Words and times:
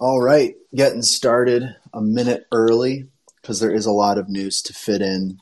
All 0.00 0.18
right, 0.18 0.54
getting 0.74 1.02
started 1.02 1.76
a 1.92 2.00
minute 2.00 2.46
early 2.50 3.08
because 3.42 3.60
there 3.60 3.70
is 3.70 3.84
a 3.84 3.92
lot 3.92 4.16
of 4.16 4.30
news 4.30 4.62
to 4.62 4.72
fit 4.72 5.02
in. 5.02 5.36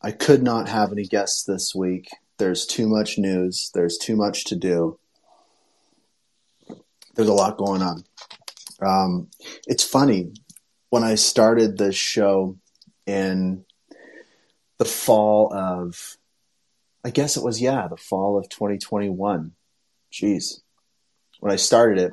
I 0.00 0.12
could 0.12 0.40
not 0.40 0.68
have 0.68 0.92
any 0.92 1.02
guests 1.02 1.42
this 1.42 1.74
week. 1.74 2.08
There's 2.36 2.64
too 2.64 2.86
much 2.86 3.18
news, 3.18 3.72
there's 3.74 3.98
too 3.98 4.14
much 4.14 4.44
to 4.44 4.54
do. 4.54 5.00
There's 7.16 7.28
a 7.28 7.32
lot 7.32 7.56
going 7.56 7.82
on. 7.82 8.04
Um, 8.80 9.30
it's 9.66 9.82
funny, 9.82 10.30
when 10.90 11.02
I 11.02 11.16
started 11.16 11.76
this 11.76 11.96
show 11.96 12.56
in 13.04 13.64
the 14.78 14.84
fall 14.84 15.52
of, 15.52 16.16
I 17.04 17.10
guess 17.10 17.36
it 17.36 17.42
was, 17.42 17.60
yeah, 17.60 17.88
the 17.88 17.96
fall 17.96 18.38
of 18.38 18.48
2021. 18.48 19.54
Jeez. 20.12 20.60
When 21.40 21.52
I 21.52 21.56
started 21.56 21.98
it, 21.98 22.12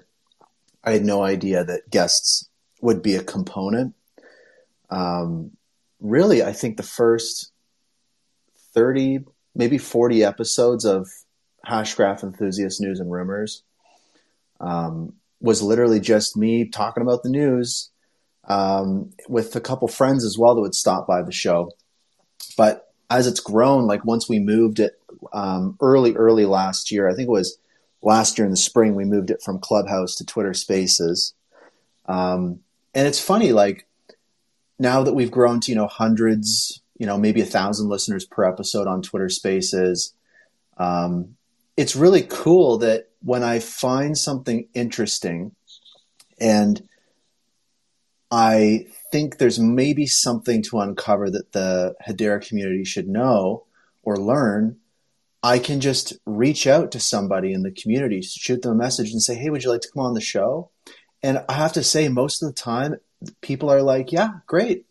I 0.85 0.91
had 0.91 1.03
no 1.03 1.23
idea 1.23 1.63
that 1.63 1.89
guests 1.89 2.47
would 2.81 3.01
be 3.01 3.15
a 3.15 3.23
component. 3.23 3.95
Um, 4.89 5.51
really, 5.99 6.43
I 6.43 6.53
think 6.53 6.77
the 6.77 6.83
first 6.83 7.51
30, 8.73 9.19
maybe 9.55 9.77
40 9.77 10.23
episodes 10.23 10.85
of 10.85 11.09
Hashgraph 11.65 12.23
Enthusiast 12.23 12.79
News 12.79 12.99
and 12.99 13.11
Rumors 13.11 13.63
um, 14.59 15.13
was 15.41 15.63
literally 15.63 15.99
just 15.99 16.37
me 16.37 16.65
talking 16.65 17.01
about 17.01 17.23
the 17.23 17.29
news 17.29 17.89
um, 18.47 19.11
with 19.27 19.55
a 19.55 19.61
couple 19.61 19.87
friends 19.87 20.23
as 20.23 20.37
well 20.37 20.53
that 20.55 20.61
would 20.61 20.75
stop 20.75 21.07
by 21.07 21.23
the 21.23 21.31
show. 21.31 21.71
But 22.57 22.93
as 23.09 23.25
it's 23.25 23.39
grown, 23.39 23.87
like 23.87 24.05
once 24.05 24.29
we 24.29 24.39
moved 24.39 24.79
it 24.79 24.93
um, 25.33 25.77
early, 25.81 26.13
early 26.15 26.45
last 26.45 26.91
year, 26.91 27.09
I 27.09 27.15
think 27.15 27.27
it 27.27 27.31
was 27.31 27.57
last 28.05 28.37
year 28.37 28.45
in 28.45 28.51
the 28.51 28.57
spring 28.57 28.95
we 28.95 29.03
moved 29.03 29.31
it 29.31 29.41
from 29.41 29.59
Clubhouse 29.59 30.15
to 30.15 30.25
Twitter 30.25 30.53
Spaces. 30.53 31.33
Um, 32.05 32.59
and 32.93 33.07
it's 33.07 33.19
funny, 33.19 33.51
like 33.51 33.87
now 34.79 35.03
that 35.03 35.13
we've 35.13 35.31
grown 35.31 35.59
to 35.61 35.71
you 35.71 35.75
know 35.75 35.87
hundreds, 35.87 36.81
you 36.97 37.05
know 37.05 37.17
maybe 37.17 37.41
a 37.41 37.45
thousand 37.45 37.89
listeners 37.89 38.25
per 38.25 38.45
episode 38.45 38.87
on 38.87 39.01
Twitter 39.01 39.29
Spaces, 39.29 40.13
um, 40.77 41.35
it's 41.75 41.95
really 41.95 42.21
cool 42.21 42.77
that 42.77 43.09
when 43.21 43.43
I 43.43 43.59
find 43.59 44.17
something 44.17 44.67
interesting 44.73 45.55
and 46.39 46.87
I 48.31 48.87
think 49.11 49.37
there's 49.37 49.59
maybe 49.59 50.07
something 50.07 50.61
to 50.63 50.79
uncover 50.79 51.29
that 51.31 51.53
the 51.53 51.95
Hedera 52.07 52.45
community 52.45 52.83
should 52.83 53.07
know 53.07 53.65
or 54.03 54.17
learn, 54.17 54.77
I 55.45 55.59
can 55.59 55.79
just 55.79 56.13
reach 56.25 56.65
out 56.65 56.91
to 56.93 56.99
somebody 56.99 57.53
in 57.53 57.61
the 57.61 57.69
community, 57.69 58.23
shoot 58.23 58.63
them 58.63 58.71
a 58.71 58.75
message 58.75 59.11
and 59.11 59.21
say, 59.21 59.35
Hey, 59.35 59.51
would 59.51 59.63
you 59.63 59.69
like 59.69 59.81
to 59.81 59.91
come 59.93 60.03
on 60.03 60.15
the 60.15 60.19
show? 60.19 60.71
And 61.21 61.45
I 61.47 61.53
have 61.53 61.73
to 61.73 61.83
say, 61.83 62.09
most 62.09 62.41
of 62.41 62.49
the 62.49 62.59
time, 62.59 62.95
people 63.41 63.69
are 63.69 63.83
like, 63.83 64.11
Yeah, 64.11 64.29
great. 64.47 64.87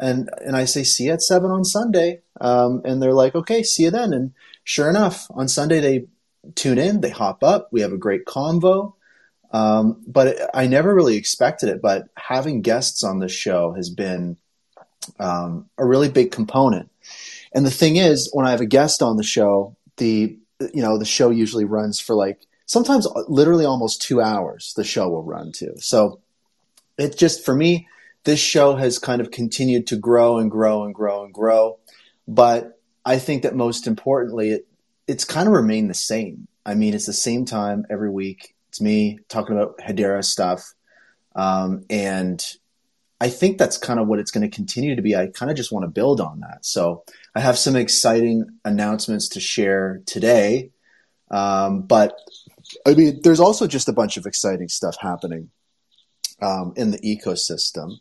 And, 0.00 0.30
and 0.40 0.56
I 0.56 0.64
say, 0.64 0.82
See 0.82 1.04
you 1.04 1.12
at 1.12 1.20
seven 1.20 1.50
on 1.50 1.62
Sunday. 1.62 2.22
Um, 2.40 2.80
and 2.86 3.02
they're 3.02 3.12
like, 3.12 3.34
Okay, 3.34 3.62
see 3.62 3.82
you 3.82 3.90
then. 3.90 4.14
And 4.14 4.32
sure 4.64 4.88
enough, 4.88 5.26
on 5.30 5.46
Sunday, 5.46 5.80
they 5.80 6.06
tune 6.54 6.78
in, 6.78 7.02
they 7.02 7.10
hop 7.10 7.44
up, 7.44 7.68
we 7.70 7.82
have 7.82 7.92
a 7.92 7.98
great 7.98 8.24
convo. 8.24 8.94
Um, 9.50 10.02
but 10.06 10.28
it, 10.28 10.50
I 10.54 10.68
never 10.68 10.94
really 10.94 11.16
expected 11.16 11.68
it. 11.68 11.82
But 11.82 12.08
having 12.16 12.62
guests 12.62 13.04
on 13.04 13.18
the 13.18 13.28
show 13.28 13.74
has 13.74 13.90
been 13.90 14.38
um, 15.20 15.68
a 15.76 15.84
really 15.84 16.08
big 16.08 16.32
component. 16.32 16.90
And 17.52 17.64
the 17.64 17.70
thing 17.70 17.96
is, 17.96 18.30
when 18.32 18.46
I 18.46 18.50
have 18.50 18.60
a 18.60 18.66
guest 18.66 19.02
on 19.02 19.16
the 19.16 19.22
show, 19.22 19.76
the 19.98 20.38
you 20.60 20.82
know 20.82 20.98
the 20.98 21.04
show 21.04 21.30
usually 21.30 21.64
runs 21.64 22.00
for 22.00 22.14
like 22.14 22.46
sometimes 22.66 23.06
literally 23.28 23.64
almost 23.64 24.02
two 24.02 24.20
hours 24.20 24.72
the 24.76 24.84
show 24.84 25.08
will 25.08 25.22
run 25.22 25.52
to. 25.52 25.78
So 25.80 26.20
it 26.98 27.16
just 27.16 27.44
for 27.44 27.54
me 27.54 27.86
this 28.24 28.40
show 28.40 28.74
has 28.76 28.98
kind 28.98 29.20
of 29.20 29.30
continued 29.30 29.86
to 29.88 29.96
grow 29.96 30.38
and 30.38 30.50
grow 30.50 30.84
and 30.84 30.94
grow 30.94 31.24
and 31.24 31.32
grow. 31.32 31.78
But 32.26 32.80
i 33.04 33.18
think 33.18 33.42
that 33.42 33.54
most 33.54 33.86
importantly 33.86 34.50
it, 34.50 34.66
it's 35.06 35.24
kind 35.24 35.48
of 35.48 35.54
remained 35.54 35.90
the 35.90 35.94
same. 35.94 36.48
I 36.66 36.74
mean 36.74 36.94
it's 36.94 37.06
the 37.06 37.12
same 37.12 37.44
time 37.44 37.84
every 37.90 38.10
week. 38.10 38.54
It's 38.68 38.80
me 38.80 39.18
talking 39.28 39.56
about 39.56 39.78
hedera 39.78 40.24
stuff. 40.24 40.74
Um, 41.34 41.84
and 41.88 42.44
I 43.20 43.28
think 43.28 43.58
that's 43.58 43.78
kind 43.78 43.98
of 43.98 44.06
what 44.06 44.18
it's 44.18 44.30
going 44.30 44.48
to 44.48 44.54
continue 44.54 44.94
to 44.94 45.02
be. 45.02 45.16
I 45.16 45.28
kind 45.28 45.50
of 45.50 45.56
just 45.56 45.72
want 45.72 45.84
to 45.84 45.90
build 45.90 46.20
on 46.20 46.40
that. 46.40 46.64
So 46.64 47.04
I 47.38 47.40
have 47.40 47.56
some 47.56 47.76
exciting 47.76 48.58
announcements 48.64 49.28
to 49.28 49.40
share 49.40 50.02
today. 50.06 50.72
Um, 51.30 51.82
but 51.82 52.18
I 52.84 52.94
mean, 52.94 53.20
there's 53.22 53.38
also 53.38 53.68
just 53.68 53.88
a 53.88 53.92
bunch 53.92 54.16
of 54.16 54.26
exciting 54.26 54.68
stuff 54.68 54.96
happening 55.00 55.50
um, 56.42 56.72
in 56.74 56.90
the 56.90 56.98
ecosystem. 56.98 57.98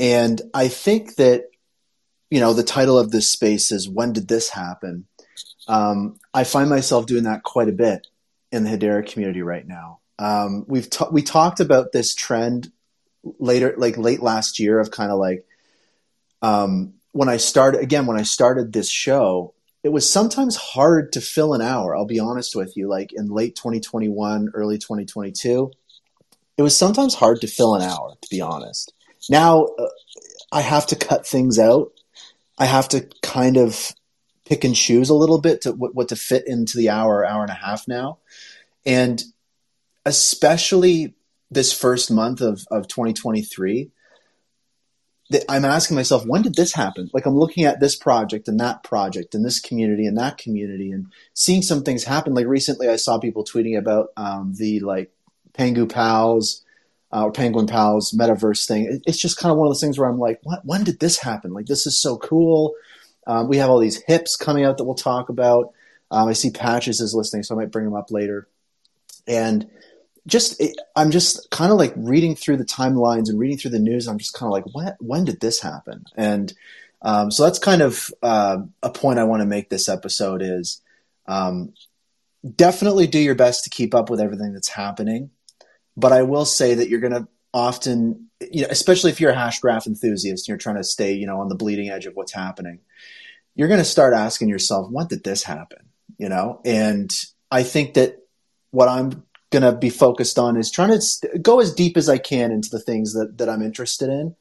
And 0.00 0.42
I 0.52 0.66
think 0.66 1.14
that, 1.14 1.44
you 2.28 2.40
know, 2.40 2.54
the 2.54 2.64
title 2.64 2.98
of 2.98 3.12
this 3.12 3.28
space 3.28 3.70
is 3.70 3.88
When 3.88 4.12
Did 4.12 4.26
This 4.26 4.48
Happen? 4.48 5.06
Um, 5.68 6.18
I 6.34 6.42
find 6.42 6.68
myself 6.68 7.06
doing 7.06 7.22
that 7.22 7.44
quite 7.44 7.68
a 7.68 7.72
bit 7.72 8.08
in 8.50 8.64
the 8.64 8.70
Hedera 8.70 9.08
community 9.08 9.42
right 9.42 9.64
now. 9.64 10.00
Um, 10.18 10.64
we've 10.66 10.90
ta- 10.90 11.10
we 11.12 11.22
talked 11.22 11.60
about 11.60 11.92
this 11.92 12.16
trend 12.16 12.72
later, 13.38 13.74
like 13.76 13.96
late 13.96 14.22
last 14.22 14.58
year, 14.58 14.80
of 14.80 14.90
kind 14.90 15.12
of 15.12 15.20
like 15.20 15.46
um, 16.42 16.94
when 17.16 17.30
I 17.30 17.38
started 17.38 17.80
again 17.80 18.04
when 18.04 18.18
I 18.18 18.22
started 18.22 18.72
this 18.72 18.90
show. 18.90 19.54
It 19.82 19.92
was 19.92 20.10
sometimes 20.10 20.56
hard 20.56 21.12
to 21.12 21.20
fill 21.20 21.54
an 21.54 21.62
hour. 21.62 21.96
I'll 21.96 22.06
be 22.06 22.18
honest 22.18 22.56
with 22.56 22.76
you. 22.76 22.88
Like 22.88 23.12
in 23.12 23.28
late 23.28 23.54
2021, 23.56 24.50
early 24.52 24.78
2022, 24.78 25.70
it 26.58 26.62
was 26.62 26.76
sometimes 26.76 27.14
hard 27.14 27.40
to 27.40 27.46
fill 27.46 27.74
an 27.74 27.82
hour. 27.82 28.16
To 28.20 28.28
be 28.28 28.40
honest, 28.40 28.92
now 29.30 29.64
uh, 29.64 29.88
I 30.52 30.60
have 30.60 30.88
to 30.88 30.96
cut 30.96 31.26
things 31.26 31.58
out. 31.58 31.92
I 32.58 32.66
have 32.66 32.88
to 32.90 33.08
kind 33.22 33.56
of 33.56 33.92
pick 34.44 34.64
and 34.64 34.74
choose 34.74 35.08
a 35.08 35.14
little 35.14 35.40
bit 35.40 35.62
to 35.62 35.72
what, 35.72 35.94
what 35.94 36.08
to 36.08 36.16
fit 36.16 36.44
into 36.46 36.76
the 36.76 36.90
hour, 36.90 37.24
hour 37.24 37.42
and 37.42 37.50
a 37.50 37.54
half 37.54 37.88
now, 37.88 38.18
and 38.84 39.22
especially 40.04 41.14
this 41.50 41.72
first 41.72 42.10
month 42.10 42.40
of, 42.40 42.66
of 42.70 42.88
2023 42.88 43.90
I'm 45.48 45.64
asking 45.64 45.96
myself, 45.96 46.24
when 46.24 46.42
did 46.42 46.54
this 46.54 46.72
happen? 46.72 47.10
Like 47.12 47.26
I'm 47.26 47.36
looking 47.36 47.64
at 47.64 47.80
this 47.80 47.96
project 47.96 48.46
and 48.46 48.60
that 48.60 48.84
project 48.84 49.34
and 49.34 49.44
this 49.44 49.60
community 49.60 50.06
and 50.06 50.16
that 50.18 50.38
community 50.38 50.92
and 50.92 51.06
seeing 51.34 51.62
some 51.62 51.82
things 51.82 52.04
happen. 52.04 52.34
Like 52.34 52.46
recently, 52.46 52.88
I 52.88 52.96
saw 52.96 53.18
people 53.18 53.44
tweeting 53.44 53.76
about 53.76 54.10
um, 54.16 54.54
the 54.56 54.80
like 54.80 55.10
Pengu 55.52 55.90
Pals 55.90 56.64
uh, 57.12 57.24
or 57.24 57.32
Penguin 57.32 57.66
Pals 57.66 58.12
metaverse 58.12 58.66
thing. 58.68 59.00
It's 59.06 59.20
just 59.20 59.38
kind 59.38 59.50
of 59.50 59.58
one 59.58 59.66
of 59.66 59.70
those 59.70 59.80
things 59.80 59.98
where 59.98 60.08
I'm 60.08 60.18
like, 60.18 60.38
what? 60.44 60.64
When 60.64 60.84
did 60.84 61.00
this 61.00 61.18
happen? 61.18 61.52
Like 61.52 61.66
this 61.66 61.86
is 61.86 62.00
so 62.00 62.18
cool. 62.18 62.74
Um, 63.26 63.48
we 63.48 63.56
have 63.56 63.70
all 63.70 63.80
these 63.80 64.02
hips 64.06 64.36
coming 64.36 64.64
out 64.64 64.78
that 64.78 64.84
we'll 64.84 64.94
talk 64.94 65.28
about. 65.28 65.72
Um, 66.12 66.28
I 66.28 66.34
see 66.34 66.50
Patches 66.50 67.00
is 67.00 67.14
listening, 67.14 67.42
so 67.42 67.56
I 67.56 67.58
might 67.58 67.72
bring 67.72 67.86
him 67.86 67.94
up 67.94 68.12
later. 68.12 68.46
And 69.26 69.68
just 70.26 70.62
I'm 70.96 71.10
just 71.10 71.50
kind 71.50 71.70
of 71.70 71.78
like 71.78 71.94
reading 71.96 72.34
through 72.34 72.56
the 72.56 72.64
timelines 72.64 73.28
and 73.28 73.38
reading 73.38 73.58
through 73.58 73.70
the 73.72 73.78
news. 73.78 74.08
I'm 74.08 74.18
just 74.18 74.34
kind 74.34 74.48
of 74.48 74.52
like, 74.52 74.74
when 74.74 74.94
when 75.00 75.24
did 75.24 75.40
this 75.40 75.60
happen? 75.60 76.04
And 76.16 76.52
um, 77.02 77.30
so 77.30 77.44
that's 77.44 77.58
kind 77.58 77.82
of 77.82 78.10
uh, 78.22 78.58
a 78.82 78.90
point 78.90 79.18
I 79.18 79.24
want 79.24 79.42
to 79.42 79.46
make 79.46 79.68
this 79.68 79.88
episode 79.88 80.42
is 80.42 80.80
um, 81.26 81.74
definitely 82.54 83.06
do 83.06 83.18
your 83.18 83.34
best 83.34 83.64
to 83.64 83.70
keep 83.70 83.94
up 83.94 84.10
with 84.10 84.20
everything 84.20 84.52
that's 84.52 84.68
happening. 84.68 85.30
But 85.96 86.12
I 86.12 86.22
will 86.22 86.44
say 86.44 86.74
that 86.74 86.88
you're 86.88 87.00
going 87.00 87.12
to 87.12 87.28
often, 87.54 88.28
you 88.40 88.62
know, 88.62 88.68
especially 88.70 89.10
if 89.12 89.20
you're 89.20 89.30
a 89.30 89.36
Hashgraph 89.36 89.86
enthusiast, 89.86 90.44
and 90.44 90.48
you're 90.48 90.58
trying 90.58 90.76
to 90.76 90.84
stay, 90.84 91.12
you 91.12 91.26
know, 91.26 91.40
on 91.40 91.48
the 91.48 91.54
bleeding 91.54 91.88
edge 91.88 92.06
of 92.06 92.14
what's 92.14 92.32
happening. 92.32 92.80
You're 93.54 93.68
going 93.68 93.78
to 93.78 93.84
start 93.84 94.12
asking 94.12 94.48
yourself, 94.48 94.90
when 94.90 95.06
did 95.06 95.24
this 95.24 95.42
happen? 95.42 95.88
You 96.18 96.28
know, 96.28 96.60
and 96.64 97.10
I 97.50 97.62
think 97.62 97.94
that 97.94 98.18
what 98.70 98.88
I'm 98.88 99.24
going 99.50 99.62
to 99.62 99.72
be 99.72 99.90
focused 99.90 100.38
on 100.38 100.56
is 100.56 100.70
trying 100.70 100.90
to 100.90 101.00
st- 101.00 101.42
go 101.42 101.60
as 101.60 101.74
deep 101.74 101.96
as 101.96 102.08
I 102.08 102.18
can 102.18 102.50
into 102.50 102.68
the 102.70 102.80
things 102.80 103.12
that, 103.12 103.38
that 103.38 103.48
I'm 103.48 103.62
interested 103.62 104.08
in, 104.08 104.34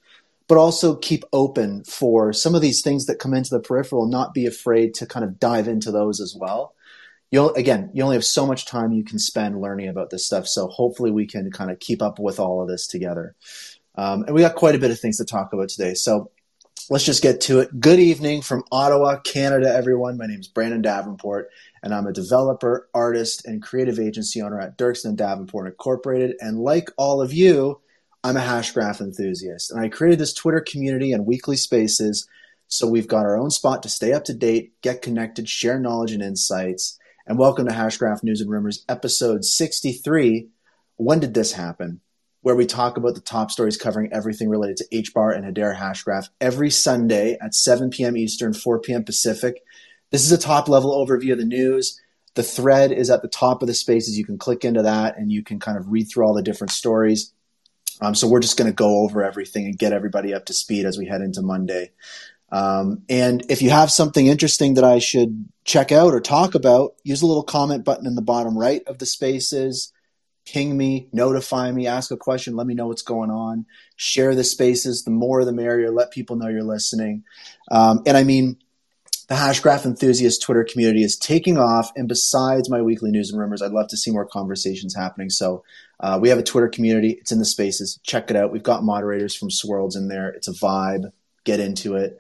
but 0.48 0.58
also 0.58 0.96
keep 0.96 1.24
open 1.32 1.84
for 1.84 2.34
some 2.34 2.56
of 2.56 2.62
these 2.62 2.82
things 2.82 3.06
that 3.06 3.20
come 3.20 3.34
into 3.34 3.52
the 3.52 3.60
peripheral, 3.60 4.08
not 4.08 4.34
be 4.34 4.46
afraid 4.46 4.94
to 4.96 5.06
kind 5.06 5.24
of 5.24 5.40
dive 5.40 5.68
into 5.68 5.92
those 5.92 6.20
as 6.20 6.36
well. 6.38 6.74
You'll, 7.32 7.54
again, 7.54 7.90
you 7.94 8.04
only 8.04 8.16
have 8.16 8.26
so 8.26 8.46
much 8.46 8.66
time 8.66 8.92
you 8.92 9.04
can 9.04 9.20
spend 9.20 9.60
learning 9.60 9.90
about 9.90 10.10
this 10.10 10.26
stuff. 10.26 10.48
So 10.48 10.68
hopefully 10.68 11.12
we 11.12 11.28
can 11.28 11.52
kind 11.52 11.72
of 11.72 11.80
keep 11.80 12.02
up 12.02 12.20
with 12.20 12.40
all 12.40 12.62
of 12.62 12.68
this 12.68 12.88
together. 12.88 13.36
Um, 13.96 14.24
and 14.24 14.36
we 14.36 14.42
got 14.42 14.56
quite 14.56 14.76
a 14.76 14.80
bit 14.80 14.92
of 14.92 15.00
things 15.00 15.18
to 15.18 15.26
talk 15.26 15.54
about 15.54 15.70
today. 15.70 15.94
So 15.94 16.32
let's 16.90 17.04
just 17.04 17.24
get 17.24 17.42
to 17.42 17.60
it. 17.60 17.80
Good 17.80 18.00
evening 18.00 18.42
from 18.42 18.64
Ottawa, 18.72 19.20
Canada, 19.20 19.74
everyone. 19.74 20.18
My 20.18 20.28
name 20.28 20.40
is 20.40 20.48
Brandon 20.48 20.82
Davenport, 20.82 21.50
and 21.84 21.94
I'm 21.94 22.08
a 22.08 22.14
developer, 22.14 22.90
artist, 22.94 23.46
and 23.46 23.62
creative 23.62 24.00
agency 24.00 24.42
owner 24.42 24.60
at 24.60 24.78
Dirksen 24.78 25.16
Davenport 25.16 25.68
Incorporated. 25.68 26.36
And 26.40 26.60
like 26.60 26.90
all 26.98 27.22
of 27.22 27.34
you, 27.34 27.82
I'm 28.24 28.38
a 28.38 28.42
Hashgraph 28.42 29.02
enthusiast. 29.02 29.72
And 29.72 29.80
I 29.80 29.90
created 29.90 30.20
this 30.20 30.34
Twitter 30.34 30.62
community 30.62 31.12
and 31.12 31.26
weekly 31.26 31.58
spaces 31.58 32.28
so 32.68 32.88
we've 32.88 33.08
got 33.08 33.26
our 33.26 33.38
own 33.38 33.52
spot 33.52 33.84
to 33.84 33.90
stay 33.90 34.12
up 34.12 34.26
to 34.26 34.34
date, 34.34 34.74
get 34.82 35.02
connected, 35.02 35.48
share 35.48 35.80
knowledge 35.80 36.12
and 36.12 36.24
insights. 36.24 36.98
And 37.28 37.38
welcome 37.38 37.68
to 37.68 37.74
Hashgraph 37.74 38.24
News 38.24 38.42
and 38.42 38.50
Rumors, 38.50 38.84
episode 38.90 39.46
63. 39.46 40.50
When 40.98 41.20
did 41.20 41.34
this 41.34 41.54
happen? 41.54 42.02
Where 42.46 42.56
we 42.56 42.68
talk 42.68 42.96
about 42.96 43.16
the 43.16 43.22
top 43.22 43.50
stories 43.50 43.76
covering 43.76 44.08
everything 44.14 44.48
related 44.50 44.78
to 44.78 44.88
HBAR 44.94 45.36
and 45.36 45.44
Hedera 45.44 45.76
Hashgraph 45.76 46.30
every 46.40 46.70
Sunday 46.70 47.36
at 47.42 47.56
7 47.56 47.90
p.m. 47.90 48.16
Eastern, 48.16 48.54
4 48.54 48.82
p.m. 48.82 49.04
Pacific. 49.04 49.64
This 50.12 50.24
is 50.24 50.32
a 50.32 50.38
top 50.38 50.70
level 50.70 50.94
overview 50.94 51.32
of 51.32 51.40
the 51.40 51.44
news. 51.44 52.00
The 52.36 52.44
thread 52.44 52.92
is 52.92 53.10
at 53.10 53.24
the 53.24 53.28
top 53.28 53.64
of 53.64 53.68
the 53.68 53.74
spaces. 53.74 54.16
You 54.16 54.26
can 54.26 54.38
click 54.38 54.64
into 54.64 54.84
that 54.84 55.18
and 55.18 55.32
you 55.32 55.42
can 55.42 55.60
kind 55.60 55.76
of 55.76 55.92
read 55.92 56.04
through 56.04 56.24
all 56.24 56.36
the 56.36 56.44
different 56.44 56.70
stories. 56.70 57.34
Um, 58.00 58.14
so 58.14 58.28
we're 58.28 58.42
just 58.42 58.60
going 58.60 58.70
to 58.70 58.76
go 58.76 59.00
over 59.00 59.24
everything 59.24 59.66
and 59.66 59.76
get 59.76 59.92
everybody 59.92 60.32
up 60.32 60.46
to 60.46 60.54
speed 60.54 60.86
as 60.86 61.00
we 61.00 61.08
head 61.08 61.22
into 61.22 61.42
Monday. 61.42 61.94
Um, 62.52 63.02
and 63.10 63.44
if 63.50 63.64
you 63.64 63.72
have 63.72 63.90
something 63.90 64.28
interesting 64.28 64.76
that 64.76 64.84
I 64.84 65.00
should 65.00 65.50
check 65.64 65.92
out 65.92 66.14
or 66.14 66.22
talk 66.22 66.54
about, 66.54 66.94
use 67.04 67.22
the 67.22 67.26
little 67.26 67.42
comment 67.42 67.84
button 67.84 68.06
in 68.06 68.14
the 68.14 68.22
bottom 68.22 68.56
right 68.56 68.84
of 68.86 69.00
the 69.00 69.08
spaces 69.08 69.92
ping 70.46 70.78
me, 70.78 71.08
notify 71.12 71.72
me, 71.72 71.88
ask 71.88 72.12
a 72.12 72.18
question, 72.18 72.56
let 72.56 72.68
me 72.68 72.76
know 72.76 72.88
what's 72.88 73.02
going 73.02 73.32
on, 73.32 73.66
share 73.96 74.36
the 74.36 74.44
spaces. 74.44 75.04
The 75.04 75.12
more 75.12 75.44
the 75.44 75.52
merrier. 75.52 75.92
Let 75.92 76.12
people 76.12 76.36
know 76.36 76.48
you're 76.48 76.64
listening. 76.64 77.24
Um, 77.72 78.02
and 78.06 78.16
I 78.16 78.24
mean, 78.24 78.58
the 79.28 79.36
Hashgraph 79.36 79.86
enthusiast 79.86 80.44
Twitter 80.44 80.64
community 80.64 81.04
is 81.04 81.18
taking 81.18 81.58
off. 81.58 81.92
And 81.96 82.08
besides 82.08 82.70
my 82.70 82.82
weekly 82.82 83.10
news 83.10 83.32
and 83.32 83.40
rumors, 83.40 83.62
I'd 83.62 83.72
love 83.72 83.88
to 83.90 83.98
see 83.98 84.12
more 84.12 84.26
conversations 84.26 84.96
happening. 84.96 85.32
So 85.32 85.64
uh, 86.00 86.20
we 86.22 86.30
have 86.30 86.38
a 86.38 86.44
Twitter 86.44 86.68
community. 86.68 87.18
It's 87.20 87.32
in 87.32 87.40
the 87.40 87.46
spaces. 87.46 88.00
Check 88.04 88.30
it 88.30 88.36
out. 88.36 88.52
We've 88.52 88.62
got 88.62 88.84
moderators 88.84 89.34
from 89.34 89.50
Swirlds 89.50 89.96
in 89.96 90.10
there. 90.10 90.30
It's 90.30 90.48
a 90.48 90.54
vibe. 90.54 91.12
Get 91.44 91.60
into 91.60 91.96
it. 91.96 92.18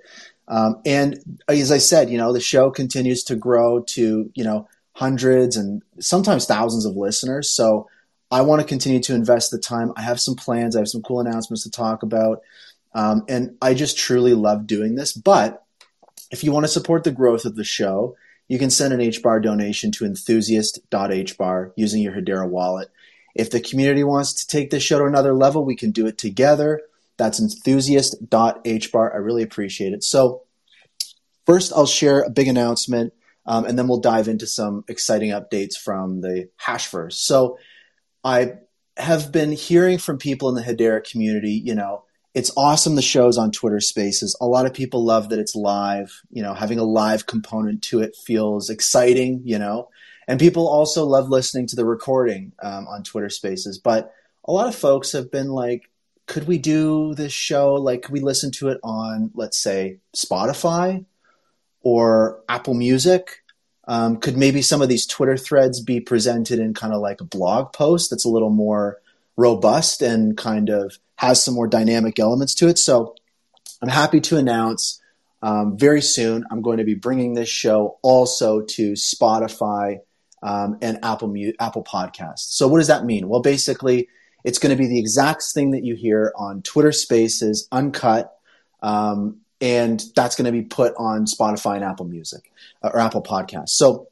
Um, 0.47 0.81
and 0.85 1.19
as 1.47 1.71
I 1.71 1.79
said, 1.79 2.09
you 2.09 2.17
know, 2.17 2.33
the 2.33 2.39
show 2.39 2.71
continues 2.71 3.23
to 3.25 3.35
grow 3.35 3.81
to, 3.89 4.31
you 4.33 4.43
know, 4.43 4.67
hundreds 4.93 5.57
and 5.57 5.81
sometimes 5.99 6.45
thousands 6.45 6.85
of 6.85 6.95
listeners. 6.95 7.51
So 7.51 7.87
I 8.31 8.41
want 8.41 8.61
to 8.61 8.67
continue 8.67 8.99
to 9.01 9.15
invest 9.15 9.51
the 9.51 9.59
time. 9.59 9.93
I 9.95 10.01
have 10.01 10.19
some 10.19 10.35
plans. 10.35 10.75
I 10.75 10.79
have 10.79 10.87
some 10.87 11.01
cool 11.01 11.19
announcements 11.19 11.63
to 11.63 11.71
talk 11.71 12.03
about. 12.03 12.41
Um, 12.93 13.25
and 13.27 13.57
I 13.61 13.73
just 13.73 13.97
truly 13.97 14.33
love 14.33 14.67
doing 14.67 14.95
this. 14.95 15.13
But 15.13 15.63
if 16.31 16.43
you 16.43 16.51
want 16.51 16.65
to 16.65 16.71
support 16.71 17.03
the 17.03 17.11
growth 17.11 17.45
of 17.45 17.55
the 17.55 17.63
show, 17.63 18.15
you 18.47 18.59
can 18.59 18.69
send 18.69 18.93
an 18.93 18.99
HBAR 18.99 19.41
donation 19.41 19.91
to 19.93 20.05
enthusiast.hbar 20.05 21.71
using 21.75 22.01
your 22.01 22.13
Hedera 22.13 22.47
wallet. 22.47 22.89
If 23.35 23.51
the 23.51 23.59
community 23.59 24.03
wants 24.03 24.33
to 24.33 24.47
take 24.47 24.69
this 24.69 24.83
show 24.83 24.99
to 24.99 25.05
another 25.05 25.33
level, 25.33 25.65
we 25.65 25.75
can 25.75 25.91
do 25.91 26.07
it 26.07 26.17
together. 26.17 26.81
That's 27.17 27.39
enthusiast.hbar. 27.39 29.13
I 29.13 29.17
really 29.17 29.43
appreciate 29.43 29.93
it. 29.93 30.03
So, 30.03 30.43
first, 31.45 31.73
I'll 31.73 31.85
share 31.85 32.21
a 32.21 32.29
big 32.29 32.47
announcement, 32.47 33.13
um, 33.45 33.65
and 33.65 33.77
then 33.77 33.87
we'll 33.87 33.99
dive 33.99 34.27
into 34.27 34.47
some 34.47 34.85
exciting 34.87 35.31
updates 35.31 35.75
from 35.75 36.21
the 36.21 36.49
Hashverse. 36.61 37.13
So, 37.13 37.57
I 38.25 38.53
have 38.97 39.31
been 39.31 39.51
hearing 39.51 39.99
from 39.99 40.17
people 40.17 40.49
in 40.49 40.55
the 40.55 40.63
Hedera 40.63 41.09
community, 41.09 41.51
you 41.51 41.75
know, 41.75 42.03
it's 42.33 42.51
awesome 42.57 42.95
the 42.95 43.01
show's 43.01 43.37
on 43.37 43.51
Twitter 43.51 43.79
Spaces. 43.79 44.37
A 44.41 44.45
lot 44.45 44.65
of 44.65 44.73
people 44.73 45.05
love 45.05 45.29
that 45.29 45.39
it's 45.39 45.55
live. 45.55 46.21
You 46.31 46.43
know, 46.43 46.53
having 46.53 46.79
a 46.79 46.83
live 46.83 47.27
component 47.27 47.81
to 47.83 48.01
it 48.01 48.13
feels 48.15 48.69
exciting, 48.69 49.41
you 49.45 49.57
know. 49.57 49.89
And 50.27 50.39
people 50.39 50.67
also 50.67 51.05
love 51.05 51.29
listening 51.29 51.67
to 51.67 51.77
the 51.77 51.85
recording 51.85 52.51
um, 52.61 52.87
on 52.87 53.03
Twitter 53.03 53.29
Spaces. 53.29 53.77
But 53.77 54.11
a 54.43 54.51
lot 54.51 54.67
of 54.67 54.75
folks 54.75 55.13
have 55.13 55.31
been 55.31 55.49
like, 55.49 55.89
could 56.25 56.45
we 56.45 56.57
do 56.57 57.13
this 57.13 57.31
show? 57.31 57.75
Like, 57.75 58.01
could 58.01 58.11
we 58.11 58.19
listen 58.19 58.51
to 58.53 58.67
it 58.69 58.79
on, 58.83 59.31
let's 59.33 59.57
say, 59.57 59.99
Spotify 60.13 61.05
or 61.81 62.41
Apple 62.49 62.73
Music? 62.73 63.43
Um, 63.87 64.17
could 64.17 64.37
maybe 64.37 64.61
some 64.61 64.81
of 64.81 64.89
these 64.89 65.05
Twitter 65.05 65.37
threads 65.37 65.81
be 65.81 65.99
presented 65.99 66.59
in 66.59 66.73
kind 66.73 66.93
of 66.93 67.01
like 67.01 67.21
a 67.21 67.25
blog 67.25 67.71
post 67.73 68.09
that's 68.09 68.25
a 68.25 68.29
little 68.29 68.49
more 68.49 68.99
robust 69.37 70.01
and 70.01 70.35
kind 70.35 70.69
of 70.69 70.97
has 71.17 71.43
some 71.43 71.53
more 71.53 71.67
dynamic 71.67 72.19
elements 72.19 72.55
to 72.55 72.67
it? 72.67 72.79
So 72.79 73.15
I'm 73.81 73.89
happy 73.89 74.19
to 74.21 74.37
announce 74.37 75.01
um, 75.41 75.77
very 75.77 76.01
soon 76.01 76.45
I'm 76.49 76.61
going 76.63 76.77
to 76.77 76.83
be 76.83 76.95
bringing 76.95 77.35
this 77.35 77.49
show 77.49 77.99
also 78.01 78.61
to 78.61 78.93
Spotify 78.93 79.99
um, 80.41 80.77
and 80.81 80.99
Apple 81.03 81.33
Apple 81.59 81.83
Podcasts. 81.83 82.39
So 82.39 82.67
what 82.67 82.79
does 82.79 82.87
that 82.87 83.05
mean? 83.05 83.27
Well, 83.29 83.41
basically, 83.41 84.07
it's 84.43 84.59
going 84.59 84.75
to 84.75 84.81
be 84.81 84.87
the 84.87 84.99
exact 84.99 85.43
thing 85.53 85.71
that 85.71 85.83
you 85.83 85.95
hear 85.95 86.33
on 86.35 86.61
Twitter 86.61 86.91
Spaces, 86.91 87.67
uncut. 87.71 88.35
Um, 88.81 89.41
and 89.61 90.03
that's 90.15 90.35
going 90.35 90.45
to 90.45 90.51
be 90.51 90.61
put 90.61 90.93
on 90.97 91.25
Spotify 91.25 91.75
and 91.75 91.83
Apple 91.83 92.05
Music 92.05 92.51
uh, 92.83 92.91
or 92.93 92.99
Apple 92.99 93.23
Podcasts. 93.23 93.69
So 93.69 94.09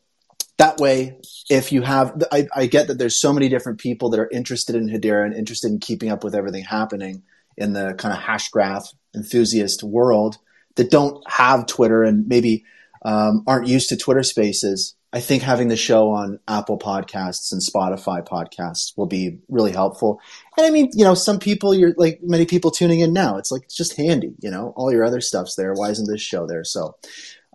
that 0.58 0.78
way, 0.78 1.18
if 1.50 1.72
you 1.72 1.82
have, 1.82 2.24
I, 2.32 2.48
I, 2.56 2.68
get 2.68 2.88
that 2.88 2.98
there's 2.98 3.20
so 3.20 3.34
many 3.34 3.50
different 3.50 3.80
people 3.80 4.10
that 4.12 4.20
are 4.20 4.30
interested 4.30 4.76
in 4.76 4.88
Hedera 4.88 5.26
and 5.26 5.34
interested 5.34 5.72
in 5.72 5.80
keeping 5.80 6.10
up 6.10 6.24
with 6.24 6.36
everything 6.36 6.64
happening 6.64 7.24
in 7.58 7.74
the 7.74 7.96
kind 7.98 8.16
of 8.16 8.24
Hashgraph 8.24 8.94
enthusiast 9.16 9.84
world 9.84 10.38
that 10.76 10.92
don't 10.92 11.24
have 11.30 11.66
Twitter 11.66 12.04
and 12.04 12.28
maybe 12.28 12.66
um, 13.04 13.44
aren't 13.48 13.68
used 13.68 13.90
to 13.90 13.98
Twitter 13.98 14.24
Spaces. 14.24 14.96
I 15.14 15.20
think 15.20 15.44
having 15.44 15.68
the 15.68 15.78
show 15.78 16.10
on 16.10 16.40
Apple 16.48 16.80
Podcasts 16.80 17.52
and 17.52 17.62
Spotify 17.62 18.28
podcasts 18.28 18.98
will 18.98 19.06
be 19.06 19.38
really 19.48 19.72
helpful. 19.72 20.20
And 20.58 20.66
I 20.66 20.72
mean, 20.72 20.90
you 20.94 21.06
know, 21.06 21.14
some 21.14 21.38
people, 21.38 21.76
you're 21.76 21.94
like 21.98 22.20
many 22.24 22.48
people 22.48 22.72
tuning 22.72 23.00
in 23.00 23.14
now. 23.14 23.38
It's 23.38 23.52
like 23.52 23.62
it's 23.64 23.76
just 23.76 23.96
handy, 23.96 24.34
you 24.40 24.50
know. 24.50 24.74
All 24.76 24.92
your 24.92 25.04
other 25.04 25.22
stuff's 25.22 25.56
there. 25.56 25.74
Why 25.74 25.92
isn't 25.92 26.12
this 26.12 26.22
show 26.22 26.48
there? 26.48 26.64
So 26.64 26.96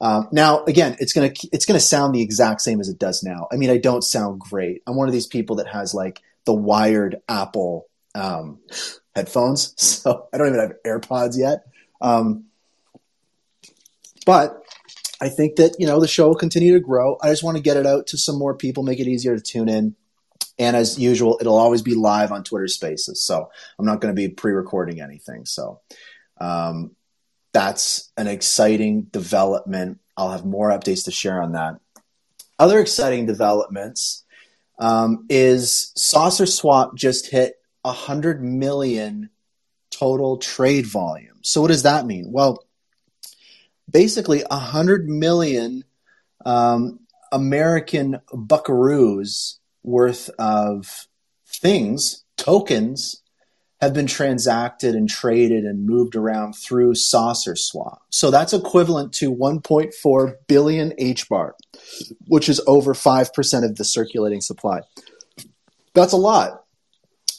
um, 0.00 0.28
now, 0.31 0.64
again, 0.64 0.96
it's 1.00 1.12
gonna 1.12 1.32
it's 1.52 1.66
gonna 1.66 1.81
sound 1.81 2.14
the 2.14 2.22
exact 2.22 2.60
same 2.60 2.81
as 2.81 2.88
it 2.88 2.99
does 2.99 3.25
now. 3.25 3.49
I 3.50 3.56
mean, 3.56 3.70
I 3.70 3.78
don't 3.78 4.02
sound 4.02 4.40
great. 4.40 4.82
I'm 4.87 4.96
one 4.96 5.08
of 5.08 5.12
these 5.12 5.26
people 5.26 5.56
that 5.56 5.66
has 5.66 5.93
like 5.93 6.22
the 6.44 6.54
wired 6.54 7.20
Apple 7.28 7.88
um, 8.14 8.61
headphones, 9.16 9.75
so 9.82 10.28
I 10.32 10.38
don't 10.38 10.49
even 10.49 10.61
have 10.61 10.75
AirPods 10.87 11.37
yet. 11.37 11.64
Um, 12.00 12.44
but 14.25 14.62
I 15.20 15.28
think 15.28 15.56
that 15.56 15.76
you 15.78 15.86
know 15.86 16.00
the 16.00 16.08
show 16.08 16.28
will 16.28 16.34
continue 16.34 16.74
to 16.74 16.80
grow. 16.80 17.18
I 17.22 17.30
just 17.30 17.42
want 17.42 17.56
to 17.56 17.62
get 17.62 17.76
it 17.76 17.86
out 17.86 18.06
to 18.08 18.18
some 18.18 18.38
more 18.38 18.54
people, 18.54 18.82
make 18.82 19.00
it 19.00 19.08
easier 19.08 19.36
to 19.36 19.42
tune 19.42 19.68
in. 19.68 19.96
And 20.58 20.76
as 20.76 20.98
usual, 20.98 21.38
it'll 21.40 21.56
always 21.56 21.82
be 21.82 21.94
live 21.94 22.32
on 22.32 22.42
Twitter 22.42 22.66
Spaces. 22.66 23.22
So 23.22 23.48
I'm 23.78 23.86
not 23.86 24.00
going 24.00 24.14
to 24.14 24.20
be 24.20 24.28
pre-recording 24.28 25.00
anything. 25.00 25.44
So 25.44 25.80
um, 26.40 26.96
that's 27.52 28.10
an 28.16 28.26
exciting 28.26 29.02
development. 29.02 30.00
I'll 30.16 30.32
have 30.32 30.44
more 30.44 30.70
updates 30.70 31.04
to 31.04 31.12
share 31.12 31.40
on 31.40 31.52
that. 31.52 31.78
Other 32.58 32.80
exciting 32.80 33.26
developments 33.26 34.24
um, 34.80 35.26
is 35.28 35.92
Saucer 35.96 36.46
Swap 36.46 36.96
just 36.96 37.30
hit 37.30 37.54
100 37.82 38.42
million 38.42 39.30
total 39.90 40.38
trade 40.38 40.87
volume. 40.87 41.38
So 41.42 41.60
what 41.60 41.68
does 41.68 41.84
that 41.84 42.06
mean? 42.06 42.30
Well, 42.32 42.64
basically 43.90 44.42
100 44.50 45.09
million 45.09 45.85
um, 46.45 47.00
American 47.33 48.21
buckaroos 48.33 49.59
worth 49.83 50.30
of 50.38 51.07
things, 51.47 52.25
tokens, 52.37 53.23
have 53.80 53.95
been 53.95 54.07
transacted 54.07 54.95
and 54.95 55.09
traded 55.09 55.64
and 55.64 55.87
moved 55.87 56.16
around 56.16 56.54
through 56.54 56.95
Saucer 56.95 57.54
Swap. 57.54 58.02
So 58.11 58.30
that's 58.30 58.52
equivalent 58.52 59.12
to 59.14 59.33
1.4 59.33 60.35
billion 60.49 60.90
HBAR, 60.92 61.52
which 62.26 62.49
is 62.49 62.61
over 62.66 62.92
5% 62.92 63.64
of 63.64 63.76
the 63.76 63.85
circulating 63.85 64.40
supply. 64.40 64.80
That's 65.95 66.12
a 66.12 66.16
lot. 66.16 66.64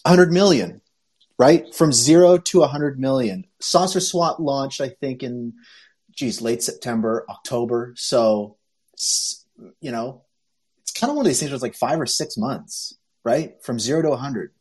100 0.03 0.31
million, 0.31 0.81
right? 1.37 1.73
From 1.75 1.91
zero 1.91 2.37
to 2.37 2.59
100 2.59 2.99
million. 2.99 3.45
Saucer 3.59 3.99
Swap 3.99 4.39
launched, 4.39 4.79
I 4.79 4.89
think, 4.89 5.23
in 5.23 5.53
geez, 6.11 6.41
late 6.41 6.63
September, 6.63 7.25
October. 7.29 7.93
So, 7.97 8.57
you 9.81 9.91
know, 9.91 10.23
it's 10.81 10.91
kind 10.91 11.09
of 11.09 11.15
one 11.15 11.25
of 11.25 11.29
these 11.29 11.39
things 11.39 11.51
where 11.51 11.55
it's 11.55 11.63
like 11.63 11.75
five 11.75 11.99
or 11.99 12.05
six 12.05 12.37
months, 12.37 12.97
right? 13.23 13.61
From 13.63 13.79
zero 13.79 14.01
to 14.01 14.09
100. 14.09 14.51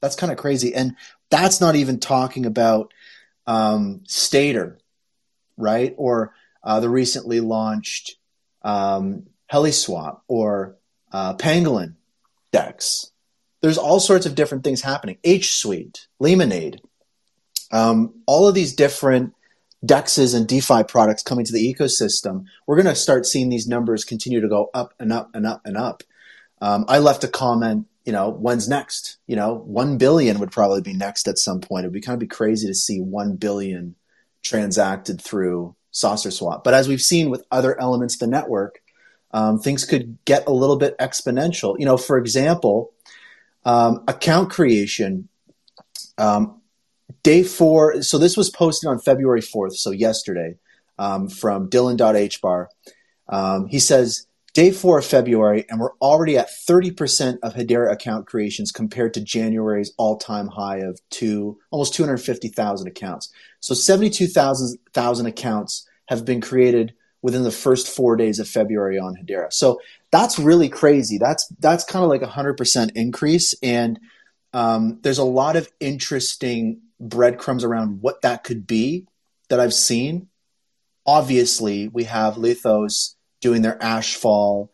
That's 0.00 0.16
kind 0.16 0.32
of 0.32 0.38
crazy. 0.38 0.74
And 0.74 0.96
that's 1.30 1.60
not 1.60 1.76
even 1.76 2.00
talking 2.00 2.46
about 2.46 2.92
um, 3.46 4.00
Stader, 4.06 4.78
right? 5.56 5.94
Or 5.96 6.34
uh, 6.62 6.80
the 6.80 6.88
recently 6.88 7.40
launched 7.40 8.16
um, 8.62 9.26
HeliSwap 9.50 10.20
or 10.28 10.76
uh, 11.12 11.34
Pangolin 11.34 11.94
DEX. 12.52 13.10
There's 13.60 13.78
all 13.78 14.00
sorts 14.00 14.26
of 14.26 14.34
different 14.34 14.64
things 14.64 14.80
happening. 14.80 15.18
H 15.22 15.52
Suite, 15.52 16.08
Lemonade, 16.18 16.80
um, 17.70 18.22
all 18.26 18.48
of 18.48 18.54
these 18.54 18.74
different 18.74 19.34
DEXs 19.84 20.34
and 20.34 20.46
DeFi 20.46 20.84
products 20.84 21.22
coming 21.22 21.44
to 21.44 21.52
the 21.52 21.74
ecosystem, 21.74 22.44
we're 22.66 22.76
going 22.76 22.86
to 22.86 22.94
start 22.94 23.26
seeing 23.26 23.48
these 23.48 23.66
numbers 23.66 24.04
continue 24.04 24.40
to 24.40 24.48
go 24.48 24.70
up 24.74 24.94
and 24.98 25.12
up 25.12 25.30
and 25.34 25.46
up 25.46 25.62
and 25.64 25.76
up. 25.76 26.02
Um, 26.60 26.84
I 26.88 26.98
left 26.98 27.24
a 27.24 27.28
comment, 27.28 27.86
you 28.04 28.12
know, 28.12 28.30
when's 28.30 28.68
next? 28.68 29.18
You 29.26 29.34
know, 29.34 29.54
1 29.54 29.98
billion 29.98 30.38
would 30.38 30.52
probably 30.52 30.80
be 30.82 30.92
next 30.92 31.26
at 31.26 31.38
some 31.38 31.60
point. 31.60 31.84
It 31.84 31.88
would 31.88 31.94
be 31.94 32.00
kind 32.00 32.14
of 32.14 32.20
be 32.20 32.28
crazy 32.28 32.68
to 32.68 32.74
see 32.74 33.00
1 33.00 33.36
billion 33.36 33.96
transacted 34.42 35.20
through 35.20 35.74
Saucer 35.90 36.30
Swap. 36.30 36.62
But 36.62 36.74
as 36.74 36.86
we've 36.88 37.00
seen 37.00 37.30
with 37.30 37.44
other 37.50 37.78
elements 37.80 38.14
of 38.14 38.20
the 38.20 38.26
network, 38.28 38.80
um, 39.32 39.58
things 39.58 39.84
could 39.84 40.18
get 40.24 40.46
a 40.46 40.52
little 40.52 40.76
bit 40.76 40.96
exponential. 40.98 41.76
You 41.78 41.86
know, 41.86 41.96
for 41.96 42.18
example, 42.18 42.92
um, 43.64 44.04
account 44.06 44.50
creation 44.50 45.28
Um, 46.18 46.61
day 47.22 47.42
four. 47.42 48.02
So 48.02 48.18
this 48.18 48.36
was 48.36 48.50
posted 48.50 48.88
on 48.88 48.98
February 48.98 49.42
4th, 49.42 49.74
so 49.74 49.90
yesterday, 49.90 50.56
um, 50.98 51.28
from 51.28 51.68
Dylan.hbar. 51.68 52.66
Um, 53.28 53.66
he 53.66 53.78
says, 53.78 54.26
Day 54.54 54.70
four 54.70 54.98
of 54.98 55.06
February, 55.06 55.64
and 55.70 55.80
we're 55.80 55.96
already 56.02 56.36
at 56.36 56.50
30% 56.50 57.38
of 57.42 57.54
Hedera 57.54 57.90
account 57.90 58.26
creations 58.26 58.70
compared 58.70 59.14
to 59.14 59.22
January's 59.22 59.94
all 59.96 60.18
time 60.18 60.48
high 60.48 60.80
of 60.80 61.00
two, 61.08 61.58
almost 61.70 61.94
250,000 61.94 62.86
accounts. 62.86 63.32
So 63.60 63.72
72,000 63.72 65.26
accounts 65.26 65.88
have 66.08 66.26
been 66.26 66.42
created 66.42 66.92
within 67.22 67.44
the 67.44 67.50
first 67.50 67.88
four 67.88 68.14
days 68.14 68.38
of 68.38 68.46
February 68.46 68.98
on 68.98 69.16
Hedera. 69.16 69.50
So 69.50 69.80
that's 70.10 70.38
really 70.38 70.68
crazy. 70.68 71.16
That's 71.16 71.46
that's 71.58 71.84
kind 71.84 72.04
of 72.04 72.10
like 72.10 72.20
a 72.20 72.26
hundred 72.26 72.58
percent 72.58 72.92
increase, 72.94 73.54
and 73.62 73.98
um, 74.52 74.98
there's 75.00 75.18
a 75.18 75.24
lot 75.24 75.56
of 75.56 75.70
interesting 75.80 76.82
breadcrumbs 77.02 77.64
around 77.64 78.00
what 78.00 78.22
that 78.22 78.44
could 78.44 78.66
be 78.66 79.06
that 79.48 79.60
I've 79.60 79.74
seen. 79.74 80.28
Obviously, 81.04 81.88
we 81.88 82.04
have 82.04 82.34
Lithos 82.34 83.14
doing 83.40 83.62
their 83.62 83.76
Ashfall 83.78 84.68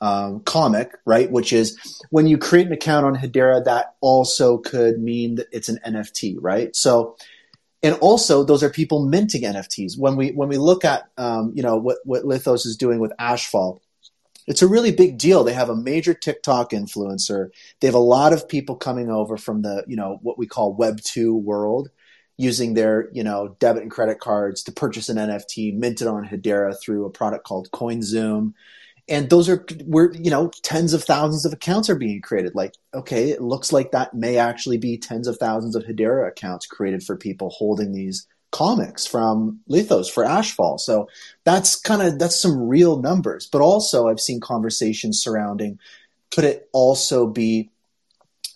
um, 0.00 0.40
comic, 0.40 0.92
right? 1.04 1.30
Which 1.30 1.52
is 1.52 1.78
when 2.10 2.26
you 2.26 2.38
create 2.38 2.66
an 2.66 2.72
account 2.72 3.04
on 3.04 3.16
Hedera, 3.16 3.64
that 3.64 3.94
also 4.00 4.58
could 4.58 5.00
mean 5.00 5.36
that 5.36 5.48
it's 5.52 5.68
an 5.68 5.78
NFT, 5.86 6.36
right? 6.40 6.74
So, 6.74 7.16
and 7.82 7.96
also 7.96 8.44
those 8.44 8.62
are 8.62 8.70
people 8.70 9.06
minting 9.06 9.42
NFTs. 9.42 9.98
When 9.98 10.16
we 10.16 10.30
when 10.30 10.48
we 10.48 10.56
look 10.56 10.84
at 10.84 11.08
um, 11.18 11.52
you 11.54 11.62
know 11.62 11.76
what 11.76 11.98
what 12.04 12.24
Lithos 12.24 12.64
is 12.64 12.76
doing 12.76 13.00
with 13.00 13.12
Ashfall, 13.20 13.80
it's 14.46 14.62
a 14.62 14.68
really 14.68 14.92
big 14.92 15.18
deal. 15.18 15.44
They 15.44 15.52
have 15.52 15.68
a 15.68 15.76
major 15.76 16.14
TikTok 16.14 16.70
influencer. 16.70 17.50
They 17.80 17.86
have 17.86 17.94
a 17.94 17.98
lot 17.98 18.32
of 18.32 18.48
people 18.48 18.76
coming 18.76 19.10
over 19.10 19.36
from 19.36 19.62
the 19.62 19.84
you 19.86 19.96
know 19.96 20.18
what 20.22 20.38
we 20.38 20.46
call 20.46 20.74
Web 20.74 21.00
two 21.00 21.34
world 21.34 21.90
using 22.36 22.74
their 22.74 23.08
you 23.12 23.22
know 23.22 23.56
debit 23.60 23.82
and 23.82 23.90
credit 23.90 24.18
cards 24.20 24.62
to 24.64 24.72
purchase 24.72 25.08
an 25.08 25.16
NFT 25.16 25.74
minted 25.76 26.08
on 26.08 26.26
Hedera 26.26 26.74
through 26.80 27.04
a 27.06 27.10
product 27.10 27.44
called 27.44 27.70
CoinZoom. 27.70 28.54
And 29.08 29.28
those 29.30 29.48
are 29.48 29.64
where 29.84 30.12
you 30.12 30.30
know 30.30 30.50
tens 30.62 30.92
of 30.92 31.04
thousands 31.04 31.44
of 31.44 31.52
accounts 31.52 31.88
are 31.88 31.96
being 31.96 32.20
created. 32.20 32.54
Like, 32.54 32.74
okay, 32.94 33.30
it 33.30 33.42
looks 33.42 33.72
like 33.72 33.92
that 33.92 34.14
may 34.14 34.38
actually 34.38 34.78
be 34.78 34.98
tens 34.98 35.28
of 35.28 35.36
thousands 35.38 35.76
of 35.76 35.84
Hedera 35.84 36.28
accounts 36.28 36.66
created 36.66 37.02
for 37.02 37.16
people 37.16 37.50
holding 37.50 37.92
these 37.92 38.26
comics 38.52 39.06
from 39.06 39.60
Lithos 39.68 40.10
for 40.10 40.24
Ashfall. 40.24 40.78
So 40.78 41.08
that's 41.44 41.74
kind 41.74 42.02
of 42.02 42.18
that's 42.18 42.40
some 42.40 42.68
real 42.68 43.00
numbers. 43.00 43.48
But 43.50 43.60
also, 43.60 44.08
I've 44.08 44.20
seen 44.20 44.40
conversations 44.40 45.20
surrounding 45.20 45.78
could 46.32 46.44
it 46.44 46.68
also 46.72 47.26
be 47.26 47.70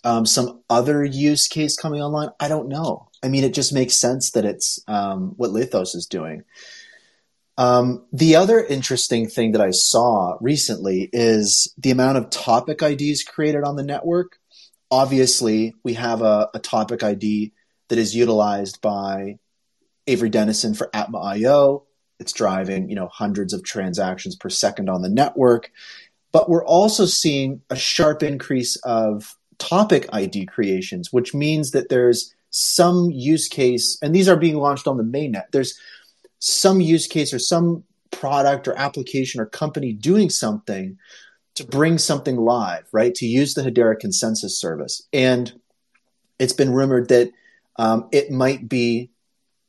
um, 0.03 0.25
some 0.25 0.61
other 0.69 1.05
use 1.05 1.47
case 1.47 1.77
coming 1.77 2.01
online? 2.01 2.29
I 2.39 2.47
don't 2.47 2.67
know. 2.67 3.09
I 3.23 3.29
mean, 3.29 3.43
it 3.43 3.53
just 3.53 3.71
makes 3.71 3.95
sense 3.95 4.31
that 4.31 4.45
it's 4.45 4.79
um, 4.87 5.33
what 5.37 5.51
Lithos 5.51 5.95
is 5.95 6.07
doing. 6.07 6.43
Um, 7.57 8.05
the 8.11 8.35
other 8.35 8.63
interesting 8.63 9.27
thing 9.27 9.53
that 9.53 9.61
I 9.61 9.71
saw 9.71 10.37
recently 10.41 11.09
is 11.13 11.73
the 11.77 11.91
amount 11.91 12.17
of 12.17 12.29
topic 12.29 12.81
IDs 12.81 13.23
created 13.23 13.63
on 13.63 13.75
the 13.75 13.83
network. 13.83 14.37
Obviously, 14.91 15.73
we 15.83 15.93
have 15.93 16.21
a, 16.21 16.49
a 16.53 16.59
topic 16.59 17.03
ID 17.03 17.53
that 17.89 17.97
is 17.97 18.15
utilized 18.15 18.81
by 18.81 19.39
Avery 20.07 20.29
Dennison 20.29 20.73
for 20.73 20.89
Atma.io. 20.93 21.83
It's 22.19 22.33
driving, 22.33 22.89
you 22.89 22.95
know, 22.95 23.07
hundreds 23.07 23.53
of 23.53 23.63
transactions 23.63 24.35
per 24.35 24.49
second 24.49 24.89
on 24.89 25.01
the 25.01 25.09
network. 25.09 25.71
But 26.31 26.49
we're 26.49 26.65
also 26.65 27.05
seeing 27.05 27.61
a 27.69 27.75
sharp 27.75 28.23
increase 28.23 28.75
of 28.77 29.35
topic 29.59 30.07
ID 30.11 30.45
creations, 30.47 31.11
which 31.13 31.33
means 31.33 31.71
that 31.71 31.89
there's 31.89 32.33
some 32.49 33.11
use 33.11 33.47
case, 33.47 33.97
and 34.01 34.15
these 34.15 34.29
are 34.29 34.35
being 34.35 34.57
launched 34.57 34.87
on 34.87 34.97
the 34.97 35.03
mainnet. 35.03 35.51
There's 35.51 35.79
some 36.39 36.81
use 36.81 37.07
case 37.07 37.33
or 37.33 37.39
some 37.39 37.83
product 38.11 38.67
or 38.67 38.77
application 38.77 39.41
or 39.41 39.45
company 39.45 39.93
doing 39.93 40.29
something 40.29 40.97
to 41.55 41.65
bring 41.65 41.97
something 41.97 42.37
live, 42.37 42.87
right? 42.91 43.13
To 43.15 43.25
use 43.25 43.53
the 43.53 43.63
Hedera 43.63 43.99
consensus 43.99 44.59
service. 44.59 45.01
And 45.11 45.59
it's 46.39 46.53
been 46.53 46.71
rumored 46.71 47.09
that 47.09 47.31
um, 47.77 48.07
it 48.11 48.31
might 48.31 48.69
be 48.69 49.09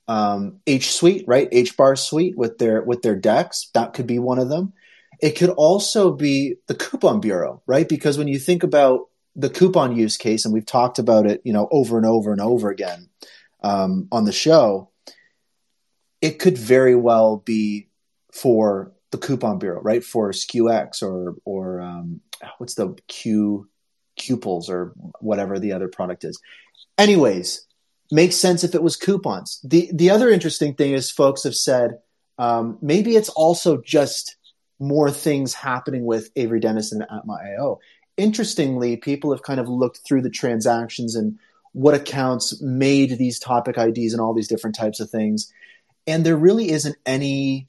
um, 0.08 0.60
H 0.66 0.92
Suite, 0.92 1.24
right? 1.28 1.48
H 1.52 1.76
bar 1.76 1.94
suite 1.94 2.36
with 2.36 2.58
their 2.58 2.82
with 2.82 3.02
their 3.02 3.14
DEX. 3.14 3.70
That 3.74 3.92
could 3.92 4.06
be 4.06 4.18
one 4.18 4.38
of 4.38 4.48
them. 4.48 4.72
It 5.20 5.32
could 5.32 5.50
also 5.50 6.12
be 6.12 6.56
the 6.66 6.74
coupon 6.74 7.20
bureau, 7.20 7.62
right? 7.66 7.88
Because 7.88 8.16
when 8.16 8.28
you 8.28 8.38
think 8.38 8.62
about 8.62 9.08
the 9.36 9.50
coupon 9.50 9.94
use 9.94 10.16
case, 10.16 10.44
and 10.44 10.54
we've 10.54 10.66
talked 10.66 10.98
about 10.98 11.26
it, 11.26 11.42
you 11.44 11.52
know, 11.52 11.68
over 11.70 11.96
and 11.96 12.06
over 12.06 12.32
and 12.32 12.40
over 12.40 12.70
again 12.70 13.08
um, 13.62 14.08
on 14.10 14.24
the 14.24 14.32
show, 14.32 14.90
it 16.20 16.38
could 16.38 16.56
very 16.56 16.94
well 16.96 17.36
be 17.36 17.88
for 18.32 18.92
the 19.10 19.18
coupon 19.18 19.58
bureau, 19.58 19.80
right? 19.82 20.02
For 20.02 20.30
SKUX 20.30 21.02
or 21.02 21.36
or 21.44 21.80
um, 21.80 22.20
what's 22.56 22.74
the 22.74 22.96
Q 23.08 23.68
Qples 24.18 24.68
or 24.70 24.92
whatever 25.20 25.58
the 25.58 25.72
other 25.72 25.88
product 25.88 26.24
is. 26.24 26.40
Anyways, 26.96 27.67
makes 28.10 28.36
sense 28.36 28.64
if 28.64 28.74
it 28.74 28.82
was 28.82 28.96
coupons. 28.96 29.60
The 29.64 29.90
the 29.92 30.10
other 30.10 30.28
interesting 30.28 30.74
thing 30.74 30.92
is 30.92 31.10
folks 31.10 31.44
have 31.44 31.54
said 31.54 31.98
um, 32.38 32.78
maybe 32.80 33.16
it's 33.16 33.28
also 33.30 33.80
just 33.80 34.36
more 34.78 35.10
things 35.10 35.54
happening 35.54 36.04
with 36.04 36.30
Avery 36.36 36.60
Dennison 36.60 37.02
at 37.02 37.10
Atma.io 37.10 37.80
interestingly, 38.18 38.96
people 38.96 39.30
have 39.30 39.42
kind 39.42 39.60
of 39.60 39.68
looked 39.68 40.00
through 40.06 40.20
the 40.22 40.30
transactions 40.30 41.14
and 41.14 41.38
what 41.72 41.94
accounts 41.94 42.60
made 42.60 43.16
these 43.16 43.38
topic 43.38 43.78
IDs 43.78 44.12
and 44.12 44.20
all 44.20 44.34
these 44.34 44.48
different 44.48 44.76
types 44.76 45.00
of 45.00 45.08
things. 45.08 45.50
And 46.06 46.26
there 46.26 46.36
really 46.36 46.70
isn't 46.70 46.96
any, 47.06 47.68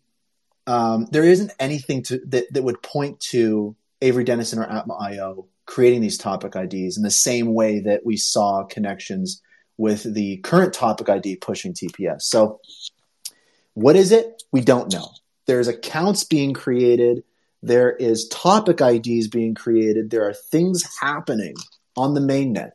um, 0.67 1.07
there 1.11 1.23
isn't 1.23 1.51
anything 1.59 2.03
to, 2.03 2.19
that, 2.27 2.51
that 2.51 2.63
would 2.63 2.81
point 2.81 3.19
to 3.31 3.75
Avery 4.01 4.23
Dennison 4.23 4.59
or 4.59 4.63
Atma.io 4.63 5.45
creating 5.65 6.01
these 6.01 6.17
topic 6.17 6.55
IDs 6.55 6.97
in 6.97 7.03
the 7.03 7.11
same 7.11 7.53
way 7.53 7.81
that 7.81 8.03
we 8.03 8.17
saw 8.17 8.63
connections 8.63 9.41
with 9.79 10.13
the 10.13 10.37
current 10.37 10.73
topic 10.73 11.09
ID 11.09 11.37
pushing 11.37 11.73
TPS. 11.73 12.21
So, 12.23 12.59
what 13.73 13.95
is 13.95 14.11
it? 14.11 14.43
We 14.51 14.61
don't 14.61 14.93
know. 14.93 15.09
There's 15.47 15.67
accounts 15.67 16.23
being 16.23 16.53
created 16.53 17.23
there 17.61 17.91
is 17.91 18.27
topic 18.29 18.79
IDs 18.81 19.27
being 19.27 19.53
created. 19.53 20.09
There 20.09 20.27
are 20.27 20.33
things 20.33 20.83
happening 20.99 21.55
on 21.97 22.13
the 22.13 22.21
mainnet 22.21 22.71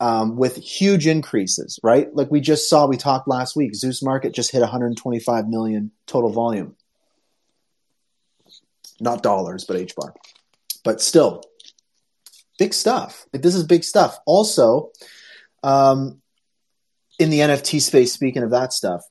um, 0.00 0.36
with 0.36 0.56
huge 0.56 1.06
increases, 1.06 1.78
right? 1.82 2.14
Like 2.14 2.30
we 2.30 2.40
just 2.40 2.70
saw, 2.70 2.86
we 2.86 2.96
talked 2.96 3.28
last 3.28 3.56
week. 3.56 3.72
Zuse 3.72 4.02
Market 4.02 4.34
just 4.34 4.50
hit 4.50 4.60
125 4.60 5.48
million 5.48 5.90
total 6.06 6.30
volume. 6.30 6.76
Not 8.98 9.22
dollars, 9.22 9.64
but 9.64 9.76
H 9.76 9.94
bar. 9.94 10.14
But 10.82 11.02
still, 11.02 11.42
big 12.58 12.72
stuff. 12.72 13.26
Like 13.32 13.42
This 13.42 13.54
is 13.54 13.64
big 13.64 13.84
stuff. 13.84 14.18
Also, 14.24 14.92
um, 15.62 16.22
in 17.18 17.30
the 17.30 17.40
NFT 17.40 17.80
space, 17.80 18.12
speaking 18.12 18.42
of 18.42 18.50
that 18.50 18.72
stuff, 18.72 19.02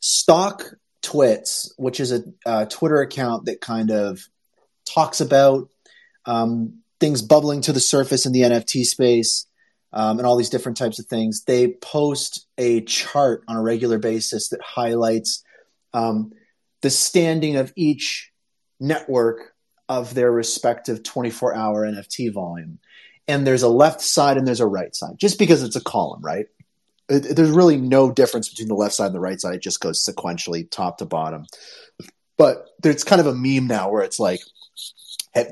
stock 0.00 0.74
Twits, 1.02 1.72
which 1.76 2.00
is 2.00 2.12
a, 2.12 2.22
a 2.44 2.66
Twitter 2.66 3.00
account 3.00 3.46
that 3.46 3.60
kind 3.60 3.90
of 3.90 4.20
talks 4.84 5.20
about 5.20 5.68
um, 6.26 6.80
things 7.00 7.22
bubbling 7.22 7.60
to 7.62 7.72
the 7.72 7.80
surface 7.80 8.26
in 8.26 8.32
the 8.32 8.42
NFT 8.42 8.84
space 8.84 9.46
um, 9.92 10.18
and 10.18 10.26
all 10.26 10.36
these 10.36 10.50
different 10.50 10.76
types 10.76 10.98
of 10.98 11.06
things. 11.06 11.44
They 11.44 11.68
post 11.68 12.46
a 12.58 12.82
chart 12.82 13.42
on 13.48 13.56
a 13.56 13.62
regular 13.62 13.98
basis 13.98 14.48
that 14.48 14.60
highlights 14.60 15.42
um, 15.94 16.32
the 16.82 16.90
standing 16.90 17.56
of 17.56 17.72
each 17.76 18.30
network 18.80 19.54
of 19.88 20.14
their 20.14 20.30
respective 20.30 21.02
24 21.02 21.54
hour 21.54 21.86
NFT 21.86 22.32
volume. 22.32 22.78
And 23.26 23.46
there's 23.46 23.62
a 23.62 23.68
left 23.68 24.00
side 24.00 24.36
and 24.36 24.46
there's 24.46 24.60
a 24.60 24.66
right 24.66 24.94
side, 24.94 25.18
just 25.18 25.38
because 25.38 25.62
it's 25.62 25.76
a 25.76 25.82
column, 25.82 26.22
right? 26.22 26.46
It, 27.08 27.36
there's 27.36 27.50
really 27.50 27.76
no 27.76 28.10
difference 28.10 28.48
between 28.48 28.68
the 28.68 28.74
left 28.74 28.94
side 28.94 29.06
and 29.06 29.14
the 29.14 29.20
right 29.20 29.40
side. 29.40 29.54
It 29.54 29.62
just 29.62 29.80
goes 29.80 30.04
sequentially 30.04 30.68
top 30.70 30.98
to 30.98 31.06
bottom. 31.06 31.46
But 32.36 32.66
there's 32.82 33.04
kind 33.04 33.20
of 33.20 33.26
a 33.26 33.34
meme 33.34 33.66
now 33.66 33.90
where 33.90 34.02
it's 34.02 34.20
like, 34.20 34.40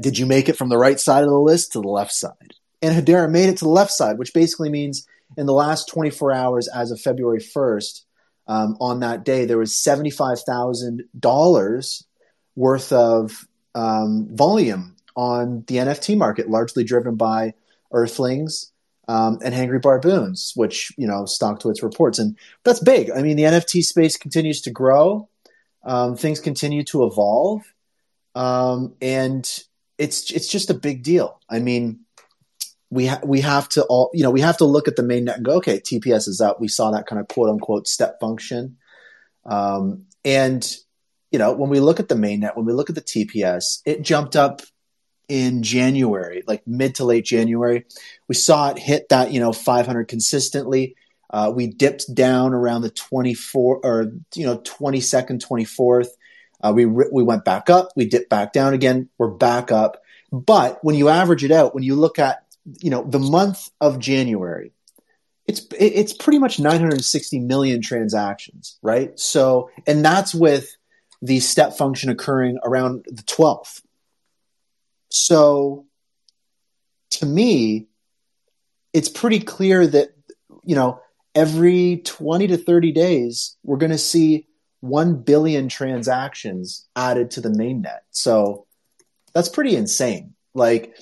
did 0.00 0.18
you 0.18 0.26
make 0.26 0.48
it 0.48 0.56
from 0.56 0.68
the 0.68 0.78
right 0.78 1.00
side 1.00 1.24
of 1.24 1.30
the 1.30 1.38
list 1.38 1.72
to 1.72 1.80
the 1.80 1.88
left 1.88 2.12
side? 2.12 2.54
And 2.82 2.94
Hedera 2.94 3.30
made 3.30 3.48
it 3.48 3.56
to 3.58 3.64
the 3.64 3.70
left 3.70 3.92
side, 3.92 4.18
which 4.18 4.34
basically 4.34 4.68
means 4.68 5.06
in 5.36 5.46
the 5.46 5.52
last 5.52 5.88
24 5.88 6.32
hours, 6.32 6.68
as 6.68 6.90
of 6.90 7.00
February 7.00 7.40
1st, 7.40 8.02
um, 8.48 8.76
on 8.80 9.00
that 9.00 9.24
day, 9.24 9.44
there 9.44 9.58
was 9.58 9.72
$75,000 9.72 12.04
worth 12.54 12.92
of 12.92 13.48
um, 13.74 14.28
volume 14.30 14.94
on 15.16 15.64
the 15.66 15.74
NFT 15.76 16.16
market, 16.16 16.48
largely 16.48 16.84
driven 16.84 17.16
by 17.16 17.54
Earthlings 17.92 18.70
um, 19.08 19.38
and 19.42 19.54
Hangry 19.54 19.80
Barboons, 19.80 20.52
which 20.54 20.92
you 20.96 21.06
know 21.06 21.24
StockTwits 21.24 21.82
reports, 21.82 22.18
and 22.18 22.36
that's 22.64 22.80
big. 22.80 23.10
I 23.10 23.22
mean, 23.22 23.36
the 23.36 23.44
NFT 23.44 23.84
space 23.84 24.16
continues 24.16 24.60
to 24.62 24.70
grow, 24.70 25.28
um, 25.84 26.16
things 26.16 26.40
continue 26.40 26.82
to 26.84 27.04
evolve, 27.04 27.62
um, 28.34 28.94
and 29.00 29.44
it's 29.98 30.30
it's 30.30 30.48
just 30.48 30.70
a 30.70 30.74
big 30.74 31.02
deal. 31.02 31.40
I 31.48 31.60
mean, 31.60 32.00
we 32.90 33.06
ha- 33.06 33.20
we 33.24 33.40
have 33.40 33.68
to 33.70 33.84
all 33.84 34.10
you 34.12 34.22
know 34.22 34.30
we 34.30 34.40
have 34.40 34.58
to 34.58 34.64
look 34.64 34.88
at 34.88 34.96
the 34.96 35.02
main 35.02 35.24
net 35.24 35.36
and 35.36 35.44
go 35.44 35.56
okay 35.56 35.80
TPS 35.80 36.28
is 36.28 36.40
up. 36.40 36.60
We 36.60 36.68
saw 36.68 36.90
that 36.90 37.06
kind 37.06 37.20
of 37.20 37.28
quote 37.28 37.50
unquote 37.50 37.86
step 37.86 38.18
function. 38.20 38.76
Um, 39.44 40.06
and 40.24 40.76
you 41.30 41.38
know 41.38 41.52
when 41.52 41.70
we 41.70 41.80
look 41.80 42.00
at 42.00 42.08
the 42.08 42.16
main 42.16 42.40
net 42.40 42.56
when 42.56 42.66
we 42.66 42.72
look 42.72 42.88
at 42.88 42.96
the 42.96 43.02
TPS 43.02 43.80
it 43.84 44.02
jumped 44.02 44.36
up 44.36 44.62
in 45.28 45.62
January 45.62 46.42
like 46.46 46.66
mid 46.66 46.96
to 46.96 47.04
late 47.04 47.24
January. 47.24 47.84
We 48.28 48.34
saw 48.34 48.70
it 48.70 48.78
hit 48.78 49.08
that 49.10 49.32
you 49.32 49.40
know 49.40 49.52
500 49.52 50.08
consistently. 50.08 50.96
Uh, 51.28 51.52
we 51.54 51.66
dipped 51.66 52.14
down 52.14 52.54
around 52.54 52.82
the 52.82 52.90
24 52.90 53.80
or 53.82 54.12
you 54.34 54.46
know 54.46 54.58
22nd 54.58 55.44
24th 55.44 56.08
uh, 56.62 56.72
we 56.74 56.86
we 56.86 57.22
went 57.22 57.44
back 57.44 57.68
up. 57.68 57.90
We 57.96 58.06
dipped 58.06 58.30
back 58.30 58.52
down 58.52 58.72
again. 58.72 59.10
We're 59.18 59.28
back 59.28 59.70
up. 59.70 60.02
But 60.32 60.82
when 60.82 60.94
you 60.94 61.08
average 61.08 61.44
it 61.44 61.52
out 61.52 61.74
when 61.74 61.84
you 61.84 61.94
look 61.94 62.18
at 62.18 62.46
you 62.80 62.90
know, 62.90 63.04
the 63.04 63.18
month 63.18 63.70
of 63.80 63.98
January, 63.98 64.72
it's 65.46 65.66
it's 65.78 66.12
pretty 66.12 66.38
much 66.38 66.58
960 66.58 67.40
million 67.40 67.80
transactions, 67.80 68.78
right? 68.82 69.18
So, 69.18 69.70
and 69.86 70.04
that's 70.04 70.34
with 70.34 70.76
the 71.22 71.40
step 71.40 71.76
function 71.76 72.10
occurring 72.10 72.58
around 72.64 73.06
the 73.08 73.22
12th. 73.22 73.82
So, 75.18 75.86
to 77.10 77.26
me, 77.26 77.86
it's 78.92 79.08
pretty 79.08 79.40
clear 79.40 79.86
that 79.86 80.10
you 80.64 80.74
know 80.74 81.00
every 81.34 81.98
20 82.04 82.46
to 82.48 82.56
30 82.56 82.92
days 82.92 83.56
we're 83.62 83.76
going 83.76 83.92
to 83.92 83.98
see 83.98 84.46
1 84.80 85.22
billion 85.22 85.68
transactions 85.68 86.86
added 86.96 87.30
to 87.32 87.40
the 87.40 87.48
mainnet. 87.48 88.00
So, 88.10 88.66
that's 89.34 89.48
pretty 89.48 89.76
insane. 89.76 90.34
Like 90.54 90.96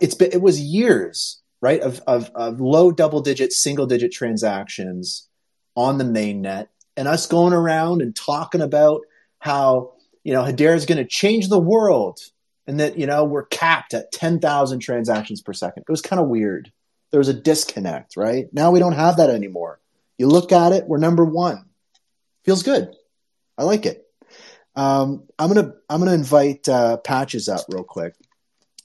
it's 0.00 0.14
been, 0.14 0.30
it 0.32 0.42
was 0.42 0.60
years, 0.60 1.40
right, 1.62 1.80
of, 1.80 2.02
of, 2.06 2.30
of 2.34 2.60
low 2.60 2.92
double 2.92 3.22
digit, 3.22 3.52
single 3.52 3.86
digit 3.86 4.12
transactions 4.12 5.28
on 5.74 5.98
the 5.98 6.04
main 6.04 6.42
net 6.42 6.68
and 6.96 7.08
us 7.08 7.26
going 7.26 7.52
around 7.52 8.02
and 8.02 8.14
talking 8.14 8.60
about 8.60 9.00
how, 9.38 9.92
you 10.22 10.32
know, 10.32 10.42
Hedera 10.42 10.76
is 10.76 10.86
going 10.86 10.98
to 10.98 11.06
change 11.06 11.48
the 11.48 11.58
world 11.58 12.20
and 12.66 12.80
that, 12.80 12.98
you 12.98 13.06
know, 13.06 13.24
we're 13.24 13.46
capped 13.46 13.94
at 13.94 14.12
10,000 14.12 14.78
transactions 14.80 15.42
per 15.42 15.52
second. 15.52 15.84
It 15.86 15.92
was 15.92 16.02
kind 16.02 16.20
of 16.20 16.28
weird. 16.28 16.72
There 17.10 17.18
was 17.18 17.28
a 17.28 17.34
disconnect, 17.34 18.16
right? 18.16 18.46
Now 18.52 18.70
we 18.70 18.78
don't 18.78 18.92
have 18.92 19.18
that 19.18 19.30
anymore. 19.30 19.80
You 20.18 20.28
look 20.28 20.52
at 20.52 20.72
it, 20.72 20.86
we're 20.86 20.98
number 20.98 21.24
one. 21.24 21.64
Feels 22.44 22.62
good. 22.62 22.94
I 23.56 23.64
like 23.64 23.86
it. 23.86 24.02
Um, 24.76 25.28
I'm 25.38 25.52
gonna 25.52 25.74
I'm 25.88 26.00
gonna 26.00 26.14
invite 26.14 26.68
uh, 26.68 26.96
Patches 26.96 27.48
up 27.48 27.60
real 27.68 27.84
quick 27.84 28.14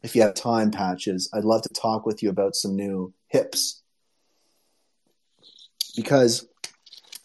if 0.01 0.15
you 0.15 0.21
have 0.21 0.33
time, 0.33 0.71
Patches, 0.71 1.29
I'd 1.33 1.43
love 1.43 1.61
to 1.63 1.69
talk 1.69 2.05
with 2.05 2.23
you 2.23 2.29
about 2.29 2.55
some 2.55 2.75
new 2.75 3.13
hips. 3.27 3.81
Because, 5.95 6.47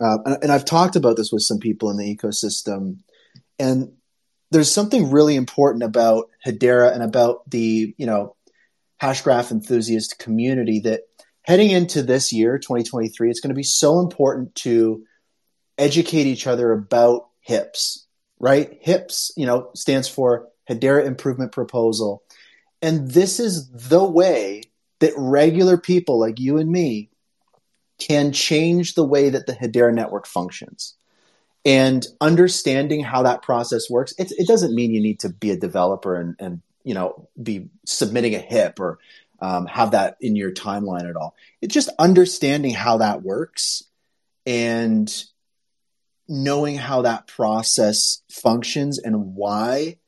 uh, 0.01 0.19
and 0.43 0.51
I've 0.51 0.65
talked 0.65 0.97
about 0.97 1.17
this 1.17 1.31
with 1.31 1.43
some 1.43 1.59
people 1.59 1.91
in 1.91 1.97
the 1.97 2.17
ecosystem, 2.17 2.99
and 3.59 3.93
there's 4.55 4.71
something 4.71 5.11
really 5.11 5.35
important 5.35 5.83
about 5.83 6.31
Hedera 6.47 6.95
and 6.95 7.03
about 7.03 7.51
the, 7.51 7.93
you 7.99 8.07
know, 8.07 8.37
Hashgraph 9.03 9.51
enthusiast 9.51 10.21
community 10.21 10.79
that 10.81 11.01
heading 11.43 11.71
into 11.71 12.03
this 12.03 12.33
year, 12.33 12.57
2023, 12.59 13.31
it's 13.31 13.41
going 13.41 13.49
to 13.49 13.55
be 13.55 13.65
so 13.65 13.99
important 13.99 14.55
to 14.55 15.05
educate 15.77 16.27
each 16.27 16.47
other 16.47 16.71
about 16.71 17.29
HIPS, 17.41 18.07
right? 18.39 18.79
HIPS, 18.81 19.33
you 19.37 19.45
know, 19.45 19.71
stands 19.75 20.07
for 20.07 20.47
Hedera 20.71 21.05
Improvement 21.05 21.51
Proposal. 21.51 22.23
And 22.81 23.11
this 23.11 23.41
is 23.41 23.69
the 23.71 24.05
way 24.05 24.63
that 25.01 25.15
regular 25.17 25.77
people 25.77 26.21
like 26.21 26.39
you 26.39 26.59
and 26.59 26.71
me 26.71 27.11
can 27.99 28.33
change 28.33 28.95
the 28.95 29.05
way 29.05 29.31
that 29.31 29.47
the 29.47 29.53
Hedera 29.53 29.93
network 29.93 30.29
functions. 30.29 30.95
And 31.65 32.07
understanding 32.21 33.03
how 33.03 33.23
that 33.23 33.43
process 33.43 33.89
works, 33.89 34.13
it, 34.19 34.33
it 34.33 34.47
doesn't 34.47 34.75
mean 34.75 34.93
you 34.93 35.01
need 35.01 35.21
to 35.21 35.31
be 35.31 35.51
a 35.51 35.57
developer 35.57 36.15
and, 36.17 36.37
and 36.39 36.63
you 36.83 36.95
know 36.95 37.29
be 37.43 37.69
submitting 37.87 38.35
a 38.35 38.39
HIP 38.39 38.79
or 38.81 38.99
um, 39.41 39.67
have 39.67 39.93
that 39.93 40.17
in 40.21 40.37
your 40.37 40.53
timeline 40.53 41.09
at 41.09 41.17
all. 41.17 41.35
It's 41.61 41.75
just 41.75 41.91
understanding 41.99 42.73
how 42.75 42.99
that 42.99 43.23
works 43.23 43.85
and 44.47 45.13
knowing 46.29 46.77
how 46.77 47.03
that 47.03 47.27
process 47.27 48.23
functions 48.31 48.99
and 48.99 49.35
why 49.35 49.99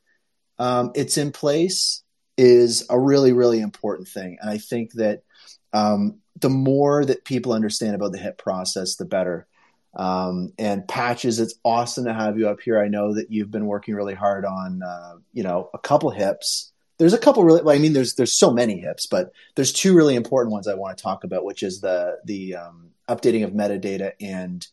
um, 0.59 0.91
it's 0.95 1.17
in 1.17 1.31
place 1.31 2.03
is 2.37 2.85
a 2.89 2.99
really, 2.99 3.33
really 3.33 3.59
important 3.59 4.07
thing. 4.07 4.37
And 4.41 4.49
I 4.49 4.57
think 4.57 4.93
that 4.93 5.23
um, 5.73 6.19
the 6.39 6.49
more 6.49 7.03
that 7.05 7.25
people 7.25 7.53
understand 7.53 7.95
about 7.95 8.11
the 8.11 8.17
HIP 8.17 8.37
process, 8.37 8.95
the 8.95 9.05
better. 9.05 9.47
Um, 9.97 10.53
and 10.59 10.87
patches, 10.87 11.39
it's 11.39 11.55
awesome 11.65 12.05
to 12.05 12.13
have 12.13 12.37
you 12.37 12.47
up 12.47 12.61
here. 12.61 12.79
I 12.79 12.87
know 12.87 13.15
that 13.15 13.31
you've 13.31 13.49
been 13.49 13.65
working 13.65 13.95
really 13.95 14.13
hard 14.13 14.45
on, 14.45 14.83
uh, 14.83 15.15
you 15.33 15.41
know, 15.41 15.71
a 15.73 15.79
couple 15.79 16.11
hips. 16.11 16.71
There's 16.99 17.13
a 17.13 17.17
couple 17.17 17.43
really. 17.43 17.63
Well, 17.63 17.75
I 17.75 17.79
mean, 17.79 17.93
there's 17.93 18.15
there's 18.15 18.33
so 18.33 18.51
many 18.51 18.79
hips, 18.79 19.07
but 19.07 19.31
there's 19.55 19.73
two 19.73 19.95
really 19.95 20.15
important 20.15 20.51
ones 20.51 20.67
I 20.67 20.75
want 20.75 20.97
to 20.97 21.03
talk 21.03 21.23
about, 21.23 21.45
which 21.45 21.63
is 21.63 21.81
the 21.81 22.17
the 22.25 22.55
um, 22.55 22.89
updating 23.09 23.43
of 23.43 23.51
metadata 23.51 24.13
and 24.21 24.65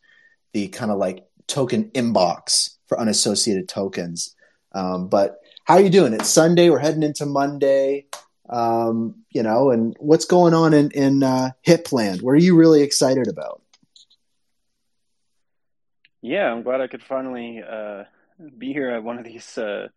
the 0.53 0.69
kind 0.69 0.91
of 0.91 0.99
like 0.99 1.25
token 1.47 1.91
inbox 1.91 2.77
for 2.87 3.01
unassociated 3.01 3.69
tokens. 3.69 4.35
Um, 4.73 5.09
but 5.09 5.39
how 5.65 5.75
are 5.75 5.81
you 5.81 5.91
doing? 5.91 6.13
It's 6.13 6.29
Sunday. 6.29 6.69
We're 6.71 6.79
heading 6.79 7.03
into 7.03 7.27
Monday. 7.27 8.07
Um, 8.49 9.25
you 9.31 9.43
know, 9.43 9.71
and 9.71 9.97
what's 9.99 10.27
going 10.27 10.53
on 10.53 10.75
in 10.75 10.91
in 10.91 11.23
uh, 11.23 11.51
Hipland? 11.67 12.23
What 12.23 12.33
are 12.33 12.37
you 12.37 12.57
really 12.57 12.83
excited 12.83 13.29
about? 13.29 13.63
Yeah, 16.25 16.51
I'm 16.51 16.63
glad 16.63 16.81
I 16.81 16.87
could 16.87 17.03
finally 17.03 17.63
uh, 17.63 18.05
be 18.57 18.73
here 18.73 18.89
at 18.89 19.05
one 19.05 19.19
of 19.19 19.27
these 19.27 19.59
uh, 19.59 19.89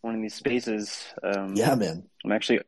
one 0.00 0.14
of 0.14 0.22
these 0.22 0.34
spaces. 0.34 1.12
Um, 1.24 1.54
yeah, 1.56 1.74
man. 1.74 2.04
I'm 2.24 2.30
actually 2.30 2.60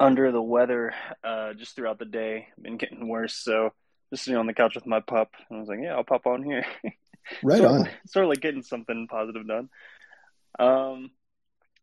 under 0.00 0.32
the 0.32 0.40
weather 0.40 0.94
uh, 1.22 1.52
just 1.52 1.76
throughout 1.76 1.98
the 1.98 2.06
day. 2.06 2.48
Been 2.58 2.78
getting 2.78 3.06
worse, 3.06 3.34
so 3.34 3.74
just 4.08 4.24
sitting 4.24 4.38
on 4.38 4.46
the 4.46 4.54
couch 4.54 4.74
with 4.74 4.86
my 4.86 5.00
pup. 5.00 5.32
and 5.50 5.58
I 5.58 5.60
was 5.60 5.68
like, 5.68 5.80
yeah, 5.82 5.94
I'll 5.94 6.04
pop 6.04 6.26
on 6.26 6.42
here. 6.42 6.64
right 7.42 7.58
sort 7.58 7.70
on. 7.70 7.88
Sort 8.06 8.24
of 8.24 8.30
like 8.30 8.40
getting 8.40 8.62
something 8.62 9.08
positive 9.10 9.46
done. 9.46 9.68
Um, 10.58 11.10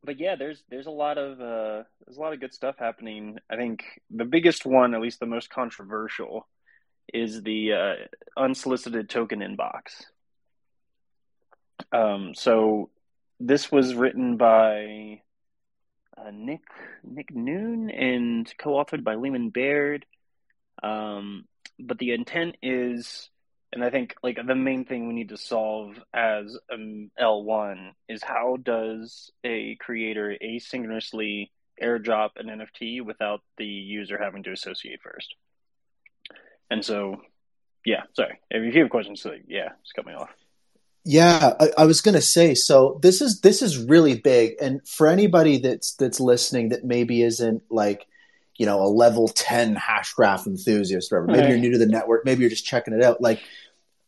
but 0.03 0.19
yeah, 0.19 0.35
there's 0.35 0.63
there's 0.67 0.87
a 0.87 0.91
lot 0.91 1.19
of 1.19 1.39
uh, 1.39 1.83
there's 2.07 2.17
a 2.17 2.21
lot 2.21 2.33
of 2.33 2.39
good 2.39 2.55
stuff 2.55 2.77
happening. 2.79 3.37
I 3.51 3.55
think 3.55 3.83
the 4.09 4.25
biggest 4.25 4.65
one, 4.65 4.95
at 4.95 5.01
least 5.01 5.19
the 5.19 5.27
most 5.27 5.51
controversial, 5.51 6.47
is 7.13 7.43
the 7.43 7.73
uh, 7.73 7.93
unsolicited 8.35 9.11
token 9.11 9.41
inbox. 9.41 10.05
Um, 11.91 12.33
so 12.35 12.89
this 13.39 13.71
was 13.71 13.95
written 13.95 14.37
by 14.37 15.21
uh, 16.17 16.31
Nick 16.31 16.61
Nick 17.03 17.33
Noon 17.33 17.89
and 17.89 18.51
co-authored 18.57 19.03
by 19.03 19.15
Leemon 19.15 19.51
Baird. 19.51 20.05
Um, 20.81 21.45
but 21.79 21.97
the 21.97 22.11
intent 22.11 22.57
is 22.61 23.29
and 23.73 23.83
I 23.83 23.89
think 23.89 24.15
like 24.21 24.37
the 24.45 24.55
main 24.55 24.85
thing 24.85 25.07
we 25.07 25.15
need 25.15 25.29
to 25.29 25.37
solve 25.37 25.99
as 26.13 26.55
um, 26.71 27.09
L1 27.19 27.93
is 28.07 28.23
how 28.23 28.57
does 28.61 29.31
a 29.43 29.75
creator 29.77 30.37
asynchronously 30.41 31.49
airdrop 31.81 32.31
an 32.35 32.47
NFT 32.47 33.03
without 33.03 33.41
the 33.57 33.65
user 33.65 34.19
having 34.21 34.43
to 34.43 34.51
associate 34.51 35.01
first. 35.01 35.33
And 36.69 36.85
so, 36.85 37.21
yeah, 37.83 38.03
sorry. 38.15 38.39
If 38.51 38.75
you 38.75 38.81
have 38.81 38.91
questions, 38.91 39.25
yeah, 39.47 39.69
just 39.83 39.95
cut 39.95 40.05
me 40.05 40.13
off. 40.13 40.29
Yeah, 41.05 41.53
I, 41.59 41.69
I 41.79 41.85
was 41.85 42.01
going 42.01 42.15
to 42.15 42.21
say. 42.21 42.55
So 42.55 42.99
this 43.01 43.21
is 43.21 43.41
this 43.41 43.61
is 43.61 43.77
really 43.77 44.15
big, 44.15 44.55
and 44.61 44.87
for 44.87 45.07
anybody 45.07 45.59
that's 45.59 45.93
that's 45.95 46.19
listening 46.19 46.69
that 46.69 46.85
maybe 46.85 47.21
isn't 47.21 47.63
like 47.69 48.07
you 48.55 48.65
know 48.65 48.81
a 48.81 48.87
level 48.87 49.27
10 49.27 49.75
hashgraph 49.75 50.45
enthusiast 50.45 51.11
or 51.11 51.25
whatever 51.25 51.41
maybe 51.41 51.49
you're 51.49 51.59
new 51.59 51.71
to 51.71 51.79
the 51.79 51.87
network 51.87 52.23
maybe 52.23 52.41
you're 52.41 52.51
just 52.51 52.63
checking 52.63 52.93
it 52.93 53.03
out 53.03 53.19
like 53.19 53.41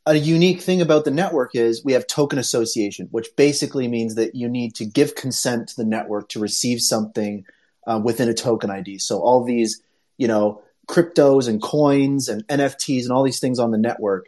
a 0.06 0.16
unique 0.16 0.62
thing 0.62 0.82
about 0.82 1.04
the 1.04 1.12
network 1.12 1.56
is 1.56 1.84
we 1.84 1.94
have 1.94 2.06
token 2.06 2.38
association, 2.38 3.08
which 3.12 3.36
basically 3.36 3.88
means 3.88 4.16
that 4.16 4.36
you 4.36 4.48
need 4.48 4.76
to 4.76 4.86
give 4.86 5.16
consent 5.16 5.70
to 5.70 5.76
the 5.78 5.86
network 5.86 6.30
to 6.30 6.40
receive 6.40 6.80
something 6.80 7.46
uh, 7.88 8.00
within 8.04 8.30
a 8.30 8.34
token 8.34 8.70
ID. 8.70 9.00
So 9.00 9.20
all 9.20 9.44
these, 9.44 9.82
you 10.18 10.28
know, 10.28 10.62
cryptos 10.88 11.48
and 11.48 11.62
coins 11.62 12.30
and 12.30 12.46
NFTs 12.48 13.04
and 13.04 13.12
all 13.12 13.24
these 13.24 13.40
things 13.40 13.58
on 13.58 13.72
the 13.72 13.80
network 13.80 14.28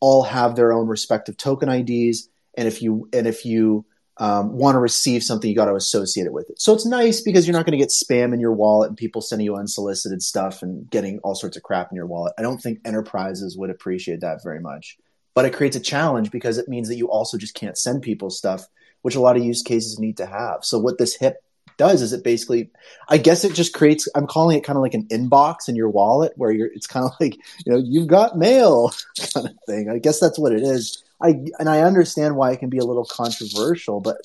all 0.00 0.22
have 0.22 0.56
their 0.56 0.72
own 0.72 0.86
respective 0.86 1.36
token 1.36 1.68
IDs. 1.68 2.28
And 2.56 2.66
if 2.68 2.82
you 2.82 3.08
and 3.12 3.26
if 3.26 3.44
you 3.44 3.84
um, 4.16 4.52
want 4.52 4.74
to 4.74 4.80
receive 4.80 5.22
something, 5.22 5.48
you 5.48 5.54
got 5.54 5.66
to 5.66 5.74
associate 5.74 6.26
it 6.26 6.32
with 6.32 6.50
it. 6.50 6.60
So 6.60 6.74
it's 6.74 6.84
nice 6.84 7.20
because 7.20 7.46
you're 7.46 7.56
not 7.56 7.64
going 7.64 7.78
to 7.78 7.84
get 7.84 7.90
spam 7.90 8.34
in 8.34 8.40
your 8.40 8.52
wallet 8.52 8.88
and 8.88 8.96
people 8.96 9.22
sending 9.22 9.44
you 9.44 9.56
unsolicited 9.56 10.22
stuff 10.22 10.62
and 10.62 10.90
getting 10.90 11.20
all 11.20 11.36
sorts 11.36 11.56
of 11.56 11.62
crap 11.62 11.92
in 11.92 11.96
your 11.96 12.06
wallet. 12.06 12.32
I 12.36 12.42
don't 12.42 12.58
think 12.58 12.80
enterprises 12.84 13.56
would 13.56 13.70
appreciate 13.70 14.20
that 14.20 14.42
very 14.42 14.60
much 14.60 14.98
but 15.38 15.44
it 15.44 15.54
creates 15.54 15.76
a 15.76 15.80
challenge 15.80 16.32
because 16.32 16.58
it 16.58 16.68
means 16.68 16.88
that 16.88 16.96
you 16.96 17.08
also 17.08 17.38
just 17.38 17.54
can't 17.54 17.78
send 17.78 18.02
people 18.02 18.28
stuff, 18.28 18.66
which 19.02 19.14
a 19.14 19.20
lot 19.20 19.36
of 19.36 19.44
use 19.44 19.62
cases 19.62 19.96
need 19.96 20.16
to 20.16 20.26
have. 20.26 20.64
So 20.64 20.80
what 20.80 20.98
this 20.98 21.14
HIP 21.14 21.36
does 21.78 22.02
is 22.02 22.12
it 22.12 22.22
basically 22.22 22.70
i 23.08 23.16
guess 23.16 23.44
it 23.44 23.54
just 23.54 23.72
creates 23.72 24.08
i'm 24.14 24.26
calling 24.26 24.58
it 24.58 24.64
kind 24.64 24.76
of 24.76 24.82
like 24.82 24.94
an 24.94 25.06
inbox 25.06 25.68
in 25.68 25.76
your 25.76 25.88
wallet 25.88 26.32
where 26.36 26.50
you're 26.50 26.66
it's 26.66 26.86
kind 26.86 27.06
of 27.06 27.12
like 27.20 27.36
you 27.64 27.72
know 27.72 27.78
you've 27.78 28.08
got 28.08 28.36
mail 28.36 28.92
kind 29.34 29.46
of 29.46 29.54
thing. 29.66 29.88
I 29.88 29.98
guess 29.98 30.20
that's 30.20 30.38
what 30.38 30.52
it 30.52 30.62
is. 30.62 31.02
I 31.20 31.40
and 31.58 31.68
i 31.68 31.80
understand 31.80 32.36
why 32.36 32.52
it 32.52 32.60
can 32.60 32.68
be 32.68 32.78
a 32.78 32.84
little 32.84 33.04
controversial 33.04 34.00
but 34.00 34.16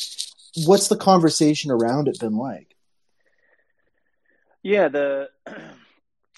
what's 0.66 0.88
the 0.88 0.98
conversation 0.98 1.72
around 1.72 2.08
it 2.08 2.20
been 2.20 2.38
like? 2.38 2.76
Yeah 4.62 4.90
the 4.90 5.30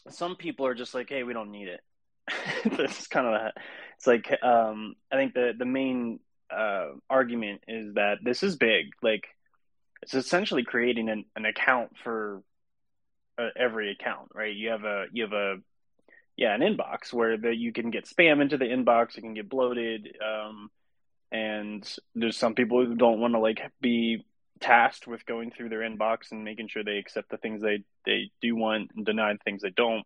some 0.09 0.35
people 0.35 0.65
are 0.65 0.75
just 0.75 0.93
like 0.93 1.09
hey 1.09 1.23
we 1.23 1.33
don't 1.33 1.51
need 1.51 1.67
it. 1.67 1.81
That's 2.77 3.07
kind 3.07 3.27
of 3.27 3.33
a, 3.33 3.53
it's 3.97 4.07
like 4.07 4.31
um 4.43 4.95
i 5.11 5.15
think 5.15 5.33
the 5.33 5.53
the 5.57 5.65
main 5.65 6.19
uh 6.49 6.87
argument 7.09 7.61
is 7.67 7.95
that 7.95 8.19
this 8.23 8.43
is 8.43 8.55
big. 8.55 8.91
Like 9.01 9.27
it's 10.01 10.13
essentially 10.13 10.63
creating 10.63 11.09
an, 11.09 11.25
an 11.35 11.45
account 11.45 11.91
for 12.03 12.41
uh, 13.37 13.49
every 13.55 13.91
account, 13.91 14.29
right? 14.33 14.55
You 14.55 14.69
have 14.69 14.83
a 14.83 15.05
you 15.11 15.23
have 15.23 15.33
a 15.33 15.57
yeah 16.37 16.53
an 16.53 16.61
inbox 16.61 17.11
where 17.11 17.37
the, 17.37 17.55
you 17.55 17.73
can 17.73 17.91
get 17.91 18.05
spam 18.05 18.41
into 18.41 18.57
the 18.57 18.65
inbox, 18.65 19.17
it 19.17 19.21
can 19.21 19.33
get 19.33 19.49
bloated, 19.49 20.17
um, 20.23 20.69
and 21.31 21.87
there's 22.13 22.37
some 22.37 22.55
people 22.55 22.85
who 22.85 22.95
don't 22.95 23.19
want 23.19 23.33
to 23.33 23.39
like 23.39 23.59
be 23.81 24.23
tasked 24.61 25.05
with 25.05 25.25
going 25.25 25.51
through 25.51 25.69
their 25.69 25.79
inbox 25.79 26.31
and 26.31 26.43
making 26.43 26.69
sure 26.69 26.83
they 26.83 26.97
accept 26.97 27.29
the 27.29 27.37
things 27.37 27.61
they 27.61 27.83
they 28.05 28.31
do 28.41 28.55
want 28.55 28.91
and 28.95 29.05
deny 29.05 29.33
the 29.33 29.39
things 29.43 29.61
they 29.61 29.69
don't. 29.71 30.05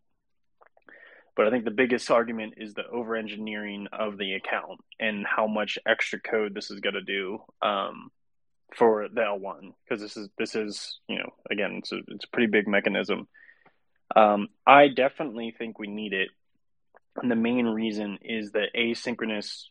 But 1.36 1.48
I 1.48 1.52
think 1.52 1.64
the 1.64 1.72
biggest 1.72 2.10
argument 2.12 2.56
is 2.58 2.74
the 2.74 2.86
over 2.88 3.16
engineering 3.16 3.88
of 3.94 4.18
the 4.18 4.34
account 4.34 4.82
and 5.00 5.26
how 5.26 5.48
much 5.48 5.78
extra 5.88 6.20
code 6.20 6.54
this 6.54 6.70
is 6.70 6.82
going 6.82 6.96
to 6.96 7.02
do. 7.02 7.40
Um, 7.62 8.12
for 8.76 9.08
the 9.14 9.22
L1 9.22 9.74
because 9.84 10.02
this 10.02 10.16
is 10.16 10.30
this 10.38 10.56
is 10.56 11.00
you 11.08 11.18
know 11.18 11.30
again 11.50 11.76
it's 11.80 11.92
a, 11.92 11.98
it's 12.08 12.26
a 12.26 12.30
pretty 12.30 12.48
big 12.48 12.68
mechanism. 12.68 13.28
Um, 14.16 14.48
I 14.66 14.88
definitely 14.88 15.54
think 15.56 15.78
we 15.78 15.88
need 15.88 16.14
it, 16.14 16.30
and 17.16 17.30
the 17.30 17.36
main 17.36 17.66
reason 17.66 18.18
is 18.22 18.52
the 18.52 18.66
asynchronous 18.76 19.66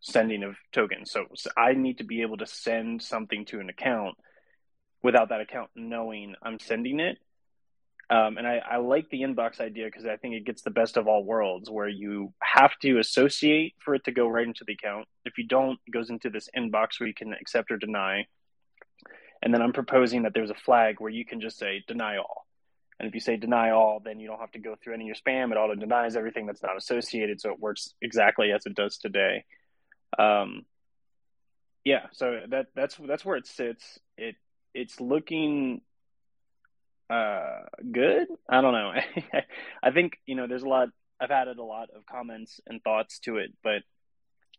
sending 0.00 0.42
of 0.44 0.56
tokens. 0.72 1.10
So, 1.10 1.26
so 1.34 1.50
I 1.56 1.72
need 1.72 1.98
to 1.98 2.04
be 2.04 2.22
able 2.22 2.36
to 2.38 2.46
send 2.46 3.02
something 3.02 3.44
to 3.46 3.60
an 3.60 3.68
account 3.68 4.16
without 5.02 5.30
that 5.30 5.40
account 5.40 5.70
knowing 5.74 6.34
I'm 6.42 6.58
sending 6.60 7.00
it. 7.00 7.18
Um, 8.08 8.38
and 8.38 8.46
I, 8.46 8.60
I, 8.70 8.76
like 8.76 9.10
the 9.10 9.22
inbox 9.22 9.60
idea 9.60 9.86
because 9.86 10.06
I 10.06 10.16
think 10.16 10.34
it 10.34 10.44
gets 10.44 10.62
the 10.62 10.70
best 10.70 10.96
of 10.96 11.08
all 11.08 11.24
worlds 11.24 11.68
where 11.68 11.88
you 11.88 12.32
have 12.40 12.70
to 12.82 13.00
associate 13.00 13.74
for 13.84 13.96
it 13.96 14.04
to 14.04 14.12
go 14.12 14.28
right 14.28 14.46
into 14.46 14.64
the 14.64 14.74
account. 14.74 15.08
If 15.24 15.38
you 15.38 15.46
don't, 15.46 15.80
it 15.86 15.90
goes 15.90 16.08
into 16.08 16.30
this 16.30 16.48
inbox 16.56 17.00
where 17.00 17.08
you 17.08 17.14
can 17.14 17.32
accept 17.32 17.72
or 17.72 17.78
deny. 17.78 18.26
And 19.42 19.52
then 19.52 19.60
I'm 19.60 19.72
proposing 19.72 20.22
that 20.22 20.34
there's 20.34 20.50
a 20.50 20.54
flag 20.54 21.00
where 21.00 21.10
you 21.10 21.24
can 21.24 21.40
just 21.40 21.58
say 21.58 21.82
deny 21.88 22.18
all. 22.18 22.46
And 23.00 23.08
if 23.08 23.14
you 23.14 23.20
say 23.20 23.36
deny 23.36 23.70
all, 23.70 24.00
then 24.02 24.20
you 24.20 24.28
don't 24.28 24.40
have 24.40 24.52
to 24.52 24.60
go 24.60 24.76
through 24.76 24.94
any 24.94 25.10
of 25.10 25.16
your 25.16 25.16
spam. 25.16 25.50
It 25.50 25.56
auto 25.56 25.74
denies 25.74 26.16
everything 26.16 26.46
that's 26.46 26.62
not 26.62 26.76
associated. 26.76 27.40
So 27.40 27.50
it 27.50 27.60
works 27.60 27.92
exactly 28.00 28.52
as 28.52 28.66
it 28.66 28.74
does 28.74 28.98
today. 28.98 29.44
Um, 30.16 30.64
yeah, 31.84 32.06
so 32.12 32.40
that 32.48 32.66
that's 32.74 32.96
that's 33.06 33.24
where 33.24 33.36
it 33.36 33.46
sits. 33.46 33.98
It 34.16 34.36
it's 34.74 35.00
looking 35.00 35.82
uh, 37.08 37.60
good. 37.92 38.28
I 38.48 38.60
don't 38.60 38.72
know. 38.72 38.92
I 39.82 39.90
think 39.90 40.18
you 40.26 40.34
know 40.34 40.46
there's 40.46 40.62
a 40.62 40.68
lot. 40.68 40.88
I've 41.20 41.30
added 41.30 41.58
a 41.58 41.64
lot 41.64 41.88
of 41.96 42.04
comments 42.06 42.60
and 42.66 42.82
thoughts 42.82 43.20
to 43.20 43.36
it, 43.38 43.52
but 43.62 43.82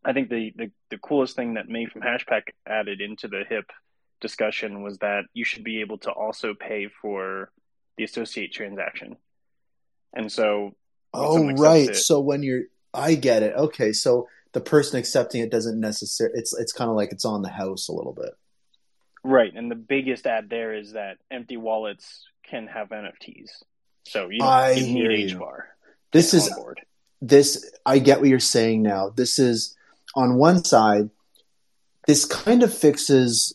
I 0.06 0.14
think 0.14 0.30
the 0.30 0.54
the, 0.56 0.72
the 0.90 0.98
coolest 0.98 1.36
thing 1.36 1.56
that 1.56 1.68
May 1.68 1.86
from 1.86 2.02
Hashpack 2.02 2.44
added 2.68 3.02
into 3.02 3.28
the 3.28 3.44
hip 3.48 3.66
discussion 4.22 4.82
was 4.82 4.98
that 5.00 5.26
you 5.34 5.46
should 5.46 5.64
be 5.64 5.82
able 5.82 5.98
to 6.00 6.12
also 6.12 6.54
pay 6.54 6.88
for 7.02 7.52
the 7.98 8.04
associate 8.04 8.54
transaction. 8.54 9.18
And 10.14 10.32
so, 10.32 10.72
oh 11.14 11.52
right. 11.54 11.90
It, 11.90 11.96
so 11.96 12.20
when 12.20 12.44
you're, 12.44 12.64
I 12.94 13.16
get 13.16 13.44
it. 13.44 13.56
Okay, 13.56 13.92
so 13.92 14.28
the 14.54 14.62
person 14.62 14.98
accepting 14.98 15.42
it 15.42 15.52
doesn't 15.52 15.80
necessarily. 15.80 16.40
It's 16.40 16.58
it's 16.58 16.72
kind 16.72 16.90
of 16.90 16.96
like 16.96 17.12
it's 17.12 17.26
on 17.26 17.42
the 17.42 17.50
house 17.50 17.90
a 17.90 17.94
little 17.94 18.14
bit. 18.14 18.32
Right, 19.28 19.54
and 19.54 19.70
the 19.70 19.76
biggest 19.76 20.26
ad 20.26 20.50
there 20.50 20.74
is 20.74 20.94
that 20.94 21.18
empty 21.30 21.58
wallets 21.58 22.24
can 22.50 22.66
have 22.68 22.90
NFTs. 22.90 23.50
So 24.06 24.30
you, 24.30 24.42
I 24.42 24.72
you 24.72 25.10
need 25.10 25.32
HBAR. 25.32 25.64
This 26.14 26.34
is 26.34 26.50
this. 27.22 27.70
I 27.86 28.00
get 28.00 28.22
what 28.22 28.30
you're 28.30 28.40
saying 28.40 28.84
now. 28.84 29.10
This 29.10 29.38
is 29.38 29.76
on 30.16 30.36
one 30.36 30.64
side. 30.64 31.10
This 32.08 32.24
kind 32.24 32.64
of 32.64 32.74
fixes 32.74 33.54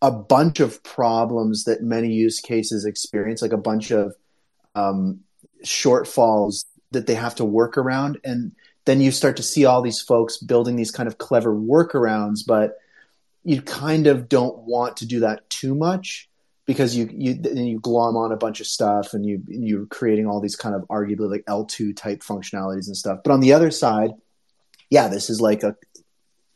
a 0.00 0.10
bunch 0.10 0.60
of 0.60 0.82
problems 0.82 1.64
that 1.64 1.82
many 1.82 2.10
use 2.10 2.40
cases 2.40 2.86
experience, 2.86 3.42
like 3.42 3.52
a 3.52 3.58
bunch 3.58 3.90
of 3.90 4.14
um, 4.74 5.20
shortfalls 5.62 6.64
that 6.92 7.06
they 7.06 7.16
have 7.16 7.34
to 7.34 7.44
work 7.44 7.76
around, 7.76 8.16
and 8.24 8.52
then 8.86 9.02
you 9.02 9.10
start 9.10 9.36
to 9.36 9.42
see 9.42 9.66
all 9.66 9.82
these 9.82 10.00
folks 10.00 10.38
building 10.38 10.76
these 10.76 10.90
kind 10.90 11.06
of 11.06 11.18
clever 11.18 11.54
workarounds, 11.54 12.40
but 12.46 12.78
you 13.44 13.62
kind 13.62 14.06
of 14.06 14.28
don't 14.28 14.58
want 14.58 14.98
to 14.98 15.06
do 15.06 15.20
that 15.20 15.48
too 15.48 15.74
much 15.74 16.28
because 16.66 16.94
you 16.94 17.08
you 17.12 17.34
then 17.34 17.56
you 17.56 17.80
glom 17.80 18.16
on 18.16 18.32
a 18.32 18.36
bunch 18.36 18.60
of 18.60 18.66
stuff 18.66 19.14
and 19.14 19.24
you 19.26 19.42
you're 19.48 19.86
creating 19.86 20.26
all 20.26 20.40
these 20.40 20.56
kind 20.56 20.74
of 20.74 20.82
arguably 20.82 21.30
like 21.30 21.44
L2 21.46 21.96
type 21.96 22.20
functionalities 22.20 22.86
and 22.86 22.96
stuff. 22.96 23.20
But 23.24 23.32
on 23.32 23.40
the 23.40 23.52
other 23.52 23.70
side, 23.70 24.10
yeah, 24.88 25.08
this 25.08 25.30
is 25.30 25.40
like 25.40 25.62
a 25.62 25.74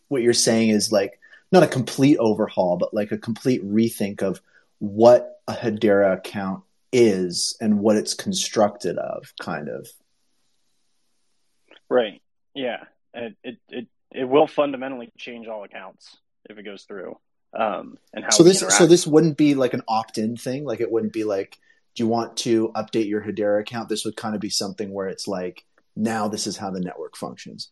what 0.09 0.23
you're 0.23 0.33
saying 0.33 0.69
is 0.69 0.93
like 0.93 1.19
not 1.51 1.63
a 1.63 1.69
complete 1.69 2.19
overhaul, 2.19 2.77
but 2.77 2.95
like 2.95 3.13
a 3.13 3.19
complete 3.19 3.65
rethink 3.65 4.23
of 4.23 4.41
what 4.79 5.41
a 5.49 5.55
Hedera 5.55 6.15
account 6.15 6.63
is 6.93 7.57
and 7.61 7.81
what 7.81 7.97
it's 7.97 8.15
constructed 8.15 8.99
of, 8.99 9.33
kind 9.41 9.69
of. 9.69 9.89
Right. 11.89 12.23
Yeah. 12.55 12.85
It 13.15 13.37
it 13.43 13.57
it, 13.69 13.87
it 14.13 14.29
will 14.29 14.47
fundamentally 14.47 15.11
change 15.19 15.49
all 15.49 15.65
accounts 15.65 16.17
if 16.49 16.59
it 16.59 16.63
goes 16.65 16.85
through 16.85 17.17
um, 17.55 17.99
and 18.13 18.25
how 18.25 18.31
so 18.31 18.43
this 18.43 18.61
so 18.61 18.87
this 18.87 19.07
wouldn't 19.07 19.37
be 19.37 19.55
like 19.55 19.75
an 19.75 19.83
opt-in 19.87 20.37
thing? 20.37 20.65
Like 20.65 20.81
it 20.81 20.91
wouldn't 20.91 21.13
be 21.13 21.25
like 21.25 21.59
do 21.95 22.03
you 22.03 22.09
want 22.09 22.37
to 22.39 22.71
update 22.75 23.09
your 23.09 23.23
hedera 23.23 23.61
account? 23.61 23.89
This 23.89 24.05
would 24.05 24.17
kind 24.17 24.35
of 24.35 24.41
be 24.41 24.51
something 24.51 24.93
where 24.93 25.07
it's 25.07 25.29
like 25.29 25.65
now 25.95 26.27
this 26.27 26.49
is 26.49 26.57
how 26.57 26.71
the 26.71 26.81
network 26.81 27.17
functions. 27.17 27.71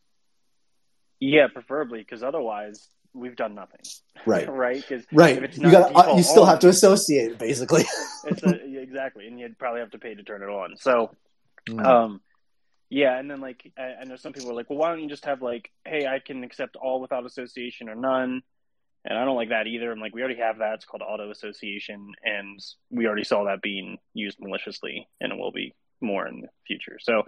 Yeah 1.18 1.48
preferably 1.48 1.98
because 1.98 2.22
otherwise 2.22 2.88
we've 3.12 3.36
done 3.36 3.54
nothing. 3.54 3.80
Right. 4.24 4.48
Right? 4.52 4.76
Because 4.76 5.04
right. 5.12 5.56
you 5.56 5.70
got 5.70 5.94
uh, 5.96 6.14
you 6.16 6.22
still 6.22 6.44
on, 6.44 6.48
have 6.48 6.60
to 6.60 6.68
associate 6.68 7.38
basically. 7.38 7.84
It's 8.24 8.42
a, 8.44 8.80
exactly 8.80 9.26
and 9.26 9.40
you'd 9.40 9.58
probably 9.58 9.80
have 9.80 9.90
to 9.90 9.98
pay 9.98 10.14
to 10.14 10.22
turn 10.22 10.42
it 10.42 10.48
on. 10.48 10.76
So 10.76 11.10
mm. 11.68 11.84
um 11.84 12.20
yeah 12.88 13.18
and 13.18 13.28
then 13.28 13.40
like 13.40 13.72
I, 13.76 13.94
I 14.02 14.04
know 14.04 14.14
some 14.14 14.32
people 14.32 14.50
are 14.50 14.54
like 14.54 14.70
well 14.70 14.78
why 14.78 14.90
don't 14.90 15.00
you 15.00 15.08
just 15.08 15.24
have 15.24 15.42
like 15.42 15.70
hey 15.84 16.06
i 16.06 16.18
can 16.18 16.44
accept 16.44 16.76
all 16.76 17.00
without 17.00 17.24
association 17.24 17.88
or 17.88 17.94
none 17.94 18.42
and 19.04 19.18
I 19.18 19.24
don't 19.24 19.36
like 19.36 19.48
that 19.48 19.66
either. 19.66 19.90
I'm 19.90 20.00
like, 20.00 20.14
we 20.14 20.20
already 20.20 20.40
have 20.40 20.58
that. 20.58 20.74
It's 20.74 20.84
called 20.84 21.02
auto 21.06 21.30
association, 21.30 22.12
and 22.22 22.60
we 22.90 23.06
already 23.06 23.24
saw 23.24 23.44
that 23.44 23.62
being 23.62 23.98
used 24.14 24.38
maliciously, 24.40 25.08
and 25.20 25.32
it 25.32 25.38
will 25.38 25.52
be 25.52 25.74
more 26.00 26.26
in 26.26 26.42
the 26.42 26.48
future. 26.66 26.98
So, 27.00 27.22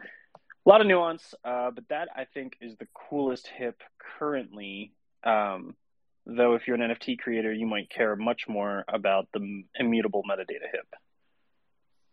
a 0.66 0.68
lot 0.68 0.80
of 0.80 0.87
nuance, 0.87 1.34
uh, 1.44 1.70
but 1.72 1.84
that 1.88 2.08
I 2.14 2.26
think 2.32 2.56
is 2.60 2.76
the 2.76 2.88
coolest 2.94 3.46
hip 3.46 3.82
currently. 4.18 4.92
Um, 5.24 5.74
though, 6.26 6.54
if 6.54 6.66
you're 6.66 6.80
an 6.80 6.90
NFT 6.90 7.18
creator, 7.18 7.52
you 7.52 7.66
might 7.66 7.90
care 7.90 8.16
much 8.16 8.48
more 8.48 8.84
about 8.88 9.28
the 9.34 9.64
immutable 9.78 10.22
metadata 10.28 10.70
hip. 10.72 10.87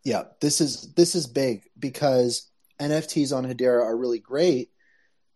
Yeah, 0.04 0.24
this 0.42 0.60
is 0.60 0.94
this 0.96 1.14
is 1.14 1.28
big 1.28 1.64
because 1.78 2.50
NFTs 2.80 3.36
on 3.36 3.46
Hedera 3.46 3.84
are 3.84 3.96
really 3.96 4.20
great, 4.20 4.72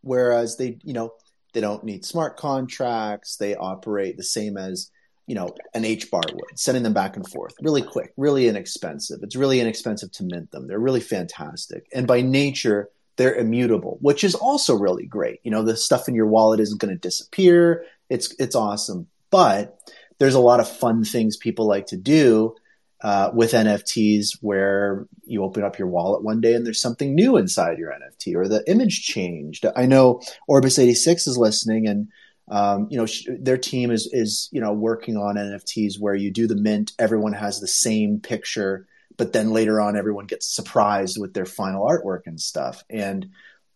whereas 0.01 0.57
they, 0.57 0.79
you 0.83 0.93
know, 0.93 1.13
they 1.55 1.61
don't 1.61 1.85
need 1.85 2.03
smart 2.03 2.35
contracts. 2.35 3.37
They 3.37 3.55
operate 3.55 4.17
the 4.17 4.23
same 4.23 4.57
as 4.57 4.91
you 5.25 5.35
know 5.35 5.55
an 5.73 5.85
H 5.85 6.11
bar 6.11 6.21
would, 6.31 6.59
sending 6.59 6.83
them 6.83 6.93
back 6.93 7.15
and 7.15 7.27
forth 7.27 7.55
really 7.61 7.81
quick, 7.81 8.13
really 8.17 8.47
inexpensive. 8.49 9.19
It's 9.23 9.37
really 9.37 9.61
inexpensive 9.61 10.11
to 10.11 10.25
mint 10.25 10.51
them. 10.51 10.67
They're 10.67 10.77
really 10.77 10.99
fantastic, 10.99 11.87
and 11.95 12.05
by 12.05 12.21
nature 12.21 12.89
they're 13.15 13.35
immutable, 13.35 13.97
which 14.01 14.25
is 14.25 14.35
also 14.35 14.75
really 14.75 15.05
great. 15.05 15.39
You 15.43 15.51
know, 15.51 15.63
the 15.63 15.77
stuff 15.77 16.09
in 16.09 16.15
your 16.15 16.27
wallet 16.27 16.59
isn't 16.59 16.81
going 16.81 16.93
to 16.93 16.99
disappear. 16.99 17.85
It's 18.09 18.35
it's 18.37 18.55
awesome, 18.55 19.07
but 19.31 19.79
there's 20.19 20.35
a 20.35 20.39
lot 20.41 20.59
of 20.59 20.69
fun 20.69 21.05
things 21.05 21.37
people 21.37 21.65
like 21.65 21.87
to 21.87 21.97
do 21.97 22.55
uh, 23.01 23.31
with 23.33 23.51
NFTs 23.51 24.37
where 24.41 25.07
you 25.25 25.43
open 25.43 25.63
up 25.63 25.77
your 25.77 25.87
wallet 25.87 26.23
one 26.23 26.41
day 26.41 26.53
and 26.53 26.65
there's 26.65 26.81
something 26.81 27.13
new 27.13 27.37
inside 27.37 27.77
your 27.77 27.91
NFT 27.91 28.35
or 28.35 28.47
the 28.47 28.63
image 28.69 29.03
changed. 29.03 29.65
I 29.75 29.85
know 29.85 30.21
Orbis 30.47 30.79
86 30.79 31.27
is 31.27 31.37
listening 31.37 31.87
and 31.87 32.07
um, 32.47 32.87
you 32.91 32.97
know 32.97 33.05
sh- 33.07 33.27
their 33.39 33.57
team 33.57 33.89
is 33.89 34.07
is 34.11 34.49
you 34.51 34.61
know 34.61 34.71
working 34.71 35.17
on 35.17 35.35
NFTs 35.35 35.99
where 35.99 36.15
you 36.15 36.31
do 36.31 36.47
the 36.47 36.55
mint, 36.55 36.93
everyone 36.99 37.33
has 37.33 37.59
the 37.59 37.67
same 37.67 38.19
picture, 38.19 38.87
but 39.17 39.33
then 39.33 39.51
later 39.51 39.81
on 39.81 39.97
everyone 39.97 40.27
gets 40.27 40.47
surprised 40.47 41.19
with 41.19 41.33
their 41.33 41.45
final 41.45 41.85
artwork 41.85 42.21
and 42.27 42.39
stuff. 42.39 42.83
And 42.89 43.29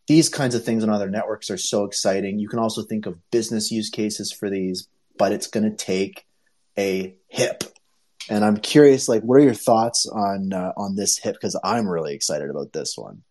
these 0.08 0.30
kinds 0.30 0.56
of 0.56 0.64
things 0.64 0.84
on 0.84 0.90
other 0.90 1.10
networks 1.10 1.50
are 1.50 1.58
so 1.58 1.84
exciting. 1.84 2.40
You 2.40 2.48
can 2.48 2.60
also 2.60 2.84
think 2.84 3.06
of 3.06 3.20
business 3.32 3.72
use 3.72 3.90
cases 3.90 4.32
for 4.32 4.50
these, 4.50 4.88
but 5.18 5.32
it's 5.32 5.48
going 5.48 5.70
to 5.70 5.76
take 5.76 6.26
a 6.78 7.16
hip 7.28 7.64
And 8.30 8.46
I'm 8.46 8.58
curious, 8.58 9.10
like, 9.10 9.24
what 9.24 9.36
are 9.36 9.44
your 9.44 9.54
thoughts 9.56 10.06
on 10.06 10.54
uh, 10.54 10.72
on 10.78 10.96
this 10.96 11.18
hip? 11.18 11.34
Because 11.34 11.60
I'm 11.64 11.88
really 11.88 12.14
excited 12.14 12.50
about 12.50 12.72
this 12.72 12.94
one. 12.96 13.24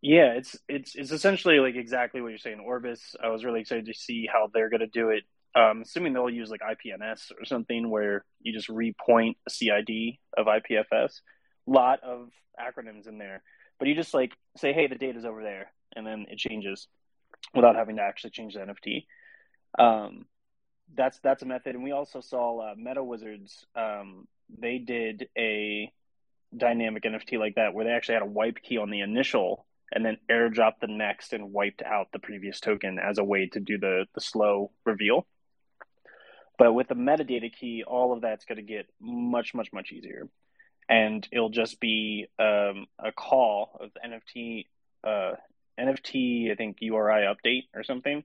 Yeah, 0.00 0.32
it's 0.32 0.56
it's 0.68 0.94
it's 0.94 1.12
essentially 1.12 1.58
like 1.58 1.74
exactly 1.74 2.20
what 2.20 2.28
you're 2.28 2.38
saying. 2.38 2.60
Orbis. 2.60 3.14
I 3.22 3.28
was 3.28 3.44
really 3.44 3.60
excited 3.60 3.86
to 3.86 3.94
see 3.94 4.26
how 4.30 4.48
they're 4.52 4.70
going 4.70 4.80
to 4.80 4.86
do 4.86 5.10
it. 5.10 5.24
Um, 5.54 5.82
assuming 5.82 6.12
they'll 6.12 6.30
use 6.30 6.50
like 6.50 6.60
IPNS 6.60 7.32
or 7.38 7.44
something 7.44 7.90
where 7.90 8.24
you 8.40 8.52
just 8.52 8.68
repoint 8.68 9.36
a 9.46 9.50
CID 9.50 10.18
of 10.36 10.46
IPFS. 10.46 11.20
Lot 11.66 12.00
of 12.02 12.28
acronyms 12.58 13.08
in 13.08 13.18
there, 13.18 13.42
but 13.78 13.88
you 13.88 13.94
just 13.94 14.14
like 14.14 14.32
say, 14.56 14.72
"Hey, 14.72 14.86
the 14.86 14.94
data's 14.94 15.24
over 15.24 15.42
there," 15.42 15.72
and 15.94 16.06
then 16.06 16.26
it 16.30 16.38
changes 16.38 16.88
without 17.54 17.76
having 17.76 17.96
to 17.96 18.02
actually 18.02 18.30
change 18.30 18.54
the 18.54 18.60
NFT. 18.60 19.06
Um, 19.78 20.26
that's 20.94 21.18
that's 21.20 21.42
a 21.42 21.46
method, 21.46 21.74
and 21.74 21.84
we 21.84 21.92
also 21.92 22.20
saw 22.20 22.70
uh, 22.70 22.74
Meta 22.76 23.02
Wizards. 23.02 23.66
Um, 23.74 24.26
they 24.58 24.78
did 24.78 25.28
a 25.36 25.92
dynamic 26.56 27.02
NFT 27.02 27.38
like 27.38 27.56
that, 27.56 27.74
where 27.74 27.84
they 27.84 27.90
actually 27.90 28.14
had 28.14 28.22
a 28.22 28.26
wipe 28.26 28.62
key 28.62 28.78
on 28.78 28.90
the 28.90 29.00
initial, 29.00 29.66
and 29.92 30.04
then 30.04 30.18
airdrop 30.30 30.74
the 30.80 30.86
next, 30.86 31.32
and 31.32 31.52
wiped 31.52 31.82
out 31.82 32.08
the 32.12 32.18
previous 32.18 32.60
token 32.60 32.98
as 32.98 33.18
a 33.18 33.24
way 33.24 33.48
to 33.48 33.60
do 33.60 33.78
the 33.78 34.06
the 34.14 34.20
slow 34.20 34.70
reveal. 34.84 35.26
But 36.58 36.72
with 36.72 36.88
the 36.88 36.94
metadata 36.94 37.52
key, 37.52 37.84
all 37.86 38.12
of 38.12 38.22
that's 38.22 38.46
going 38.46 38.56
to 38.56 38.62
get 38.62 38.86
much, 38.98 39.54
much, 39.54 39.72
much 39.72 39.92
easier, 39.92 40.28
and 40.88 41.26
it'll 41.30 41.50
just 41.50 41.80
be 41.80 42.28
um, 42.38 42.86
a 42.98 43.12
call 43.12 43.78
of 43.80 43.90
the 43.92 44.00
NFT 44.00 44.66
uh, 45.04 45.36
NFT, 45.78 46.50
I 46.50 46.54
think 46.54 46.78
URI 46.80 47.26
update 47.26 47.64
or 47.74 47.82
something, 47.82 48.24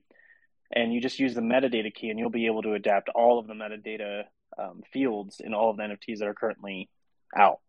and 0.72 0.92
you 0.92 1.00
just 1.00 1.18
use 1.18 1.34
the 1.34 1.40
metadata 1.40 1.94
key 1.94 2.10
and 2.10 2.18
you'll 2.18 2.30
be 2.30 2.46
able 2.46 2.62
to 2.62 2.74
adapt 2.74 3.08
all 3.10 3.38
of 3.38 3.46
the 3.46 3.54
metadata 3.54 4.24
um, 4.58 4.82
fields 4.92 5.40
in 5.40 5.54
all 5.54 5.70
of 5.70 5.76
the 5.76 5.82
nfts 5.82 6.18
that 6.18 6.28
are 6.28 6.34
currently 6.34 6.88
out. 7.36 7.60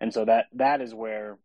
And 0.00 0.12
so 0.12 0.24
that 0.24 0.46
that 0.54 0.80
is 0.80 0.94
where 0.94 1.38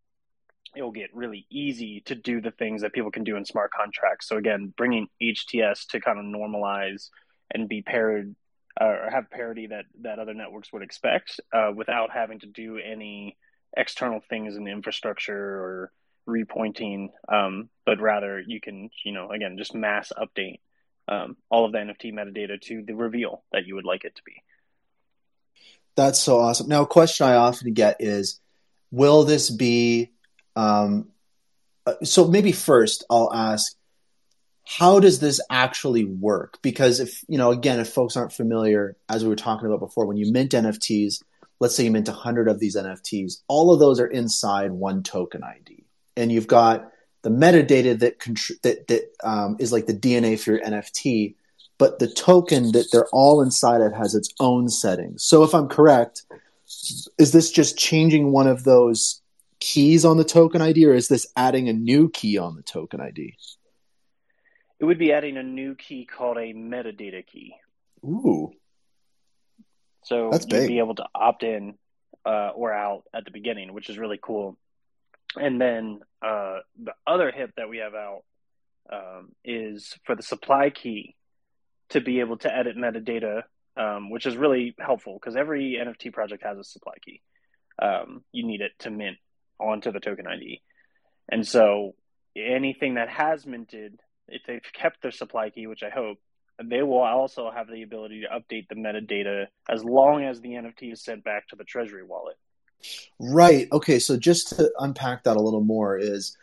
it 0.76 0.82
will 0.82 0.91
get 0.91 1.13
really 1.13 1.48
easy 1.50 2.02
to 2.06 2.15
do 2.15 2.41
the 2.41 2.52
things 2.52 2.82
that 2.82 2.93
people 2.93 3.12
can 3.12 3.24
do 3.24 3.36
in 3.36 3.45
smart 3.45 3.72
contracts. 3.72 4.28
So 4.28 4.38
again 4.38 4.74
bringing 4.76 5.08
hts 5.22 5.88
to 5.89 6.00
kind 6.00 6.19
of 6.19 6.26
normalize 6.26 7.10
and 7.52 7.67
be 7.67 7.82
paired 7.82 8.36
or 8.80 9.10
have 9.12 9.30
parity 9.30 9.67
that 9.67 9.86
that 10.02 10.19
other 10.19 10.34
networks 10.34 10.72
would 10.72 10.84
expect 10.84 11.39
uh, 11.54 11.72
without 11.76 12.12
having 12.12 12.39
to 12.39 12.48
do 12.48 12.78
any 12.78 13.38
external 13.76 14.22
things 14.30 14.56
in 14.56 14.63
the 14.63 14.72
infrastructure 14.72 15.36
or 15.36 15.91
repointing 16.28 17.10
um, 17.32 17.69
but 17.86 18.00
rather 18.00 18.39
you 18.45 18.62
can 18.62 18.89
you 19.04 19.12
know 19.12 19.32
again 19.32 19.58
just 19.58 19.74
mass 19.74 20.12
update 20.17 20.60
um, 21.10 21.36
all 21.50 21.65
of 21.65 21.72
the 21.72 21.80
NFT 21.80 22.13
metadata 22.13 22.62
to 22.62 22.84
the 22.84 22.93
reveal 22.93 23.43
that 23.52 23.65
you 23.65 23.76
would 23.76 23.86
like 23.86 24.06
it 24.06 24.15
to 24.15 24.22
be. 24.24 24.43
That's 25.95 26.19
so 26.19 26.39
awesome. 26.39 26.69
Now, 26.69 26.84
a 26.84 26.88
question 26.88 27.28
I 27.28 27.36
often 27.36 27.74
get 27.74 27.98
is, 28.00 28.39
will 28.91 29.24
this 29.24 29.50
be? 29.50 30.12
Um, 30.56 31.10
uh, 31.86 31.95
so 32.04 32.28
maybe 32.28 32.52
first 32.52 33.04
I'll 33.10 33.34
ask, 33.34 33.74
how 34.65 35.00
does 35.00 35.19
this 35.19 35.41
actually 35.50 36.06
work? 36.06 36.60
Because 36.62 37.00
if 37.00 37.24
you 37.28 37.39
know, 37.39 37.52
again, 37.52 37.80
if 37.80 37.89
folks 37.89 38.15
aren't 38.15 38.34
familiar, 38.34 38.95
as 39.10 39.24
we 39.24 39.30
were 39.30 39.36
talking 39.36 39.65
about 39.65 39.80
before, 39.80 40.06
when 40.06 40.17
you 40.17 40.32
mint 40.32 40.52
NFTs, 40.52 41.24
let's 41.60 41.76
say 41.76 41.86
you 41.86 41.91
mint 41.91 42.08
100 42.08 42.48
of 42.48 42.60
these 42.60 42.76
NFTs, 42.78 43.41
all 43.48 43.74
of 43.74 43.80
those 43.80 44.00
are 44.00 44.08
inside 44.08 44.72
one 44.72 45.02
token 45.02 45.43
ID, 45.43 45.86
and 46.15 46.32
you've 46.32 46.48
got 46.48 46.91
the 47.22 47.30
metadata 47.30 48.00
that 48.00 48.20
contr- 48.20 48.62
that 48.62 48.88
that 48.88 49.12
um, 49.24 49.58
is 49.60 49.72
like 49.72 49.86
the 49.86 49.94
DNA 49.94 50.40
for 50.40 50.52
your 50.52 50.62
NFT, 50.62 51.36
but 51.78 52.00
the 52.00 52.08
token 52.08 52.72
that 52.72 52.92
they're 52.92 53.10
all 53.12 53.42
inside 53.42 53.82
of 53.82 53.94
has 53.94 54.16
its 54.16 54.30
own 54.40 54.70
settings. 54.70 55.24
So 55.24 55.44
if 55.44 55.54
I'm 55.54 55.68
correct, 55.68 56.24
is 57.18 57.32
this 57.32 57.52
just 57.52 57.78
changing 57.78 58.32
one 58.32 58.48
of 58.48 58.64
those 58.64 59.22
keys 59.60 60.06
on 60.06 60.18
the 60.18 60.24
token 60.24 60.62
ID, 60.62 60.86
or 60.86 60.94
is 60.94 61.08
this 61.08 61.28
adding 61.36 61.68
a 61.68 61.74
new 61.74 62.10
key 62.10 62.38
on 62.38 62.56
the 62.56 62.64
token 62.64 63.02
ID? 63.02 63.36
It 64.80 64.86
would 64.86 64.98
be 64.98 65.12
adding 65.12 65.38
a 65.38 65.44
new 65.44 65.76
key 65.76 66.06
called 66.06 66.38
a 66.38 66.54
metadata 66.54 67.26
key. 67.26 67.56
Ooh. 68.06 68.54
So 70.04 70.30
That's 70.32 70.46
you'd 70.46 70.52
big. 70.52 70.68
be 70.70 70.80
able 70.80 70.96
to 70.96 71.06
opt 71.14 71.44
in 71.44 71.76
uh, 72.26 72.52
or 72.56 72.72
out 72.74 73.04
at 73.14 73.26
the 73.26 73.32
beginning, 73.32 73.74
which 73.74 73.90
is 73.90 73.98
really 73.98 74.20
cool. 74.22 74.58
And 75.36 75.60
then 75.62 76.00
uh, 76.22 76.60
the 76.82 76.94
other 77.06 77.32
hip 77.32 77.52
that 77.58 77.70
we 77.70 77.78
have 77.78 77.94
out 77.94 78.24
um, 78.92 79.30
is 79.44 79.96
for 80.06 80.15
the 80.15 80.24
supply 80.24 80.70
key 80.70 81.15
to 81.89 82.02
be 82.02 82.20
able 82.20 82.38
to 82.38 82.56
edit 82.56 82.76
metadata, 82.78 83.44
um, 83.78 84.10
which 84.10 84.26
is 84.26 84.38
really 84.38 84.76
helpful 84.80 85.20
because 85.20 85.36
every 85.36 85.78
NFT 85.80 86.12
project 86.13 86.44
has 86.44 86.58
a 86.58 86.63
supply 86.63 86.94
key. 87.04 87.22
Um, 87.82 88.24
you 88.32 88.46
need 88.46 88.62
it 88.62 88.72
to 88.80 88.89
mint 88.89 89.18
onto 89.60 89.92
the 89.92 90.00
token 90.00 90.28
ID. 90.28 90.62
And 91.32 91.48
so 91.48 91.96
anything 92.36 92.96
that 92.96 93.10
has 93.10 93.46
minted, 93.46 94.00
if 94.28 94.42
they've 94.48 94.62
kept 94.74 95.02
their 95.02 95.12
supply 95.12 95.50
key, 95.50 95.68
which 95.68 95.84
I 95.84 95.89
hope, 95.89 96.18
they 96.63 96.82
will 96.82 97.00
also 97.00 97.52
have 97.52 97.68
the 97.68 97.84
ability 97.84 98.22
to 98.22 98.28
update 98.28 98.68
the 98.68 98.76
metadata 98.76 99.46
as 99.70 99.84
long 99.84 100.26
as 100.26 100.42
the 100.42 100.50
NFT 100.50 100.92
is 100.92 101.04
sent 101.04 101.24
back 101.24 101.48
to 101.50 101.56
the 101.56 101.63
Treasury 101.63 102.04
wallet. 102.04 102.36
Right. 103.20 103.68
Okay. 103.72 104.00
So 104.00 104.18
just 104.18 104.50
to 104.58 104.72
unpack 104.80 105.24
that 105.24 105.38
a 105.38 105.42
little 105.42 105.63
more 105.63 105.98
is 105.98 106.38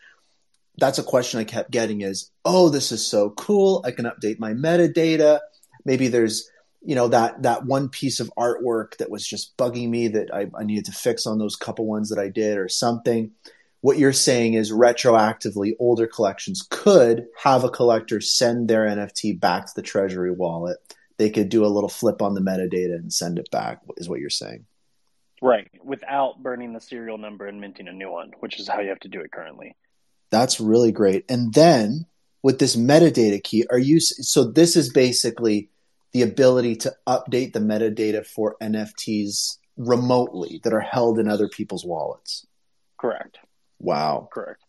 that's 0.78 0.98
a 0.98 1.02
question 1.02 1.40
I 1.40 1.44
kept 1.44 1.70
getting 1.70 2.02
is, 2.02 2.30
oh, 2.44 2.68
this 2.68 2.92
is 2.92 3.06
so 3.06 3.30
cool. 3.30 3.82
I 3.84 3.90
can 3.90 4.04
update 4.04 4.38
my 4.38 4.52
metadata. 4.52 5.40
Maybe 5.84 6.08
there's, 6.08 6.50
you 6.82 6.94
know, 6.94 7.08
that 7.08 7.42
that 7.42 7.64
one 7.64 7.88
piece 7.88 8.20
of 8.20 8.30
artwork 8.38 8.98
that 8.98 9.10
was 9.10 9.26
just 9.26 9.56
bugging 9.56 9.88
me 9.88 10.08
that 10.08 10.32
I, 10.32 10.50
I 10.58 10.64
needed 10.64 10.84
to 10.86 10.92
fix 10.92 11.26
on 11.26 11.38
those 11.38 11.56
couple 11.56 11.86
ones 11.86 12.10
that 12.10 12.18
I 12.18 12.28
did 12.28 12.58
or 12.58 12.68
something. 12.68 13.30
What 13.80 13.98
you're 13.98 14.12
saying 14.12 14.54
is 14.54 14.72
retroactively 14.72 15.74
older 15.78 16.06
collections 16.06 16.66
could 16.70 17.26
have 17.42 17.64
a 17.64 17.70
collector 17.70 18.20
send 18.20 18.68
their 18.68 18.84
NFT 18.86 19.38
back 19.38 19.66
to 19.66 19.72
the 19.76 19.82
treasury 19.82 20.30
wallet. 20.30 20.78
They 21.18 21.30
could 21.30 21.48
do 21.48 21.64
a 21.64 21.68
little 21.68 21.88
flip 21.88 22.20
on 22.20 22.34
the 22.34 22.40
metadata 22.40 22.94
and 22.94 23.12
send 23.12 23.38
it 23.38 23.50
back, 23.50 23.80
is 23.96 24.08
what 24.08 24.20
you're 24.20 24.28
saying. 24.28 24.66
Right, 25.42 25.70
without 25.84 26.42
burning 26.42 26.72
the 26.72 26.80
serial 26.80 27.18
number 27.18 27.46
and 27.46 27.60
minting 27.60 27.88
a 27.88 27.92
new 27.92 28.10
one, 28.10 28.32
which 28.40 28.58
is 28.58 28.68
how 28.68 28.80
you 28.80 28.88
have 28.88 29.00
to 29.00 29.08
do 29.08 29.20
it 29.20 29.30
currently. 29.30 29.76
That's 30.30 30.60
really 30.60 30.92
great. 30.92 31.24
And 31.28 31.52
then 31.52 32.06
with 32.42 32.58
this 32.58 32.74
metadata 32.74 33.42
key, 33.42 33.66
are 33.70 33.78
you 33.78 34.00
so 34.00 34.44
this 34.44 34.76
is 34.76 34.92
basically 34.92 35.70
the 36.12 36.22
ability 36.22 36.76
to 36.76 36.94
update 37.06 37.52
the 37.52 37.60
metadata 37.60 38.26
for 38.26 38.56
NFTs 38.62 39.58
remotely 39.76 40.60
that 40.64 40.72
are 40.72 40.80
held 40.80 41.18
in 41.18 41.28
other 41.28 41.48
people's 41.48 41.84
wallets. 41.84 42.46
Correct. 42.98 43.38
Wow. 43.78 44.28
Correct. 44.32 44.62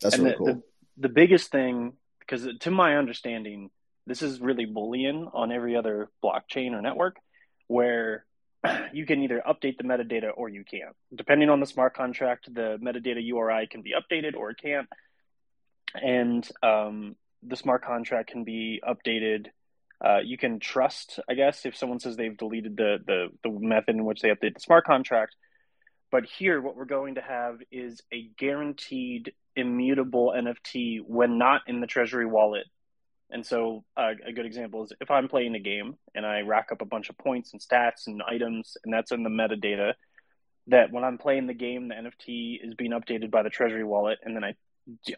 That's 0.00 0.14
and 0.14 0.24
really 0.24 0.34
the, 0.34 0.38
cool. 0.38 0.46
The, 0.46 0.62
the 0.96 1.08
biggest 1.08 1.50
thing, 1.50 1.92
because 2.20 2.48
to 2.60 2.70
my 2.70 2.96
understanding, 2.96 3.70
this 4.06 4.22
is 4.22 4.40
really 4.40 4.66
Boolean 4.66 5.30
on 5.34 5.52
every 5.52 5.76
other 5.76 6.08
blockchain 6.24 6.72
or 6.72 6.80
network, 6.80 7.16
where 7.66 8.24
you 8.92 9.06
can 9.06 9.22
either 9.22 9.42
update 9.46 9.78
the 9.78 9.84
metadata 9.84 10.30
or 10.34 10.48
you 10.48 10.64
can't. 10.64 10.94
Depending 11.14 11.50
on 11.50 11.60
the 11.60 11.66
smart 11.66 11.94
contract, 11.94 12.52
the 12.52 12.78
metadata 12.82 13.24
URI 13.24 13.66
can 13.66 13.82
be 13.82 13.92
updated 13.92 14.34
or 14.36 14.50
it 14.50 14.58
can't. 14.62 14.88
And 15.94 16.48
um, 16.62 17.16
the 17.42 17.56
smart 17.56 17.84
contract 17.84 18.30
can 18.30 18.44
be 18.44 18.82
updated. 18.86 19.46
Uh, 20.04 20.18
you 20.18 20.36
can 20.36 20.60
trust, 20.60 21.20
I 21.28 21.34
guess, 21.34 21.64
if 21.64 21.76
someone 21.76 22.00
says 22.00 22.16
they've 22.16 22.36
deleted 22.36 22.76
the, 22.76 22.98
the, 23.06 23.28
the 23.42 23.50
method 23.50 23.96
in 23.96 24.04
which 24.04 24.20
they 24.20 24.28
update 24.28 24.54
the 24.54 24.60
smart 24.60 24.84
contract. 24.84 25.34
But 26.10 26.24
here, 26.24 26.60
what 26.60 26.76
we're 26.76 26.84
going 26.84 27.16
to 27.16 27.22
have 27.22 27.58
is 27.70 28.00
a 28.12 28.28
guaranteed 28.38 29.32
immutable 29.56 30.32
NFT 30.36 31.00
when 31.04 31.38
not 31.38 31.62
in 31.66 31.80
the 31.80 31.86
Treasury 31.86 32.26
wallet 32.26 32.66
and 33.30 33.44
so 33.44 33.84
uh, 33.96 34.12
a 34.24 34.32
good 34.32 34.46
example 34.46 34.84
is 34.84 34.92
if 35.00 35.10
I'm 35.10 35.28
playing 35.28 35.54
a 35.54 35.60
game 35.60 35.96
and 36.14 36.24
I 36.24 36.40
rack 36.40 36.68
up 36.70 36.82
a 36.82 36.86
bunch 36.86 37.08
of 37.10 37.18
points 37.18 37.52
and 37.52 37.60
stats 37.60 38.06
and 38.06 38.22
items, 38.22 38.76
and 38.84 38.92
that's 38.92 39.12
in 39.12 39.22
the 39.22 39.30
metadata, 39.30 39.94
that 40.68 40.92
when 40.92 41.04
I'm 41.04 41.18
playing 41.18 41.46
the 41.46 41.54
game, 41.54 41.88
the 41.88 41.94
NFT 41.94 42.58
is 42.62 42.74
being 42.74 42.92
updated 42.92 43.30
by 43.30 43.42
the 43.42 43.50
Treasury 43.50 43.84
wallet, 43.84 44.18
and 44.22 44.34
then 44.36 44.44
I, 44.44 44.54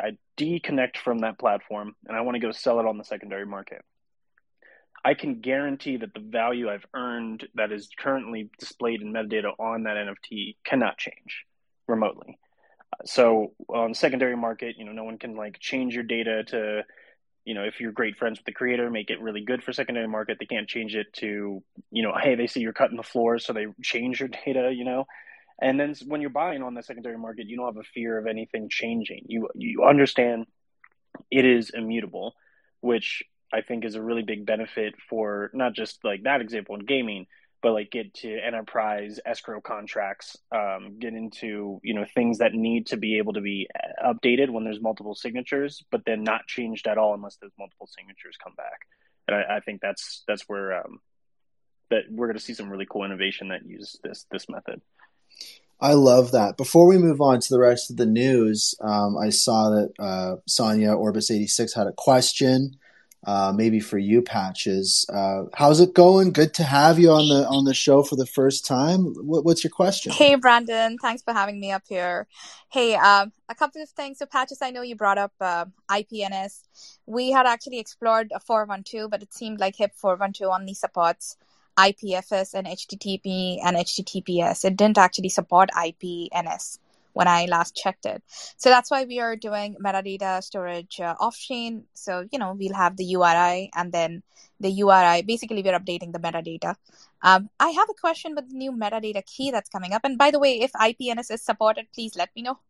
I 0.00 0.18
deconnect 0.36 0.96
from 0.98 1.18
that 1.18 1.38
platform 1.38 1.94
and 2.06 2.16
I 2.16 2.22
want 2.22 2.36
to 2.36 2.40
go 2.40 2.52
sell 2.52 2.80
it 2.80 2.86
on 2.86 2.98
the 2.98 3.04
secondary 3.04 3.46
market. 3.46 3.82
I 5.04 5.14
can 5.14 5.40
guarantee 5.40 5.98
that 5.98 6.12
the 6.12 6.20
value 6.20 6.68
I've 6.68 6.86
earned 6.94 7.46
that 7.54 7.72
is 7.72 7.88
currently 7.98 8.50
displayed 8.58 9.00
in 9.00 9.12
metadata 9.12 9.52
on 9.58 9.84
that 9.84 9.96
NFT 9.96 10.56
cannot 10.64 10.98
change 10.98 11.44
remotely. 11.86 12.38
So 13.04 13.52
on 13.68 13.94
secondary 13.94 14.36
market, 14.36 14.76
you 14.76 14.84
know, 14.84 14.92
no 14.92 15.04
one 15.04 15.18
can 15.18 15.36
like 15.36 15.58
change 15.60 15.94
your 15.94 16.02
data 16.02 16.42
to 16.48 16.82
you 17.48 17.54
know, 17.54 17.64
if 17.64 17.80
you're 17.80 17.92
great 17.92 18.18
friends 18.18 18.38
with 18.38 18.44
the 18.44 18.52
creator, 18.52 18.90
make 18.90 19.08
it 19.08 19.22
really 19.22 19.40
good 19.40 19.64
for 19.64 19.72
secondary 19.72 20.06
market. 20.06 20.36
They 20.38 20.44
can't 20.44 20.68
change 20.68 20.94
it 20.94 21.10
to, 21.14 21.62
you 21.90 22.02
know, 22.02 22.12
hey, 22.22 22.34
they 22.34 22.46
see 22.46 22.60
you're 22.60 22.74
cutting 22.74 22.98
the 22.98 23.02
floor, 23.02 23.38
so 23.38 23.54
they 23.54 23.68
change 23.82 24.20
your 24.20 24.28
data, 24.44 24.70
you 24.70 24.84
know. 24.84 25.06
And 25.58 25.80
then 25.80 25.94
when 26.06 26.20
you're 26.20 26.28
buying 26.28 26.62
on 26.62 26.74
the 26.74 26.82
secondary 26.82 27.16
market, 27.16 27.46
you 27.48 27.56
don't 27.56 27.74
have 27.74 27.82
a 27.82 27.88
fear 27.94 28.18
of 28.18 28.26
anything 28.26 28.68
changing. 28.68 29.22
You 29.28 29.48
you 29.54 29.84
understand 29.84 30.44
it 31.30 31.46
is 31.46 31.70
immutable, 31.70 32.34
which 32.82 33.22
I 33.50 33.62
think 33.62 33.86
is 33.86 33.94
a 33.94 34.02
really 34.02 34.22
big 34.22 34.44
benefit 34.44 34.96
for 35.08 35.50
not 35.54 35.72
just 35.72 36.04
like 36.04 36.24
that 36.24 36.42
example 36.42 36.74
in 36.74 36.84
gaming, 36.84 37.28
but 37.62 37.72
like 37.72 37.90
get 37.90 38.14
to 38.14 38.38
enterprise 38.38 39.18
escrow 39.26 39.60
contracts, 39.60 40.36
um, 40.52 40.98
get 40.98 41.14
into 41.14 41.80
you 41.82 41.94
know 41.94 42.04
things 42.14 42.38
that 42.38 42.54
need 42.54 42.86
to 42.86 42.96
be 42.96 43.18
able 43.18 43.32
to 43.32 43.40
be 43.40 43.68
uh, 43.74 44.12
updated 44.12 44.50
when 44.50 44.64
there's 44.64 44.80
multiple 44.80 45.14
signatures, 45.14 45.82
but 45.90 46.02
then 46.06 46.22
not 46.22 46.46
changed 46.46 46.86
at 46.86 46.98
all 46.98 47.14
unless 47.14 47.36
those 47.36 47.50
multiple 47.58 47.88
signatures 47.88 48.36
come 48.42 48.54
back. 48.56 48.80
And 49.26 49.36
I, 49.36 49.56
I 49.56 49.60
think 49.60 49.80
that's 49.80 50.22
that's 50.28 50.42
where 50.48 50.84
um, 50.84 51.00
that 51.90 52.04
we're 52.10 52.26
going 52.26 52.38
to 52.38 52.42
see 52.42 52.54
some 52.54 52.70
really 52.70 52.86
cool 52.88 53.04
innovation 53.04 53.48
that 53.48 53.66
uses 53.66 53.98
this 54.02 54.26
this 54.30 54.48
method. 54.48 54.80
I 55.80 55.92
love 55.92 56.32
that. 56.32 56.56
Before 56.56 56.88
we 56.88 56.98
move 56.98 57.20
on 57.20 57.40
to 57.40 57.48
the 57.50 57.60
rest 57.60 57.90
of 57.90 57.96
the 57.96 58.06
news, 58.06 58.74
um, 58.80 59.16
I 59.16 59.30
saw 59.30 59.70
that 59.70 59.92
uh, 59.98 60.36
Sonia 60.46 60.92
Orbis 60.92 61.30
eighty 61.30 61.46
six 61.46 61.74
had 61.74 61.86
a 61.86 61.92
question 61.92 62.76
uh, 63.24 63.52
maybe 63.54 63.80
for 63.80 63.98
you, 63.98 64.22
Patches. 64.22 65.04
Uh, 65.12 65.44
how's 65.54 65.80
it 65.80 65.94
going? 65.94 66.32
Good 66.32 66.54
to 66.54 66.62
have 66.62 66.98
you 66.98 67.10
on 67.10 67.28
the 67.28 67.46
on 67.48 67.64
the 67.64 67.74
show 67.74 68.02
for 68.02 68.16
the 68.16 68.26
first 68.26 68.64
time. 68.64 69.14
What, 69.16 69.44
what's 69.44 69.64
your 69.64 69.70
question? 69.70 70.12
Hey, 70.12 70.36
Brandon. 70.36 70.96
Thanks 70.98 71.22
for 71.22 71.32
having 71.32 71.58
me 71.58 71.72
up 71.72 71.82
here. 71.88 72.28
Hey, 72.70 72.94
um, 72.94 73.32
a 73.48 73.54
couple 73.54 73.82
of 73.82 73.88
things. 73.90 74.18
So, 74.18 74.26
Patches, 74.26 74.62
I 74.62 74.70
know 74.70 74.82
you 74.82 74.94
brought 74.94 75.18
up 75.18 75.32
uh, 75.40 75.64
IPNS. 75.90 76.62
We 77.06 77.30
had 77.30 77.46
actually 77.46 77.80
explored 77.80 78.30
a 78.34 78.40
412, 78.40 79.10
but 79.10 79.22
it 79.22 79.34
seemed 79.34 79.58
like 79.58 79.76
HIP 79.76 79.94
412 79.96 80.52
only 80.52 80.74
supports 80.74 81.36
IPFS 81.76 82.54
and 82.54 82.66
HTTP 82.66 83.58
and 83.64 83.76
HTTPS. 83.76 84.64
It 84.64 84.76
didn't 84.76 84.98
actually 84.98 85.28
support 85.28 85.70
IPNS 85.74 86.78
when 87.18 87.26
I 87.26 87.46
last 87.46 87.74
checked 87.74 88.06
it. 88.06 88.22
So 88.56 88.70
that's 88.70 88.92
why 88.92 89.02
we 89.02 89.18
are 89.18 89.34
doing 89.34 89.74
metadata 89.84 90.40
storage 90.40 91.00
uh, 91.00 91.16
off 91.18 91.36
chain. 91.36 91.82
So, 91.94 92.28
you 92.30 92.38
know, 92.38 92.54
we'll 92.56 92.74
have 92.74 92.96
the 92.96 93.06
URI 93.06 93.70
and 93.74 93.90
then 93.90 94.22
the 94.60 94.70
URI. 94.70 95.22
Basically, 95.22 95.64
we're 95.64 95.76
updating 95.76 96.12
the 96.12 96.20
metadata. 96.20 96.76
Um, 97.20 97.50
I 97.58 97.70
have 97.70 97.88
a 97.90 98.00
question 98.00 98.36
with 98.36 98.48
the 98.50 98.56
new 98.56 98.70
metadata 98.70 99.26
key 99.26 99.50
that's 99.50 99.68
coming 99.68 99.94
up. 99.94 100.02
And 100.04 100.16
by 100.16 100.30
the 100.30 100.38
way, 100.38 100.60
if 100.60 100.70
IPNS 100.74 101.32
is 101.32 101.42
supported, 101.42 101.86
please 101.92 102.14
let 102.14 102.30
me 102.36 102.42
know. 102.42 102.60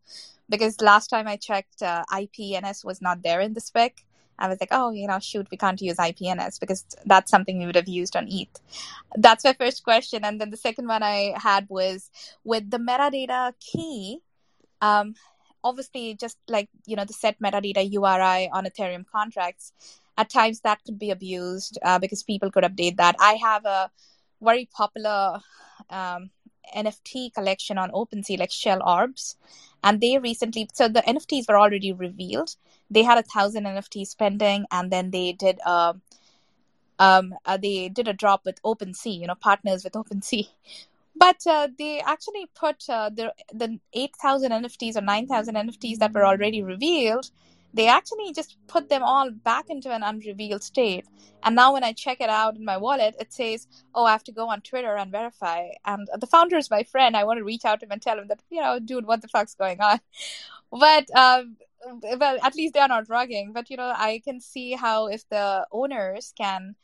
Because 0.49 0.81
last 0.81 1.09
time 1.09 1.27
I 1.27 1.35
checked, 1.35 1.83
uh, 1.83 2.03
IPNS 2.11 2.83
was 2.83 3.03
not 3.03 3.21
there 3.21 3.41
in 3.41 3.53
the 3.53 3.61
spec. 3.61 4.03
I 4.39 4.47
was 4.47 4.59
like, 4.59 4.69
oh, 4.71 4.89
you 4.91 5.05
know, 5.05 5.19
shoot, 5.19 5.47
we 5.51 5.57
can't 5.57 5.79
use 5.79 5.97
IPNS 5.97 6.59
because 6.59 6.85
that's 7.05 7.29
something 7.29 7.59
we 7.59 7.67
would 7.67 7.75
have 7.75 7.87
used 7.89 8.15
on 8.15 8.27
ETH. 8.29 8.59
That's 9.15 9.43
my 9.43 9.53
first 9.53 9.83
question. 9.83 10.25
And 10.25 10.41
then 10.41 10.49
the 10.49 10.57
second 10.57 10.87
one 10.87 11.03
I 11.03 11.35
had 11.37 11.67
was 11.69 12.09
with 12.43 12.71
the 12.71 12.79
metadata 12.79 13.53
key, 13.59 14.21
um, 14.81 15.15
obviously, 15.63 16.15
just 16.15 16.37
like 16.47 16.69
you 16.85 16.95
know 16.95 17.05
the 17.05 17.13
set 17.13 17.39
metadata 17.39 17.89
URI 17.89 18.49
on 18.51 18.65
Ethereum 18.65 19.05
contracts, 19.05 19.73
at 20.17 20.29
times 20.29 20.61
that 20.61 20.83
could 20.85 20.99
be 20.99 21.11
abused 21.11 21.77
uh, 21.83 21.99
because 21.99 22.23
people 22.23 22.51
could 22.51 22.63
update 22.63 22.97
that. 22.97 23.15
I 23.19 23.33
have 23.33 23.65
a 23.65 23.91
very 24.41 24.69
popular 24.71 25.39
um, 25.89 26.29
NFT 26.75 27.33
collection 27.33 27.77
on 27.77 27.91
OpenSea, 27.91 28.39
like 28.39 28.51
Shell 28.51 28.81
Orbs, 28.85 29.37
and 29.83 30.01
they 30.01 30.17
recently 30.17 30.69
so 30.73 30.87
the 30.87 31.01
NFTs 31.01 31.47
were 31.47 31.57
already 31.57 31.93
revealed. 31.93 32.55
They 32.89 33.03
had 33.03 33.17
a 33.17 33.23
thousand 33.23 33.65
NFTs 33.65 34.17
pending, 34.17 34.65
and 34.71 34.91
then 34.91 35.11
they 35.11 35.33
did 35.33 35.59
um, 35.61 36.01
um, 36.99 37.33
uh, 37.45 37.57
they 37.57 37.89
did 37.89 38.07
a 38.07 38.13
drop 38.13 38.45
with 38.45 38.61
OpenSea, 38.63 39.19
you 39.19 39.27
know, 39.27 39.35
partners 39.35 39.83
with 39.83 39.93
OpenSea, 40.01 40.47
but 41.19 41.37
uh, 41.47 41.67
they 41.77 41.99
actually 41.99 42.47
put 42.55 42.89
uh, 42.89 43.09
the 43.09 43.33
the 43.53 43.79
8000 43.93 44.51
nfts 44.51 44.95
or 44.95 45.01
9000 45.01 45.55
nfts 45.55 45.97
that 45.99 46.13
were 46.13 46.25
already 46.25 46.63
revealed 46.63 47.29
they 47.73 47.87
actually 47.87 48.33
just 48.33 48.57
put 48.67 48.89
them 48.89 49.03
all 49.03 49.29
back 49.31 49.65
into 49.69 49.91
an 49.91 50.01
unrevealed 50.03 50.63
state. 50.63 51.05
And 51.43 51.55
now 51.55 51.73
when 51.73 51.83
i 51.83 51.93
check 51.93 52.19
it 52.19 52.29
out 52.29 52.55
in 52.55 52.65
my 52.65 52.77
wallet 52.77 53.15
it 53.19 53.31
says 53.31 53.67
oh 53.95 54.05
i 54.05 54.11
have 54.11 54.23
to 54.25 54.31
go 54.31 54.49
on 54.49 54.61
twitter 54.61 54.95
and 54.95 55.11
verify. 55.11 55.69
And 55.85 56.07
the 56.19 56.27
founder 56.27 56.57
is 56.57 56.69
my 56.71 56.83
friend. 56.83 57.15
I 57.15 57.23
want 57.23 57.37
to 57.37 57.43
reach 57.43 57.65
out 57.65 57.79
to 57.79 57.85
him 57.85 57.91
and 57.91 58.01
tell 58.01 58.19
him 58.19 58.27
that 58.27 58.41
you 58.49 58.61
know 58.61 58.79
dude 58.79 59.05
what 59.05 59.21
the 59.21 59.27
fuck's 59.27 59.55
going 59.55 59.79
on? 59.81 59.99
But 60.71 61.09
um, 61.15 61.57
well 62.19 62.37
at 62.43 62.55
least 62.55 62.73
they 62.73 62.79
are 62.79 62.87
not 62.87 63.07
rugging. 63.07 63.53
But 63.53 63.69
you 63.69 63.77
know 63.77 63.93
i 63.95 64.21
can 64.23 64.39
see 64.41 64.73
how 64.73 65.07
if 65.07 65.27
the 65.29 65.65
owners 65.71 66.33
can 66.37 66.75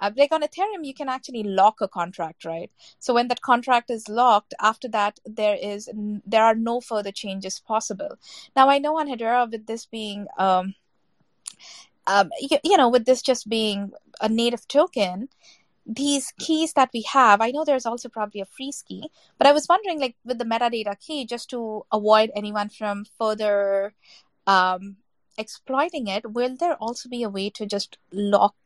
uh, 0.00 0.10
like 0.16 0.32
on 0.32 0.42
Ethereum, 0.42 0.84
you 0.84 0.94
can 0.94 1.08
actually 1.08 1.42
lock 1.42 1.80
a 1.80 1.88
contract, 1.88 2.44
right? 2.44 2.70
So 2.98 3.14
when 3.14 3.28
that 3.28 3.42
contract 3.42 3.90
is 3.90 4.08
locked, 4.08 4.54
after 4.60 4.88
that 4.88 5.20
there 5.26 5.56
is 5.60 5.88
there 6.26 6.42
are 6.42 6.54
no 6.54 6.80
further 6.80 7.12
changes 7.12 7.60
possible. 7.60 8.18
Now 8.56 8.68
I 8.68 8.78
know 8.78 8.98
on 8.98 9.08
Hedera, 9.08 9.50
with 9.50 9.66
this 9.66 9.86
being 9.86 10.26
um, 10.38 10.74
um 12.06 12.30
you, 12.40 12.58
you 12.64 12.76
know, 12.76 12.88
with 12.88 13.04
this 13.04 13.22
just 13.22 13.48
being 13.48 13.92
a 14.20 14.28
native 14.28 14.66
token, 14.68 15.28
these 15.86 16.32
keys 16.38 16.72
that 16.74 16.90
we 16.94 17.02
have, 17.12 17.40
I 17.40 17.50
know 17.50 17.64
there's 17.64 17.86
also 17.86 18.08
probably 18.08 18.40
a 18.40 18.46
freeze 18.46 18.82
key, 18.86 19.10
but 19.38 19.46
I 19.46 19.52
was 19.52 19.68
wondering, 19.68 20.00
like 20.00 20.16
with 20.24 20.38
the 20.38 20.44
metadata 20.44 20.98
key, 20.98 21.24
just 21.26 21.50
to 21.50 21.84
avoid 21.92 22.30
anyone 22.34 22.68
from 22.68 23.04
further 23.18 23.92
um, 24.46 24.96
exploiting 25.36 26.06
it, 26.06 26.32
will 26.32 26.56
there 26.56 26.76
also 26.76 27.08
be 27.08 27.22
a 27.22 27.28
way 27.28 27.50
to 27.50 27.66
just 27.66 27.98
lock 28.12 28.56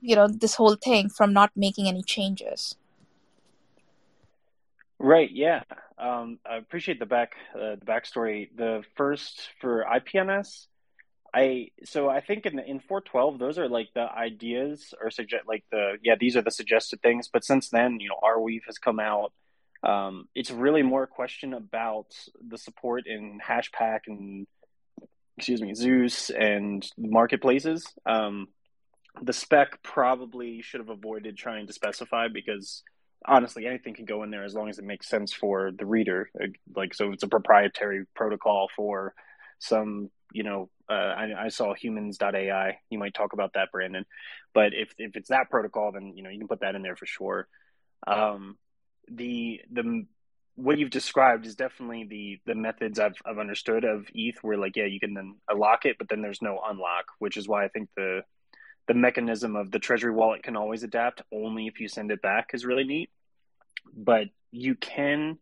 you 0.00 0.16
know 0.16 0.28
this 0.28 0.54
whole 0.54 0.76
thing 0.76 1.08
from 1.08 1.32
not 1.32 1.50
making 1.56 1.88
any 1.88 2.02
changes. 2.02 2.76
Right 4.98 5.30
yeah. 5.30 5.62
Um, 5.98 6.38
i 6.48 6.56
appreciate 6.56 6.98
the 6.98 7.06
back 7.06 7.32
uh, 7.54 7.76
the 7.76 7.86
backstory. 7.86 8.48
The 8.56 8.82
first 8.96 9.48
for 9.60 9.84
ipns 9.84 10.66
i 11.32 11.68
so 11.84 12.08
i 12.08 12.20
think 12.20 12.44
in 12.46 12.58
in 12.58 12.80
412 12.80 13.38
those 13.38 13.58
are 13.58 13.68
like 13.68 13.88
the 13.94 14.06
ideas 14.10 14.92
or 15.00 15.10
suggest 15.10 15.44
like 15.46 15.64
the 15.70 15.96
yeah 16.02 16.14
these 16.18 16.36
are 16.36 16.42
the 16.42 16.50
suggested 16.50 17.00
things. 17.02 17.28
But 17.32 17.44
since 17.44 17.68
then 17.68 18.00
you 18.00 18.08
know 18.08 18.18
Arweave 18.22 18.64
has 18.66 18.78
come 18.78 19.00
out. 19.00 19.32
Um, 19.82 20.28
it's 20.34 20.50
really 20.50 20.82
more 20.82 21.04
a 21.04 21.06
question 21.06 21.54
about 21.54 22.08
the 22.46 22.58
support 22.58 23.06
in 23.06 23.40
hashpack 23.46 24.00
and 24.06 24.46
excuse 25.38 25.62
me 25.62 25.72
Zuse 25.72 26.30
and 26.30 26.86
marketplaces. 26.98 27.86
Um, 28.04 28.48
the 29.22 29.32
spec 29.32 29.82
probably 29.82 30.62
should 30.62 30.80
have 30.80 30.88
avoided 30.88 31.36
trying 31.36 31.66
to 31.66 31.72
specify 31.72 32.28
because 32.28 32.82
honestly 33.26 33.66
anything 33.66 33.94
can 33.94 34.04
go 34.04 34.22
in 34.22 34.30
there 34.30 34.44
as 34.44 34.54
long 34.54 34.68
as 34.68 34.78
it 34.78 34.84
makes 34.84 35.08
sense 35.08 35.32
for 35.32 35.70
the 35.76 35.86
reader. 35.86 36.30
Like 36.74 36.94
so 36.94 37.12
it's 37.12 37.22
a 37.22 37.28
proprietary 37.28 38.06
protocol 38.14 38.68
for 38.74 39.14
some 39.58 40.10
you 40.32 40.42
know 40.42 40.70
uh, 40.88 40.92
I, 40.92 41.44
I, 41.44 41.48
saw 41.48 41.74
humans.ai 41.74 42.78
you 42.88 42.98
might 42.98 43.14
talk 43.14 43.32
about 43.32 43.52
that 43.54 43.70
brandon. 43.72 44.06
But 44.54 44.72
if, 44.72 44.92
if 44.98 45.16
it's 45.16 45.28
that 45.28 45.50
protocol 45.50 45.92
then 45.92 46.14
you 46.16 46.22
know 46.22 46.30
you 46.30 46.38
can 46.38 46.48
put 46.48 46.60
that 46.60 46.74
in 46.74 46.82
there 46.82 46.96
for 46.96 47.06
sure. 47.06 47.46
Um, 48.06 48.56
the 49.10 49.60
the 49.70 50.06
what 50.56 50.78
you've 50.78 50.90
described 50.90 51.46
is 51.46 51.56
definitely 51.56 52.04
the 52.04 52.38
the 52.46 52.54
methods 52.54 52.98
I've 52.98 53.16
I've 53.24 53.38
understood 53.38 53.84
of 53.84 54.06
ETH, 54.14 54.38
where 54.42 54.58
like 54.58 54.76
yeah, 54.76 54.84
you 54.84 55.00
can 55.00 55.14
then 55.14 55.36
lock 55.54 55.84
it, 55.84 55.96
but 55.98 56.08
then 56.08 56.22
there's 56.22 56.42
no 56.42 56.60
unlock, 56.66 57.06
which 57.18 57.36
is 57.36 57.48
why 57.48 57.64
I 57.64 57.68
think 57.68 57.88
the 57.96 58.22
the 58.90 58.94
mechanism 58.94 59.54
of 59.54 59.70
the 59.70 59.78
treasury 59.78 60.10
wallet 60.10 60.42
can 60.42 60.56
always 60.56 60.82
adapt 60.82 61.22
only 61.32 61.68
if 61.68 61.78
you 61.78 61.86
send 61.86 62.10
it 62.10 62.20
back 62.20 62.50
is 62.54 62.64
really 62.64 62.82
neat. 62.82 63.08
But 63.94 64.30
you 64.50 64.74
can 64.74 65.38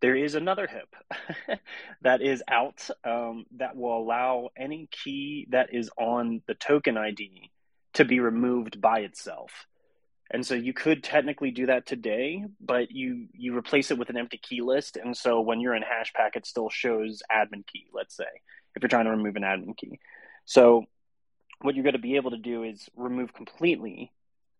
there 0.00 0.16
is 0.16 0.34
another 0.34 0.66
hip 0.66 1.60
that 2.02 2.22
is 2.22 2.42
out 2.48 2.90
um, 3.04 3.46
that 3.56 3.76
will 3.76 3.96
allow 3.96 4.48
any 4.56 4.88
key 4.90 5.46
that 5.50 5.72
is 5.72 5.88
on 5.96 6.42
the 6.48 6.54
token 6.54 6.96
id 6.96 7.52
to 7.94 8.04
be 8.04 8.18
removed 8.18 8.80
by 8.80 8.98
itself. 8.98 9.68
And 10.32 10.44
so 10.44 10.54
you 10.54 10.72
could 10.72 11.04
technically 11.04 11.52
do 11.52 11.66
that 11.66 11.86
today 11.86 12.46
but 12.60 12.90
you 12.90 13.28
you 13.32 13.56
replace 13.56 13.92
it 13.92 13.98
with 13.98 14.10
an 14.10 14.16
empty 14.16 14.40
key 14.42 14.60
list. 14.60 14.96
And 14.96 15.16
so 15.16 15.40
when 15.40 15.60
you're 15.60 15.76
in 15.76 15.84
hashpack 15.84 16.34
it 16.34 16.46
still 16.46 16.68
shows 16.68 17.22
admin 17.30 17.64
key 17.64 17.86
let's 17.94 18.16
say 18.16 18.32
if 18.74 18.82
you're 18.82 18.88
trying 18.88 19.04
to 19.04 19.12
remove 19.12 19.36
an 19.36 19.44
admin 19.44 19.76
key. 19.76 20.00
So 20.46 20.86
what 21.60 21.74
you're 21.74 21.84
going 21.84 21.94
to 21.94 22.00
be 22.00 22.16
able 22.16 22.30
to 22.30 22.38
do 22.38 22.62
is 22.62 22.88
remove 22.96 23.32
completely 23.32 24.12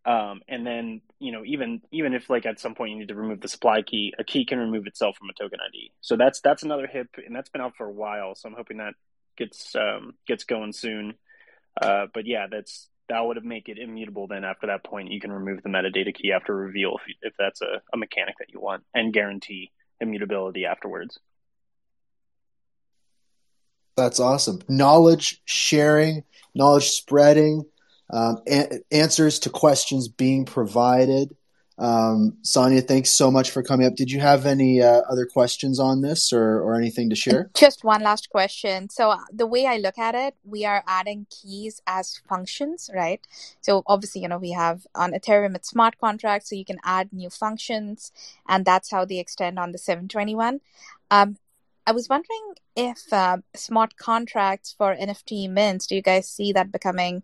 um, 0.05 0.41
and 0.47 0.65
then 0.65 1.01
you 1.19 1.31
know 1.31 1.43
even 1.45 1.81
even 1.91 2.13
if 2.13 2.29
like 2.29 2.45
at 2.45 2.59
some 2.59 2.75
point 2.75 2.91
you 2.91 2.99
need 2.99 3.09
to 3.09 3.15
remove 3.15 3.41
the 3.41 3.47
supply 3.47 3.81
key 3.81 4.13
a 4.17 4.23
key 4.23 4.45
can 4.45 4.59
remove 4.59 4.87
itself 4.87 5.15
from 5.17 5.29
a 5.29 5.33
token 5.33 5.59
id 5.67 5.91
so 6.01 6.15
that's 6.15 6.41
that's 6.41 6.63
another 6.63 6.87
hip 6.87 7.07
and 7.25 7.35
that's 7.35 7.49
been 7.49 7.61
out 7.61 7.75
for 7.77 7.85
a 7.85 7.91
while 7.91 8.35
so 8.35 8.47
i'm 8.47 8.55
hoping 8.55 8.77
that 8.77 8.93
gets 9.39 9.75
um, 9.75 10.13
gets 10.27 10.43
going 10.43 10.73
soon. 10.73 11.15
Uh, 11.81 12.07
but 12.13 12.27
yeah 12.27 12.45
that's 12.51 12.89
that 13.07 13.21
would 13.21 13.43
make 13.43 13.69
it 13.69 13.77
immutable 13.79 14.27
then 14.27 14.43
after 14.43 14.67
that 14.67 14.83
point 14.83 15.11
you 15.11 15.19
can 15.19 15.31
remove 15.31 15.63
the 15.63 15.69
metadata 15.69 16.13
key 16.13 16.31
after 16.31 16.53
reveal 16.53 16.97
if, 17.07 17.15
if 17.21 17.33
that's 17.39 17.61
a, 17.61 17.81
a 17.93 17.97
mechanic 17.97 18.35
that 18.37 18.49
you 18.51 18.59
want 18.59 18.83
and 18.93 19.13
guarantee 19.13 19.71
immutability 20.01 20.65
afterwards. 20.65 21.19
That's 23.95 24.19
awesome. 24.19 24.61
Knowledge 24.67 25.41
sharing 25.45 26.23
knowledge 26.55 26.89
spreading, 26.89 27.65
um, 28.11 28.39
a- 28.47 28.79
answers 28.91 29.39
to 29.39 29.49
questions 29.49 30.07
being 30.07 30.45
provided. 30.45 31.35
Um, 31.79 32.37
Sonia, 32.41 32.81
thanks 32.81 33.11
so 33.11 33.31
much 33.31 33.51
for 33.51 33.63
coming 33.63 33.87
up. 33.87 33.95
Did 33.95 34.11
you 34.11 34.19
have 34.19 34.45
any 34.45 34.81
uh, 34.81 35.01
other 35.09 35.25
questions 35.25 35.79
on 35.79 36.01
this 36.01 36.33
or, 36.33 36.59
or 36.59 36.75
anything 36.75 37.09
to 37.09 37.15
share? 37.15 37.49
Just 37.55 37.85
one 37.85 38.01
last 38.01 38.29
question. 38.29 38.89
So, 38.89 39.11
uh, 39.11 39.19
the 39.31 39.47
way 39.47 39.65
I 39.65 39.77
look 39.77 39.97
at 39.97 40.13
it, 40.13 40.35
we 40.43 40.65
are 40.65 40.83
adding 40.85 41.25
keys 41.29 41.81
as 41.87 42.21
functions, 42.27 42.89
right? 42.93 43.25
So, 43.61 43.83
obviously, 43.87 44.21
you 44.21 44.27
know, 44.27 44.37
we 44.37 44.51
have 44.51 44.85
on 44.93 45.13
Ethereum, 45.13 45.55
it's 45.55 45.69
smart 45.69 45.97
contracts, 45.99 46.49
so 46.49 46.55
you 46.55 46.65
can 46.65 46.79
add 46.83 47.13
new 47.13 47.29
functions, 47.29 48.11
and 48.45 48.65
that's 48.65 48.91
how 48.91 49.05
they 49.05 49.19
extend 49.19 49.57
on 49.57 49.71
the 49.71 49.77
721. 49.77 50.59
Um, 51.11 51.37
I 51.89 51.91
was 51.91 52.07
wondering 52.07 52.53
if 52.75 53.11
uh, 53.11 53.37
smart 53.55 53.97
contracts 53.97 54.75
for 54.77 54.95
NFT 54.95 55.49
mints, 55.49 55.87
do 55.87 55.95
you 55.95 56.03
guys 56.03 56.29
see 56.29 56.51
that 56.51 56.71
becoming 56.71 57.23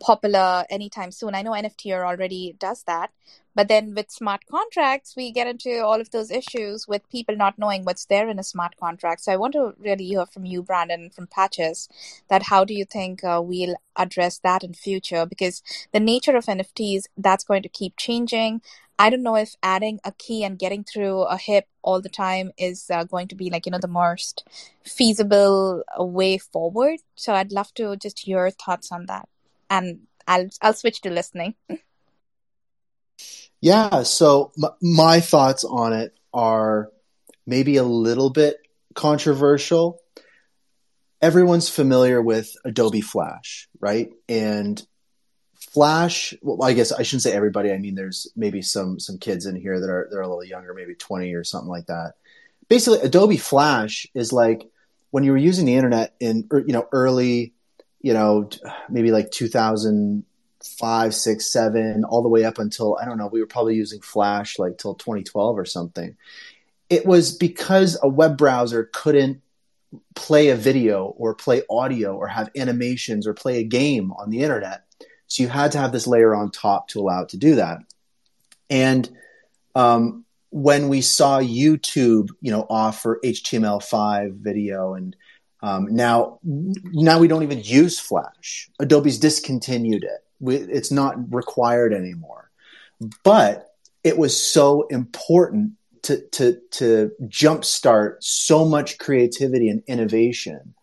popular 0.00 0.64
anytime 0.70 1.10
soon? 1.12 1.34
I 1.34 1.42
know 1.42 1.52
NFTR 1.52 2.04
already 2.04 2.54
does 2.58 2.82
that, 2.84 3.10
but 3.54 3.68
then 3.68 3.94
with 3.94 4.10
smart 4.10 4.44
contracts, 4.50 5.16
we 5.16 5.32
get 5.32 5.46
into 5.46 5.82
all 5.82 6.00
of 6.00 6.10
those 6.10 6.30
issues 6.30 6.86
with 6.86 7.08
people 7.10 7.34
not 7.36 7.58
knowing 7.58 7.84
what's 7.84 8.04
there 8.04 8.28
in 8.28 8.38
a 8.38 8.44
smart 8.44 8.76
contract. 8.76 9.22
So 9.22 9.32
I 9.32 9.36
want 9.36 9.54
to 9.54 9.72
really 9.78 10.04
hear 10.04 10.26
from 10.26 10.44
you, 10.44 10.62
Brandon, 10.62 11.08
from 11.08 11.26
Patches, 11.26 11.88
that 12.28 12.44
how 12.44 12.64
do 12.64 12.74
you 12.74 12.84
think 12.84 13.24
uh, 13.24 13.40
we'll 13.42 13.76
address 13.96 14.38
that 14.40 14.62
in 14.62 14.74
future? 14.74 15.24
Because 15.24 15.62
the 15.92 16.00
nature 16.00 16.36
of 16.36 16.44
NFTs, 16.44 17.04
that's 17.16 17.44
going 17.44 17.62
to 17.62 17.68
keep 17.70 17.96
changing. 17.96 18.60
I 18.98 19.10
don't 19.10 19.22
know 19.22 19.36
if 19.36 19.54
adding 19.62 20.00
a 20.04 20.12
key 20.12 20.44
and 20.44 20.58
getting 20.58 20.84
through 20.84 21.22
a 21.22 21.36
HIP 21.36 21.66
all 21.82 22.00
the 22.00 22.08
time 22.08 22.52
is 22.58 22.90
uh, 22.90 23.04
going 23.04 23.28
to 23.28 23.34
be 23.34 23.50
like, 23.50 23.66
you 23.66 23.72
know, 23.72 23.78
the 23.78 23.88
most 23.88 24.46
feasible 24.82 25.82
way 25.98 26.38
forward. 26.38 27.00
So 27.14 27.34
I'd 27.34 27.52
love 27.52 27.72
to 27.74 27.96
just 27.96 28.20
hear 28.20 28.38
your 28.38 28.50
thoughts 28.50 28.92
on 28.92 29.06
that. 29.06 29.28
And 29.70 30.00
I'll, 30.26 30.48
I'll 30.60 30.72
switch 30.72 31.00
to 31.02 31.10
listening. 31.10 31.54
yeah. 33.60 34.02
So 34.02 34.52
my 34.80 35.20
thoughts 35.20 35.64
on 35.64 35.92
it 35.92 36.16
are 36.32 36.90
maybe 37.46 37.76
a 37.76 37.84
little 37.84 38.30
bit 38.30 38.58
controversial. 38.94 40.00
Everyone's 41.22 41.68
familiar 41.68 42.20
with 42.20 42.54
Adobe 42.64 43.00
Flash, 43.00 43.68
right? 43.80 44.10
And 44.28 44.84
Flash. 45.76 46.34
Well, 46.42 46.62
I 46.62 46.72
guess 46.72 46.92
I 46.92 47.02
shouldn't 47.02 47.22
say 47.22 47.32
everybody. 47.32 47.72
I 47.72 47.78
mean, 47.78 47.94
there's 47.94 48.30
maybe 48.36 48.62
some 48.62 48.98
some 48.98 49.18
kids 49.18 49.46
in 49.46 49.56
here 49.56 49.78
that 49.80 49.90
are 49.90 50.08
they're 50.10 50.20
a 50.20 50.28
little 50.28 50.44
younger, 50.44 50.74
maybe 50.74 50.94
20 50.94 51.34
or 51.34 51.44
something 51.44 51.68
like 51.68 51.86
that. 51.86 52.14
Basically, 52.68 53.00
Adobe 53.00 53.36
Flash 53.36 54.06
is 54.14 54.32
like 54.32 54.68
when 55.10 55.24
you 55.24 55.32
were 55.32 55.36
using 55.36 55.66
the 55.66 55.74
internet 55.74 56.14
in 56.20 56.48
er, 56.52 56.60
you 56.66 56.72
know 56.72 56.88
early, 56.92 57.52
you 58.06 58.14
know 58.14 58.48
maybe 58.88 59.10
like 59.10 59.32
2005, 59.32 61.14
six, 61.14 61.52
seven, 61.52 62.04
all 62.04 62.22
the 62.22 62.28
way 62.28 62.44
up 62.44 62.58
until 62.58 62.96
I 63.00 63.04
don't 63.04 63.18
know. 63.18 63.26
We 63.26 63.40
were 63.40 63.46
probably 63.46 63.74
using 63.74 64.00
Flash 64.00 64.60
like 64.60 64.78
till 64.78 64.94
2012 64.94 65.58
or 65.58 65.64
something. 65.64 66.16
It 66.88 67.04
was 67.04 67.36
because 67.36 67.98
a 68.00 68.08
web 68.08 68.38
browser 68.38 68.88
couldn't 68.92 69.42
play 70.14 70.50
a 70.50 70.56
video 70.56 71.06
or 71.06 71.34
play 71.34 71.62
audio 71.68 72.14
or 72.16 72.28
have 72.28 72.48
animations 72.56 73.26
or 73.26 73.34
play 73.34 73.58
a 73.58 73.64
game 73.64 74.12
on 74.12 74.30
the 74.30 74.42
internet 74.42 74.84
so 75.26 75.42
you 75.42 75.48
had 75.48 75.72
to 75.72 75.78
have 75.78 75.90
this 75.90 76.06
layer 76.06 76.32
on 76.32 76.52
top 76.52 76.86
to 76.88 77.00
allow 77.00 77.22
it 77.22 77.30
to 77.30 77.36
do 77.36 77.56
that. 77.56 77.78
And 78.70 79.10
um, 79.74 80.24
when 80.50 80.88
we 80.88 81.00
saw 81.00 81.40
YouTube, 81.40 82.28
you 82.40 82.52
know, 82.52 82.66
offer 82.70 83.18
HTML5 83.24 84.36
video, 84.36 84.94
and 84.94 85.16
um, 85.62 85.86
now 85.94 86.38
now 86.42 87.18
we 87.18 87.28
don't 87.28 87.42
even 87.42 87.62
use 87.62 87.98
Flash. 87.98 88.70
Adobe's 88.78 89.18
discontinued 89.18 90.04
it. 90.04 90.24
We, 90.38 90.56
it's 90.56 90.92
not 90.92 91.32
required 91.32 91.92
anymore. 91.92 92.50
But 93.24 93.68
it 94.04 94.18
was 94.18 94.38
so 94.38 94.86
important 94.88 95.72
to 96.02 96.20
to 96.30 96.60
to 96.72 97.10
jumpstart 97.22 98.16
so 98.20 98.64
much 98.64 98.98
creativity 98.98 99.68
and 99.68 99.82
innovation. 99.86 100.74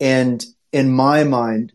And 0.00 0.44
in 0.72 0.90
my 0.90 1.22
mind, 1.24 1.72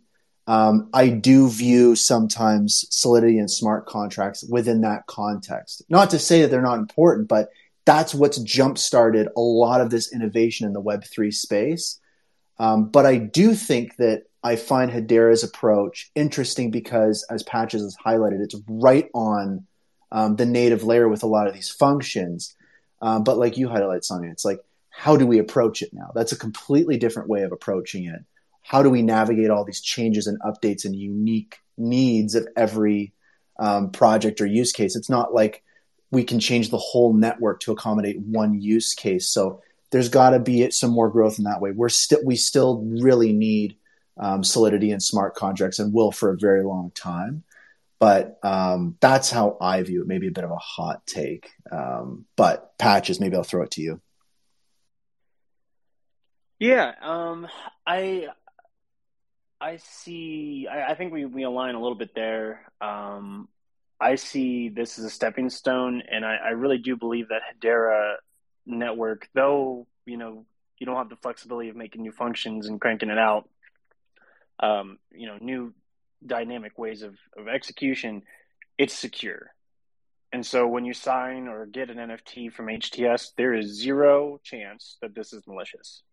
um, 0.48 0.90
I 0.94 1.10
do 1.10 1.50
view 1.50 1.96
sometimes 1.96 2.86
Solidity 2.90 3.38
and 3.38 3.50
smart 3.50 3.86
contracts 3.86 4.44
within 4.44 4.82
that 4.82 5.06
context. 5.08 5.84
Not 5.90 6.10
to 6.10 6.20
say 6.20 6.42
that 6.42 6.50
they're 6.50 6.62
not 6.62 6.80
important, 6.80 7.28
but 7.28 7.50
that's 7.86 8.14
what's 8.14 8.40
jump 8.40 8.78
started 8.78 9.30
a 9.38 9.42
lot 9.42 9.80
of 9.80 9.90
this 9.90 10.12
innovation 10.12 10.68
in 10.68 10.74
the 10.74 10.82
Web3 10.82 11.34
space. 11.34 11.99
Um, 12.60 12.90
but 12.90 13.06
I 13.06 13.18
do 13.18 13.54
think 13.54 13.96
that 13.98 14.24
I 14.44 14.56
find 14.56 14.92
Hedera's 14.92 15.44
approach 15.44 16.12
interesting 16.16 16.72
because, 16.72 17.26
as 17.30 17.44
Patches 17.44 17.82
has 17.82 17.98
highlighted, 18.06 18.42
it's 18.42 18.56
right 18.68 19.10
on 19.14 19.66
um, 20.12 20.36
the 20.36 20.46
native 20.46 20.84
layer 20.84 21.08
with 21.08 21.24
a 21.24 21.28
lot 21.28 21.48
of 21.48 21.54
these 21.54 21.70
functions. 21.70 22.56
Um, 23.02 23.24
but 23.24 23.38
like 23.38 23.58
you 23.58 23.70
highlight, 23.70 24.04
Sonia, 24.04 24.32
it's 24.32 24.46
like, 24.46 24.60
how 24.90 25.16
do 25.16 25.26
we 25.26 25.40
approach 25.40 25.82
it 25.82 25.94
now? 25.94 26.12
That's 26.14 26.34
a 26.34 26.38
completely 26.38 26.98
different 26.98 27.30
way 27.30 27.44
of 27.44 27.52
approaching 27.52 28.06
it 28.06 28.22
how 28.70 28.84
do 28.84 28.90
we 28.92 29.02
navigate 29.02 29.50
all 29.50 29.66
these 29.66 29.82
changes 29.82 30.28
and 30.28 30.40
updates 30.42 30.86
and 30.86 30.96
unique 30.96 31.58
needs 31.76 32.36
of 32.36 32.48
every 32.56 33.14
um, 33.60 33.90
project 33.90 34.42
or 34.42 34.46
use 34.46 34.72
case? 34.72 34.96
It's 34.96 35.10
not 35.10 35.34
like 35.34 35.64
we 36.12 36.24
can 36.24 36.40
change 36.40 36.70
the 36.70 36.78
whole 36.78 37.12
network 37.12 37.62
to 37.62 37.72
accommodate 37.72 38.20
one 38.20 38.62
use 38.62 38.94
case. 38.94 39.28
So 39.28 39.64
there's 39.92 40.10
got 40.10 40.32
to 40.32 40.40
be 40.40 40.70
some 40.72 40.92
more 40.92 41.10
growth 41.10 41.38
in 41.38 41.46
that 41.46 41.62
way. 41.62 41.72
We're 41.72 41.90
still 41.90 42.20
we 42.24 42.36
still 42.36 42.84
really 42.84 43.34
need 43.34 43.78
um, 44.18 44.44
solidity 44.44 44.92
and 44.92 45.02
smart 45.02 45.36
contracts 45.36 45.80
and 45.80 45.94
will 45.94 46.12
for 46.12 46.32
a 46.32 46.38
very 46.38 46.64
long 46.64 46.92
time. 46.92 47.44
But 48.00 48.40
um, 48.44 48.96
that's 49.02 49.30
how 49.30 49.58
I 49.60 49.82
view 49.84 50.02
it. 50.02 50.08
Maybe 50.08 50.28
a 50.28 50.32
bit 50.32 50.46
of 50.46 50.52
a 50.52 50.58
hot 50.58 51.06
take, 51.06 51.52
um, 51.70 52.26
but 52.38 52.78
patches. 52.78 53.20
Maybe 53.20 53.36
I'll 53.36 53.44
throw 53.44 53.64
it 53.64 53.72
to 53.72 53.82
you. 53.82 54.00
Yeah, 56.60 56.94
um, 57.02 57.48
I 57.86 58.28
I 59.60 59.78
see. 59.78 60.68
I, 60.72 60.92
I, 60.92 60.96
think 60.96 61.12
we, 61.12 61.26
we 61.26 61.44
align 61.44 61.76
a 61.76 61.82
little 61.82 61.98
bit 61.98 62.16
there. 62.16 62.62
Um, 62.80 63.50
I 64.00 64.16
see 64.16 64.70
this 64.70 64.98
as 64.98 65.06
a 65.06 65.10
stepping 65.10 65.50
stone, 65.50 66.02
and 66.10 66.26
I, 66.26 66.36
I 66.36 66.50
really 66.50 66.78
do 66.78 66.96
believe 66.96 67.30
that 67.30 67.42
Hedera 67.42 68.16
network, 68.70 69.30
though 69.34 69.88
you 70.06 70.18
know 70.18 70.46
you 70.78 70.86
don't 70.86 70.96
have 70.96 71.10
the 71.10 71.16
flexibility 71.18 71.70
of 71.70 71.76
making 71.76 72.02
new 72.02 72.12
functions 72.12 72.68
and 72.68 72.80
cranking 72.80 73.10
it 73.10 73.18
out, 73.18 73.50
um, 74.60 74.98
you 75.12 75.28
know, 75.28 75.38
new 75.40 75.74
dynamic 76.26 76.78
ways 76.78 77.02
of, 77.02 77.16
of 77.38 77.48
execution, 77.48 78.24
it's 78.78 78.94
secure. 78.94 79.52
And 80.32 80.46
so 80.46 80.68
when 80.68 80.86
you 80.86 80.94
sign 80.94 81.48
or 81.48 81.66
get 81.66 81.90
an 81.90 81.98
NFT 81.98 82.54
from 82.54 82.68
HTS, 82.68 83.32
there 83.36 83.54
is 83.54 83.80
zero 83.80 84.40
chance 84.44 84.98
that 85.02 85.16
this 85.16 85.34
is 85.34 85.44
malicious. 85.48 86.04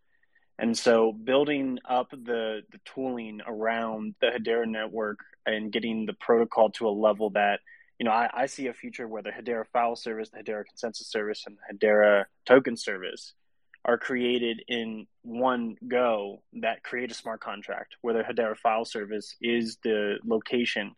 And 0.58 0.76
so 0.76 1.12
building 1.12 1.78
up 1.86 2.10
the, 2.10 2.62
the 2.72 2.80
tooling 2.86 3.40
around 3.46 4.14
the 4.20 4.28
Hedera 4.28 4.66
network 4.66 5.18
and 5.44 5.70
getting 5.70 6.06
the 6.06 6.14
protocol 6.14 6.70
to 6.70 6.88
a 6.88 6.90
level 6.90 7.30
that, 7.30 7.60
you 7.98 8.04
know, 8.04 8.10
I, 8.10 8.28
I 8.32 8.46
see 8.46 8.66
a 8.66 8.74
future 8.74 9.08
where 9.08 9.22
the 9.22 9.30
Hedera 9.30 9.66
file 9.72 9.96
service, 9.96 10.30
the 10.30 10.38
Hedera 10.38 10.64
consensus 10.64 11.08
service, 11.08 11.44
and 11.46 11.56
the 11.56 11.86
Hedera 11.86 12.24
token 12.44 12.76
service 12.76 13.32
are 13.84 13.98
created 13.98 14.62
in 14.68 15.06
one 15.22 15.76
go 15.86 16.42
that 16.60 16.82
create 16.82 17.10
a 17.10 17.14
smart 17.14 17.40
contract 17.40 17.96
where 18.02 18.14
the 18.14 18.22
Hedera 18.22 18.56
file 18.56 18.84
service 18.84 19.36
is 19.40 19.78
the 19.82 20.16
location 20.24 20.92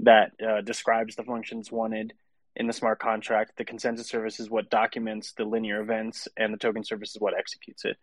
that 0.00 0.32
uh, 0.46 0.60
describes 0.60 1.16
the 1.16 1.24
functions 1.24 1.72
wanted 1.72 2.12
in 2.54 2.66
the 2.66 2.72
smart 2.72 3.00
contract. 3.00 3.52
The 3.56 3.64
consensus 3.64 4.08
service 4.08 4.40
is 4.40 4.48
what 4.48 4.70
documents 4.70 5.32
the 5.32 5.44
linear 5.44 5.80
events, 5.80 6.28
and 6.36 6.54
the 6.54 6.58
token 6.58 6.84
service 6.84 7.10
is 7.10 7.20
what 7.20 7.36
executes 7.36 7.84
it 7.84 7.96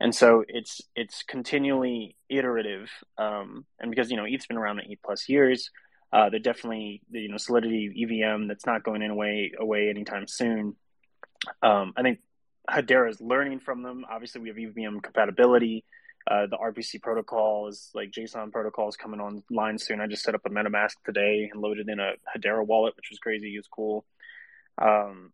and 0.00 0.14
so 0.14 0.44
it's 0.48 0.80
it's 0.94 1.22
continually 1.22 2.16
iterative 2.28 2.90
um, 3.18 3.64
and 3.80 3.90
because 3.90 4.10
you 4.10 4.16
know 4.16 4.24
ETH's 4.24 4.46
been 4.46 4.56
around 4.56 4.80
eight 4.88 5.00
plus 5.04 5.28
years 5.28 5.70
uh, 6.16 6.30
they're 6.30 6.40
definitely 6.40 7.02
you 7.10 7.28
know 7.28 7.36
solidity 7.36 7.92
evm 8.02 8.48
that's 8.48 8.64
not 8.64 8.82
going 8.82 9.02
in 9.02 9.10
away 9.10 9.52
away 9.58 9.90
anytime 9.90 10.26
soon. 10.26 10.74
Um, 11.62 11.92
i 11.94 12.02
think 12.02 12.20
hedera 12.70 13.10
is 13.10 13.20
learning 13.20 13.60
from 13.60 13.82
them. 13.82 14.06
Obviously 14.10 14.40
we 14.40 14.48
have 14.48 14.56
evm 14.56 15.02
compatibility. 15.02 15.84
Uh, 16.28 16.46
the 16.46 16.56
rpc 16.56 17.02
protocol 17.02 17.68
is 17.68 17.90
like 17.94 18.10
json 18.12 18.50
protocol 18.50 18.88
is 18.88 18.96
coming 18.96 19.20
online 19.20 19.78
soon. 19.78 20.00
I 20.00 20.06
just 20.06 20.22
set 20.22 20.34
up 20.34 20.46
a 20.46 20.48
metamask 20.50 20.94
today 21.04 21.50
and 21.52 21.60
loaded 21.60 21.88
in 21.90 22.00
a 22.00 22.12
hedera 22.34 22.66
wallet 22.66 22.96
which 22.96 23.10
was 23.10 23.18
crazy. 23.18 23.54
It 23.54 23.58
was 23.58 23.68
cool. 23.68 24.06
Um, 24.78 25.32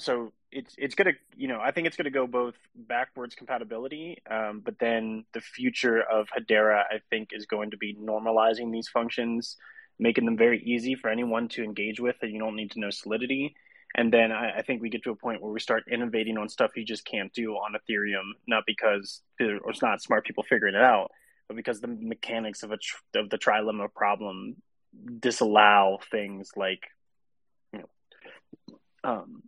so 0.00 0.32
it's 0.50 0.74
it's 0.78 0.94
gonna 0.94 1.12
you 1.36 1.48
know 1.48 1.60
I 1.60 1.70
think 1.70 1.86
it's 1.86 1.96
gonna 1.96 2.10
go 2.10 2.26
both 2.26 2.54
backwards 2.74 3.34
compatibility, 3.34 4.22
um, 4.30 4.62
but 4.64 4.78
then 4.78 5.24
the 5.34 5.40
future 5.40 6.00
of 6.00 6.28
Hedera 6.28 6.82
I 6.90 7.00
think 7.10 7.30
is 7.32 7.44
going 7.44 7.72
to 7.72 7.76
be 7.76 7.94
normalizing 7.94 8.72
these 8.72 8.88
functions, 8.88 9.56
making 9.98 10.24
them 10.24 10.36
very 10.36 10.62
easy 10.62 10.94
for 10.94 11.08
anyone 11.10 11.48
to 11.48 11.62
engage 11.62 12.00
with, 12.00 12.16
and 12.22 12.32
you 12.32 12.38
don't 12.38 12.56
need 12.56 12.72
to 12.72 12.80
know 12.80 12.90
Solidity. 12.90 13.54
And 13.96 14.12
then 14.12 14.32
I, 14.32 14.58
I 14.58 14.62
think 14.62 14.82
we 14.82 14.90
get 14.90 15.04
to 15.04 15.10
a 15.10 15.16
point 15.16 15.40
where 15.40 15.52
we 15.52 15.60
start 15.60 15.84
innovating 15.90 16.36
on 16.36 16.48
stuff 16.48 16.76
you 16.76 16.84
just 16.84 17.04
can't 17.04 17.32
do 17.32 17.52
on 17.52 17.74
Ethereum, 17.74 18.32
not 18.46 18.64
because 18.66 19.22
it's 19.38 19.82
not 19.82 20.02
smart 20.02 20.26
people 20.26 20.42
figuring 20.42 20.74
it 20.74 20.82
out, 20.82 21.12
but 21.48 21.56
because 21.56 21.80
the 21.80 21.88
mechanics 21.88 22.62
of 22.62 22.72
a 22.72 22.76
tr- 22.76 23.18
of 23.18 23.30
the 23.30 23.38
trilemma 23.38 23.92
problem 23.94 24.56
disallow 25.18 25.98
things 26.10 26.50
like 26.56 26.84
you 27.72 27.80
know 27.80 28.78
um, 29.02 29.42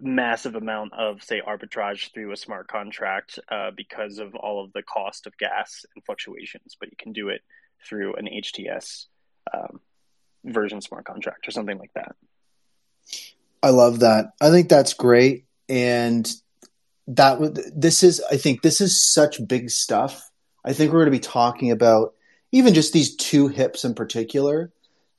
massive 0.00 0.54
amount 0.54 0.92
of 0.92 1.22
say 1.22 1.40
arbitrage 1.40 2.12
through 2.12 2.32
a 2.32 2.36
smart 2.36 2.68
contract 2.68 3.38
uh, 3.50 3.70
because 3.76 4.18
of 4.18 4.34
all 4.34 4.64
of 4.64 4.72
the 4.72 4.82
cost 4.82 5.26
of 5.26 5.36
gas 5.38 5.84
and 5.94 6.04
fluctuations, 6.04 6.76
but 6.78 6.90
you 6.90 6.96
can 6.98 7.12
do 7.12 7.28
it 7.28 7.42
through 7.88 8.14
an 8.16 8.26
HTS 8.26 9.06
um, 9.52 9.80
version 10.44 10.80
smart 10.80 11.04
contract 11.04 11.46
or 11.48 11.50
something 11.50 11.78
like 11.78 11.92
that. 11.94 12.14
I 13.62 13.70
love 13.70 14.00
that. 14.00 14.32
I 14.40 14.50
think 14.50 14.68
that's 14.68 14.94
great, 14.94 15.46
and 15.68 16.30
that 17.08 17.72
this 17.74 18.02
is. 18.02 18.22
I 18.30 18.36
think 18.36 18.62
this 18.62 18.80
is 18.80 19.00
such 19.00 19.46
big 19.46 19.70
stuff. 19.70 20.30
I 20.64 20.72
think 20.72 20.92
we're 20.92 21.00
going 21.00 21.12
to 21.12 21.18
be 21.18 21.20
talking 21.20 21.70
about 21.70 22.14
even 22.52 22.74
just 22.74 22.92
these 22.92 23.16
two 23.16 23.48
hips 23.48 23.84
in 23.84 23.94
particular 23.94 24.72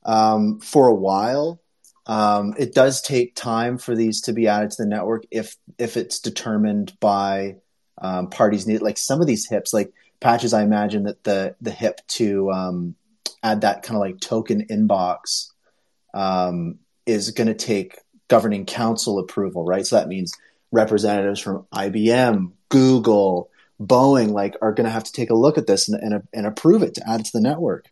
um, 0.03 0.59
for 0.59 0.87
a 0.87 0.93
while. 0.93 1.61
Um, 2.05 2.55
it 2.57 2.73
does 2.73 3.01
take 3.01 3.35
time 3.35 3.77
for 3.77 3.95
these 3.95 4.21
to 4.21 4.33
be 4.33 4.47
added 4.47 4.71
to 4.71 4.83
the 4.83 4.89
network 4.89 5.25
if 5.31 5.57
if 5.77 5.97
it's 5.97 6.19
determined 6.19 6.97
by 6.99 7.57
um, 8.01 8.29
parties 8.29 8.65
need. 8.65 8.81
Like 8.81 8.97
some 8.97 9.21
of 9.21 9.27
these 9.27 9.47
hips, 9.47 9.73
like 9.73 9.93
patches, 10.19 10.53
I 10.53 10.63
imagine 10.63 11.03
that 11.03 11.23
the 11.23 11.55
the 11.61 11.71
hip 11.71 12.01
to 12.09 12.51
um, 12.51 12.95
add 13.43 13.61
that 13.61 13.83
kind 13.83 13.95
of 13.95 14.01
like 14.01 14.19
token 14.19 14.65
inbox 14.69 15.47
um, 16.13 16.79
is 17.05 17.31
going 17.31 17.47
to 17.47 17.53
take 17.53 17.97
governing 18.27 18.65
council 18.65 19.19
approval, 19.19 19.65
right? 19.65 19.85
So 19.85 19.95
that 19.97 20.07
means 20.07 20.33
representatives 20.71 21.39
from 21.39 21.65
IBM, 21.73 22.51
Google, 22.69 23.49
Boeing, 23.81 24.31
like 24.31 24.55
are 24.61 24.73
going 24.73 24.85
to 24.85 24.91
have 24.91 25.05
to 25.05 25.11
take 25.11 25.29
a 25.29 25.35
look 25.35 25.57
at 25.57 25.67
this 25.67 25.89
and, 25.89 26.01
and, 26.01 26.27
and 26.33 26.45
approve 26.45 26.83
it 26.83 26.95
to 26.95 27.09
add 27.09 27.21
it 27.21 27.25
to 27.27 27.31
the 27.33 27.41
network. 27.41 27.89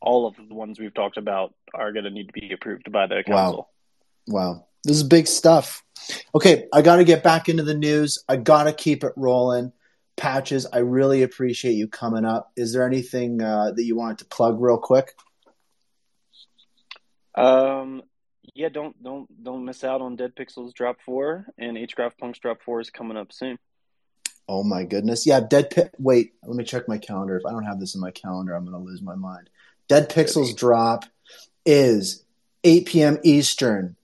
All 0.00 0.26
of 0.26 0.36
the 0.36 0.54
ones 0.54 0.78
we've 0.78 0.94
talked 0.94 1.18
about 1.18 1.54
are 1.74 1.92
going 1.92 2.04
to 2.04 2.10
need 2.10 2.28
to 2.28 2.32
be 2.32 2.52
approved 2.52 2.90
by 2.90 3.06
the 3.06 3.22
council. 3.26 3.68
Wow. 4.26 4.34
Wow. 4.34 4.66
This 4.84 4.96
is 4.96 5.02
big 5.02 5.26
stuff. 5.26 5.82
Okay, 6.34 6.66
I 6.72 6.80
got 6.80 6.96
to 6.96 7.04
get 7.04 7.22
back 7.22 7.48
into 7.48 7.62
the 7.62 7.74
news. 7.74 8.24
I 8.28 8.36
got 8.36 8.64
to 8.64 8.72
keep 8.72 9.04
it 9.04 9.12
rolling. 9.16 9.72
Patches, 10.20 10.66
I 10.70 10.78
really 10.80 11.22
appreciate 11.22 11.72
you 11.72 11.88
coming 11.88 12.26
up. 12.26 12.52
Is 12.54 12.74
there 12.74 12.86
anything 12.86 13.40
uh, 13.40 13.72
that 13.74 13.82
you 13.82 13.96
wanted 13.96 14.18
to 14.18 14.26
plug 14.26 14.60
real 14.60 14.76
quick? 14.76 15.14
Um, 17.34 18.02
yeah, 18.54 18.68
don't 18.68 19.02
don't 19.02 19.42
don't 19.42 19.64
miss 19.64 19.82
out 19.82 20.02
on 20.02 20.16
Dead 20.16 20.34
Pixels 20.36 20.74
Drop 20.74 20.98
Four 21.06 21.46
and 21.56 21.78
HGraph 21.78 22.18
Punks 22.18 22.38
Drop 22.38 22.58
Four 22.62 22.80
is 22.80 22.90
coming 22.90 23.16
up 23.16 23.32
soon. 23.32 23.58
Oh 24.46 24.62
my 24.62 24.84
goodness! 24.84 25.26
Yeah, 25.26 25.40
Dead 25.40 25.70
Pi- 25.70 25.90
Wait, 25.98 26.34
let 26.44 26.54
me 26.54 26.64
check 26.64 26.86
my 26.86 26.98
calendar. 26.98 27.38
If 27.38 27.46
I 27.46 27.52
don't 27.52 27.64
have 27.64 27.80
this 27.80 27.94
in 27.94 28.00
my 28.02 28.10
calendar, 28.10 28.54
I'm 28.54 28.66
going 28.66 28.76
to 28.76 28.90
lose 28.90 29.00
my 29.00 29.14
mind. 29.14 29.48
Dead 29.88 30.10
Pixels 30.10 30.54
Drop 30.54 31.06
is 31.64 32.26
8 32.62 32.86
p.m. 32.86 33.18
Eastern, 33.24 33.96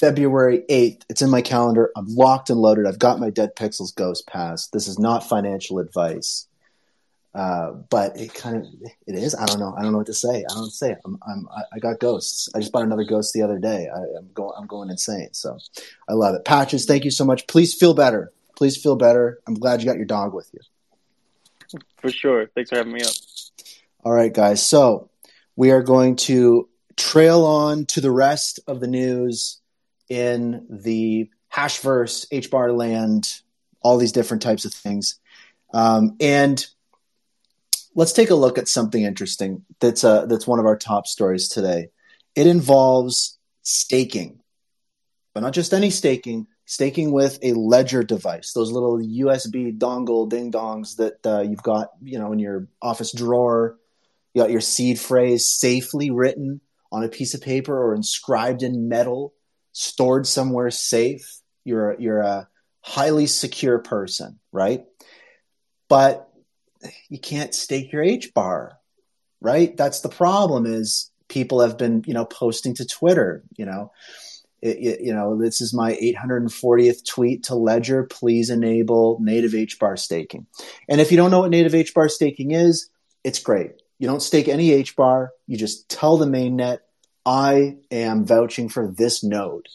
February 0.00 0.64
8th. 0.70 1.02
It's 1.10 1.20
in 1.20 1.28
my 1.28 1.42
calendar. 1.42 1.92
I'm 1.94 2.06
locked 2.08 2.48
and 2.48 2.58
loaded. 2.58 2.86
I've 2.86 2.98
got 2.98 3.20
my 3.20 3.28
Dead 3.28 3.54
Pixels 3.54 3.94
Ghost 3.94 4.26
Pass. 4.26 4.68
This 4.68 4.88
is 4.88 4.98
not 4.98 5.28
financial 5.28 5.78
advice. 5.78 6.46
Uh, 7.34 7.72
but 7.90 8.18
it 8.18 8.34
kind 8.34 8.56
of 8.56 8.64
it 9.06 9.14
is. 9.14 9.36
I 9.36 9.44
don't 9.44 9.60
know. 9.60 9.74
I 9.76 9.82
don't 9.82 9.92
know 9.92 9.98
what 9.98 10.06
to 10.06 10.14
say. 10.14 10.38
I 10.38 10.54
don't 10.54 10.70
say. 10.70 10.96
I'm, 11.04 11.18
I'm 11.28 11.46
I 11.72 11.78
got 11.78 12.00
ghosts. 12.00 12.48
I 12.54 12.58
just 12.58 12.72
bought 12.72 12.82
another 12.82 13.04
ghost 13.04 13.34
the 13.34 13.42
other 13.42 13.58
day. 13.58 13.88
I, 13.94 14.18
am 14.18 14.30
going. 14.34 14.52
I'm 14.58 14.66
going 14.66 14.90
insane. 14.90 15.28
So 15.32 15.58
I 16.08 16.14
love 16.14 16.34
it. 16.34 16.44
Patches, 16.44 16.86
thank 16.86 17.04
you 17.04 17.12
so 17.12 17.24
much. 17.24 17.46
Please 17.46 17.74
feel 17.74 17.94
better. 17.94 18.32
Please 18.56 18.76
feel 18.76 18.96
better. 18.96 19.38
I'm 19.46 19.54
glad 19.54 19.80
you 19.80 19.86
got 19.86 19.96
your 19.96 20.06
dog 20.06 20.34
with 20.34 20.50
you. 20.52 21.78
For 21.98 22.10
sure. 22.10 22.46
Thanks 22.46 22.70
for 22.70 22.76
having 22.76 22.94
me 22.94 23.02
up. 23.02 23.12
All 24.02 24.12
right, 24.12 24.32
guys. 24.32 24.66
So 24.66 25.10
we 25.54 25.70
are 25.70 25.82
going 25.82 26.16
to 26.16 26.68
trail 26.96 27.44
on 27.44 27.86
to 27.86 28.00
the 28.00 28.10
rest 28.10 28.58
of 28.66 28.80
the 28.80 28.88
news 28.88 29.59
in 30.10 30.66
the 30.68 31.30
hashverse, 31.50 32.28
HBAR 32.30 32.76
land, 32.76 33.40
all 33.80 33.96
these 33.96 34.12
different 34.12 34.42
types 34.42 34.66
of 34.66 34.74
things, 34.74 35.18
um, 35.72 36.16
and 36.20 36.66
let's 37.94 38.12
take 38.12 38.30
a 38.30 38.34
look 38.34 38.58
at 38.58 38.68
something 38.68 39.02
interesting 39.02 39.64
that's 39.80 40.04
uh, 40.04 40.26
that's 40.26 40.46
one 40.46 40.58
of 40.58 40.66
our 40.66 40.76
top 40.76 41.06
stories 41.06 41.48
today. 41.48 41.88
It 42.34 42.46
involves 42.46 43.38
staking, 43.62 44.40
but 45.34 45.40
not 45.40 45.52
just 45.52 45.72
any 45.72 45.90
staking. 45.90 46.46
Staking 46.66 47.10
with 47.10 47.40
a 47.42 47.52
ledger 47.54 48.04
device, 48.04 48.52
those 48.52 48.70
little 48.70 48.98
USB 48.98 49.76
dongle 49.76 50.28
ding 50.28 50.52
dongs 50.52 50.98
that 50.98 51.26
uh, 51.26 51.40
you've 51.40 51.64
got, 51.64 51.88
you 52.00 52.16
know, 52.16 52.32
in 52.32 52.38
your 52.38 52.68
office 52.80 53.12
drawer. 53.12 53.76
You 54.34 54.42
got 54.42 54.52
your 54.52 54.60
seed 54.60 55.00
phrase 55.00 55.46
safely 55.46 56.12
written 56.12 56.60
on 56.92 57.02
a 57.02 57.08
piece 57.08 57.34
of 57.34 57.40
paper 57.40 57.76
or 57.76 57.96
inscribed 57.96 58.62
in 58.62 58.88
metal, 58.88 59.34
stored 59.72 60.26
somewhere 60.26 60.70
safe. 60.70 61.38
You're 61.64 61.92
a, 61.92 62.00
you're 62.00 62.20
a 62.20 62.48
highly 62.80 63.26
secure 63.26 63.78
person, 63.78 64.38
right? 64.52 64.84
But 65.88 66.28
you 67.08 67.18
can't 67.18 67.54
stake 67.54 67.92
your 67.92 68.02
H 68.02 68.32
bar, 68.34 68.78
right? 69.40 69.76
That's 69.76 70.00
the 70.00 70.08
problem. 70.08 70.66
Is 70.66 71.10
people 71.28 71.60
have 71.60 71.78
been 71.78 72.04
you 72.06 72.14
know 72.14 72.24
posting 72.24 72.74
to 72.76 72.86
Twitter, 72.86 73.42
you 73.56 73.66
know. 73.66 73.92
It, 74.62 74.76
it, 74.76 75.00
you 75.00 75.14
know, 75.14 75.38
this 75.38 75.62
is 75.62 75.72
my 75.72 75.94
840th 75.94 77.06
tweet 77.06 77.44
to 77.44 77.54
Ledger. 77.54 78.04
Please 78.04 78.50
enable 78.50 79.18
native 79.18 79.52
HBAR 79.52 79.98
staking. 79.98 80.46
And 80.86 81.00
if 81.00 81.10
you 81.10 81.16
don't 81.16 81.30
know 81.30 81.40
what 81.40 81.50
native 81.50 81.72
HBAR 81.72 82.10
staking 82.10 82.50
is, 82.50 82.90
it's 83.24 83.38
great. 83.38 83.72
You 83.98 84.06
don't 84.06 84.20
stake 84.20 84.48
any 84.48 84.82
HBAR. 84.82 85.28
You 85.46 85.56
just 85.56 85.88
tell 85.88 86.18
the 86.18 86.26
mainnet, 86.26 86.80
I 87.30 87.76
am 87.92 88.24
vouching 88.24 88.68
for 88.68 88.88
this 88.88 89.22
node. 89.22 89.68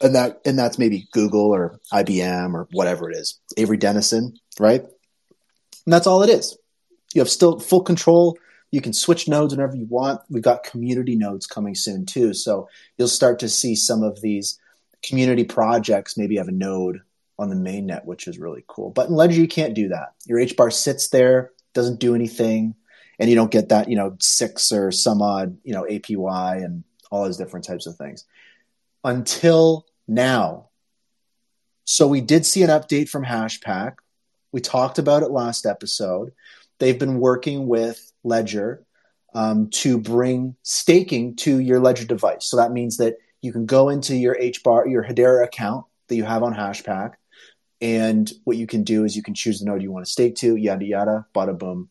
And 0.00 0.16
that 0.16 0.40
and 0.44 0.58
that's 0.58 0.76
maybe 0.76 1.06
Google 1.12 1.54
or 1.54 1.78
IBM 1.92 2.52
or 2.52 2.66
whatever 2.72 3.08
it 3.08 3.16
is. 3.16 3.38
Avery 3.56 3.76
Dennison, 3.76 4.36
right? 4.58 4.80
And 4.82 5.92
that's 5.92 6.08
all 6.08 6.24
it 6.24 6.30
is. 6.30 6.58
You 7.14 7.20
have 7.20 7.30
still 7.30 7.60
full 7.60 7.82
control. 7.82 8.36
You 8.72 8.80
can 8.80 8.92
switch 8.92 9.28
nodes 9.28 9.54
whenever 9.54 9.76
you 9.76 9.86
want. 9.88 10.20
We've 10.28 10.42
got 10.42 10.64
community 10.64 11.14
nodes 11.14 11.46
coming 11.46 11.76
soon 11.76 12.06
too. 12.06 12.34
So 12.34 12.68
you'll 12.98 13.06
start 13.06 13.38
to 13.38 13.48
see 13.48 13.76
some 13.76 14.02
of 14.02 14.20
these 14.20 14.58
community 15.04 15.44
projects 15.44 16.18
maybe 16.18 16.38
have 16.38 16.48
a 16.48 16.52
node 16.52 17.02
on 17.38 17.50
the 17.50 17.56
main 17.56 17.86
net, 17.86 18.04
which 18.04 18.26
is 18.26 18.36
really 18.36 18.64
cool. 18.66 18.90
But 18.90 19.08
in 19.08 19.14
Ledger, 19.14 19.40
you 19.40 19.46
can't 19.46 19.74
do 19.74 19.88
that. 19.88 20.14
Your 20.26 20.40
H 20.40 20.56
bar 20.56 20.72
sits 20.72 21.08
there, 21.08 21.52
doesn't 21.72 22.00
do 22.00 22.16
anything, 22.16 22.74
and 23.18 23.28
you 23.28 23.36
don't 23.36 23.50
get 23.50 23.68
that, 23.68 23.88
you 23.88 23.96
know, 23.96 24.16
six 24.20 24.72
or 24.72 24.90
some 24.90 25.22
odd, 25.22 25.56
you 25.64 25.72
know, 25.72 25.84
APY 25.84 26.64
and 26.64 26.84
all 27.10 27.24
those 27.24 27.36
different 27.36 27.66
types 27.66 27.86
of 27.86 27.96
things 27.96 28.24
until 29.04 29.86
now. 30.08 30.68
So 31.84 32.06
we 32.06 32.20
did 32.20 32.46
see 32.46 32.62
an 32.62 32.70
update 32.70 33.08
from 33.08 33.24
Hashpack 33.24 33.96
we 34.54 34.60
talked 34.60 35.00
about 35.00 35.24
it 35.24 35.32
last 35.32 35.66
episode. 35.66 36.30
They've 36.78 36.98
been 36.98 37.18
working 37.18 37.66
with 37.66 38.12
Ledger 38.22 38.86
um, 39.34 39.68
to 39.70 39.98
bring 39.98 40.54
staking 40.62 41.34
to 41.38 41.58
your 41.58 41.80
Ledger 41.80 42.04
device. 42.04 42.46
So 42.46 42.58
that 42.58 42.70
means 42.70 42.98
that 42.98 43.16
you 43.42 43.52
can 43.52 43.66
go 43.66 43.88
into 43.88 44.14
your 44.14 44.36
HBAR, 44.36 44.88
your 44.88 45.02
Hedera 45.02 45.44
account 45.44 45.86
that 46.06 46.14
you 46.14 46.22
have 46.22 46.44
on 46.44 46.54
Hashpack, 46.54 47.14
and 47.80 48.30
what 48.44 48.56
you 48.56 48.68
can 48.68 48.84
do 48.84 49.02
is 49.02 49.16
you 49.16 49.24
can 49.24 49.34
choose 49.34 49.58
the 49.58 49.64
node 49.64 49.82
you 49.82 49.90
want 49.90 50.06
to 50.06 50.12
stake 50.12 50.36
to, 50.36 50.54
yada 50.54 50.84
yada, 50.84 51.26
bada 51.34 51.58
boom. 51.58 51.88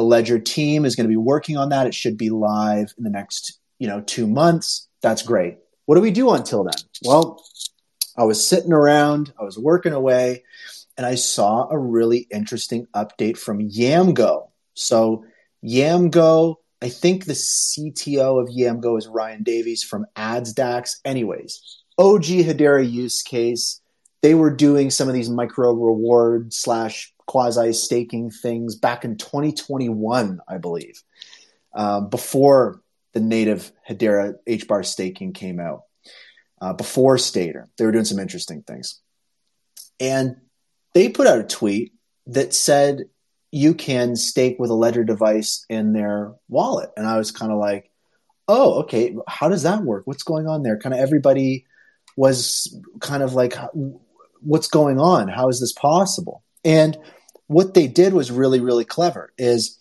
The 0.00 0.06
Ledger 0.06 0.38
team 0.38 0.86
is 0.86 0.96
going 0.96 1.04
to 1.04 1.12
be 1.12 1.18
working 1.18 1.58
on 1.58 1.68
that. 1.68 1.86
It 1.86 1.94
should 1.94 2.16
be 2.16 2.30
live 2.30 2.94
in 2.96 3.04
the 3.04 3.10
next, 3.10 3.60
you 3.78 3.86
know, 3.86 4.00
two 4.00 4.26
months. 4.26 4.88
That's 5.02 5.20
great. 5.20 5.58
What 5.84 5.96
do 5.96 6.00
we 6.00 6.10
do 6.10 6.30
until 6.30 6.64
then? 6.64 6.72
Well, 7.04 7.44
I 8.16 8.24
was 8.24 8.48
sitting 8.48 8.72
around, 8.72 9.34
I 9.38 9.44
was 9.44 9.58
working 9.58 9.92
away, 9.92 10.42
and 10.96 11.04
I 11.04 11.16
saw 11.16 11.68
a 11.68 11.76
really 11.76 12.26
interesting 12.32 12.86
update 12.96 13.36
from 13.36 13.60
Yamgo. 13.60 14.48
So 14.72 15.26
Yamgo, 15.62 16.54
I 16.80 16.88
think 16.88 17.26
the 17.26 17.34
CTO 17.34 18.40
of 18.40 18.48
Yamgo 18.48 18.96
is 18.96 19.06
Ryan 19.06 19.42
Davies 19.42 19.82
from 19.82 20.06
AdsDAX. 20.16 20.96
Anyways, 21.04 21.60
OG 21.98 22.24
Hedera 22.24 22.90
use 22.90 23.20
case. 23.20 23.82
They 24.22 24.34
were 24.34 24.50
doing 24.50 24.88
some 24.88 25.08
of 25.08 25.14
these 25.14 25.28
micro 25.28 25.74
reward 25.74 26.54
slash 26.54 27.12
quasi 27.30 27.72
staking 27.72 28.28
things 28.28 28.74
back 28.74 29.04
in 29.04 29.16
2021, 29.16 30.40
I 30.48 30.58
believe, 30.58 31.00
um, 31.72 32.08
before 32.08 32.82
the 33.12 33.20
native 33.20 33.70
Hedera 33.88 34.34
HBAR 34.48 34.84
staking 34.84 35.32
came 35.32 35.60
out. 35.60 35.82
Uh, 36.60 36.72
before 36.72 37.16
Stader, 37.18 37.66
they 37.78 37.86
were 37.86 37.92
doing 37.92 38.04
some 38.04 38.18
interesting 38.18 38.62
things. 38.62 39.00
And 40.00 40.38
they 40.92 41.08
put 41.08 41.28
out 41.28 41.38
a 41.38 41.44
tweet 41.44 41.92
that 42.26 42.52
said 42.52 43.04
you 43.52 43.74
can 43.74 44.16
stake 44.16 44.56
with 44.58 44.70
a 44.70 44.74
ledger 44.74 45.04
device 45.04 45.64
in 45.68 45.92
their 45.92 46.32
wallet. 46.48 46.90
And 46.96 47.06
I 47.06 47.16
was 47.16 47.30
kind 47.30 47.52
of 47.52 47.58
like, 47.58 47.92
oh, 48.48 48.80
okay, 48.80 49.16
how 49.28 49.48
does 49.48 49.62
that 49.62 49.84
work? 49.84 50.02
What's 50.04 50.24
going 50.24 50.48
on 50.48 50.64
there? 50.64 50.78
Kind 50.78 50.94
of 50.94 51.00
everybody 51.00 51.64
was 52.16 52.76
kind 52.98 53.22
of 53.22 53.34
like, 53.34 53.54
what's 54.40 54.66
going 54.66 54.98
on? 54.98 55.28
How 55.28 55.48
is 55.48 55.60
this 55.60 55.72
possible? 55.72 56.42
And 56.64 56.98
what 57.50 57.74
they 57.74 57.88
did 57.88 58.12
was 58.12 58.30
really, 58.30 58.60
really 58.60 58.84
clever 58.84 59.32
is 59.36 59.76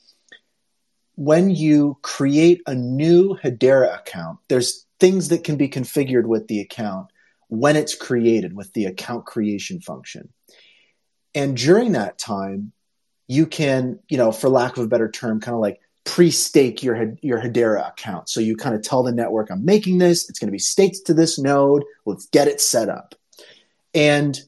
when 1.14 1.52
you 1.52 2.00
create 2.02 2.64
a 2.66 2.74
new 2.74 3.38
Hedera 3.44 4.00
account, 4.00 4.40
there's 4.48 4.88
things 5.00 5.28
that 5.28 5.44
can 5.44 5.56
be 5.56 5.70
configured 5.70 6.26
with 6.26 6.48
the 6.48 6.62
account 6.62 7.12
when 7.48 7.76
it's 7.76 7.94
created 7.94 8.56
with 8.56 8.74
the 8.74 8.86
account 8.86 9.28
creation 9.28 9.82
function. 9.82 10.30
And 11.36 11.56
during 11.56 11.92
that 11.92 12.18
time, 12.18 12.72
you 13.28 13.46
can, 13.46 14.00
you 14.10 14.18
know, 14.18 14.32
for 14.32 14.50
lack 14.50 14.78
of 14.78 14.86
a 14.86 14.88
better 14.88 15.12
term, 15.12 15.40
kind 15.40 15.54
of 15.54 15.62
like 15.62 15.80
pre-stake 16.06 16.82
your 16.82 17.14
your 17.22 17.40
Hedera 17.40 17.88
account. 17.88 18.30
So 18.30 18.40
you 18.40 18.56
kind 18.56 18.74
of 18.74 18.82
tell 18.82 19.04
the 19.04 19.12
network, 19.12 19.52
I'm 19.52 19.64
making 19.64 20.00
this. 20.00 20.28
It's 20.28 20.40
going 20.40 20.48
to 20.48 20.52
be 20.52 20.58
staked 20.58 21.06
to 21.06 21.14
this 21.14 21.38
node. 21.38 21.84
Let's 22.08 22.26
get 22.26 22.48
it 22.48 22.62
set 22.62 22.90
up. 22.90 23.14
And 23.94 24.42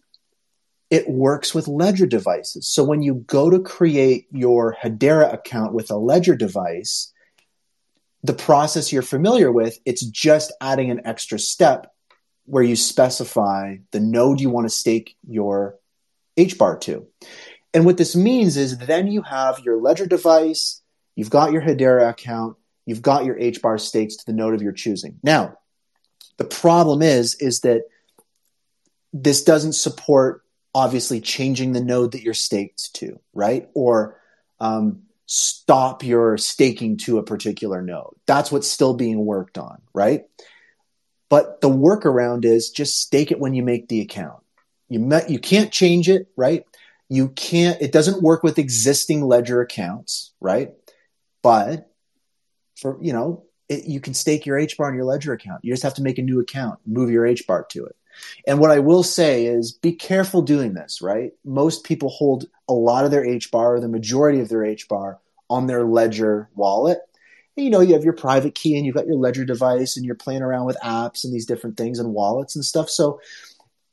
it 0.92 1.10
works 1.10 1.56
with 1.56 1.70
Ledger 1.70 2.06
devices. 2.06 2.68
So 2.68 2.84
when 2.84 3.02
you 3.02 3.16
go 3.26 3.50
to 3.50 3.60
create 3.60 4.28
your 4.32 4.76
Hedera 4.76 5.34
account 5.34 5.74
with 5.74 5.90
a 5.90 5.96
Ledger 5.96 6.36
device, 6.36 7.14
the 8.24 8.34
process 8.34 8.92
you're 8.92 9.02
familiar 9.02 9.52
with, 9.52 9.80
it's 9.86 10.06
just 10.06 10.52
adding 10.60 10.92
an 10.92 11.02
extra 11.06 11.40
step 11.40 11.94
where 12.46 12.62
you 12.62 12.76
specify 12.76 13.78
the 13.92 14.02
node 14.02 14.42
you 14.42 14.50
want 14.50 14.66
to 14.66 14.70
stake 14.70 15.16
your 15.26 15.80
HBAR 16.38 16.82
to. 16.82 17.08
And 17.74 17.86
what 17.86 17.98
this 17.98 18.14
means 18.14 18.58
is 18.58 18.78
then 18.78 19.08
you 19.08 19.22
have 19.22 19.60
your 19.60 19.82
Ledger 19.82 20.06
device, 20.06 20.82
you've 21.16 21.30
got 21.30 21.54
your 21.54 21.62
Hedera 21.62 22.10
account, 22.10 22.58
you've 22.86 23.02
got 23.02 23.24
your 23.24 23.36
HBAR 23.36 23.80
stakes 23.80 24.18
to 24.18 24.26
the 24.26 24.34
node 24.34 24.54
of 24.54 24.62
your 24.62 24.74
choosing. 24.74 25.20
Now, 25.24 25.58
the 26.36 26.44
problem 26.44 27.02
is, 27.02 27.36
is 27.36 27.62
that 27.62 27.84
this 29.14 29.44
doesn't 29.44 29.74
support 29.74 30.41
obviously 30.74 31.22
changing 31.22 31.74
the 31.74 31.84
node 31.84 32.14
that 32.14 32.24
you're 32.24 32.34
staked 32.34 32.94
to, 32.96 33.20
right? 33.34 33.70
Or 33.74 34.20
um, 34.60 35.04
stop 35.26 36.04
your 36.04 36.38
staking 36.38 36.98
to 36.98 37.18
a 37.18 37.24
particular 37.24 37.82
node. 37.82 38.16
That's 38.26 38.52
what's 38.52 38.70
still 38.70 38.94
being 38.94 39.26
worked 39.26 39.58
on, 39.58 39.82
right? 39.94 40.24
But 41.30 41.62
the 41.62 41.70
workaround 41.70 42.46
is 42.46 42.70
just 42.70 43.00
stake 43.00 43.32
it 43.32 43.40
when 43.40 43.54
you 43.54 43.64
make 43.64 43.88
the 43.88 44.02
account. 44.02 44.44
You 44.90 45.00
met, 45.00 45.30
you 45.30 45.40
can't 45.40 45.72
change 45.72 46.10
it, 46.10 46.28
right? 46.36 46.66
You 47.08 47.30
can't. 47.30 47.82
It 47.82 47.94
doesn't 47.94 48.22
work 48.22 48.44
with 48.44 48.60
existing 48.60 49.22
ledger 49.22 49.62
accounts, 49.62 50.34
right? 50.42 50.74
But 51.42 51.90
for 52.76 52.98
you 53.02 53.14
know, 53.14 53.46
it, 53.70 53.86
you 53.86 54.02
can 54.02 54.14
stake 54.14 54.46
your 54.46 54.60
H 54.60 54.78
bar 54.78 54.88
on 54.88 54.96
your 54.96 55.06
ledger 55.06 55.32
account. 55.32 55.64
You 55.64 55.72
just 55.72 55.84
have 55.84 55.94
to 55.96 56.02
make 56.02 56.18
a 56.18 56.22
new 56.22 56.42
account, 56.42 56.80
move 56.86 57.10
your 57.10 57.26
H 57.26 57.48
bar 57.48 57.66
to 57.70 57.86
it. 57.86 57.96
And 58.48 58.60
what 58.60 58.72
I 58.72 58.80
will 58.80 59.04
say 59.04 59.46
is 59.46 59.72
be 59.72 59.94
careful 59.94 60.42
doing 60.42 60.74
this, 60.74 61.02
right? 61.02 61.32
Most 61.46 61.84
people 61.84 62.10
hold 62.10 62.46
a 62.68 62.74
lot 62.74 63.06
of 63.06 63.12
their 63.12 63.26
HBAR 63.26 63.78
or 63.78 63.80
the 63.80 63.88
majority 63.88 64.40
of 64.40 64.50
their 64.50 64.62
HBAR 64.62 65.18
on 65.50 65.68
their 65.68 65.84
Ledger 65.84 66.50
wallet. 66.56 67.00
And, 67.58 67.66
you 67.66 67.70
know, 67.70 67.82
you 67.82 67.94
have 67.94 68.04
your 68.04 68.14
private 68.14 68.56
key 68.56 68.78
and 68.78 68.86
you've 68.86 68.96
got 68.96 69.08
your 69.08 69.18
Ledger 69.18 69.46
device 69.46 69.98
and 69.98 70.06
you're 70.06 70.16
playing 70.16 70.42
around 70.42 70.66
with 70.66 70.78
apps 70.84 71.24
and 71.24 71.34
these 71.34 71.46
different 71.46 71.78
things 71.78 72.00
and 72.00 72.14
wallets 72.14 72.56
and 72.56 72.64
stuff. 72.64 72.90
So 72.90 73.20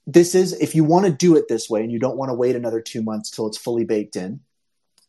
this 0.06 0.34
is, 0.34 0.52
if 0.54 0.74
you 0.74 0.84
want 0.84 1.06
to 1.06 1.12
do 1.12 1.36
it 1.36 1.48
this 1.48 1.68
way 1.68 1.82
and 1.82 1.92
you 1.92 1.98
don't 1.98 2.16
want 2.16 2.30
to 2.30 2.34
wait 2.34 2.56
another 2.56 2.80
two 2.80 3.02
months 3.02 3.30
till 3.30 3.46
it's 3.46 3.58
fully 3.58 3.84
baked 3.84 4.16
in, 4.16 4.40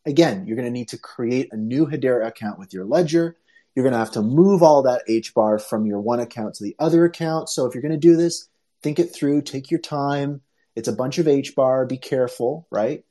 again, 0.06 0.46
you're 0.46 0.58
going 0.58 0.66
to 0.66 0.72
need 0.72 0.90
to 0.90 0.98
create 0.98 1.50
a 1.52 1.58
new 1.58 1.86
Hedera 1.86 2.28
account 2.28 2.60
with 2.60 2.74
your 2.74 2.86
Ledger. 2.86 3.38
You're 3.76 3.84
going 3.84 3.94
to 3.94 4.00
have 4.00 4.12
to 4.12 4.22
move 4.22 4.64
all 4.64 4.82
that 4.84 5.08
HBAR 5.08 5.62
from 5.62 5.86
your 5.86 6.02
one 6.02 6.20
account 6.20 6.56
to 6.56 6.64
the 6.64 6.76
other 6.80 7.06
account. 7.06 7.50
So 7.50 7.66
if 7.66 7.74
you're 7.74 7.84
going 7.84 7.92
to 7.92 7.98
do 7.98 8.18
this, 8.18 8.50
think 8.82 9.00
it 9.00 9.14
through, 9.14 9.42
take 9.44 9.72
your 9.72 9.80
time. 9.80 10.42
It's 10.76 10.88
a 10.88 10.94
bunch 10.94 11.18
of 11.18 11.28
H 11.28 11.56
bar, 11.56 11.86
be 11.86 11.98
careful, 11.98 12.68
right? 12.72 13.04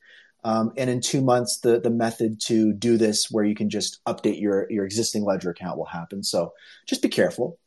Um, 0.45 0.73
and 0.77 0.89
in 0.89 1.01
two 1.01 1.21
months, 1.21 1.61
the, 1.61 1.81
the 1.81 1.91
method 1.91 2.41
to 2.43 2.73
do 2.73 2.97
this 2.97 3.31
where 3.31 3.45
you 3.45 3.55
can 3.55 3.69
just 3.69 4.01
update 4.07 4.41
your, 4.41 4.71
your 4.71 4.85
existing 4.85 5.25
ledger 5.25 5.51
account 5.51 5.77
will 5.77 5.85
happen. 5.85 6.23
So 6.23 6.53
just 6.87 7.03
be 7.03 7.09
careful. 7.09 7.59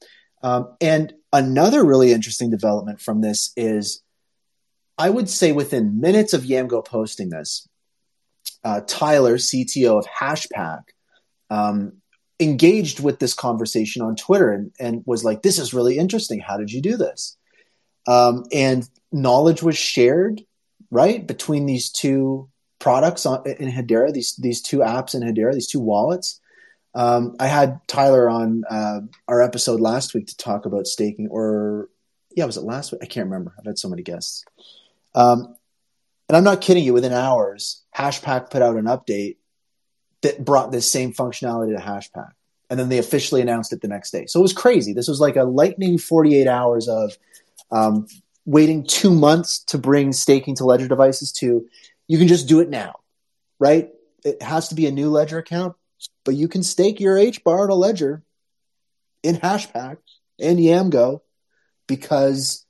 Um, 0.42 0.76
and 0.80 1.14
another 1.34 1.84
really 1.84 2.12
interesting 2.12 2.50
development 2.50 3.02
from 3.02 3.22
this 3.22 3.52
is 3.56 4.02
I 4.98 5.10
would 5.10 5.30
say 5.30 5.52
within 5.52 6.00
minutes 6.00 6.34
of 6.34 6.44
Yamgo 6.44 6.86
posting 6.86 7.30
this, 7.30 7.68
uh, 8.64 8.82
Tyler, 8.88 9.38
CTO 9.38 9.98
of 10.00 10.06
Hashpack, 10.06 10.84
um, 11.50 11.94
engaged 12.40 13.00
with 13.00 13.20
this 13.20 13.34
conversation 13.34 14.02
on 14.02 14.16
Twitter 14.16 14.52
and, 14.52 14.72
and 14.80 15.04
was 15.06 15.24
like, 15.24 15.42
This 15.42 15.60
is 15.60 15.74
really 15.74 15.98
interesting. 15.98 16.40
How 16.40 16.58
did 16.58 16.72
you 16.72 16.82
do 16.82 16.98
this? 16.98 17.38
Um, 18.08 18.46
and 18.52 18.88
knowledge 19.12 19.62
was 19.62 19.78
shared 19.78 20.42
right 20.90 21.26
between 21.26 21.66
these 21.66 21.90
two 21.90 22.50
products 22.80 23.26
on, 23.26 23.44
in 23.46 23.72
Hedera, 23.72 24.12
these 24.12 24.36
these 24.36 24.62
two 24.62 24.80
apps 24.80 25.16
in 25.16 25.22
Hedera, 25.22 25.54
these 25.54 25.68
two 25.68 25.80
wallets. 25.80 26.40
Um, 26.94 27.36
I 27.40 27.48
had 27.48 27.80
Tyler 27.88 28.30
on 28.30 28.64
uh, 28.70 29.02
our 29.28 29.42
episode 29.42 29.80
last 29.80 30.14
week 30.14 30.28
to 30.28 30.38
talk 30.38 30.66
about 30.66 30.88
staking, 30.88 31.30
or 31.30 31.90
yeah, 32.36 32.46
was 32.46 32.58
it 32.58 32.64
last 32.64 32.92
week? 32.92 33.02
I 33.02 33.06
can't 33.06 33.28
remember. 33.28 33.54
I've 33.58 33.66
had 33.66 33.80
so 33.80 33.88
many 33.88 34.04
guests. 34.04 34.44
Um, 35.16 35.56
and 36.28 36.36
I'm 36.36 36.44
not 36.44 36.62
kidding 36.62 36.84
you. 36.84 36.94
Within 36.94 37.14
hours, 37.14 37.84
Hashpack 37.96 38.50
put 38.50 38.62
out 38.62 38.76
an 38.78 38.86
update 38.86 39.38
that 40.22 40.44
brought 40.44 40.72
this 40.72 40.90
same 40.90 41.14
functionality 41.14 41.76
to 41.76 41.84
Hashpack, 41.84 42.32
and 42.70 42.80
then 42.80 42.90
they 42.90 42.98
officially 42.98 43.42
announced 43.42 43.74
it 43.74 43.82
the 43.82 43.88
next 43.88 44.12
day. 44.12 44.26
So 44.26 44.40
it 44.40 44.44
was 44.44 44.54
crazy. 44.54 44.94
This 44.94 45.08
was 45.08 45.20
like 45.20 45.36
a 45.36 45.44
lightning 45.44 45.98
48 45.98 46.48
hours 46.48 46.88
of 46.88 47.18
um, 47.72 48.08
waiting 48.46 48.86
two 48.86 49.12
months 49.12 49.64
to 49.66 49.78
bring 49.78 50.14
staking 50.14 50.56
to 50.56 50.66
Ledger 50.66 50.88
devices 50.88 51.32
to 51.34 51.68
you 52.08 52.18
can 52.18 52.28
just 52.28 52.48
do 52.48 52.60
it 52.60 52.70
now, 52.70 52.96
right? 53.60 53.90
It 54.26 54.42
has 54.42 54.68
to 54.70 54.76
be 54.76 54.86
a 54.86 54.92
new 54.92 55.10
Ledger 55.10 55.38
account, 55.38 55.76
but 56.26 56.36
you 56.36 56.48
can 56.48 56.64
stake 56.64 57.00
your 57.00 57.16
HBAR 57.16 57.66
in 57.66 57.72
a 57.72 57.76
Ledger 57.76 58.24
in 59.24 59.36
Hashpack 59.36 59.98
and 60.40 60.60
Yamgo 60.60 61.22
because 61.88 62.66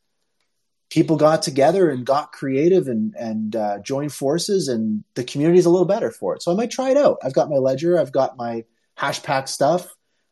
people 0.90 1.16
got 1.16 1.42
together 1.42 1.90
and 1.90 2.06
got 2.06 2.34
creative 2.34 2.88
and 2.88 3.16
and 3.16 3.56
uh, 3.56 3.80
joined 3.80 4.14
forces, 4.14 4.68
and 4.68 5.04
the 5.16 5.24
community 5.24 5.58
is 5.58 5.66
a 5.66 5.70
little 5.70 5.88
better 5.88 6.12
for 6.12 6.36
it. 6.36 6.44
So 6.44 6.52
I 6.52 6.56
might 6.56 6.72
try 6.72 6.92
it 6.92 6.98
out. 6.98 7.18
I've 7.24 7.34
got 7.34 7.50
my 7.50 7.58
Ledger, 7.58 8.00
I've 8.00 8.12
got 8.12 8.38
my 8.38 8.66
Hashpack 9.00 9.48
stuff. 9.48 9.88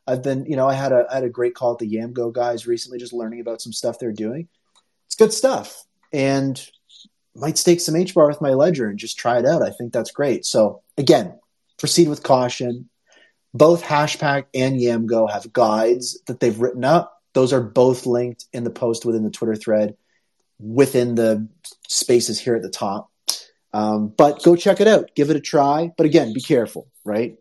I've 0.05 0.23
been, 0.23 0.45
you 0.45 0.55
know, 0.55 0.67
I 0.67 0.73
had 0.73 0.91
a 0.91 1.05
I 1.09 1.15
had 1.15 1.23
a 1.23 1.29
great 1.29 1.55
call 1.55 1.73
at 1.73 1.79
the 1.79 1.91
Yamgo 1.91 2.31
guys 2.31 2.67
recently, 2.67 2.99
just 2.99 3.13
learning 3.13 3.39
about 3.39 3.61
some 3.61 3.73
stuff 3.73 3.97
they're 3.97 4.11
doing 4.11 4.49
good 5.19 5.33
stuff. 5.33 5.83
And 6.11 6.59
might 7.35 7.57
stake 7.57 7.81
some 7.81 7.95
H 7.95 8.15
bar 8.15 8.27
with 8.27 8.41
my 8.41 8.51
ledger 8.51 8.87
and 8.87 8.97
just 8.97 9.17
try 9.17 9.37
it 9.37 9.45
out. 9.45 9.61
I 9.61 9.69
think 9.69 9.93
that's 9.93 10.11
great. 10.11 10.45
So 10.45 10.81
again, 10.97 11.37
proceed 11.77 12.09
with 12.09 12.23
caution. 12.23 12.89
Both 13.53 13.83
Hashpack 13.83 14.45
and 14.53 14.79
Yamgo 14.79 15.31
have 15.31 15.53
guides 15.53 16.19
that 16.27 16.39
they've 16.39 16.59
written 16.59 16.83
up. 16.83 17.21
Those 17.33 17.53
are 17.53 17.61
both 17.61 18.05
linked 18.05 18.45
in 18.53 18.63
the 18.63 18.69
post 18.69 19.05
within 19.05 19.23
the 19.23 19.29
Twitter 19.29 19.55
thread 19.55 19.95
within 20.59 21.15
the 21.15 21.47
spaces 21.87 22.39
here 22.39 22.55
at 22.55 22.61
the 22.61 22.69
top. 22.69 23.09
Um, 23.71 24.09
but 24.09 24.43
go 24.43 24.55
check 24.55 24.81
it 24.81 24.87
out. 24.87 25.11
Give 25.15 25.29
it 25.29 25.37
a 25.37 25.41
try. 25.41 25.91
But 25.95 26.05
again, 26.05 26.33
be 26.33 26.41
careful, 26.41 26.87
right? 27.05 27.37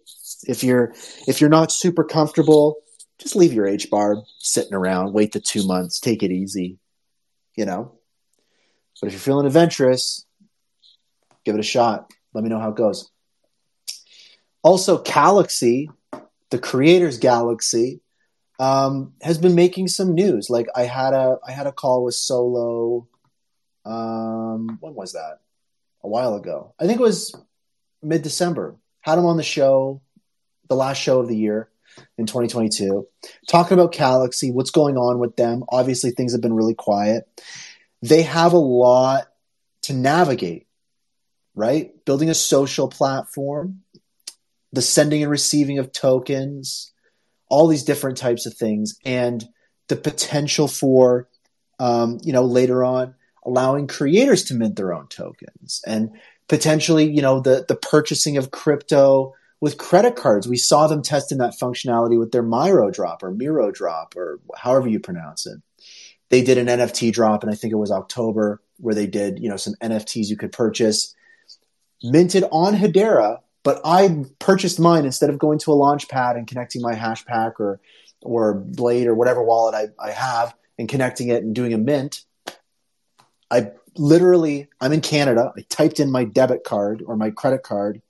If 0.47 0.63
you're 0.63 0.95
if 1.27 1.41
you're 1.41 1.51
not 1.51 1.73
super 1.73 2.05
comfortable, 2.05 2.77
just 3.19 3.35
leave 3.35 3.53
your 3.53 3.67
H 3.67 3.91
bar 3.91 4.23
sitting 4.39 4.75
around. 4.75 5.15
Wait 5.15 5.33
the 5.33 5.41
two 5.41 5.67
months. 5.67 5.99
Take 5.99 6.23
it 6.23 6.31
easy 6.31 6.79
you 7.59 7.67
know. 7.67 7.93
But 9.01 9.09
if 9.09 9.13
you're 9.13 9.21
feeling 9.21 9.47
adventurous, 9.47 10.25
give 11.45 11.57
it 11.57 11.61
a 11.61 11.65
shot. 11.65 12.09
Let 12.33 12.45
me 12.45 12.51
know 12.51 12.61
how 12.61 12.71
it 12.71 12.77
goes. 12.77 13.11
Also, 14.63 14.99
Calaxy, 14.99 15.91
the 16.51 16.59
creators 16.59 17.19
Calaxy, 17.19 18.01
um, 18.61 19.15
has 19.23 19.39
been 19.39 19.57
making 19.57 19.89
some 19.89 20.15
news. 20.15 20.49
Like 20.49 20.69
I 20.75 20.85
had 20.85 21.15
a 21.15 21.39
I 21.47 21.51
had 21.51 21.67
a 21.67 21.73
call 21.73 22.05
with 22.05 22.15
Solo. 22.15 23.09
Um, 23.85 24.79
when 24.81 24.95
was 24.95 25.13
that? 25.13 25.41
A 26.05 26.09
while 26.09 26.35
ago. 26.35 26.75
I 26.79 26.87
think 26.87 27.01
it 27.01 27.03
was 27.03 27.35
mid 28.03 28.23
December. 28.23 28.77
Had 29.01 29.19
him 29.19 29.27
on 29.27 29.37
the 29.37 29.43
show, 29.43 30.01
the 30.69 30.77
last 30.77 30.99
show 30.99 31.21
of 31.21 31.29
the 31.29 31.37
year 31.37 31.71
in 32.17 32.27
2022, 32.27 33.07
talking 33.49 33.79
about 33.79 33.93
Calaxy, 33.93 34.51
what's 34.51 34.71
going 34.71 34.97
on 34.97 35.19
with 35.19 35.37
them. 35.37 35.65
Obviously, 35.69 36.11
things 36.11 36.33
have 36.33 36.41
been 36.41 36.55
really 36.55 36.75
quiet. 36.75 37.29
They 38.03 38.23
have 38.23 38.53
a 38.53 38.59
lot 38.59 39.29
to 39.83 39.93
navigate, 39.93 40.67
right? 41.55 41.93
Building 42.05 42.31
a 42.31 42.35
social 42.35 42.89
platform, 42.89 43.83
the 44.73 44.83
sending 44.83 45.23
and 45.23 45.31
receiving 45.31 45.79
of 45.79 45.93
tokens, 45.93 46.93
all 47.49 47.67
these 47.67 47.85
different 47.85 48.19
types 48.19 48.47
of 48.47 48.55
things, 48.55 48.99
and 49.05 49.45
the 49.89 49.97
potential 49.97 50.69
for, 50.69 51.29
um, 51.79 52.19
you 52.23 52.33
know, 52.33 52.45
later 52.45 52.85
on 52.85 53.15
allowing 53.45 53.87
creators 53.87 54.45
to 54.45 54.55
mint 54.55 54.77
their 54.77 54.93
own 54.93 55.09
tokens 55.09 55.81
and 55.87 56.11
potentially, 56.49 57.11
you 57.11 57.23
know, 57.23 57.41
the 57.41 57.65
the 57.67 57.77
purchasing 57.77 58.37
of 58.37 58.51
crypto 58.51 59.35
with 59.61 59.79
credit 59.79 60.17
cards. 60.17 60.47
We 60.47 60.57
saw 60.57 60.87
them 60.87 61.03
testing 61.03 61.39
that 61.39 61.59
functionality 61.59 62.19
with 62.19 62.33
their 62.33 62.43
Miro 62.43 62.91
drop 62.91 63.23
or 63.23 63.31
Miro 63.31 63.71
drop 63.71 64.17
or 64.17 64.41
however 64.57 64.89
you 64.89 65.01
pronounce 65.01 65.47
it. 65.47 65.61
They 66.31 66.43
did 66.43 66.59
an 66.59 66.67
NFT 66.67 67.13
drop, 67.13 67.43
and 67.43 67.51
I 67.51 67.55
think 67.55 67.73
it 67.73 67.77
was 67.77 67.91
October, 67.91 68.61
where 68.77 68.95
they 68.95 69.07
did, 69.07 69.39
you 69.39 69.49
know, 69.49 69.57
some 69.57 69.75
NFTs 69.83 70.29
you 70.29 70.37
could 70.37 70.53
purchase, 70.53 71.15
minted 72.03 72.45
on 72.53 72.75
Hedera. 72.75 73.39
But 73.63 73.81
I 73.85 74.25
purchased 74.39 74.79
mine 74.79 75.05
instead 75.05 75.31
of 75.31 75.39
going 75.39 75.59
to 75.61 75.73
a 75.73 75.75
launch 75.75 76.09
pad 76.09 76.37
and 76.37 76.47
connecting 76.47 76.83
my 76.83 76.95
Hashpack 76.95 77.59
or 77.59 77.81
or 78.23 78.55
Blade 78.55 79.07
or 79.07 79.15
whatever 79.15 79.43
wallet 79.43 79.75
I, 79.75 79.89
I 80.05 80.11
have 80.11 80.55
and 80.79 80.89
connecting 80.89 81.29
it 81.29 81.43
and 81.43 81.55
doing 81.55 81.73
a 81.73 81.79
mint. 81.79 82.25
I 83.51 83.73
literally, 83.97 84.69
I'm 84.81 84.93
in 84.93 85.01
Canada. 85.01 85.53
I 85.57 85.63
typed 85.69 86.01
in 86.01 86.11
my 86.11 86.25
debit 86.25 86.65
card 86.65 87.03
or 87.07 87.17
my 87.17 87.31
credit 87.31 87.63
card 87.63 88.03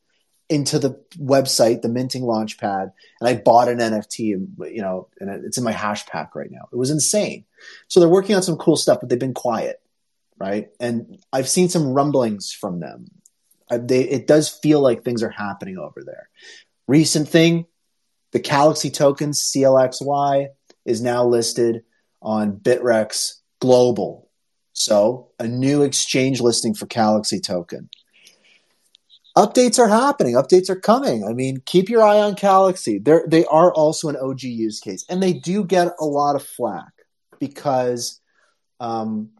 into 0.48 0.78
the 0.78 0.90
website, 1.18 1.82
the 1.82 1.88
minting 1.88 2.22
launchpad, 2.22 2.92
and 3.20 3.28
I 3.28 3.34
bought 3.34 3.68
an 3.68 3.78
NFT, 3.78 4.18
you 4.18 4.82
know, 4.82 5.08
and 5.20 5.44
it's 5.44 5.58
in 5.58 5.64
my 5.64 5.72
hash 5.72 6.06
pack 6.06 6.34
right 6.34 6.50
now. 6.50 6.68
It 6.72 6.76
was 6.76 6.90
insane. 6.90 7.44
So 7.88 8.00
they're 8.00 8.08
working 8.08 8.34
on 8.34 8.42
some 8.42 8.56
cool 8.56 8.76
stuff, 8.76 8.98
but 9.00 9.10
they've 9.10 9.18
been 9.18 9.34
quiet, 9.34 9.80
right? 10.38 10.68
And 10.80 11.18
I've 11.32 11.48
seen 11.48 11.68
some 11.68 11.92
rumblings 11.92 12.52
from 12.52 12.80
them. 12.80 13.06
They, 13.70 14.00
it 14.00 14.26
does 14.26 14.48
feel 14.48 14.80
like 14.80 15.04
things 15.04 15.22
are 15.22 15.30
happening 15.30 15.76
over 15.76 16.02
there. 16.04 16.30
Recent 16.86 17.28
thing, 17.28 17.66
the 18.32 18.40
Calaxy 18.40 18.90
token 18.90 19.32
CLXY 19.32 20.48
is 20.86 21.02
now 21.02 21.26
listed 21.26 21.82
on 22.22 22.52
Bittrex 22.56 23.34
Global. 23.60 24.30
So 24.72 25.32
a 25.38 25.46
new 25.46 25.82
exchange 25.82 26.40
listing 26.40 26.74
for 26.74 26.86
Calaxy 26.86 27.40
token 27.40 27.90
updates 29.38 29.78
are 29.78 29.88
happening. 29.88 30.34
Updates 30.34 30.68
are 30.68 30.80
coming. 30.80 31.24
I 31.24 31.32
mean, 31.32 31.62
keep 31.64 31.88
your 31.88 32.02
eye 32.02 32.18
on 32.18 32.34
Calaxy. 32.34 32.98
They're, 32.98 33.24
they 33.26 33.44
are 33.44 33.72
also 33.72 34.08
an 34.08 34.16
OG 34.16 34.42
use 34.42 34.80
case, 34.80 35.04
and 35.08 35.22
they 35.22 35.32
do 35.32 35.64
get 35.64 35.94
a 36.00 36.04
lot 36.04 36.34
of 36.34 36.42
flack 36.42 36.92
because 37.38 38.20
um, 38.80 39.30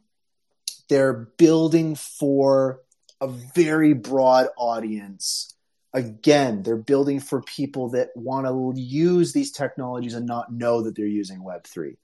they're 0.89 1.29
building 1.37 1.97
for 1.97 2.81
a 3.21 3.27
very 3.27 3.93
broad 3.93 4.47
audience. 4.57 5.55
Again, 5.93 6.63
they're 6.63 6.77
building 6.77 7.19
for 7.19 7.43
people 7.43 7.91
that 7.91 8.11
want 8.15 8.47
to 8.47 8.81
use 8.81 9.33
these 9.33 9.51
technologies 9.51 10.15
and 10.15 10.27
not 10.27 10.53
know 10.53 10.83
that 10.83 10.95
they're 10.95 11.07
using 11.07 11.41
Web3. 11.41 11.97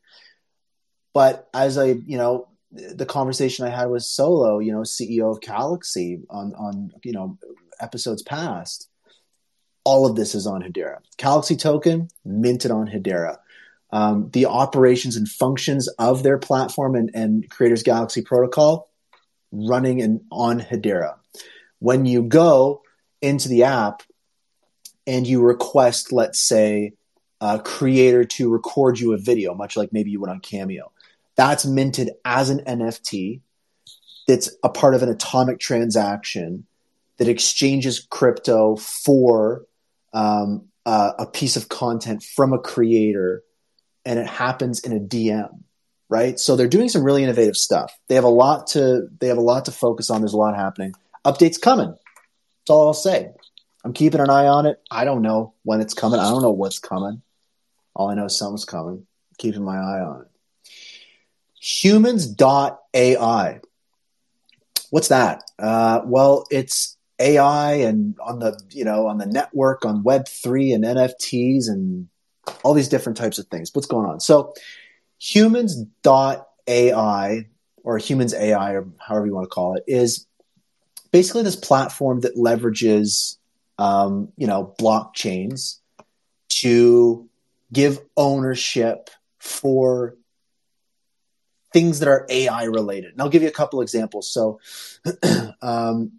But 1.12 1.48
as 1.54 1.78
I, 1.78 1.84
you 1.84 2.16
know, 2.16 2.48
the 2.72 3.06
conversation 3.06 3.64
I 3.64 3.70
had 3.70 3.86
with 3.86 4.02
Solo, 4.02 4.58
you 4.58 4.72
know, 4.72 4.80
CEO 4.80 5.30
of 5.30 5.40
Calaxy 5.40 6.22
on 6.28 6.54
on 6.54 6.90
you 7.04 7.12
know 7.12 7.38
episodes 7.80 8.22
past, 8.22 8.88
all 9.84 10.06
of 10.06 10.16
this 10.16 10.34
is 10.34 10.46
on 10.46 10.62
Hedera. 10.62 10.98
Calaxy 11.18 11.56
token 11.56 12.08
minted 12.24 12.70
on 12.70 12.88
Hedera. 12.88 13.38
Um, 13.90 14.30
the 14.32 14.46
operations 14.46 15.16
and 15.16 15.28
functions 15.28 15.88
of 15.98 16.22
their 16.22 16.38
platform 16.38 16.96
and, 16.96 17.10
and 17.14 17.48
Creators 17.48 17.82
Calaxy 17.82 18.22
protocol 18.22 18.90
running 19.52 20.00
in, 20.00 20.24
on 20.32 20.60
Hedera. 20.60 21.16
When 21.78 22.06
you 22.06 22.22
go 22.22 22.82
into 23.20 23.48
the 23.48 23.64
app 23.64 24.02
and 25.06 25.26
you 25.26 25.42
request, 25.42 26.12
let's 26.12 26.40
say, 26.40 26.94
a 27.40 27.60
creator 27.60 28.24
to 28.24 28.50
record 28.50 28.98
you 28.98 29.12
a 29.12 29.18
video, 29.18 29.54
much 29.54 29.76
like 29.76 29.92
maybe 29.92 30.10
you 30.10 30.20
would 30.20 30.30
on 30.30 30.40
Cameo, 30.40 30.90
that's 31.36 31.66
minted 31.66 32.10
as 32.24 32.50
an 32.50 32.60
NFT. 32.60 33.40
That's 34.26 34.50
a 34.62 34.70
part 34.70 34.94
of 34.94 35.02
an 35.02 35.10
atomic 35.10 35.58
transaction 35.58 36.66
that 37.18 37.28
exchanges 37.28 38.06
crypto 38.10 38.76
for 38.76 39.64
um, 40.12 40.68
uh, 40.86 41.12
a 41.18 41.26
piece 41.26 41.56
of 41.56 41.68
content 41.68 42.22
from 42.22 42.52
a 42.52 42.58
creator, 42.58 43.42
and 44.04 44.18
it 44.18 44.26
happens 44.26 44.80
in 44.80 44.92
a 44.92 45.00
DM, 45.00 45.60
right? 46.08 46.38
So 46.38 46.56
they're 46.56 46.68
doing 46.68 46.88
some 46.88 47.02
really 47.02 47.22
innovative 47.22 47.56
stuff. 47.56 47.92
They 48.08 48.16
have 48.16 48.24
a 48.24 48.28
lot 48.28 48.68
to 48.68 49.08
they 49.20 49.28
have 49.28 49.38
a 49.38 49.42
lot 49.42 49.66
to 49.66 49.72
focus 49.72 50.10
on. 50.10 50.20
There's 50.20 50.34
a 50.34 50.38
lot 50.38 50.56
happening. 50.56 50.94
Updates 51.24 51.60
coming. 51.60 51.90
That's 51.90 52.70
all 52.70 52.88
I'll 52.88 52.94
say. 52.94 53.30
I'm 53.84 53.92
keeping 53.92 54.20
an 54.20 54.30
eye 54.30 54.46
on 54.46 54.66
it. 54.66 54.80
I 54.90 55.04
don't 55.04 55.22
know 55.22 55.54
when 55.62 55.80
it's 55.80 55.94
coming. 55.94 56.18
I 56.18 56.30
don't 56.30 56.42
know 56.42 56.50
what's 56.50 56.78
coming. 56.78 57.22
All 57.94 58.10
I 58.10 58.14
know 58.14 58.24
is 58.24 58.36
something's 58.36 58.64
coming. 58.64 59.06
Keeping 59.38 59.62
my 59.62 59.76
eye 59.76 60.00
on 60.00 60.22
it. 60.22 60.70
Humans.ai. 61.60 63.60
What's 64.90 65.08
that? 65.08 65.42
Uh, 65.58 66.00
well, 66.04 66.46
it's 66.50 66.93
AI 67.18 67.74
and 67.74 68.16
on 68.20 68.40
the 68.40 68.60
you 68.70 68.84
know 68.84 69.06
on 69.06 69.18
the 69.18 69.26
network 69.26 69.84
on 69.84 70.02
Web 70.02 70.28
three 70.28 70.72
and 70.72 70.84
NFTs 70.84 71.68
and 71.68 72.08
all 72.62 72.74
these 72.74 72.88
different 72.88 73.16
types 73.16 73.38
of 73.38 73.46
things. 73.46 73.70
What's 73.72 73.86
going 73.86 74.06
on? 74.06 74.20
So 74.20 74.54
humans.ai 75.18 75.86
or 77.82 77.98
humans 77.98 78.34
AI 78.34 78.72
or 78.72 78.88
however 78.98 79.26
you 79.26 79.34
want 79.34 79.44
to 79.44 79.54
call 79.54 79.76
it 79.76 79.84
is 79.86 80.26
basically 81.12 81.42
this 81.42 81.56
platform 81.56 82.20
that 82.20 82.36
leverages 82.36 83.36
um, 83.78 84.32
you 84.36 84.46
know 84.46 84.74
blockchains 84.80 85.78
to 86.48 87.28
give 87.72 88.00
ownership 88.16 89.10
for 89.38 90.16
things 91.72 91.98
that 91.98 92.08
are 92.08 92.24
AI 92.30 92.64
related. 92.64 93.12
And 93.12 93.20
I'll 93.20 93.28
give 93.28 93.42
you 93.42 93.48
a 93.48 93.52
couple 93.52 93.80
examples. 93.80 94.32
So 94.32 94.60
um, 95.62 96.12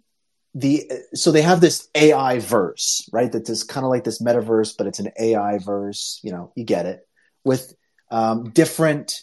the 0.56 0.90
so 1.12 1.30
they 1.30 1.42
have 1.42 1.60
this 1.60 1.86
AI 1.94 2.38
verse, 2.38 3.06
right? 3.12 3.30
That 3.30 3.46
is 3.50 3.62
kind 3.62 3.84
of 3.84 3.90
like 3.90 4.04
this 4.04 4.22
metaverse, 4.22 4.74
but 4.76 4.86
it's 4.86 4.98
an 4.98 5.12
AI 5.20 5.58
verse. 5.58 6.18
You 6.22 6.32
know, 6.32 6.50
you 6.56 6.64
get 6.64 6.86
it 6.86 7.06
with 7.44 7.74
um, 8.10 8.48
different 8.50 9.20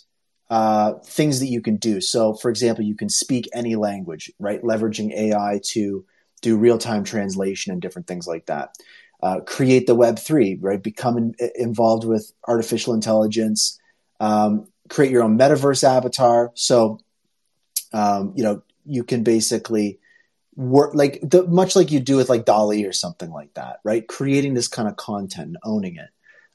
uh, 0.51 0.93
things 1.03 1.39
that 1.39 1.47
you 1.47 1.59
can 1.59 1.77
do. 1.77 2.01
So, 2.01 2.36
for 2.36 2.51
example, 2.51 2.86
you 2.86 2.95
can 2.95 3.09
speak 3.09 3.49
any 3.51 3.75
language, 3.75 4.31
right? 4.38 4.61
Leveraging 4.61 5.11
AI 5.11 5.59
to 5.69 6.05
do 6.43 6.55
real 6.55 6.77
time 6.77 7.03
translation 7.03 7.73
and 7.73 7.81
different 7.81 8.07
things 8.07 8.27
like 8.27 8.45
that. 8.45 8.75
Uh, 9.23 9.39
create 9.39 9.88
the 9.88 9.95
Web 9.95 10.19
three, 10.19 10.59
right? 10.61 10.84
Become 10.84 11.17
in, 11.17 11.36
involved 11.55 12.05
with 12.05 12.31
artificial 12.47 12.93
intelligence. 12.93 13.79
Um, 14.19 14.67
create 14.88 15.11
your 15.11 15.23
own 15.23 15.39
metaverse 15.39 15.84
avatar. 15.84 16.51
So, 16.53 16.99
um, 17.91 18.34
you 18.36 18.43
know, 18.43 18.61
you 18.86 19.03
can 19.03 19.23
basically 19.23 19.97
work 20.56 20.93
like 20.93 21.20
the, 21.22 21.47
much 21.47 21.76
like 21.76 21.91
you 21.91 21.99
do 21.99 22.18
with 22.18 22.30
like 22.30 22.45
DALL-E 22.45 22.86
or 22.86 22.93
something 22.93 23.32
like 23.32 23.54
that, 23.56 23.80
right? 23.84 24.08
Creating 24.08 24.54
this 24.54 24.68
kind 24.68 24.88
of 24.88 24.95
content 24.95 25.47
and 25.47 25.58
owning 25.64 25.95
it. 25.95 26.10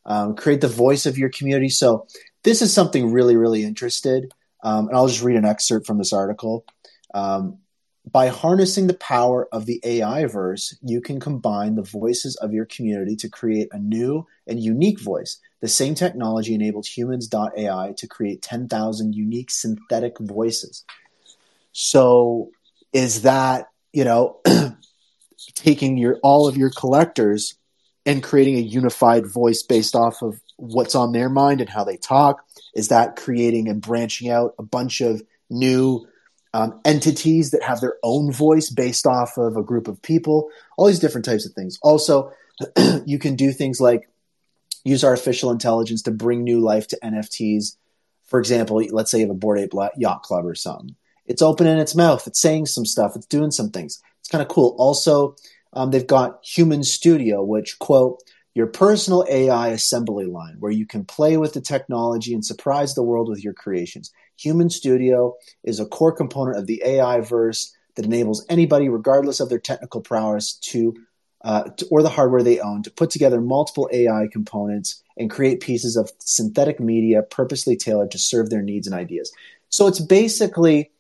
Um, 0.06 0.36
create 0.36 0.60
the 0.60 0.68
voice 0.68 1.04
of 1.04 1.18
your 1.18 1.28
community. 1.28 1.68
So 1.68 2.06
this 2.42 2.62
is 2.62 2.72
something 2.72 3.12
really, 3.12 3.36
really 3.36 3.64
interested. 3.64 4.32
Um, 4.62 4.88
and 4.88 4.96
I'll 4.96 5.08
just 5.08 5.22
read 5.22 5.36
an 5.36 5.44
excerpt 5.44 5.86
from 5.86 5.98
this 5.98 6.12
article. 6.12 6.64
Um, 7.12 7.58
by 8.10 8.28
harnessing 8.28 8.86
the 8.86 8.94
power 8.94 9.48
of 9.52 9.66
the 9.66 9.80
AI 9.84 10.24
verse, 10.26 10.76
you 10.82 11.00
can 11.00 11.20
combine 11.20 11.74
the 11.74 11.82
voices 11.82 12.36
of 12.36 12.52
your 12.52 12.64
community 12.64 13.16
to 13.16 13.28
create 13.28 13.68
a 13.72 13.78
new 13.78 14.26
and 14.46 14.62
unique 14.62 15.00
voice. 15.00 15.38
The 15.60 15.68
same 15.68 15.94
technology 15.94 16.54
enabled 16.54 16.86
humans.ai 16.86 17.94
to 17.96 18.06
create 18.06 18.40
10,000 18.40 19.14
unique 19.14 19.50
synthetic 19.50 20.18
voices. 20.18 20.84
So, 21.72 22.50
is 22.92 23.22
that 23.22 23.68
you 23.92 24.04
know, 24.04 24.40
taking 25.54 25.96
your 25.96 26.18
all 26.22 26.48
of 26.48 26.56
your 26.56 26.70
collectors 26.70 27.54
and 28.06 28.22
creating 28.22 28.56
a 28.56 28.62
unified 28.62 29.26
voice 29.26 29.62
based 29.62 29.94
off 29.94 30.22
of 30.22 30.40
what's 30.56 30.94
on 30.94 31.12
their 31.12 31.28
mind 31.28 31.60
and 31.60 31.70
how 31.70 31.84
they 31.84 31.96
talk? 31.96 32.44
Is 32.74 32.88
that 32.88 33.16
creating 33.16 33.68
and 33.68 33.80
branching 33.80 34.30
out 34.30 34.54
a 34.58 34.62
bunch 34.62 35.00
of 35.00 35.22
new 35.50 36.06
um, 36.54 36.80
entities 36.84 37.50
that 37.50 37.62
have 37.62 37.80
their 37.80 37.96
own 38.02 38.32
voice 38.32 38.70
based 38.70 39.06
off 39.06 39.36
of 39.36 39.56
a 39.56 39.62
group 39.62 39.88
of 39.88 40.00
people? 40.02 40.50
All 40.76 40.86
these 40.86 40.98
different 40.98 41.24
types 41.24 41.46
of 41.46 41.52
things. 41.52 41.78
Also, 41.82 42.32
you 43.06 43.18
can 43.18 43.36
do 43.36 43.52
things 43.52 43.80
like 43.80 44.08
use 44.84 45.04
artificial 45.04 45.50
intelligence 45.50 46.02
to 46.02 46.10
bring 46.10 46.42
new 46.42 46.60
life 46.60 46.88
to 46.88 46.98
NFTs. 47.02 47.76
For 48.24 48.38
example, 48.38 48.82
let's 48.90 49.10
say 49.10 49.18
you 49.18 49.26
have 49.26 49.30
a 49.30 49.38
Bored 49.38 49.58
Ape 49.58 49.72
Yacht 49.96 50.22
Club 50.22 50.46
or 50.46 50.54
something 50.54 50.96
it's 51.28 51.42
opening 51.42 51.78
its 51.78 51.94
mouth. 51.94 52.26
It's 52.26 52.40
saying 52.40 52.66
some 52.66 52.86
stuff. 52.86 53.12
It's 53.14 53.26
doing 53.26 53.50
some 53.50 53.70
things. 53.70 54.00
It's 54.20 54.28
kind 54.28 54.42
of 54.42 54.48
cool. 54.48 54.74
Also, 54.78 55.36
um, 55.74 55.90
they've 55.90 56.06
got 56.06 56.40
Human 56.42 56.82
Studio, 56.82 57.42
which 57.44 57.78
quote 57.78 58.20
your 58.54 58.66
personal 58.66 59.24
AI 59.30 59.68
assembly 59.68 60.26
line, 60.26 60.56
where 60.58 60.72
you 60.72 60.86
can 60.86 61.04
play 61.04 61.36
with 61.36 61.52
the 61.52 61.60
technology 61.60 62.34
and 62.34 62.44
surprise 62.44 62.94
the 62.94 63.02
world 63.02 63.28
with 63.28 63.44
your 63.44 63.52
creations. 63.52 64.10
Human 64.36 64.70
Studio 64.70 65.34
is 65.62 65.78
a 65.78 65.86
core 65.86 66.12
component 66.12 66.56
of 66.56 66.66
the 66.66 66.82
AI 66.84 67.20
verse 67.20 67.74
that 67.94 68.04
enables 68.04 68.44
anybody, 68.48 68.88
regardless 68.88 69.40
of 69.40 69.48
their 69.48 69.58
technical 69.58 70.00
prowess, 70.00 70.54
to, 70.54 70.94
uh, 71.44 71.64
to 71.76 71.86
or 71.90 72.02
the 72.02 72.08
hardware 72.08 72.42
they 72.42 72.58
own, 72.58 72.82
to 72.82 72.90
put 72.90 73.10
together 73.10 73.40
multiple 73.40 73.88
AI 73.92 74.28
components 74.32 75.02
and 75.16 75.30
create 75.30 75.60
pieces 75.60 75.96
of 75.96 76.10
synthetic 76.18 76.80
media 76.80 77.22
purposely 77.22 77.76
tailored 77.76 78.10
to 78.12 78.18
serve 78.18 78.50
their 78.50 78.62
needs 78.62 78.86
and 78.86 78.96
ideas. 78.96 79.32
So 79.68 79.86
it's 79.86 80.00
basically 80.00 80.90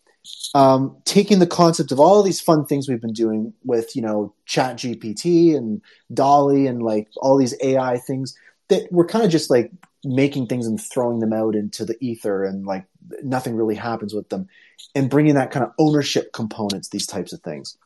um, 0.54 0.96
taking 1.04 1.38
the 1.38 1.46
concept 1.46 1.92
of 1.92 2.00
all 2.00 2.18
of 2.18 2.24
these 2.24 2.40
fun 2.40 2.64
things 2.66 2.88
we've 2.88 3.00
been 3.00 3.12
doing 3.12 3.52
with 3.64 3.94
you 3.96 4.02
know 4.02 4.34
chat 4.46 4.76
gpt 4.76 5.56
and 5.56 5.82
DALL-E 6.12 6.66
and 6.66 6.82
like 6.82 7.08
all 7.16 7.36
these 7.36 7.54
ai 7.62 7.98
things 7.98 8.36
that 8.68 8.90
we're 8.90 9.06
kind 9.06 9.24
of 9.24 9.30
just 9.30 9.50
like 9.50 9.70
making 10.04 10.46
things 10.46 10.66
and 10.66 10.80
throwing 10.80 11.18
them 11.18 11.32
out 11.32 11.54
into 11.54 11.84
the 11.84 11.96
ether 12.00 12.44
and 12.44 12.66
like 12.66 12.86
nothing 13.22 13.54
really 13.56 13.74
happens 13.74 14.14
with 14.14 14.28
them 14.28 14.48
and 14.94 15.10
bringing 15.10 15.34
that 15.34 15.50
kind 15.50 15.64
of 15.64 15.72
ownership 15.78 16.32
components 16.32 16.88
these 16.88 17.06
types 17.06 17.32
of 17.32 17.40
things. 17.40 17.76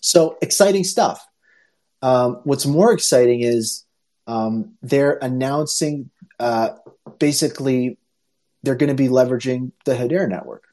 So 0.00 0.38
exciting 0.40 0.84
stuff. 0.84 1.26
Um, 2.02 2.40
what's 2.44 2.66
more 2.66 2.92
exciting 2.92 3.40
is 3.42 3.84
um, 4.26 4.74
they're 4.82 5.18
announcing 5.20 6.10
uh, 6.38 6.70
basically 7.18 7.98
they're 8.62 8.74
going 8.74 8.88
to 8.88 8.94
be 8.94 9.08
leveraging 9.08 9.72
the 9.84 9.94
hedera 9.94 10.28
network 10.28 10.64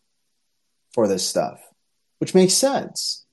for 0.94 1.08
this 1.08 1.28
stuff, 1.28 1.60
which 2.20 2.36
makes 2.36 2.54
sense. 2.54 3.26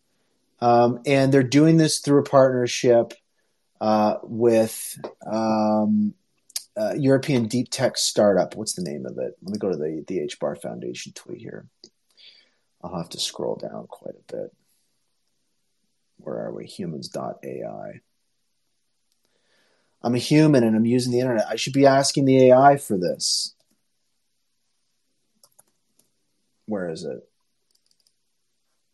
Um, 0.60 1.00
and 1.06 1.32
they're 1.32 1.42
doing 1.42 1.76
this 1.76 2.00
through 2.00 2.20
a 2.20 2.24
partnership 2.24 3.14
uh, 3.80 4.16
with 4.22 4.98
um, 5.26 6.14
uh, 6.76 6.94
European 6.94 7.46
deep 7.46 7.68
tech 7.70 7.96
startup. 7.96 8.56
What's 8.56 8.74
the 8.74 8.82
name 8.82 9.06
of 9.06 9.18
it? 9.18 9.36
Let 9.42 9.52
me 9.52 9.58
go 9.58 9.70
to 9.70 9.76
the 9.76 10.04
the 10.06 10.20
H 10.20 10.38
Bar 10.38 10.56
Foundation 10.56 11.12
tweet 11.14 11.40
here. 11.40 11.66
I'll 12.82 12.96
have 12.96 13.10
to 13.10 13.20
scroll 13.20 13.56
down 13.56 13.86
quite 13.86 14.14
a 14.14 14.32
bit. 14.32 14.52
Where 16.18 16.38
are 16.46 16.52
we? 16.52 16.66
Humans.ai. 16.66 18.00
I'm 20.02 20.14
a 20.14 20.18
human 20.18 20.64
and 20.64 20.76
I'm 20.76 20.86
using 20.86 21.12
the 21.12 21.20
internet. 21.20 21.46
I 21.48 21.56
should 21.56 21.74
be 21.74 21.86
asking 21.86 22.24
the 22.24 22.50
AI 22.50 22.76
for 22.76 22.96
this. 22.96 23.54
Where 26.66 26.88
is 26.88 27.04
it? 27.04 27.29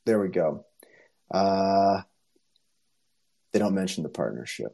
There 0.06 0.20
we 0.20 0.28
go. 0.28 0.64
Uh, 1.30 2.02
they 3.52 3.58
don't 3.58 3.74
mention 3.74 4.04
the 4.04 4.08
partnership. 4.08 4.72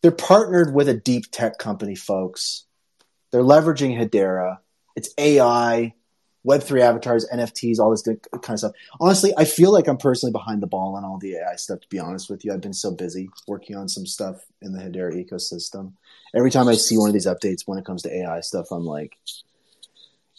They're 0.00 0.12
partnered 0.12 0.72
with 0.72 0.88
a 0.88 0.94
deep 0.94 1.30
tech 1.30 1.58
company, 1.58 1.96
folks. 1.96 2.64
They're 3.32 3.42
leveraging 3.42 3.98
Hedera. 3.98 4.58
It's 4.94 5.10
AI, 5.18 5.94
Web3 6.46 6.80
avatars, 6.80 7.26
NFTs, 7.32 7.78
all 7.78 7.90
this 7.90 8.02
kind 8.02 8.18
of 8.48 8.58
stuff. 8.58 8.72
Honestly, 9.00 9.32
I 9.36 9.44
feel 9.44 9.72
like 9.72 9.88
I'm 9.88 9.96
personally 9.96 10.32
behind 10.32 10.62
the 10.62 10.66
ball 10.66 10.94
on 10.96 11.04
all 11.04 11.18
the 11.18 11.36
AI 11.36 11.56
stuff, 11.56 11.80
to 11.80 11.88
be 11.88 11.98
honest 11.98 12.30
with 12.30 12.44
you. 12.44 12.52
I've 12.52 12.60
been 12.60 12.72
so 12.72 12.92
busy 12.92 13.30
working 13.48 13.76
on 13.76 13.88
some 13.88 14.06
stuff 14.06 14.44
in 14.60 14.72
the 14.72 14.80
Hedera 14.80 15.14
ecosystem. 15.14 15.92
Every 16.34 16.50
time 16.50 16.68
I 16.68 16.74
see 16.74 16.98
one 16.98 17.08
of 17.08 17.14
these 17.14 17.26
updates 17.26 17.62
when 17.66 17.78
it 17.78 17.84
comes 17.84 18.02
to 18.02 18.14
AI 18.14 18.40
stuff, 18.40 18.66
I'm 18.70 18.84
like, 18.84 19.16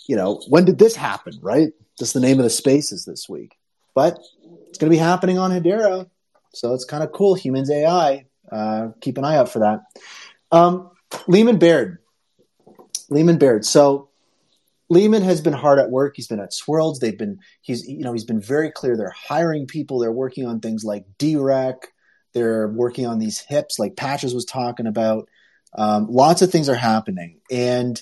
you 0.07 0.15
know, 0.15 0.41
when 0.47 0.65
did 0.65 0.79
this 0.79 0.95
happen, 0.95 1.33
right? 1.41 1.71
That's 1.99 2.13
the 2.13 2.19
name 2.19 2.39
of 2.39 2.43
the 2.43 2.49
spaces 2.49 3.05
this 3.05 3.29
week. 3.29 3.55
But 3.95 4.19
it's 4.67 4.77
going 4.77 4.91
to 4.91 4.95
be 4.95 4.97
happening 4.97 5.37
on 5.37 5.51
Hedera. 5.51 6.09
So 6.53 6.73
it's 6.73 6.85
kind 6.85 7.03
of 7.03 7.11
cool. 7.11 7.35
Humans 7.35 7.69
AI. 7.71 8.25
Uh, 8.51 8.89
keep 9.01 9.17
an 9.17 9.25
eye 9.25 9.37
out 9.37 9.49
for 9.49 9.59
that. 9.59 9.81
Um, 10.51 10.91
Leemon 11.27 11.59
Baird. 11.59 11.99
Leemon 13.09 13.39
Baird. 13.39 13.65
So 13.65 14.09
Leemon 14.91 15.23
has 15.23 15.41
been 15.41 15.53
hard 15.53 15.79
at 15.79 15.89
work. 15.89 16.13
He's 16.15 16.27
been 16.27 16.39
at 16.39 16.51
Swirlds. 16.51 16.99
They've 16.99 17.17
been 17.17 17.39
he's 17.61 17.87
you 17.87 18.03
know 18.03 18.13
he's 18.13 18.25
been 18.25 18.41
very 18.41 18.71
clear. 18.71 18.95
They're 18.95 19.09
hiring 19.09 19.65
people. 19.65 19.99
They're 19.99 20.11
working 20.11 20.45
on 20.45 20.59
things 20.59 20.83
like 20.83 21.05
DREC. 21.17 21.75
They're 22.33 22.67
working 22.67 23.05
on 23.05 23.19
these 23.19 23.39
hips, 23.39 23.77
like 23.77 23.95
Patches 23.95 24.33
was 24.33 24.45
talking 24.45 24.87
about. 24.87 25.29
Um, 25.75 26.07
lots 26.09 26.41
of 26.41 26.51
things 26.51 26.69
are 26.69 26.75
happening, 26.75 27.39
and 27.51 28.01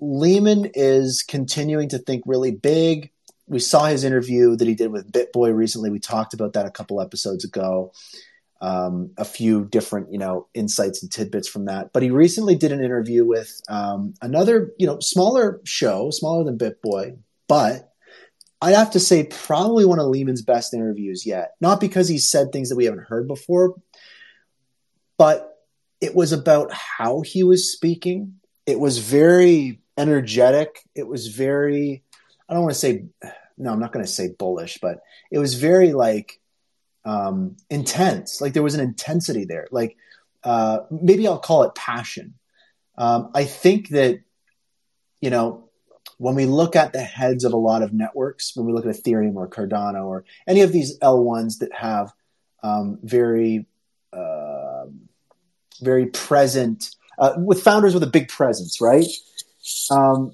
Leemon 0.00 0.70
is 0.74 1.22
continuing 1.26 1.88
to 1.90 1.98
think 1.98 2.22
really 2.26 2.50
big. 2.50 3.10
We 3.46 3.60
saw 3.60 3.86
his 3.86 4.04
interview 4.04 4.56
that 4.56 4.66
he 4.66 4.74
did 4.74 4.90
with 4.90 5.12
BitBoy 5.12 5.54
recently. 5.54 5.90
We 5.90 6.00
talked 6.00 6.34
about 6.34 6.54
that 6.54 6.66
a 6.66 6.70
couple 6.70 7.00
episodes 7.00 7.44
ago 7.44 7.92
um, 8.60 9.10
a 9.16 9.24
few 9.24 9.66
different 9.66 10.12
you 10.12 10.18
know 10.18 10.48
insights 10.54 11.02
and 11.02 11.10
tidbits 11.10 11.48
from 11.48 11.66
that. 11.66 11.92
But 11.92 12.02
he 12.02 12.10
recently 12.10 12.54
did 12.54 12.72
an 12.72 12.82
interview 12.82 13.24
with 13.24 13.60
um, 13.68 14.14
another 14.22 14.72
you 14.78 14.86
know 14.86 14.98
smaller 15.00 15.60
show, 15.64 16.10
smaller 16.10 16.44
than 16.44 16.58
BitBoy, 16.58 17.18
but 17.48 17.92
I'd 18.60 18.74
have 18.74 18.92
to 18.92 19.00
say 19.00 19.24
probably 19.24 19.84
one 19.84 19.98
of 19.98 20.06
Leemon's 20.06 20.42
best 20.42 20.72
interviews 20.72 21.26
yet. 21.26 21.52
Not 21.60 21.80
because 21.80 22.08
he 22.08 22.18
said 22.18 22.52
things 22.52 22.70
that 22.70 22.76
we 22.76 22.86
haven't 22.86 23.06
heard 23.06 23.28
before, 23.28 23.74
but 25.18 25.52
it 26.00 26.14
was 26.14 26.32
about 26.32 26.72
how 26.72 27.20
he 27.20 27.42
was 27.42 27.70
speaking. 27.70 28.36
It 28.64 28.80
was 28.80 28.98
very 28.98 29.80
energetic. 29.96 30.82
It 30.94 31.06
was 31.06 31.28
very 31.28 32.02
I 32.48 32.54
don't 32.54 32.62
want 32.62 32.74
to 32.74 32.80
say 32.80 33.04
no, 33.58 33.72
I'm 33.72 33.80
not 33.80 33.92
going 33.92 34.04
to 34.04 34.10
say 34.10 34.28
bullish, 34.28 34.78
but 34.82 35.00
it 35.30 35.38
was 35.38 35.54
very 35.54 35.92
like 35.92 36.38
um, 37.04 37.56
intense. 37.70 38.40
Like 38.40 38.52
there 38.52 38.62
was 38.62 38.74
an 38.74 38.80
intensity 38.80 39.44
there. 39.44 39.66
Like 39.70 39.96
uh, 40.44 40.80
maybe 40.90 41.26
I'll 41.26 41.38
call 41.38 41.62
it 41.64 41.74
passion. 41.74 42.34
Um, 42.98 43.30
I 43.34 43.44
think 43.44 43.90
that 43.90 44.20
you 45.20 45.30
know 45.30 45.70
when 46.18 46.34
we 46.34 46.46
look 46.46 46.76
at 46.76 46.92
the 46.92 47.02
heads 47.02 47.44
of 47.44 47.52
a 47.52 47.58
lot 47.58 47.82
of 47.82 47.92
networks, 47.92 48.56
when 48.56 48.66
we 48.66 48.72
look 48.72 48.86
at 48.86 48.94
Ethereum 48.94 49.36
or 49.36 49.48
Cardano 49.48 50.04
or 50.04 50.24
any 50.46 50.62
of 50.62 50.72
these 50.72 50.98
L1s 51.00 51.58
that 51.58 51.72
have 51.74 52.12
um, 52.62 52.98
very 53.02 53.66
uh, 54.12 54.86
very 55.80 56.06
present 56.06 56.94
uh, 57.18 57.34
with 57.36 57.62
founders 57.62 57.94
with 57.94 58.02
a 58.02 58.08
big 58.08 58.28
presence, 58.28 58.80
right? 58.80 59.06
Um, 59.90 60.32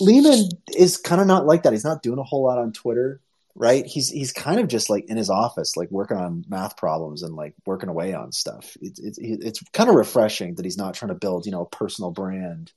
Leemon 0.00 0.50
is 0.76 0.96
kind 0.96 1.20
of 1.20 1.26
not 1.26 1.46
like 1.46 1.62
that. 1.62 1.72
He's 1.72 1.84
not 1.84 2.02
doing 2.02 2.18
a 2.18 2.24
whole 2.24 2.44
lot 2.44 2.58
on 2.58 2.72
Twitter 2.72 3.20
right? 3.56 3.86
He's 3.86 4.10
he's 4.10 4.32
kind 4.32 4.60
of 4.60 4.68
just 4.68 4.90
like 4.90 5.06
in 5.08 5.16
his 5.16 5.30
office, 5.30 5.76
like 5.76 5.90
working 5.90 6.18
on 6.18 6.44
math 6.48 6.76
problems 6.76 7.22
and 7.22 7.34
like 7.34 7.54
working 7.64 7.88
away 7.88 8.12
on 8.12 8.30
stuff. 8.30 8.76
It's 8.80 9.00
it's, 9.00 9.18
it's 9.18 9.60
kind 9.72 9.88
of 9.88 9.96
refreshing 9.96 10.54
that 10.54 10.64
he's 10.64 10.78
not 10.78 10.94
trying 10.94 11.08
to 11.08 11.14
build 11.14 11.46
you 11.46 11.52
know 11.52 11.62
a 11.62 11.68
personal 11.68 12.10
brand 12.10 12.72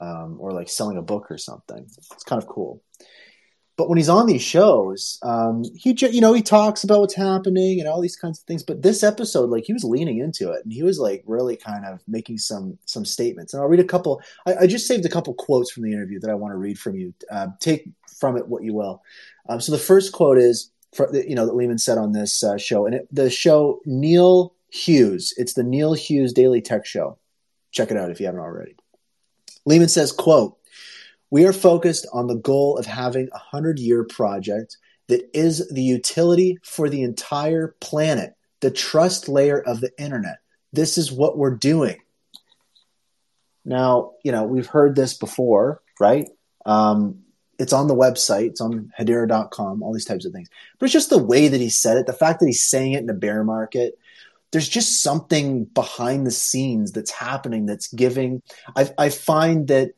um, 0.00 0.36
or 0.40 0.52
like 0.52 0.68
selling 0.68 0.98
a 0.98 1.02
book 1.02 1.30
or 1.30 1.38
something. 1.38 1.86
It's 2.12 2.24
kind 2.24 2.42
of 2.42 2.48
cool. 2.48 2.82
But 3.80 3.88
when 3.88 3.96
he's 3.96 4.10
on 4.10 4.26
these 4.26 4.42
shows, 4.42 5.18
um, 5.22 5.64
he 5.74 5.96
you 5.98 6.20
know 6.20 6.34
he 6.34 6.42
talks 6.42 6.84
about 6.84 7.00
what's 7.00 7.14
happening 7.14 7.80
and 7.80 7.88
all 7.88 8.02
these 8.02 8.14
kinds 8.14 8.38
of 8.38 8.44
things. 8.44 8.62
But 8.62 8.82
this 8.82 9.02
episode, 9.02 9.48
like 9.48 9.64
he 9.64 9.72
was 9.72 9.84
leaning 9.84 10.18
into 10.18 10.50
it 10.50 10.62
and 10.62 10.70
he 10.70 10.82
was 10.82 10.98
like 10.98 11.22
really 11.24 11.56
kind 11.56 11.86
of 11.86 11.98
making 12.06 12.36
some 12.36 12.76
some 12.84 13.06
statements. 13.06 13.54
And 13.54 13.62
I'll 13.62 13.70
read 13.70 13.80
a 13.80 13.84
couple. 13.84 14.20
I, 14.44 14.54
I 14.54 14.66
just 14.66 14.86
saved 14.86 15.06
a 15.06 15.08
couple 15.08 15.32
quotes 15.32 15.70
from 15.70 15.84
the 15.84 15.94
interview 15.94 16.20
that 16.20 16.28
I 16.28 16.34
want 16.34 16.52
to 16.52 16.58
read 16.58 16.78
from 16.78 16.94
you. 16.94 17.14
Uh, 17.30 17.46
take 17.58 17.88
from 18.18 18.36
it 18.36 18.48
what 18.48 18.62
you 18.62 18.74
will. 18.74 19.02
Um, 19.48 19.62
so 19.62 19.72
the 19.72 19.78
first 19.78 20.12
quote 20.12 20.36
is, 20.36 20.70
for, 20.92 21.10
you 21.16 21.34
know, 21.34 21.46
that 21.46 21.54
Leemon 21.54 21.80
said 21.80 21.96
on 21.96 22.12
this 22.12 22.44
uh, 22.44 22.58
show, 22.58 22.84
and 22.84 22.96
it, 22.96 23.08
the 23.10 23.30
show 23.30 23.80
Neil 23.86 24.52
Hughes. 24.68 25.32
It's 25.38 25.54
the 25.54 25.64
Neil 25.64 25.94
Hughes 25.94 26.34
Daily 26.34 26.60
Tech 26.60 26.84
Show. 26.84 27.16
Check 27.70 27.90
it 27.90 27.96
out 27.96 28.10
if 28.10 28.20
you 28.20 28.26
haven't 28.26 28.42
already. 28.42 28.76
Leemon 29.66 29.88
says, 29.88 30.12
"quote 30.12 30.58
We 31.30 31.46
are 31.46 31.52
focused 31.52 32.06
on 32.12 32.26
the 32.26 32.36
goal 32.36 32.76
of 32.76 32.86
having 32.86 33.28
a 33.32 33.38
hundred-year 33.38 34.04
project 34.04 34.76
that 35.08 35.28
is 35.32 35.68
the 35.68 35.82
utility 35.82 36.58
for 36.62 36.88
the 36.88 37.02
entire 37.02 37.74
planet, 37.80 38.34
the 38.60 38.70
trust 38.70 39.28
layer 39.28 39.60
of 39.60 39.80
the 39.80 39.92
internet. 39.98 40.38
This 40.72 40.98
is 40.98 41.12
what 41.12 41.38
we're 41.38 41.56
doing." 41.56 41.96
Now, 43.64 44.12
you 44.24 44.32
know, 44.32 44.44
we've 44.44 44.66
heard 44.66 44.96
this 44.96 45.14
before, 45.14 45.82
right? 45.98 46.28
Um, 46.66 47.20
it's 47.58 47.74
on 47.74 47.88
the 47.88 47.94
website, 47.94 48.46
it's 48.48 48.60
on 48.60 48.90
hedera.com, 48.98 49.82
all 49.82 49.92
these 49.92 50.06
types 50.06 50.24
of 50.24 50.32
things. 50.32 50.48
But 50.78 50.86
it's 50.86 50.94
just 50.94 51.10
the 51.10 51.22
way 51.22 51.48
that 51.48 51.60
he 51.60 51.68
said 51.68 51.98
it, 51.98 52.06
the 52.06 52.12
fact 52.14 52.40
that 52.40 52.46
he's 52.46 52.64
saying 52.64 52.92
it 52.92 53.02
in 53.02 53.10
a 53.10 53.14
bear 53.14 53.44
market. 53.44 53.98
There's 54.50 54.68
just 54.68 55.02
something 55.02 55.64
behind 55.66 56.26
the 56.26 56.32
scenes 56.32 56.90
that's 56.90 57.12
happening 57.12 57.66
that's 57.66 57.92
giving. 57.92 58.42
I, 58.74 58.90
I 58.98 59.08
find 59.10 59.68
that 59.68 59.92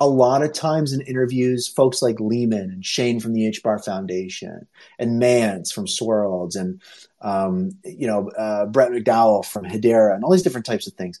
a 0.00 0.08
lot 0.08 0.42
of 0.42 0.52
times 0.52 0.92
in 0.92 1.00
interviews, 1.00 1.66
folks 1.66 2.02
like 2.02 2.16
Leemon 2.16 2.62
and 2.62 2.84
Shayne 2.84 3.18
from 3.18 3.32
the 3.32 3.50
HBAR 3.50 3.84
Foundation 3.84 4.66
and 4.98 5.18
Mance 5.18 5.72
from 5.72 5.86
Swirlds 5.86 6.56
and 6.56 6.80
um, 7.20 7.72
you 7.84 8.06
know 8.06 8.28
uh, 8.30 8.66
Brett 8.66 8.92
McDowell 8.92 9.44
from 9.44 9.64
Hedera 9.64 10.14
and 10.14 10.22
all 10.22 10.30
these 10.30 10.42
different 10.42 10.66
types 10.66 10.86
of 10.86 10.94
things, 10.94 11.18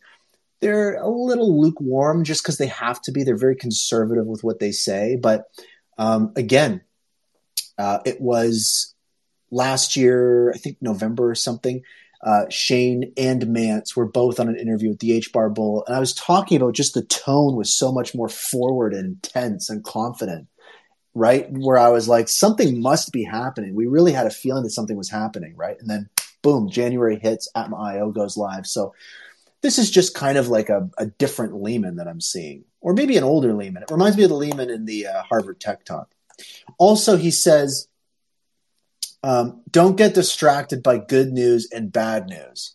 they're 0.60 0.96
a 0.96 1.08
little 1.08 1.60
lukewarm 1.60 2.24
just 2.24 2.42
because 2.42 2.58
they 2.58 2.68
have 2.68 3.00
to 3.02 3.12
be. 3.12 3.24
They're 3.24 3.36
very 3.36 3.56
conservative 3.56 4.26
with 4.26 4.44
what 4.44 4.60
they 4.60 4.72
say, 4.72 5.16
but 5.16 5.46
um, 5.98 6.32
again, 6.36 6.82
uh, 7.78 7.98
it 8.04 8.20
was 8.20 8.94
last 9.50 9.96
year, 9.96 10.52
I 10.52 10.58
think 10.58 10.78
November 10.80 11.30
or 11.30 11.34
something. 11.34 11.82
Uh, 12.22 12.44
Shayne 12.50 13.12
and 13.16 13.46
Mance 13.48 13.96
were 13.96 14.06
both 14.06 14.40
on 14.40 14.48
an 14.48 14.58
interview 14.58 14.90
with 14.90 14.98
the 14.98 15.12
H 15.12 15.32
Bar 15.32 15.50
Bull, 15.50 15.84
and 15.86 15.94
I 15.94 16.00
was 16.00 16.14
talking 16.14 16.56
about 16.56 16.74
just 16.74 16.94
the 16.94 17.02
tone 17.02 17.56
was 17.56 17.72
so 17.72 17.92
much 17.92 18.14
more 18.14 18.28
forward 18.28 18.92
and 18.92 19.06
intense 19.06 19.70
and 19.70 19.84
confident, 19.84 20.48
right? 21.14 21.46
Where 21.50 21.78
I 21.78 21.88
was 21.88 22.08
like, 22.08 22.28
something 22.28 22.80
must 22.80 23.12
be 23.12 23.24
happening. 23.24 23.74
We 23.74 23.86
really 23.86 24.12
had 24.12 24.26
a 24.26 24.30
feeling 24.30 24.64
that 24.64 24.70
something 24.70 24.96
was 24.96 25.10
happening, 25.10 25.54
right? 25.56 25.76
And 25.78 25.88
then, 25.88 26.08
boom, 26.42 26.68
January 26.70 27.18
hits, 27.18 27.48
Atma.io 27.54 28.10
goes 28.10 28.36
live. 28.36 28.66
So 28.66 28.94
this 29.60 29.78
is 29.78 29.90
just 29.90 30.14
kind 30.14 30.38
of 30.38 30.48
like 30.48 30.68
a, 30.68 30.88
a 30.98 31.06
different 31.06 31.54
Leemon 31.54 31.96
that 31.96 32.08
I'm 32.08 32.20
seeing 32.20 32.64
or 32.80 32.92
maybe 32.94 33.16
an 33.16 33.24
older 33.24 33.52
Leemon. 33.52 33.82
It 33.82 33.90
reminds 33.90 34.16
me 34.16 34.24
of 34.24 34.30
the 34.30 34.36
Leemon 34.36 34.72
in 34.72 34.84
the 34.84 35.06
uh, 35.06 35.22
Harvard 35.22 35.60
Tech 35.60 35.84
Talk. 35.84 36.14
Also, 36.78 37.16
he 37.16 37.30
says, 37.30 37.87
um, 39.22 39.62
don't 39.70 39.96
get 39.96 40.14
distracted 40.14 40.82
by 40.82 40.98
good 40.98 41.32
news 41.32 41.68
and 41.72 41.92
bad 41.92 42.28
news. 42.28 42.74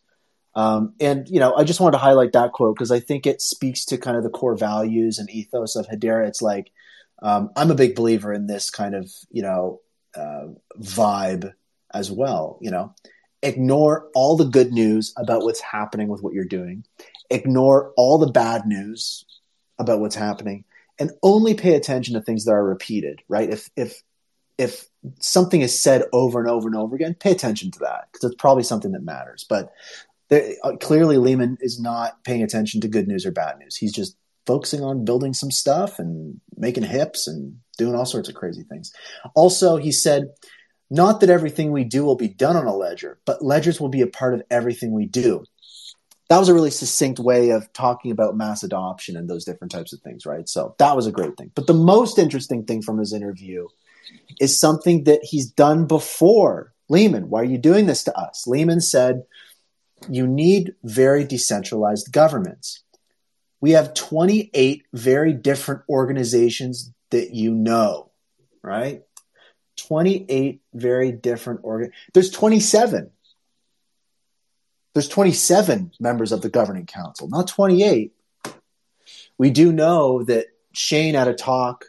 Um, 0.55 0.93
and, 0.99 1.27
you 1.27 1.39
know, 1.39 1.55
I 1.55 1.63
just 1.63 1.79
wanted 1.79 1.93
to 1.93 2.03
highlight 2.03 2.33
that 2.33 2.51
quote 2.51 2.75
because 2.75 2.91
I 2.91 2.99
think 2.99 3.25
it 3.25 3.41
speaks 3.41 3.85
to 3.85 3.97
kind 3.97 4.17
of 4.17 4.23
the 4.23 4.29
core 4.29 4.55
values 4.55 5.17
and 5.17 5.29
ethos 5.29 5.75
of 5.75 5.87
Hedera. 5.87 6.27
It's 6.27 6.41
like, 6.41 6.71
um, 7.21 7.49
I'm 7.55 7.71
a 7.71 7.75
big 7.75 7.95
believer 7.95 8.31
in 8.33 8.45
this 8.45 8.69
kind 8.69 8.93
of, 8.93 9.11
you 9.31 9.41
know, 9.41 9.81
uh, 10.15 10.47
vibe 10.79 11.53
as 11.91 12.11
well. 12.11 12.59
You 12.61 12.71
know, 12.71 12.93
ignore 13.41 14.09
all 14.13 14.37
the 14.37 14.45
good 14.45 14.71
news 14.71 15.13
about 15.17 15.43
what's 15.43 15.61
happening 15.61 16.07
with 16.07 16.21
what 16.21 16.33
you're 16.33 16.45
doing, 16.45 16.85
ignore 17.29 17.93
all 17.97 18.19
the 18.19 18.31
bad 18.31 18.67
news 18.67 19.25
about 19.79 19.99
what's 19.99 20.15
happening 20.15 20.65
and 20.99 21.11
only 21.23 21.55
pay 21.55 21.75
attention 21.75 22.13
to 22.13 22.21
things 22.21 22.45
that 22.45 22.51
are 22.51 22.63
repeated, 22.63 23.21
right? 23.27 23.49
If 23.49 23.69
if 23.75 24.03
if 24.58 24.88
something 25.20 25.62
is 25.62 25.78
said 25.78 26.04
over 26.14 26.39
and 26.39 26.49
over 26.49 26.68
and 26.68 26.76
over 26.76 26.95
again, 26.95 27.16
pay 27.16 27.32
attention 27.32 27.72
to 27.72 27.80
that 27.80 28.10
because 28.12 28.32
it's 28.32 28.41
probably 28.41 28.64
something 28.64 28.91
that 28.91 29.04
matters. 29.04 29.45
But 29.47 29.74
there, 30.30 30.56
uh, 30.64 30.76
clearly, 30.78 31.18
Leemon 31.18 31.58
is 31.62 31.80
not 31.80 32.24
paying 32.24 32.43
attention 32.43 32.82
to 32.82 32.88
good 32.88 33.08
news 33.08 33.26
or 33.26 33.32
bad 33.32 33.58
news. 33.60 33.76
He's 33.76 33.93
just 33.93 34.16
focusing 34.45 34.84
on 34.84 35.06
building 35.06 35.34
some 35.34 35.51
stuff 35.51 35.99
and 35.99 36.39
making 36.58 36.84
hips 36.84 37.28
and 37.28 37.58
doing 37.78 37.95
all 37.95 38.06
sorts 38.06 38.30
of 38.30 38.36
crazy 38.36 38.64
things. 38.64 38.91
Also, 39.36 39.78
he 39.78 39.91
said, 39.91 40.30
not 40.89 41.22
that 41.22 41.30
everything 41.30 41.72
we 41.72 41.84
do 41.84 42.04
will 42.04 42.16
be 42.16 42.28
done 42.28 42.56
on 42.56 42.68
a 42.68 42.76
ledger, 42.76 43.20
but 43.26 43.43
ledgers 43.43 43.80
will 43.80 43.89
be 43.89 44.01
a 44.01 44.08
part 44.08 44.34
of 44.34 44.43
everything 44.51 44.91
we 44.91 45.08
do. 45.08 45.43
That 46.30 46.39
was 46.39 46.49
a 46.49 46.54
really 46.54 46.72
succinct 46.72 47.20
way 47.20 47.49
of 47.49 47.72
talking 47.74 48.12
about 48.12 48.38
mass 48.38 48.64
adoption 48.64 49.18
and 49.18 49.30
those 49.30 49.45
different 49.45 49.72
types 49.72 49.93
of 49.93 50.01
things, 50.01 50.26
right? 50.26 50.47
So 50.47 50.76
that 50.80 50.95
was 50.95 51.08
a 51.08 51.12
great 51.12 51.36
thing. 51.38 51.51
But 51.56 51.68
the 51.68 51.74
most 51.74 52.20
interesting 52.20 52.66
thing 52.66 52.82
from 52.82 52.97
his 52.97 53.14
interview 53.14 53.68
is 54.39 54.60
something 54.60 55.06
that 55.06 55.24
he's 55.24 55.49
done 55.49 55.86
before. 55.86 56.74
Leemon, 56.91 57.26
why 57.26 57.41
are 57.41 57.45
you 57.45 57.58
doing 57.58 57.86
this 57.86 58.04
to 58.04 58.18
us? 58.18 58.45
Leemon 58.47 58.82
said, 58.82 59.24
You 60.10 60.28
need 60.28 60.76
very 60.84 61.24
decentralized 61.24 62.12
governments. 62.12 62.84
We 63.62 63.72
have 63.72 63.93
28 63.93 64.84
very 64.93 65.34
different 65.34 65.84
organizations 65.88 66.91
that 67.12 67.34
you 67.34 67.54
know, 67.54 68.12
right? 68.62 69.04
28 69.78 70.62
very 70.74 71.12
different 71.12 71.62
organ. 71.64 71.91
There's 72.14 72.30
27. 72.30 73.10
There's 74.93 75.08
27 75.08 75.93
members 75.99 76.32
of 76.32 76.41
the 76.41 76.49
governing 76.49 76.86
council, 76.86 77.28
not 77.28 77.47
28. 77.47 78.14
We 79.38 79.49
do 79.49 79.72
know 79.72 80.24
that 80.24 80.47
Shayne 80.74 81.16
had 81.16 81.28
a 81.28 81.34
talk 81.34 81.86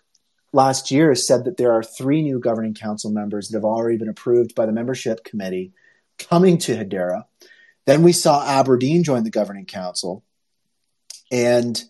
last 0.55 0.91
year 0.91 1.15
said 1.15 1.45
that 1.45 1.57
there 1.57 1.73
are 1.73 1.83
three 1.83 2.23
new 2.23 2.39
governing 2.39 2.75
council 2.75 3.11
members 3.11 3.49
that 3.49 3.57
have 3.57 3.65
already 3.65 3.99
been 3.99 4.09
approved 4.09 4.55
by 4.55 4.67
the 4.67 4.73
membership 4.73 5.25
committee 5.25 5.73
coming 6.19 6.59
to 6.59 6.77
Hedera. 6.77 7.25
Then 7.87 8.03
we 8.03 8.13
saw 8.13 8.47
Aberdeen 8.47 9.03
join 9.03 9.25
the 9.25 9.31
governing 9.31 9.67
council. 9.67 10.25
And, 11.31 11.83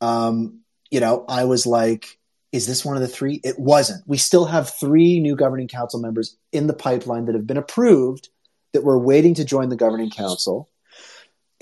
um, 0.00 0.60
you 0.90 1.00
know, 1.00 1.24
I 1.28 1.44
was 1.44 1.66
like, 1.66 2.18
is 2.52 2.66
this 2.66 2.84
one 2.84 2.96
of 2.96 3.02
the 3.02 3.08
three? 3.08 3.40
It 3.42 3.58
wasn't. 3.58 4.06
We 4.06 4.18
still 4.18 4.44
have 4.44 4.78
three 4.78 5.18
new 5.18 5.34
governing 5.34 5.68
council 5.68 5.98
members 5.98 6.36
in 6.52 6.66
the 6.66 6.74
pipeline 6.74 7.24
that 7.24 7.34
have 7.34 7.46
been 7.46 7.56
approved 7.56 8.28
that 8.72 8.84
we're 8.84 8.98
waiting 8.98 9.34
to 9.34 9.44
join 9.44 9.70
the 9.70 9.76
governing 9.76 10.10
council. 10.10 10.68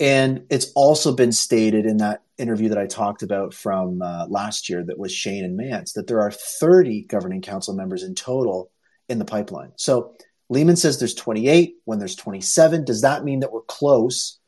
And 0.01 0.45
it's 0.49 0.71
also 0.75 1.15
been 1.15 1.31
stated 1.31 1.85
in 1.85 1.97
that 1.97 2.23
interview 2.41 2.69
that 2.69 2.77
I 2.77 2.87
talked 2.87 3.23
about 3.23 3.53
from 3.53 4.01
uh, 4.01 4.25
last 4.27 4.69
year 4.69 4.83
that 4.83 4.97
was 4.97 5.13
Shayne 5.13 5.45
and 5.45 5.55
Mance 5.55 5.93
that 5.93 6.07
there 6.07 6.21
are 6.21 6.31
30 6.31 7.03
governing 7.03 7.41
council 7.41 7.75
members 7.75 8.03
in 8.03 8.15
total 8.15 8.71
in 9.07 9.19
the 9.19 9.25
pipeline. 9.25 9.71
So 9.77 10.15
Leemon 10.51 10.77
says 10.77 10.99
there's 10.99 11.13
28 11.13 11.75
when 11.85 11.99
there's 11.99 12.15
27. 12.15 12.83
Does 12.83 13.01
that 13.01 13.23
mean 13.23 13.39
that 13.39 13.51
we're 13.51 13.61
close 13.61 14.39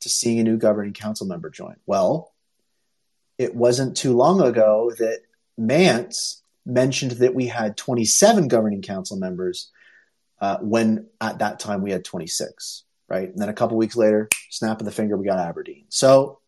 to 0.00 0.08
seeing 0.08 0.40
a 0.40 0.44
new 0.44 0.56
governing 0.56 0.92
council 0.92 1.26
member 1.26 1.50
join? 1.50 1.76
Well, 1.86 2.32
it 3.38 3.54
wasn't 3.54 3.96
too 3.96 4.14
long 4.14 4.40
ago 4.40 4.92
that 4.98 5.20
Mance 5.56 6.42
mentioned 6.66 7.12
that 7.12 7.34
we 7.34 7.46
had 7.46 7.76
27 7.76 8.48
governing 8.48 8.82
council 8.82 9.16
members 9.16 9.70
uh, 10.40 10.58
when 10.58 11.06
at 11.20 11.38
that 11.38 11.60
time 11.60 11.82
we 11.82 11.90
had 11.90 12.04
26, 12.04 12.84
right? 13.08 13.28
And 13.28 13.38
then 13.38 13.48
a 13.48 13.54
couple 13.54 13.76
weeks 13.76 13.96
later, 13.96 14.28
snap 14.50 14.80
of 14.80 14.84
the 14.84 14.92
finger, 14.92 15.16
we 15.16 15.26
got 15.26 15.38
Aberdeen. 15.38 15.84
So, 15.88 16.40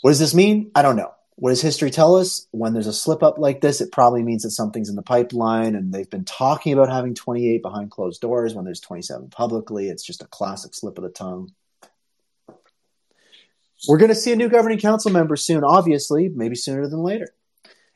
what 0.00 0.10
does 0.10 0.18
this 0.18 0.34
mean? 0.34 0.70
I 0.74 0.82
don't 0.82 0.96
know. 0.96 1.12
What 1.36 1.50
does 1.50 1.62
history 1.62 1.90
tell 1.90 2.16
us? 2.16 2.46
When 2.50 2.72
there's 2.72 2.88
a 2.88 2.92
slip 2.92 3.22
up 3.22 3.38
like 3.38 3.60
this, 3.60 3.80
it 3.80 3.92
probably 3.92 4.22
means 4.22 4.42
that 4.42 4.50
something's 4.50 4.88
in 4.88 4.96
the 4.96 5.02
pipeline 5.02 5.76
and 5.76 5.92
they've 5.92 6.10
been 6.10 6.24
talking 6.24 6.72
about 6.72 6.90
having 6.90 7.14
28 7.14 7.62
behind 7.62 7.90
closed 7.90 8.20
doors 8.20 8.54
when 8.54 8.64
there's 8.64 8.80
27 8.80 9.30
publicly. 9.30 9.88
It's 9.88 10.02
just 10.02 10.22
a 10.22 10.26
classic 10.26 10.74
slip 10.74 10.98
of 10.98 11.04
the 11.04 11.10
tongue. 11.10 11.52
We're 13.88 13.98
going 13.98 14.08
to 14.08 14.16
see 14.16 14.32
a 14.32 14.36
new 14.36 14.48
governing 14.48 14.80
council 14.80 15.12
member 15.12 15.36
soon, 15.36 15.62
obviously, 15.62 16.28
maybe 16.28 16.56
sooner 16.56 16.88
than 16.88 17.00
later. 17.00 17.28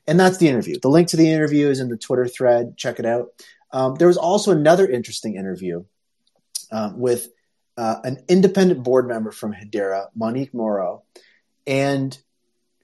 And 0.06 0.18
that's 0.18 0.38
the 0.38 0.48
interview. 0.48 0.76
The 0.80 0.88
link 0.88 1.08
to 1.08 1.16
the 1.16 1.30
interview 1.30 1.68
is 1.68 1.80
in 1.80 1.88
the 1.88 1.96
Twitter 1.96 2.28
thread. 2.28 2.76
Check 2.76 3.00
it 3.00 3.06
out. 3.06 3.30
Um, 3.72 3.96
there 3.96 4.06
was 4.06 4.16
also 4.16 4.52
another 4.52 4.88
interesting 4.88 5.34
interview 5.34 5.84
uh, 6.70 6.92
with 6.94 7.28
uh, 7.76 7.96
an 8.04 8.18
independent 8.28 8.84
board 8.84 9.08
member 9.08 9.32
from 9.32 9.52
Hedera, 9.52 10.06
Monique 10.14 10.54
Moreau, 10.54 11.02
and 11.66 12.16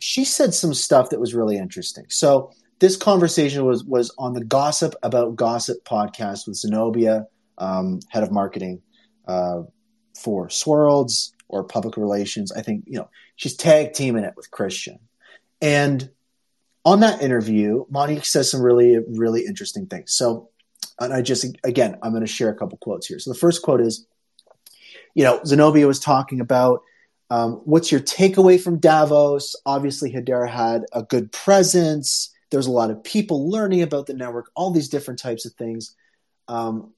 she 0.00 0.24
said 0.24 0.54
some 0.54 0.74
stuff 0.74 1.10
that 1.10 1.20
was 1.20 1.34
really 1.34 1.56
interesting. 1.56 2.06
So 2.08 2.52
this 2.78 2.96
conversation 2.96 3.64
was 3.64 3.84
was 3.84 4.14
on 4.18 4.34
the 4.34 4.44
Gossip 4.44 4.94
About 5.02 5.36
Gossip 5.36 5.84
podcast 5.84 6.46
with 6.46 6.56
Zenobia, 6.56 7.26
um, 7.58 8.00
head 8.10 8.22
of 8.22 8.30
marketing 8.30 8.82
uh, 9.26 9.62
for 10.16 10.48
Swirlds 10.48 11.32
or 11.48 11.64
public 11.64 11.96
relations. 11.96 12.52
I 12.52 12.62
think 12.62 12.84
you 12.86 12.98
know 12.98 13.10
she's 13.36 13.56
tag 13.56 13.92
teaming 13.92 14.24
it 14.24 14.34
with 14.36 14.50
Christian, 14.50 14.98
and 15.60 16.08
on 16.88 17.00
that 17.00 17.20
interview, 17.20 17.84
Monique 17.90 18.24
says 18.24 18.50
some 18.50 18.62
really, 18.62 18.96
really 19.06 19.44
interesting 19.44 19.86
things. 19.86 20.14
So, 20.14 20.48
and 20.98 21.12
I 21.12 21.20
just, 21.20 21.44
again, 21.62 21.98
I'm 22.02 22.12
going 22.12 22.24
to 22.24 22.26
share 22.26 22.48
a 22.48 22.54
couple 22.54 22.78
quotes 22.78 23.06
here. 23.06 23.18
So 23.18 23.30
the 23.30 23.38
first 23.38 23.60
quote 23.60 23.82
is, 23.82 24.06
you 25.14 25.22
know, 25.22 25.38
Zenobia 25.44 25.86
was 25.86 26.00
talking 26.00 26.40
about 26.40 26.80
um, 27.30 27.60
what's 27.64 27.92
your 27.92 28.00
takeaway 28.00 28.60
from 28.60 28.78
Davos? 28.78 29.54
Obviously, 29.66 30.12
Hedera 30.12 30.48
had 30.48 30.84
a 30.92 31.02
good 31.02 31.30
presence. 31.30 32.32
There's 32.50 32.66
a 32.66 32.72
lot 32.72 32.90
of 32.90 33.04
people 33.04 33.50
learning 33.50 33.82
about 33.82 34.06
the 34.06 34.14
network, 34.14 34.50
all 34.54 34.70
these 34.70 34.88
different 34.88 35.20
types 35.20 35.44
of 35.44 35.52
things. 35.52 35.94
Um, 36.46 36.94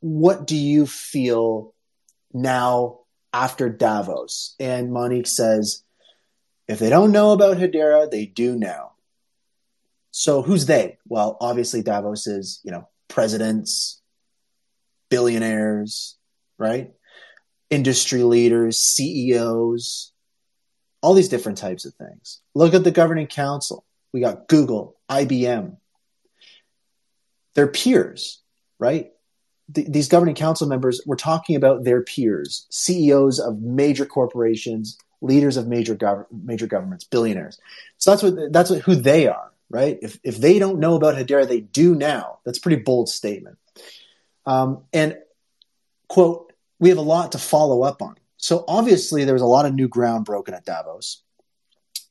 what 0.00 0.46
do 0.46 0.56
you 0.56 0.86
feel 0.86 1.74
now 2.32 3.00
after 3.32 3.70
Davos? 3.70 4.54
And 4.60 4.92
Monique 4.92 5.26
says, 5.26 5.82
if 6.68 6.78
they 6.78 6.90
don't 6.90 7.12
know 7.12 7.32
about 7.32 7.56
Hedera, 7.56 8.10
they 8.10 8.26
do 8.26 8.58
now. 8.58 8.92
So 10.10 10.42
who's 10.42 10.66
they? 10.66 10.98
Well, 11.06 11.36
obviously 11.40 11.82
Davos 11.82 12.26
is, 12.26 12.60
you 12.62 12.72
know, 12.72 12.88
presidents, 13.08 14.02
billionaires, 15.08 16.16
right? 16.58 16.92
Industry 17.70 18.22
leaders, 18.22 18.78
CEOs, 18.78 20.12
all 21.00 21.14
these 21.14 21.28
different 21.28 21.58
types 21.58 21.84
of 21.84 21.94
things. 21.94 22.40
Look 22.54 22.74
at 22.74 22.84
the 22.84 22.90
governing 22.90 23.26
council. 23.26 23.84
We 24.12 24.20
got 24.20 24.48
Google, 24.48 24.96
IBM. 25.10 25.76
They're 27.54 27.66
peers, 27.66 28.40
right? 28.78 29.12
Th- 29.74 29.86
these 29.88 30.08
governing 30.08 30.34
council 30.34 30.68
members, 30.68 31.00
we're 31.06 31.16
talking 31.16 31.56
about 31.56 31.84
their 31.84 32.02
peers, 32.02 32.66
CEOs 32.70 33.40
of 33.40 33.60
major 33.60 34.06
corporations, 34.06 34.98
leaders 35.20 35.56
of 35.56 35.66
major 35.66 35.96
gov- 35.96 36.26
major 36.30 36.66
governments, 36.66 37.04
billionaires. 37.04 37.58
So 37.98 38.10
that's 38.10 38.22
what 38.22 38.52
that's 38.52 38.70
what, 38.70 38.82
who 38.82 38.94
they 38.94 39.26
are 39.26 39.50
right? 39.68 39.98
If, 40.02 40.18
if 40.22 40.38
they 40.38 40.58
don't 40.58 40.78
know 40.78 40.94
about 40.94 41.16
Hedera, 41.16 41.46
they 41.46 41.60
do 41.60 41.94
now. 41.94 42.38
That's 42.44 42.58
a 42.58 42.60
pretty 42.60 42.82
bold 42.82 43.08
statement. 43.08 43.58
Um, 44.44 44.84
and, 44.92 45.18
quote, 46.08 46.45
we 46.78 46.88
have 46.88 46.98
a 46.98 47.02
lot 47.02 47.32
to 47.32 47.38
follow 47.38 47.82
up 47.82 48.02
on. 48.02 48.16
So 48.36 48.64
obviously, 48.68 49.24
there 49.24 49.34
was 49.34 49.42
a 49.42 49.46
lot 49.46 49.66
of 49.66 49.74
new 49.74 49.88
ground 49.88 50.24
broken 50.24 50.54
at 50.54 50.64
Davos. 50.64 51.22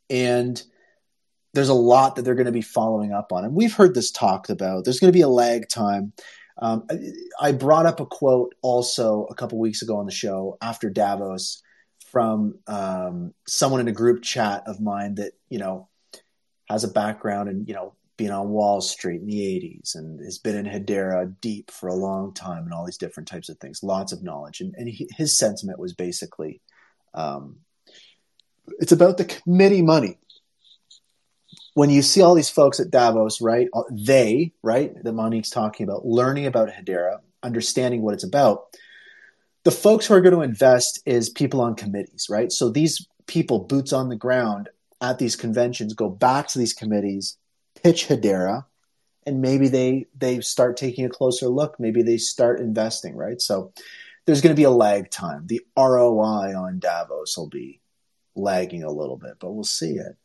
And 0.10 0.62
there's 1.54 1.70
a 1.70 1.74
lot 1.74 2.16
that 2.16 2.24
they're 2.24 2.36
going 2.36 2.46
to 2.46 2.52
be 2.52 2.62
following 2.62 3.14
up 3.14 3.32
on. 3.32 3.46
And 3.46 3.56
we've 3.56 3.74
heard 3.74 3.96
this 3.96 4.12
talked 4.12 4.50
about. 4.50 4.84
There's 4.84 5.00
going 5.00 5.12
to 5.12 5.18
be 5.18 5.22
a 5.22 5.28
lag 5.28 5.70
time. 5.70 6.14
Um, 6.58 6.88
I 7.40 7.52
brought 7.52 7.86
up 7.86 8.00
a 8.00 8.06
quote 8.06 8.56
also 8.62 9.26
a 9.30 9.36
couple 9.36 9.60
weeks 9.60 9.82
ago 9.82 9.98
on 9.98 10.06
the 10.06 10.12
show 10.12 10.58
after 10.62 10.90
Davos 10.90 11.62
from 12.12 12.60
um, 12.68 13.34
someone 13.48 13.82
in 13.82 13.88
a 13.88 13.94
group 13.94 14.24
chat 14.24 14.64
of 14.68 14.80
mine 14.80 15.16
that, 15.16 15.34
you 15.50 15.60
know, 15.60 15.90
has 16.70 16.84
a 16.84 16.90
background 16.90 17.50
in, 17.50 17.66
you 17.66 17.74
know, 17.74 17.94
being 18.18 18.32
on 18.32 18.50
Wall 18.50 18.82
Street 18.82 19.22
in 19.22 19.28
the 19.28 19.40
80s 19.40 19.96
and 19.96 20.20
has 20.24 20.38
been 20.38 20.56
in 20.56 20.66
Hedera 20.66 21.34
deep 21.42 21.70
for 21.72 21.88
a 21.88 21.96
long 21.96 22.34
time 22.34 22.64
and 22.64 22.74
all 22.74 22.86
these 22.86 22.98
different 22.98 23.28
types 23.28 23.50
of 23.50 23.58
things, 23.60 23.84
lots 23.84 24.14
of 24.14 24.24
knowledge. 24.24 24.62
And, 24.62 24.74
and 24.78 24.88
he, 24.88 25.10
his 25.18 25.38
sentiment 25.38 25.80
was 25.80 25.94
basically 25.94 26.62
um, 27.14 27.58
it's 28.80 28.92
about 28.92 29.18
the 29.18 29.26
committee 29.26 29.82
money. 29.82 30.18
When 31.74 31.90
you 31.90 32.02
see 32.02 32.22
all 32.22 32.36
these 32.36 32.50
folks 32.50 32.80
at 32.80 32.90
Davos, 32.90 33.42
right, 33.42 33.68
uh, 33.74 33.84
they, 33.92 34.54
right, 34.64 34.94
that 35.04 35.14
Monique's 35.14 35.50
talking 35.50 35.84
about, 35.84 36.06
learning 36.06 36.46
about 36.46 36.70
Hedera, 36.70 37.20
understanding 37.44 38.02
what 38.02 38.14
it's 38.14 38.24
about, 38.24 38.64
the 39.64 39.72
folks 39.72 40.06
who 40.06 40.14
are 40.14 40.22
going 40.22 40.36
to 40.36 40.42
invest 40.42 41.02
is 41.06 41.30
people 41.30 41.60
on 41.60 41.76
committees, 41.76 42.28
right? 42.30 42.52
So 42.52 42.70
these 42.70 43.06
people, 43.28 43.60
boots 43.60 43.92
on 43.92 44.10
the 44.10 44.16
ground, 44.16 44.70
at 45.02 45.20
these 45.20 45.36
conventions 45.36 45.94
go 45.94 46.10
back 46.10 46.48
to 46.48 46.60
these 46.60 46.74
committees, 46.74 47.38
pitch 47.86 48.08
Hedera, 48.08 48.66
and 49.28 49.42
maybe 49.42 49.68
they 49.68 50.08
they 50.18 50.42
start 50.42 50.76
taking 50.76 51.06
a 51.06 51.10
closer 51.10 51.48
look. 51.48 51.80
Maybe 51.80 52.02
they 52.02 52.18
start 52.18 52.60
investing, 52.60 53.16
right? 53.16 53.40
So 53.40 53.74
there's 54.26 54.42
going 54.42 54.56
to 54.56 54.60
be 54.60 54.64
a 54.64 54.72
lag 54.72 55.12
time. 55.12 55.46
The 55.46 55.62
ROI 55.78 56.56
on 56.56 56.80
Davos 56.80 57.38
will 57.38 57.48
be 57.48 57.80
lagging 58.36 58.84
a 58.84 58.90
little 58.90 59.18
bit, 59.18 59.36
but 59.40 59.52
we'll 59.52 59.64
see 59.64 59.98
it. 59.98 60.18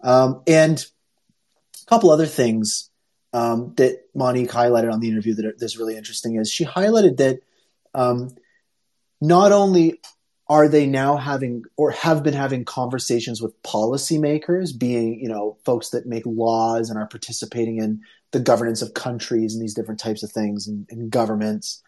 Um, 0.00 0.42
and 0.48 0.84
a 1.82 1.86
couple 1.86 2.10
other 2.10 2.26
things 2.26 2.90
um, 3.32 3.74
that 3.76 4.00
Monique 4.12 4.50
highlighted 4.50 4.92
on 4.92 4.98
the 4.98 5.08
interview 5.08 5.36
that's 5.56 5.78
really 5.78 5.96
interesting 5.96 6.34
is 6.34 6.50
she 6.50 6.64
highlighted 6.64 7.18
that 7.18 7.38
um, 7.94 8.34
not 9.20 9.52
only 9.52 10.00
are 10.54 10.68
they 10.68 10.86
now 10.86 11.16
having 11.16 11.64
or 11.76 11.90
have 11.90 12.22
been 12.22 12.32
having 12.32 12.64
conversations 12.64 13.42
with 13.42 13.60
policymakers, 13.64 14.78
being 14.78 15.18
you 15.18 15.28
know 15.28 15.56
folks 15.64 15.90
that 15.90 16.06
make 16.06 16.22
laws 16.24 16.90
and 16.90 16.98
are 16.98 17.08
participating 17.08 17.78
in 17.78 18.00
the 18.30 18.38
governance 18.38 18.80
of 18.80 18.94
countries 18.94 19.54
and 19.54 19.60
these 19.60 19.74
different 19.74 19.98
types 19.98 20.22
of 20.22 20.30
things 20.30 20.68
and, 20.68 20.86
and 20.90 21.10
governments. 21.10 21.82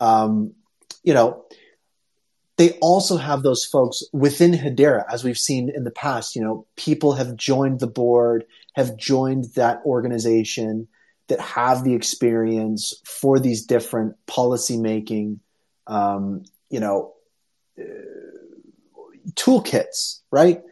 Um, 0.00 0.54
you 1.02 1.12
know, 1.12 1.44
they 2.56 2.72
also 2.80 3.18
have 3.18 3.42
those 3.42 3.66
folks 3.66 4.02
within 4.14 4.52
Hedera, 4.52 5.04
as 5.12 5.22
we've 5.22 5.36
seen 5.36 5.68
in 5.68 5.84
the 5.84 5.90
past. 5.90 6.36
You 6.36 6.42
know, 6.42 6.66
people 6.74 7.12
have 7.12 7.36
joined 7.36 7.80
the 7.80 7.86
board, 7.86 8.46
have 8.76 8.96
joined 8.96 9.52
that 9.56 9.82
organization 9.84 10.88
that 11.28 11.40
have 11.40 11.84
the 11.84 11.92
experience 11.92 12.94
for 13.04 13.38
these 13.38 13.66
different 13.66 14.16
policy 14.26 14.78
making, 14.78 15.40
um, 15.86 16.44
you 16.70 16.80
know, 16.80 17.12
toolkits, 19.34 20.20
right? 20.30 20.62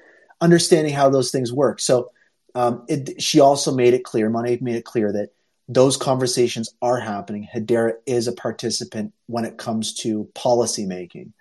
Understanding 0.41 0.93
how 0.93 1.11
those 1.11 1.31
things 1.31 1.53
work. 1.53 1.81
So 1.81 2.11
um, 2.55 2.85
it, 2.89 3.21
she 3.23 3.41
also 3.41 3.75
made 3.75 3.95
it 3.95 4.05
clear, 4.05 4.31
Monet 4.31 4.59
made 4.61 4.77
it 4.77 4.85
clear 4.85 5.13
that 5.13 5.31
those 5.69 5.97
conversations 5.97 6.75
are 6.83 7.01
happening. 7.01 7.49
Hedera 7.53 7.95
is 8.07 8.29
a 8.29 8.33
participant 8.33 9.13
when 9.27 9.45
it 9.45 9.57
comes 9.57 9.95
to 9.95 10.29
policy 10.35 10.87
making 10.87 11.33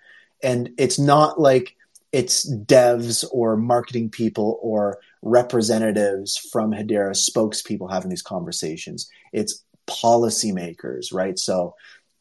and 0.43 0.72
it's 0.78 0.99
not 0.99 1.39
like 1.39 1.76
it's 2.11 2.47
devs 2.47 3.26
or 3.32 3.57
marketing 3.57 4.09
people 4.09 4.59
or 4.61 4.99
representatives 5.24 6.38
from 6.51 6.72
Hedera 6.72 7.16
spokespeople 7.16 7.89
having 7.89 8.09
these 8.09 8.22
conversations. 8.22 9.09
It's 9.32 9.64
policymakers, 9.88 11.14
right? 11.14 11.39
So 11.39 11.76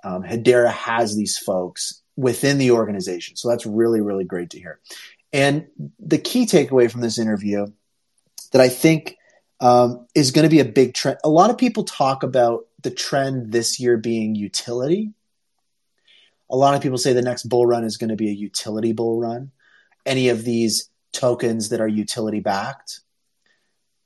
um, 0.04 0.22
Hedera 0.22 0.70
has 0.70 1.14
these 1.14 1.36
folks 1.36 2.01
within 2.22 2.58
the 2.58 2.70
organization. 2.70 3.36
So 3.36 3.48
that's 3.48 3.66
really, 3.66 4.00
really 4.00 4.24
great 4.24 4.50
to 4.50 4.58
hear. 4.58 4.80
And 5.32 5.66
the 5.98 6.18
key 6.18 6.46
takeaway 6.46 6.90
from 6.90 7.00
this 7.00 7.18
interview 7.18 7.66
that 8.52 8.60
I 8.60 8.68
think 8.68 9.16
um, 9.60 10.06
is 10.14 10.30
going 10.30 10.44
to 10.44 10.50
be 10.50 10.60
a 10.60 10.64
big 10.64 10.94
trend. 10.94 11.18
A 11.24 11.28
lot 11.28 11.50
of 11.50 11.58
people 11.58 11.84
talk 11.84 12.22
about 12.22 12.66
the 12.82 12.90
trend 12.90 13.52
this 13.52 13.78
year 13.78 13.96
being 13.96 14.34
utility 14.34 15.12
a 16.52 16.56
lot 16.56 16.74
of 16.74 16.82
people 16.82 16.98
say 16.98 17.14
the 17.14 17.22
next 17.22 17.44
bull 17.44 17.66
run 17.66 17.82
is 17.82 17.96
going 17.96 18.10
to 18.10 18.16
be 18.16 18.28
a 18.28 18.32
utility 18.32 18.92
bull 18.92 19.18
run. 19.18 19.50
Any 20.04 20.28
of 20.28 20.44
these 20.44 20.90
tokens 21.12 21.70
that 21.70 21.80
are 21.80 21.88
utility 21.88 22.40
backed. 22.40 23.00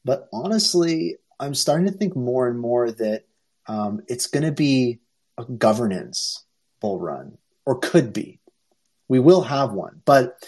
But 0.04 0.28
honestly, 0.32 1.16
I'm 1.40 1.54
starting 1.54 1.86
to 1.86 1.92
think 1.92 2.14
more 2.14 2.48
and 2.48 2.58
more 2.58 2.90
that 2.90 3.24
um, 3.66 4.00
it's 4.08 4.28
going 4.28 4.44
to 4.44 4.52
be 4.52 5.00
a 5.36 5.44
governance 5.44 6.44
bull 6.80 7.00
run, 7.00 7.36
or 7.66 7.78
could 7.78 8.12
be. 8.12 8.40
We 9.08 9.18
will 9.20 9.42
have 9.42 9.72
one. 9.72 10.00
But 10.04 10.38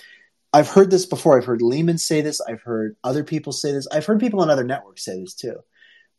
I've 0.53 0.69
heard 0.69 0.91
this 0.91 1.05
before. 1.05 1.37
I've 1.37 1.45
heard 1.45 1.61
Leemon 1.61 2.01
say 2.01 2.23
this. 2.23 2.41
I've 2.41 2.63
heard 2.63 2.97
other 3.05 3.23
people 3.23 3.53
say 3.53 3.73
this. 3.73 3.87
I've 3.93 4.07
heard 4.07 4.21
people 4.21 4.41
on 4.41 4.51
other 4.51 4.65
networks 4.65 5.05
say 5.05 5.21
this 5.21 5.35
too 5.35 5.57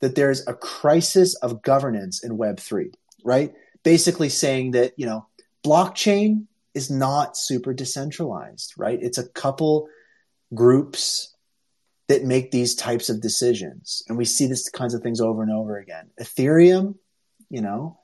that 0.02 0.16
there's 0.16 0.48
a 0.48 0.54
crisis 0.54 1.36
of 1.36 1.62
governance 1.62 2.24
in 2.24 2.38
Web3, 2.38 2.94
right? 3.24 3.54
Basically 3.84 4.30
saying 4.30 4.72
that, 4.72 4.94
you 4.98 5.06
know, 5.06 5.28
blockchain 5.64 6.46
is 6.74 6.90
not 6.90 7.36
super 7.36 7.74
decentralized, 7.74 8.74
right? 8.78 9.00
It's 9.02 9.18
a 9.18 9.28
couple 9.28 9.90
groups 10.54 11.36
that 12.08 12.24
make 12.24 12.52
these 12.52 12.76
types 12.76 13.10
of 13.10 13.22
decisions. 13.22 14.04
And 14.08 14.18
we 14.18 14.26
see 14.26 14.48
these 14.48 14.70
kinds 14.70 14.94
of 14.94 15.02
things 15.02 15.22
over 15.22 15.44
and 15.44 15.52
over 15.52 15.78
again. 15.78 16.10
Ethereum, 16.20 16.96
you 17.50 17.62
know, 17.62 18.00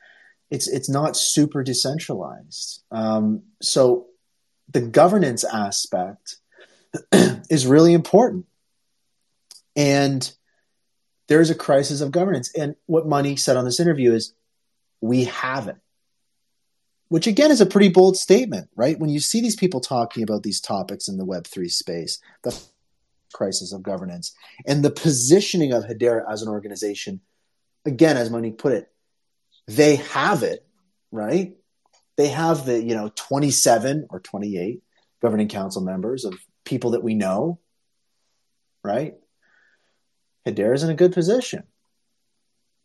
it's 0.51 0.67
it's 0.67 0.89
not 0.89 1.17
super 1.17 1.63
decentralized. 1.63 2.83
Um, 2.91 3.43
so 3.61 4.07
the 4.69 4.81
governance 4.81 5.43
aspect 5.43 6.37
is 7.49 7.67
really 7.67 7.93
important. 7.93 8.45
And 9.75 10.31
there's 11.27 11.49
a 11.49 11.55
crisis 11.55 12.01
of 12.01 12.11
governance. 12.11 12.51
And 12.55 12.75
what 12.85 13.07
Monique 13.07 13.39
said 13.39 13.57
on 13.57 13.65
this 13.65 13.79
interview 13.79 14.13
is 14.13 14.33
we 15.01 15.25
have 15.25 15.67
it 15.67 15.77
which 17.09 17.27
again 17.27 17.51
is 17.51 17.61
a 17.61 17.65
pretty 17.65 17.89
bold 17.89 18.17
statement, 18.17 18.69
right? 18.75 18.99
When 18.99 19.09
you 19.09 19.19
see 19.19 19.41
these 19.41 19.55
people 19.55 19.79
talking 19.79 20.23
about 20.23 20.43
these 20.43 20.59
topics 20.59 21.07
in 21.07 21.17
the 21.17 21.25
Web3 21.25 21.69
space, 21.71 22.19
the 22.43 22.57
crisis 23.33 23.73
of 23.73 23.83
governance, 23.83 24.33
and 24.65 24.83
the 24.83 24.89
positioning 24.89 25.71
of 25.71 25.83
Hedera 25.83 26.23
as 26.29 26.41
an 26.41 26.49
organization, 26.49 27.21
again, 27.85 28.17
as 28.17 28.29
Monique 28.29 28.57
put 28.57 28.73
it, 28.73 28.91
they 29.68 29.97
have 29.97 30.43
it, 30.43 30.66
right? 31.11 31.55
They 32.18 32.28
have 32.28 32.66
the, 32.66 32.82
you 32.82 32.95
know, 32.95 33.11
27 33.16 34.07
or 34.09 34.20
28 34.20 34.82
governing 35.22 35.47
council 35.47 35.82
members 35.82 36.26
of 36.26 36.38
people 36.63 36.91
that 36.91 37.03
we 37.03 37.13
know, 37.13 37.59
right? 38.84 39.16
Hedera 40.45 40.76
is 40.76 40.84
in 40.84 40.89
a 40.89 40.95
good 40.95 41.13
position. 41.13 41.63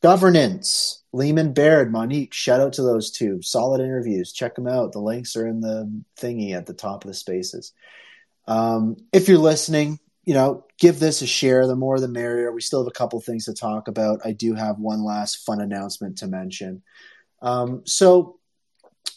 Governance. 0.02 1.02
Leemon 1.14 1.54
Baird, 1.54 1.92
Monique, 1.92 2.32
shout 2.32 2.60
out 2.60 2.74
to 2.74 2.82
those 2.82 3.10
two. 3.10 3.42
Solid 3.42 3.80
interviews. 3.80 4.32
Check 4.32 4.54
them 4.54 4.68
out. 4.68 4.92
The 4.92 5.00
links 5.00 5.36
are 5.36 5.46
in 5.46 5.60
the 5.60 6.02
thingy 6.18 6.52
at 6.52 6.66
the 6.66 6.72
top 6.72 7.04
of 7.04 7.08
the 7.08 7.14
spaces. 7.14 7.72
Um, 8.46 8.96
if 9.12 9.28
you're 9.28 9.38
listening, 9.38 9.98
you 10.24 10.34
know, 10.34 10.64
give 10.80 10.98
this 10.98 11.22
a 11.22 11.26
share. 11.26 11.66
The 11.66 11.76
more 11.76 12.00
the 12.00 12.08
merrier. 12.08 12.50
We 12.50 12.62
still 12.62 12.80
have 12.82 12.88
a 12.88 12.98
couple 12.98 13.20
things 13.20 13.44
to 13.44 13.54
talk 13.54 13.86
about. 13.86 14.20
I 14.24 14.32
do 14.32 14.54
have 14.54 14.78
one 14.78 15.04
last 15.04 15.44
fun 15.44 15.60
announcement 15.60 16.18
to 16.18 16.26
mention. 16.26 16.82
Um, 17.40 17.82
so, 17.86 18.38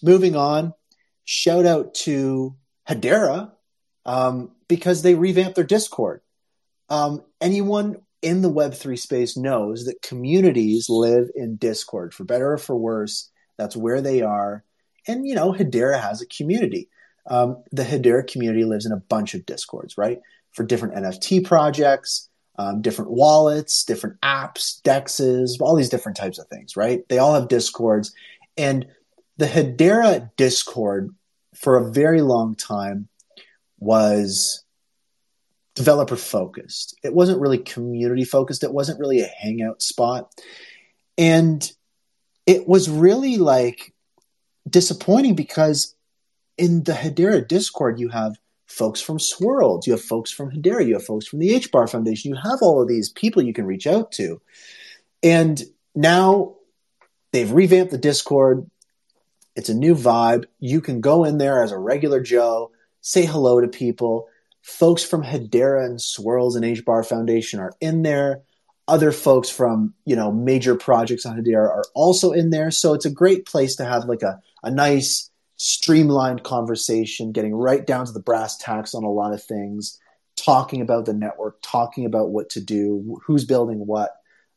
moving 0.04 0.36
on, 0.36 0.74
shout 1.24 1.66
out 1.66 1.96
to 1.96 2.56
Hedera 2.88 3.52
um, 4.06 4.52
because 4.68 5.02
they 5.02 5.16
revamped 5.16 5.56
their 5.56 5.64
Discord. 5.64 6.22
Um, 6.90 7.24
anyone 7.42 8.02
in 8.22 8.42
the 8.42 8.52
Web3 8.52 9.00
space 9.00 9.36
knows 9.36 9.86
that 9.86 10.02
communities 10.02 10.90
live 10.90 11.30
in 11.36 11.56
Discord, 11.56 12.14
for 12.14 12.24
better 12.24 12.54
or 12.54 12.58
for 12.58 12.76
worse. 12.76 13.30
That's 13.58 13.76
where 13.76 14.02
they 14.02 14.22
are. 14.22 14.64
And, 15.08 15.28
you 15.28 15.36
know, 15.36 15.52
Hedera 15.52 16.00
has 16.00 16.22
a 16.22 16.28
community. 16.28 16.90
Um, 17.26 17.64
the 17.72 17.84
Hedera 17.84 18.26
community 18.30 18.66
lives 18.66 18.86
in 18.86 18.92
a 18.92 18.98
bunch 18.98 19.34
of 19.34 19.46
Discords, 19.46 19.98
right? 19.98 20.20
For 20.54 20.64
different 20.64 20.96
NFT 20.96 21.46
projects, 21.46 22.30
um, 22.58 22.82
different 22.82 23.12
wallets, 23.12 23.84
different 23.84 24.22
apps, 24.22 24.82
dexes, 24.82 25.60
all 25.60 25.76
these 25.76 25.90
different 25.90 26.18
types 26.18 26.38
of 26.38 26.48
things, 26.48 26.78
right? 26.78 27.08
They 27.10 27.18
all 27.18 27.34
have 27.34 27.48
Discords. 27.48 28.14
And 28.58 28.88
the 29.38 29.48
Hedera 29.48 30.30
Discord, 30.38 31.10
for 31.56 31.78
a 31.78 31.92
very 31.92 32.22
long 32.22 32.56
time, 32.56 33.08
was 33.80 34.64
developer 35.76 36.16
focused. 36.16 36.96
It 37.04 37.14
wasn't 37.14 37.42
really 37.42 37.58
community 37.58 38.26
focused. 38.26 38.64
It 38.64 38.74
wasn't 38.74 39.00
really 39.00 39.22
a 39.22 39.32
hangout 39.40 39.82
spot. 39.82 40.32
And 41.18 41.70
it 42.46 42.68
was 42.68 42.90
really 42.90 43.38
like 43.38 43.94
disappointing 44.70 45.36
because 45.36 45.96
in 46.58 46.84
the 46.84 46.94
Hedera 46.94 47.48
Discord, 47.48 48.00
you 48.00 48.10
have 48.10 48.38
folks 48.66 49.02
from 49.02 49.18
Swirlds, 49.18 49.86
you 49.86 49.94
have 49.94 50.02
folks 50.02 50.32
from 50.32 50.52
Hedera, 50.52 50.86
you 50.86 50.94
have 50.94 51.06
folks 51.06 51.28
from 51.28 51.40
the 51.40 51.60
HBAR 51.60 51.90
Foundation, 51.90 52.32
you 52.32 52.38
have 52.38 52.60
all 52.62 52.82
of 52.82 52.88
these 52.88 53.10
people 53.10 53.42
you 53.42 53.54
can 53.54 53.66
reach 53.66 53.88
out 53.88 54.12
to. 54.14 54.42
And 55.22 55.62
now 55.96 56.56
they've 57.32 57.52
revamped 57.52 57.92
the 57.92 57.98
Discord. 57.98 58.70
It's 59.56 59.70
a 59.70 59.76
new 59.76 59.96
vibe. 59.96 60.46
You 60.60 60.82
can 60.82 61.02
go 61.02 61.24
in 61.24 61.38
there 61.38 61.64
as 61.64 61.72
a 61.72 61.78
regular 61.78 62.22
Joe, 62.22 62.72
say 63.02 63.26
hello 63.26 63.62
to 63.62 63.68
people 63.68 64.28
folks 64.64 65.04
from 65.04 65.24
Hedera 65.24 65.86
and 65.86 66.00
Swirlds 66.00 66.56
and 66.56 66.64
HBAR 66.66 67.06
Foundation 67.06 67.60
are 67.60 67.74
in 67.80 68.02
there. 68.02 68.42
Other 68.88 69.12
folks 69.12 69.50
from 69.50 69.94
you 70.06 70.16
know 70.16 70.32
major 70.32 70.76
projects 70.76 71.26
on 71.26 71.38
Hedera 71.38 71.70
are 71.70 71.86
also 71.94 72.32
in 72.32 72.50
there. 72.50 72.72
So 72.72 72.94
it's 72.94 73.06
a 73.06 73.12
great 73.12 73.46
place 73.46 73.76
to 73.78 73.86
have 73.86 74.06
like 74.06 74.24
a, 74.24 74.42
a 74.64 74.72
nice 74.72 75.30
streamlined 75.64 76.44
conversation, 76.44 77.32
getting 77.32 77.56
right 77.56 77.88
down 77.88 78.06
to 78.06 78.12
the 78.12 78.20
brass 78.20 78.58
tacks 78.58 78.94
on 78.94 79.06
a 79.06 79.10
lot 79.10 79.34
of 79.34 79.42
things, 79.42 79.98
talking 80.36 80.82
about 80.82 81.06
the 81.06 81.14
network, 81.14 81.58
talking 81.62 82.06
about 82.06 82.32
what 82.32 82.50
to 82.50 82.60
do, 82.60 83.18
who's 83.26 83.46
building 83.46 83.88
what, 83.88 84.12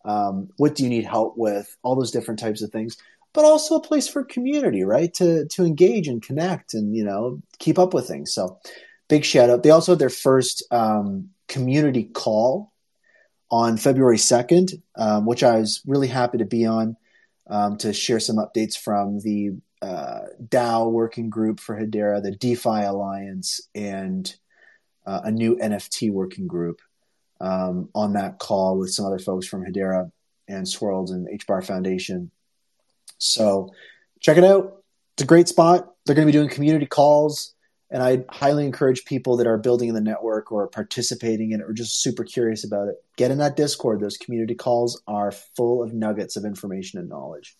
um, 0.04 0.48
what 0.56 0.74
do 0.74 0.82
you 0.82 0.88
need 0.88 1.04
help 1.04 1.36
with, 1.36 1.76
all 1.84 1.94
those 1.94 2.10
different 2.10 2.40
types 2.40 2.60
of 2.60 2.72
things. 2.72 2.96
But 3.34 3.44
also 3.44 3.76
a 3.76 3.80
place 3.80 4.08
for 4.08 4.24
community, 4.24 4.82
right? 4.82 5.14
To 5.14 5.46
to 5.46 5.64
engage 5.64 6.08
and 6.08 6.20
connect 6.20 6.74
and 6.74 6.96
you 6.96 7.04
know 7.04 7.40
keep 7.60 7.78
up 7.78 7.94
with 7.94 8.08
things. 8.08 8.34
So 8.34 8.58
big 9.08 9.24
shout 9.24 9.48
out. 9.48 9.62
They 9.62 9.70
also 9.70 9.92
had 9.92 10.00
their 10.00 10.08
first 10.08 10.64
um, 10.72 11.28
community 11.46 12.02
call 12.02 12.72
on 13.48 13.76
February 13.76 14.16
2nd, 14.16 14.82
um, 14.96 15.24
which 15.24 15.44
I 15.44 15.58
was 15.58 15.82
really 15.86 16.08
happy 16.08 16.38
to 16.38 16.44
be 16.44 16.66
on 16.66 16.96
um, 17.48 17.76
to 17.76 17.92
share 17.92 18.18
some 18.18 18.36
updates 18.36 18.76
from 18.76 19.20
the 19.20 19.52
uh, 19.82 20.20
DAO 20.42 20.90
working 20.90 21.30
group 21.30 21.60
for 21.60 21.76
Hedera, 21.78 22.22
the 22.22 22.32
DeFi 22.32 22.82
Alliance, 22.84 23.60
and 23.74 24.34
uh, 25.06 25.20
a 25.24 25.30
new 25.30 25.56
NFT 25.56 26.10
working 26.10 26.46
group. 26.46 26.80
um, 27.40 27.88
on 27.94 28.14
that 28.14 28.38
call 28.38 28.78
with 28.78 28.90
some 28.92 29.06
other 29.06 29.18
folks 29.18 29.46
from 29.46 29.64
Hedera 29.64 30.10
and 30.48 30.66
Swirlds 30.66 31.10
and 31.10 31.28
HBAR 31.40 31.64
Foundation. 31.64 32.30
So 33.18 33.72
check 34.20 34.36
it 34.36 34.44
out. 34.44 34.82
It's 35.14 35.22
a 35.22 35.26
great 35.26 35.48
spot. 35.48 35.94
They're 36.04 36.14
going 36.14 36.26
to 36.26 36.32
be 36.32 36.38
doing 36.38 36.48
community 36.48 36.86
calls. 36.86 37.54
And 37.90 38.02
I 38.02 38.24
highly 38.30 38.66
encourage 38.66 39.04
people 39.04 39.36
that 39.36 39.46
are 39.46 39.58
building 39.58 39.88
in 39.88 39.94
the 39.94 40.00
network 40.00 40.50
or 40.50 40.66
participating 40.66 41.52
in 41.52 41.60
it 41.60 41.64
or 41.64 41.72
just 41.72 42.02
super 42.02 42.24
curious 42.24 42.64
about 42.64 42.88
it. 42.88 42.96
Get 43.16 43.30
in 43.30 43.38
that 43.38 43.56
Discord. 43.56 44.00
Those 44.00 44.16
community 44.16 44.54
calls 44.54 45.00
are 45.06 45.30
full 45.30 45.82
of 45.82 45.94
nuggets 45.94 46.36
of 46.36 46.44
information 46.44 46.98
and 46.98 47.08
knowledge. 47.08 47.56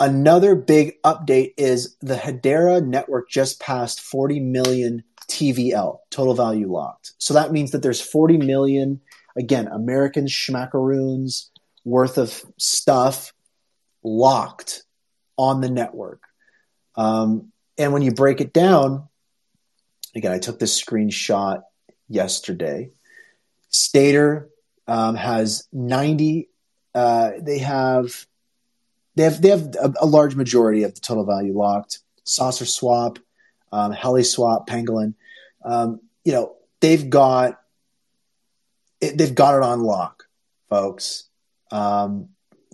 Another 0.00 0.54
big 0.54 1.02
update 1.02 1.54
is 1.56 1.96
the 2.00 2.14
Hedera 2.14 2.84
network 2.84 3.28
just 3.28 3.60
passed 3.60 4.00
40 4.00 4.38
million 4.40 5.02
TVL, 5.28 5.98
total 6.10 6.34
value 6.34 6.70
locked. 6.70 7.12
So 7.18 7.34
that 7.34 7.50
means 7.50 7.72
that 7.72 7.82
there's 7.82 8.00
40 8.00 8.38
million, 8.38 9.00
again, 9.36 9.66
American 9.66 10.26
schmackaroons 10.26 11.46
worth 11.84 12.16
of 12.16 12.44
stuff 12.58 13.32
locked 14.04 14.84
on 15.36 15.60
the 15.60 15.70
network. 15.70 16.22
Um, 16.94 17.52
and 17.76 17.92
when 17.92 18.02
you 18.02 18.12
break 18.12 18.40
it 18.40 18.52
down, 18.52 19.08
again, 20.14 20.32
I 20.32 20.38
took 20.38 20.60
this 20.60 20.80
screenshot 20.80 21.62
yesterday. 22.08 22.90
Stader 23.72 24.46
um, 24.86 25.16
has 25.16 25.66
90, 25.72 26.48
uh, 26.94 27.32
they 27.40 27.58
have 27.58 28.27
they 29.18 29.24
have 29.24 29.42
they 29.42 29.48
have 29.48 29.74
a, 29.74 29.92
a, 30.02 30.06
large 30.06 30.36
majority 30.36 30.84
of 30.84 30.94
the 30.94 31.00
total 31.00 31.24
value 31.24 31.52
locked. 31.52 31.98
SaucerSwap, 32.24 33.18
um, 33.72 33.92
HeliSwap, 33.92 34.68
Pangolin, 34.68 35.14
um, 35.64 36.00
you 36.24 36.32
know 36.32 36.54
they've 36.80 37.10
got 37.10 37.60
it, 39.00 39.18
they've 39.18 39.34
got 39.34 39.56
it 39.56 39.62
on 39.62 39.82
lock, 39.82 40.24
folks. 40.70 41.24
Um, 41.70 42.28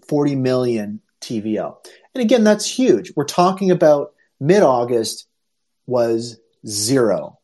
Forty 0.07 0.37
million 0.37 1.01
TVL, 1.23 1.77
and 2.15 2.23
again 2.23 2.45
that's 2.45 2.67
huge. 2.67 3.13
We're 3.17 3.25
talking 3.25 3.71
about 3.71 4.13
mid 4.39 4.63
August 4.63 5.27
was 5.87 6.39
zero, 6.67 7.39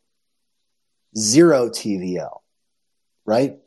zero 1.17 1.71
TVL, 1.71 2.41
right? 3.25 3.59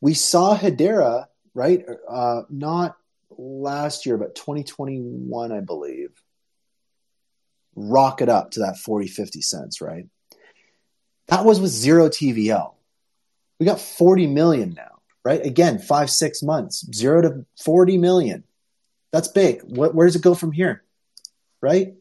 We 0.00 0.14
saw 0.14 0.56
Hedera, 0.56 1.26
right? 1.52 1.84
Uh, 2.08 2.42
not 2.48 2.96
last 3.40 4.06
year, 4.06 4.16
but 4.16 4.34
2021, 4.34 5.52
I 5.52 5.60
believe, 5.60 6.10
rocket 7.74 8.28
up 8.28 8.52
to 8.52 8.60
that 8.60 8.78
40, 8.78 9.08
50 9.08 9.40
cents, 9.40 9.80
right? 9.80 10.06
That 11.28 11.44
was 11.44 11.60
with 11.60 11.70
zero 11.70 12.08
TVL. 12.08 12.74
We 13.58 13.66
got 13.66 13.80
40 13.80 14.26
million 14.26 14.74
now, 14.76 15.00
right? 15.24 15.44
Again, 15.44 15.78
five, 15.78 16.10
six 16.10 16.42
months, 16.42 16.86
zero 16.94 17.22
to 17.22 17.46
40 17.62 17.98
million. 17.98 18.44
That's 19.12 19.28
big. 19.28 19.62
Where 19.64 20.06
does 20.06 20.16
it 20.16 20.22
go 20.22 20.34
from 20.34 20.52
here? 20.52 20.82
Right? 21.60 21.94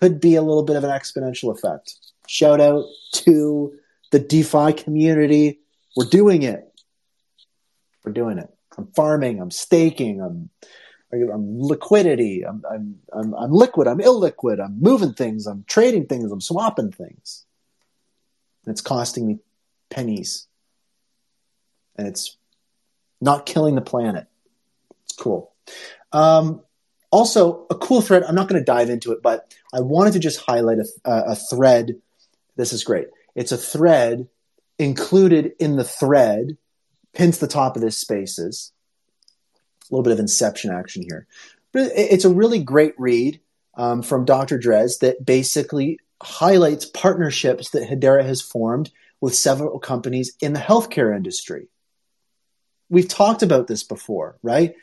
Could 0.00 0.20
be 0.20 0.34
a 0.34 0.42
little 0.42 0.62
bit 0.62 0.76
of 0.76 0.84
an 0.84 0.90
exponential 0.90 1.56
effect. 1.56 1.94
Shout 2.26 2.60
out 2.60 2.84
to 3.12 3.74
the 4.12 4.18
DeFi 4.18 4.72
community. 4.72 5.60
We're 5.96 6.06
doing 6.06 6.42
it. 6.42 6.64
We're 8.04 8.12
doing 8.12 8.38
it. 8.38 8.55
I'm 8.76 8.86
farming, 8.88 9.40
I'm 9.40 9.50
staking, 9.50 10.20
I'm 10.20 10.50
I'm 11.12 11.60
liquidity, 11.60 12.44
I'm, 12.44 12.62
I'm, 12.70 12.98
I'm, 13.12 13.34
I'm 13.34 13.52
liquid, 13.52 13.86
I'm 13.86 13.98
illiquid, 13.98 14.62
I'm 14.62 14.80
moving 14.80 15.14
things, 15.14 15.46
I'm 15.46 15.64
trading 15.66 16.06
things, 16.06 16.30
I'm 16.30 16.40
swapping 16.40 16.90
things. 16.90 17.44
And 18.64 18.72
it's 18.72 18.80
costing 18.80 19.26
me 19.26 19.38
pennies. 19.88 20.46
And 21.96 22.08
it's 22.08 22.36
not 23.20 23.46
killing 23.46 23.76
the 23.76 23.80
planet. 23.80 24.26
It's 25.04 25.14
cool. 25.14 25.52
Um, 26.12 26.62
also, 27.10 27.66
a 27.70 27.74
cool 27.76 28.02
thread. 28.02 28.24
I'm 28.24 28.34
not 28.34 28.48
going 28.48 28.60
to 28.60 28.64
dive 28.64 28.90
into 28.90 29.12
it, 29.12 29.22
but 29.22 29.54
I 29.72 29.80
wanted 29.80 30.14
to 30.14 30.18
just 30.18 30.40
highlight 30.40 30.78
a, 30.78 31.10
a 31.10 31.36
thread. 31.36 31.94
This 32.56 32.72
is 32.72 32.84
great. 32.84 33.06
It's 33.34 33.52
a 33.52 33.56
thread 33.56 34.28
included 34.78 35.52
in 35.58 35.76
the 35.76 35.84
thread 35.84 36.56
Pins 37.16 37.38
the 37.38 37.46
top 37.46 37.76
of 37.76 37.82
this 37.82 37.96
spaces. 37.96 38.72
A 39.90 39.94
little 39.94 40.02
bit 40.02 40.12
of 40.12 40.18
inception 40.18 40.70
action 40.70 41.02
here. 41.02 41.26
But 41.72 41.92
it's 41.94 42.26
a 42.26 42.30
really 42.30 42.62
great 42.62 42.94
read 42.98 43.40
um, 43.74 44.02
from 44.02 44.26
Dr. 44.26 44.58
Drez 44.58 44.98
that 44.98 45.24
basically 45.24 45.98
highlights 46.22 46.84
partnerships 46.84 47.70
that 47.70 47.88
Hedera 47.88 48.22
has 48.22 48.42
formed 48.42 48.90
with 49.20 49.34
several 49.34 49.78
companies 49.78 50.34
in 50.42 50.52
the 50.52 50.60
healthcare 50.60 51.16
industry. 51.16 51.68
We've 52.90 53.08
talked 53.08 53.42
about 53.42 53.66
this 53.66 53.82
before, 53.82 54.36
right? 54.42 54.74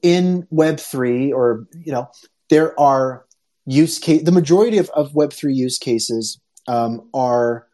In 0.00 0.46
Web3, 0.52 1.32
or, 1.32 1.66
you 1.84 1.92
know, 1.92 2.10
there 2.48 2.78
are 2.80 3.26
use 3.66 3.98
case, 3.98 4.22
the 4.22 4.32
majority 4.32 4.78
of, 4.78 4.88
of 4.90 5.12
Web3 5.12 5.54
use 5.54 5.78
cases 5.78 6.40
um, 6.66 7.10
are, 7.12 7.66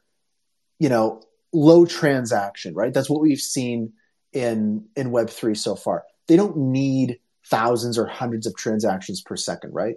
you 0.81 0.89
know, 0.89 1.22
low 1.55 1.86
transaction, 1.86 2.74
right? 2.74 2.93
That's 2.93 3.09
what 3.09 3.20
we've 3.20 3.40
seen 3.40 3.93
in 4.32 4.86
in 4.97 5.10
Web 5.10 5.31
three 5.31 5.55
so 5.55 5.76
far. 5.76 6.05
They 6.26 6.36
don't 6.36 6.56
need 6.56 7.18
thousands 7.47 7.97
or 7.98 8.06
hundreds 8.06 8.47
of 8.47 8.56
transactions 8.56 9.20
per 9.20 9.36
second, 9.36 9.72
right? 9.72 9.97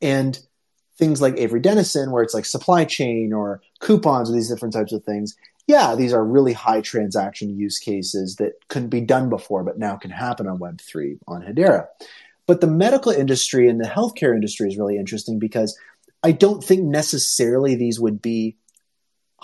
And 0.00 0.38
things 0.96 1.20
like 1.20 1.38
Avery 1.38 1.60
Dennison, 1.60 2.10
where 2.10 2.22
it's 2.22 2.34
like 2.34 2.44
supply 2.44 2.84
chain 2.84 3.32
or 3.32 3.60
coupons 3.80 4.30
or 4.30 4.32
these 4.32 4.48
different 4.48 4.74
types 4.74 4.92
of 4.92 5.04
things. 5.04 5.36
Yeah, 5.66 5.94
these 5.94 6.12
are 6.12 6.24
really 6.24 6.52
high 6.52 6.82
transaction 6.82 7.58
use 7.58 7.78
cases 7.78 8.36
that 8.36 8.52
couldn't 8.68 8.90
be 8.90 9.00
done 9.00 9.28
before, 9.28 9.64
but 9.64 9.78
now 9.78 9.96
can 9.96 10.10
happen 10.10 10.46
on 10.46 10.58
Web3 10.58 11.18
on 11.26 11.42
Hedera. 11.42 11.86
But 12.46 12.60
the 12.60 12.66
medical 12.66 13.10
industry 13.10 13.68
and 13.68 13.80
the 13.80 13.88
healthcare 13.88 14.34
industry 14.34 14.68
is 14.68 14.76
really 14.76 14.98
interesting 14.98 15.38
because 15.38 15.76
I 16.22 16.32
don't 16.32 16.62
think 16.62 16.82
necessarily 16.82 17.74
these 17.74 17.98
would 17.98 18.20
be 18.20 18.56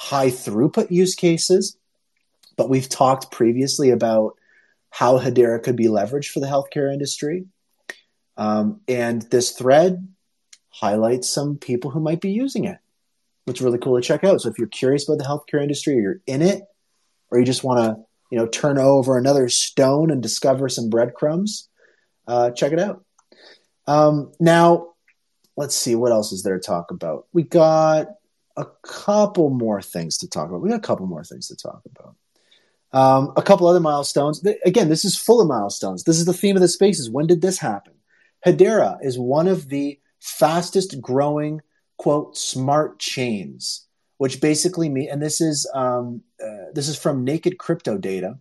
high 0.00 0.28
throughput 0.28 0.90
use 0.90 1.14
cases, 1.14 1.76
but 2.56 2.70
we've 2.70 2.88
talked 2.88 3.30
previously 3.30 3.90
about 3.90 4.34
how 4.88 5.18
Hedera 5.18 5.62
could 5.62 5.76
be 5.76 5.88
leveraged 5.88 6.30
for 6.30 6.40
the 6.40 6.46
healthcare 6.46 6.90
industry. 6.90 7.44
Um, 8.38 8.80
and 8.88 9.20
this 9.30 9.52
thread 9.52 10.08
highlights 10.70 11.28
some 11.28 11.58
people 11.58 11.90
who 11.90 12.00
might 12.00 12.22
be 12.22 12.30
using 12.30 12.64
it, 12.64 12.78
is 13.46 13.60
really 13.60 13.76
cool 13.76 14.00
to 14.00 14.02
check 14.02 14.24
out. 14.24 14.40
So 14.40 14.48
if 14.48 14.58
you're 14.58 14.68
curious 14.68 15.06
about 15.06 15.18
the 15.18 15.24
healthcare 15.24 15.62
industry 15.62 15.98
or 15.98 16.00
you're 16.00 16.20
in 16.26 16.40
it, 16.40 16.62
or 17.30 17.38
you 17.38 17.44
just 17.44 17.62
want 17.62 17.80
to, 17.80 18.02
you 18.30 18.38
know, 18.38 18.46
turn 18.46 18.78
over 18.78 19.18
another 19.18 19.50
stone 19.50 20.10
and 20.10 20.22
discover 20.22 20.70
some 20.70 20.88
breadcrumbs, 20.88 21.68
uh, 22.26 22.52
check 22.52 22.72
it 22.72 22.80
out. 22.80 23.04
Um, 23.86 24.32
now, 24.40 24.94
let's 25.58 25.74
see 25.74 25.94
what 25.94 26.12
else 26.12 26.32
is 26.32 26.42
there 26.42 26.58
to 26.58 26.66
talk 26.66 26.90
about. 26.90 27.26
We 27.34 27.42
got 27.42 28.06
a 28.56 28.66
couple 28.82 29.50
more 29.50 29.80
things 29.80 30.18
to 30.18 30.28
talk 30.28 30.48
about. 30.48 30.60
We 30.60 30.70
got 30.70 30.76
a 30.76 30.80
couple 30.80 31.06
more 31.06 31.24
things 31.24 31.48
to 31.48 31.56
talk 31.56 31.82
about. 31.86 32.16
Um, 32.92 33.32
a 33.36 33.42
couple 33.42 33.68
other 33.68 33.80
milestones. 33.80 34.44
Again, 34.64 34.88
this 34.88 35.04
is 35.04 35.16
full 35.16 35.40
of 35.40 35.48
milestones. 35.48 36.04
This 36.04 36.18
is 36.18 36.24
the 36.24 36.32
theme 36.32 36.56
of 36.56 36.62
the 36.62 36.68
spaces. 36.68 37.10
When 37.10 37.26
did 37.26 37.40
this 37.40 37.58
happen? 37.58 37.94
Hedera 38.44 38.98
is 39.02 39.18
one 39.18 39.46
of 39.46 39.68
the 39.68 40.00
fastest 40.18 41.00
growing, 41.00 41.60
quote, 41.98 42.36
smart 42.36 42.98
chains, 42.98 43.86
which 44.18 44.40
basically 44.40 44.88
mean, 44.88 45.08
and 45.10 45.22
this 45.22 45.40
is 45.40 45.70
um, 45.74 46.22
uh, 46.42 46.72
this 46.74 46.88
is 46.88 46.98
from 46.98 47.24
Naked 47.24 47.58
Crypto 47.58 47.96
Data 47.96 48.38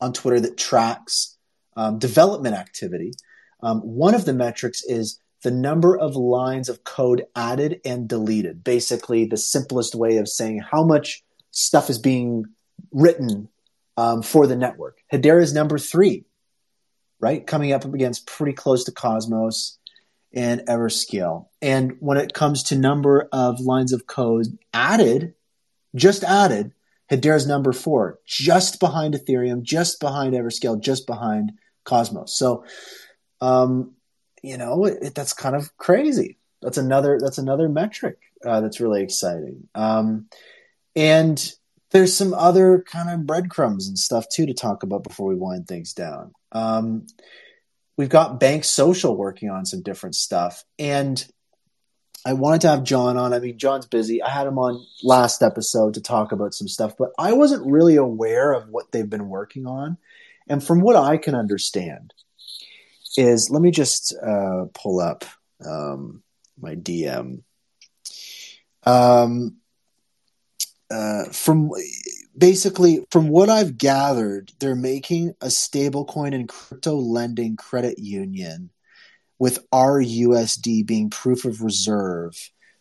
on 0.00 0.12
Twitter 0.12 0.40
that 0.40 0.56
tracks 0.56 1.36
um, 1.76 1.98
development 1.98 2.54
activity. 2.54 3.12
Um, 3.60 3.80
one 3.80 4.14
of 4.14 4.24
the 4.24 4.32
metrics 4.32 4.82
is 4.84 5.18
the 5.42 5.50
number 5.50 5.98
of 5.98 6.16
lines 6.16 6.68
of 6.68 6.84
code 6.84 7.24
added 7.34 7.80
and 7.84 8.08
deleted. 8.08 8.62
Basically, 8.64 9.24
the 9.24 9.36
simplest 9.36 9.94
way 9.94 10.16
of 10.18 10.28
saying 10.28 10.60
how 10.60 10.84
much 10.84 11.22
stuff 11.50 11.90
is 11.90 11.98
being 11.98 12.44
written 12.92 13.48
um, 13.96 14.22
for 14.22 14.46
the 14.46 14.56
network. 14.56 14.98
Hedera 15.12 15.42
is 15.42 15.52
number 15.52 15.78
three, 15.78 16.24
right? 17.20 17.46
Coming 17.46 17.72
up 17.72 17.84
against 17.84 18.26
pretty 18.26 18.52
close 18.52 18.84
to 18.84 18.92
Cosmos 18.92 19.78
and 20.32 20.62
Everscale. 20.62 21.46
And 21.60 21.96
when 22.00 22.18
it 22.18 22.32
comes 22.32 22.62
to 22.64 22.76
number 22.76 23.28
of 23.32 23.60
lines 23.60 23.92
of 23.92 24.06
code 24.06 24.46
added, 24.72 25.34
just 25.94 26.24
added, 26.24 26.72
Hedera 27.10 27.36
is 27.36 27.46
number 27.46 27.72
four, 27.72 28.20
just 28.26 28.80
behind 28.80 29.14
Ethereum, 29.14 29.62
just 29.62 30.00
behind 30.00 30.34
Everscale, 30.34 30.80
just 30.80 31.06
behind 31.06 31.52
Cosmos. 31.84 32.38
So, 32.38 32.64
um, 33.40 33.94
you 34.42 34.56
know, 34.56 34.84
it, 34.84 35.14
that's 35.14 35.32
kind 35.32 35.56
of 35.56 35.76
crazy. 35.76 36.38
That's 36.60 36.78
another 36.78 37.18
that's 37.20 37.38
another 37.38 37.68
metric 37.68 38.18
uh, 38.44 38.60
that's 38.60 38.80
really 38.80 39.02
exciting. 39.02 39.68
Um, 39.74 40.26
and 40.94 41.52
there's 41.90 42.16
some 42.16 42.34
other 42.34 42.84
kind 42.86 43.10
of 43.10 43.26
breadcrumbs 43.26 43.88
and 43.88 43.98
stuff 43.98 44.26
too 44.28 44.46
to 44.46 44.54
talk 44.54 44.82
about 44.82 45.04
before 45.04 45.28
we 45.28 45.34
wind 45.34 45.68
things 45.68 45.92
down. 45.92 46.32
Um, 46.52 47.06
we've 47.96 48.08
got 48.08 48.40
Bank 48.40 48.64
Social 48.64 49.16
working 49.16 49.50
on 49.50 49.66
some 49.66 49.82
different 49.82 50.14
stuff, 50.14 50.64
and 50.78 51.24
I 52.24 52.34
wanted 52.34 52.62
to 52.62 52.68
have 52.68 52.84
John 52.84 53.16
on. 53.16 53.32
I 53.32 53.40
mean, 53.40 53.58
John's 53.58 53.86
busy. 53.86 54.22
I 54.22 54.30
had 54.30 54.46
him 54.46 54.58
on 54.58 54.84
last 55.02 55.42
episode 55.42 55.94
to 55.94 56.00
talk 56.00 56.32
about 56.32 56.54
some 56.54 56.68
stuff, 56.68 56.94
but 56.96 57.10
I 57.18 57.32
wasn't 57.32 57.70
really 57.70 57.96
aware 57.96 58.52
of 58.52 58.68
what 58.68 58.92
they've 58.92 59.08
been 59.08 59.28
working 59.28 59.66
on. 59.66 59.98
And 60.48 60.62
from 60.62 60.80
what 60.80 60.96
I 60.96 61.16
can 61.16 61.34
understand, 61.34 62.12
is 63.16 63.50
let 63.50 63.62
me 63.62 63.70
just 63.70 64.14
uh, 64.22 64.66
pull 64.74 65.00
up 65.00 65.24
um, 65.64 66.22
my 66.60 66.74
DM. 66.74 67.42
Um, 68.84 69.56
uh, 70.90 71.24
from 71.26 71.70
basically 72.36 73.04
from 73.10 73.28
what 73.28 73.48
I've 73.48 73.78
gathered, 73.78 74.52
they're 74.60 74.74
making 74.74 75.30
a 75.40 75.46
stablecoin 75.46 76.34
and 76.34 76.48
crypto 76.48 76.96
lending 76.96 77.56
credit 77.56 77.98
union 77.98 78.70
with 79.38 79.68
RUSD 79.70 80.86
being 80.86 81.10
proof 81.10 81.44
of 81.44 81.62
reserve. 81.62 82.34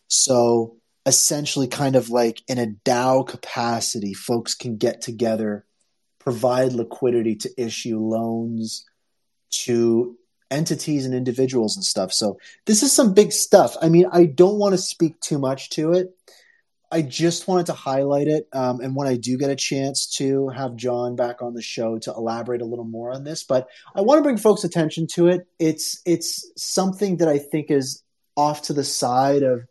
So 0.07 0.77
essentially, 1.05 1.67
kind 1.67 1.95
of 1.95 2.09
like 2.09 2.41
in 2.47 2.59
a 2.59 2.67
DAO 2.67 3.27
capacity, 3.27 4.13
folks 4.13 4.55
can 4.55 4.77
get 4.77 5.01
together, 5.01 5.65
provide 6.19 6.73
liquidity 6.73 7.35
to 7.37 7.49
issue 7.57 7.97
loans 7.97 8.85
to 9.51 10.17
entities 10.51 11.05
and 11.05 11.15
individuals 11.15 11.75
and 11.75 11.83
stuff. 11.83 12.13
So 12.13 12.37
this 12.65 12.83
is 12.83 12.93
some 12.93 13.13
big 13.13 13.31
stuff. 13.31 13.75
I 13.81 13.89
mean, 13.89 14.05
I 14.11 14.25
don't 14.25 14.59
want 14.59 14.73
to 14.73 14.77
speak 14.77 15.19
too 15.21 15.39
much 15.39 15.69
to 15.71 15.93
it. 15.93 16.15
I 16.91 17.01
just 17.01 17.47
wanted 17.47 17.67
to 17.67 17.73
highlight 17.73 18.27
it. 18.27 18.49
Um, 18.51 18.81
and 18.81 18.95
when 18.95 19.07
I 19.07 19.15
do 19.15 19.37
get 19.37 19.49
a 19.49 19.55
chance 19.55 20.07
to 20.17 20.49
have 20.49 20.75
John 20.75 21.15
back 21.15 21.41
on 21.41 21.53
the 21.53 21.61
show 21.61 21.97
to 21.99 22.11
elaborate 22.11 22.61
a 22.61 22.65
little 22.65 22.85
more 22.85 23.13
on 23.13 23.23
this, 23.23 23.45
but 23.45 23.69
I 23.95 24.01
want 24.01 24.19
to 24.19 24.23
bring 24.23 24.37
folks' 24.37 24.65
attention 24.65 25.07
to 25.13 25.27
it. 25.27 25.47
It's 25.57 26.01
it's 26.05 26.51
something 26.57 27.17
that 27.17 27.29
I 27.29 27.37
think 27.37 27.71
is 27.71 28.03
off 28.35 28.63
to 28.63 28.73
the 28.73 28.83
side 28.83 29.41
of 29.41 29.61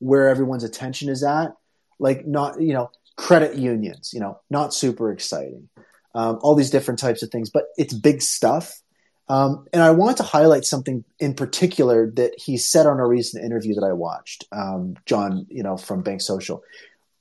where 0.00 0.28
everyone's 0.28 0.64
attention 0.64 1.08
is 1.08 1.22
at. 1.22 1.52
Like 2.00 2.26
not 2.26 2.60
you 2.60 2.72
know 2.72 2.90
credit 3.16 3.54
unions, 3.56 4.10
you 4.12 4.18
know, 4.18 4.40
not 4.50 4.74
super 4.74 5.12
exciting. 5.12 5.68
Um, 6.16 6.38
all 6.42 6.54
these 6.54 6.70
different 6.70 7.00
types 7.00 7.22
of 7.22 7.30
things, 7.30 7.50
but 7.50 7.64
it's 7.76 7.94
big 7.94 8.22
stuff. 8.22 8.80
Um, 9.28 9.66
and 9.72 9.82
I 9.82 9.90
want 9.90 10.18
to 10.18 10.22
highlight 10.22 10.64
something 10.64 11.04
in 11.18 11.34
particular 11.34 12.10
that 12.12 12.32
he 12.36 12.58
said 12.58 12.86
on 12.86 13.00
a 13.00 13.06
recent 13.06 13.44
interview 13.44 13.74
that 13.74 13.84
I 13.84 13.92
watched, 13.92 14.44
um, 14.52 14.96
John, 15.06 15.46
you 15.48 15.62
know, 15.62 15.76
from 15.76 16.02
Bank 16.02 16.20
Social, 16.20 16.62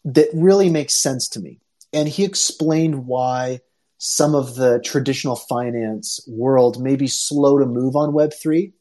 that 0.05 0.27
really 0.33 0.69
makes 0.69 1.01
sense 1.01 1.29
to 1.29 1.39
me. 1.39 1.59
And 1.93 2.09
he 2.09 2.25
explained 2.25 3.05
why 3.05 3.61
some 3.99 4.35
of 4.35 4.55
the 4.55 4.81
traditional 4.83 5.37
finance 5.37 6.19
world 6.27 6.81
may 6.81 6.97
be 6.97 7.07
slow 7.07 7.57
to 7.57 7.65
move 7.65 7.95
on 7.95 8.11
Web3. 8.11 8.73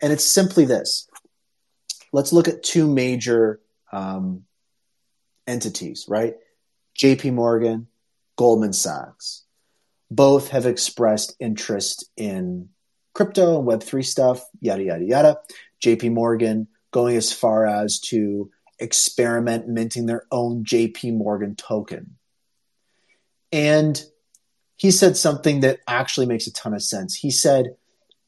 And 0.00 0.12
it's 0.12 0.24
simply 0.24 0.64
this 0.64 1.06
let's 2.12 2.32
look 2.32 2.48
at 2.48 2.62
two 2.62 2.88
major 2.88 3.60
um, 3.92 4.44
entities, 5.46 6.06
right? 6.08 6.34
JP 6.98 7.34
Morgan, 7.34 7.88
Goldman 8.36 8.72
Sachs 8.72 9.44
both 10.10 10.48
have 10.48 10.66
expressed 10.66 11.36
interest 11.38 12.10
in 12.16 12.68
crypto 13.14 13.58
and 13.58 13.68
Web3 13.68 14.04
stuff, 14.04 14.44
yada, 14.60 14.82
yada, 14.82 15.04
yada. 15.04 15.38
JP 15.82 16.12
Morgan 16.12 16.68
going 16.90 17.16
as 17.16 17.32
far 17.32 17.66
as 17.66 18.00
to 18.00 18.50
experiment 18.78 19.68
minting 19.68 20.06
their 20.06 20.26
own 20.30 20.64
JP 20.64 21.16
Morgan 21.16 21.54
token. 21.54 22.16
And 23.52 24.02
he 24.76 24.90
said 24.90 25.16
something 25.16 25.60
that 25.60 25.80
actually 25.86 26.26
makes 26.26 26.46
a 26.46 26.52
ton 26.52 26.74
of 26.74 26.82
sense. 26.82 27.14
He 27.14 27.30
said, 27.30 27.76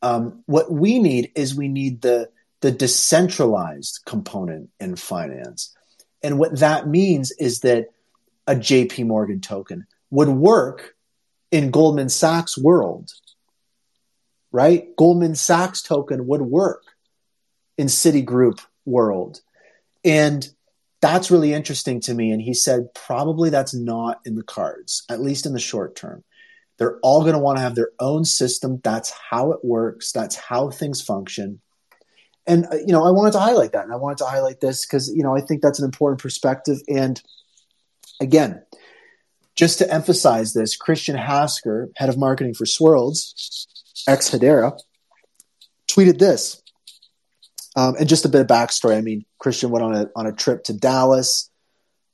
um, 0.02 0.42
what 0.46 0.70
we 0.70 0.98
need 0.98 1.32
is 1.34 1.54
we 1.54 1.68
need 1.68 2.02
the, 2.02 2.28
the 2.60 2.70
decentralized 2.70 4.00
component 4.04 4.70
in 4.78 4.96
finance. 4.96 5.74
And 6.22 6.38
what 6.38 6.58
that 6.58 6.88
means 6.88 7.32
is 7.32 7.60
that 7.60 7.88
a 8.46 8.54
JP 8.54 9.06
Morgan 9.06 9.40
token 9.40 9.86
would 10.10 10.28
work 10.28 10.94
in 11.52 11.70
Goldman 11.70 12.08
Sachs 12.08 12.58
world, 12.58 13.10
right? 14.50 14.96
Goldman 14.96 15.36
Sachs 15.36 15.82
token 15.82 16.26
would 16.26 16.40
work 16.40 16.82
in 17.78 17.86
Citigroup 17.86 18.60
world. 18.84 19.40
And 20.04 20.48
that's 21.00 21.30
really 21.30 21.52
interesting 21.52 22.00
to 22.00 22.14
me. 22.14 22.30
And 22.30 22.40
he 22.40 22.54
said 22.54 22.94
probably 22.94 23.50
that's 23.50 23.74
not 23.74 24.20
in 24.24 24.34
the 24.34 24.42
cards, 24.42 25.04
at 25.08 25.20
least 25.20 25.46
in 25.46 25.52
the 25.52 25.60
short 25.60 25.94
term. 25.94 26.24
They're 26.78 26.98
all 27.02 27.20
going 27.20 27.34
to 27.34 27.38
want 27.38 27.58
to 27.58 27.62
have 27.62 27.74
their 27.74 27.90
own 28.00 28.24
system. 28.24 28.80
That's 28.82 29.12
how 29.30 29.52
it 29.52 29.60
works. 29.62 30.10
That's 30.10 30.36
how 30.36 30.70
things 30.70 31.02
function. 31.02 31.60
And, 32.46 32.66
uh, 32.66 32.76
you 32.76 32.92
know, 32.92 33.04
I 33.04 33.10
wanted 33.10 33.32
to 33.32 33.40
highlight 33.40 33.72
that. 33.72 33.84
And 33.84 33.92
I 33.92 33.96
wanted 33.96 34.18
to 34.18 34.24
highlight 34.24 34.60
this 34.60 34.86
because, 34.86 35.12
you 35.14 35.22
know, 35.22 35.36
I 35.36 35.42
think 35.42 35.60
that's 35.60 35.78
an 35.78 35.84
important 35.84 36.20
perspective. 36.20 36.78
And 36.88 37.22
again, 38.20 38.62
just 39.56 39.78
to 39.78 39.92
emphasize 39.92 40.52
this, 40.52 40.76
Christian 40.76 41.16
Hasker, 41.16 41.90
head 41.96 42.08
of 42.08 42.18
marketing 42.18 42.54
for 42.54 42.64
Swirlds, 42.64 43.66
ex 44.08 44.30
Hedera, 44.30 44.78
tweeted 45.88 46.18
this. 46.18 46.62
Um, 47.74 47.94
and 47.98 48.08
just 48.08 48.24
a 48.24 48.28
bit 48.28 48.42
of 48.42 48.46
backstory. 48.46 48.96
I 48.96 49.00
mean, 49.00 49.24
Christian 49.38 49.70
went 49.70 49.84
on 49.84 49.94
a 49.94 50.10
on 50.14 50.26
a 50.26 50.32
trip 50.32 50.64
to 50.64 50.74
Dallas 50.74 51.50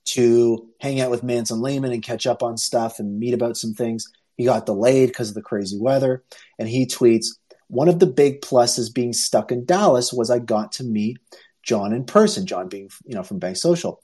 to 0.07 0.69
hang 0.81 1.01
out 1.01 1.11
with 1.11 1.25
Mance 1.25 1.51
and 1.51 1.63
Leemon 1.63 1.93
and 1.93 2.03
catch 2.03 2.27
up 2.27 2.43
on 2.43 2.57
stuff 2.57 2.99
and 2.99 3.19
meet 3.19 3.35
about 3.35 3.57
some 3.57 3.75
things. 3.75 4.07
He 4.37 4.45
got 4.45 4.67
delayed 4.67 5.09
because 5.09 5.31
of 5.31 5.35
the 5.35 5.43
crazy 5.43 5.77
weather, 5.79 6.23
and 6.61 6.69
he 6.69 6.87
tweets, 6.87 7.27
"One 7.67 7.89
of 7.89 7.99
the 7.99 8.07
big 8.07 8.41
pluses 8.41 8.93
being 8.93 9.13
stuck 9.13 9.51
in 9.51 9.65
Dallas 9.65 10.13
was 10.13 10.31
I 10.31 10.39
got 10.39 10.73
to 10.73 10.85
meet 10.85 11.19
John 11.65 11.93
in 11.93 12.05
person. 12.05 12.47
John 12.47 12.69
being 12.69 12.89
you 13.05 13.17
know 13.17 13.25
from 13.25 13.41
Bank 13.41 13.57
Social." 13.57 14.01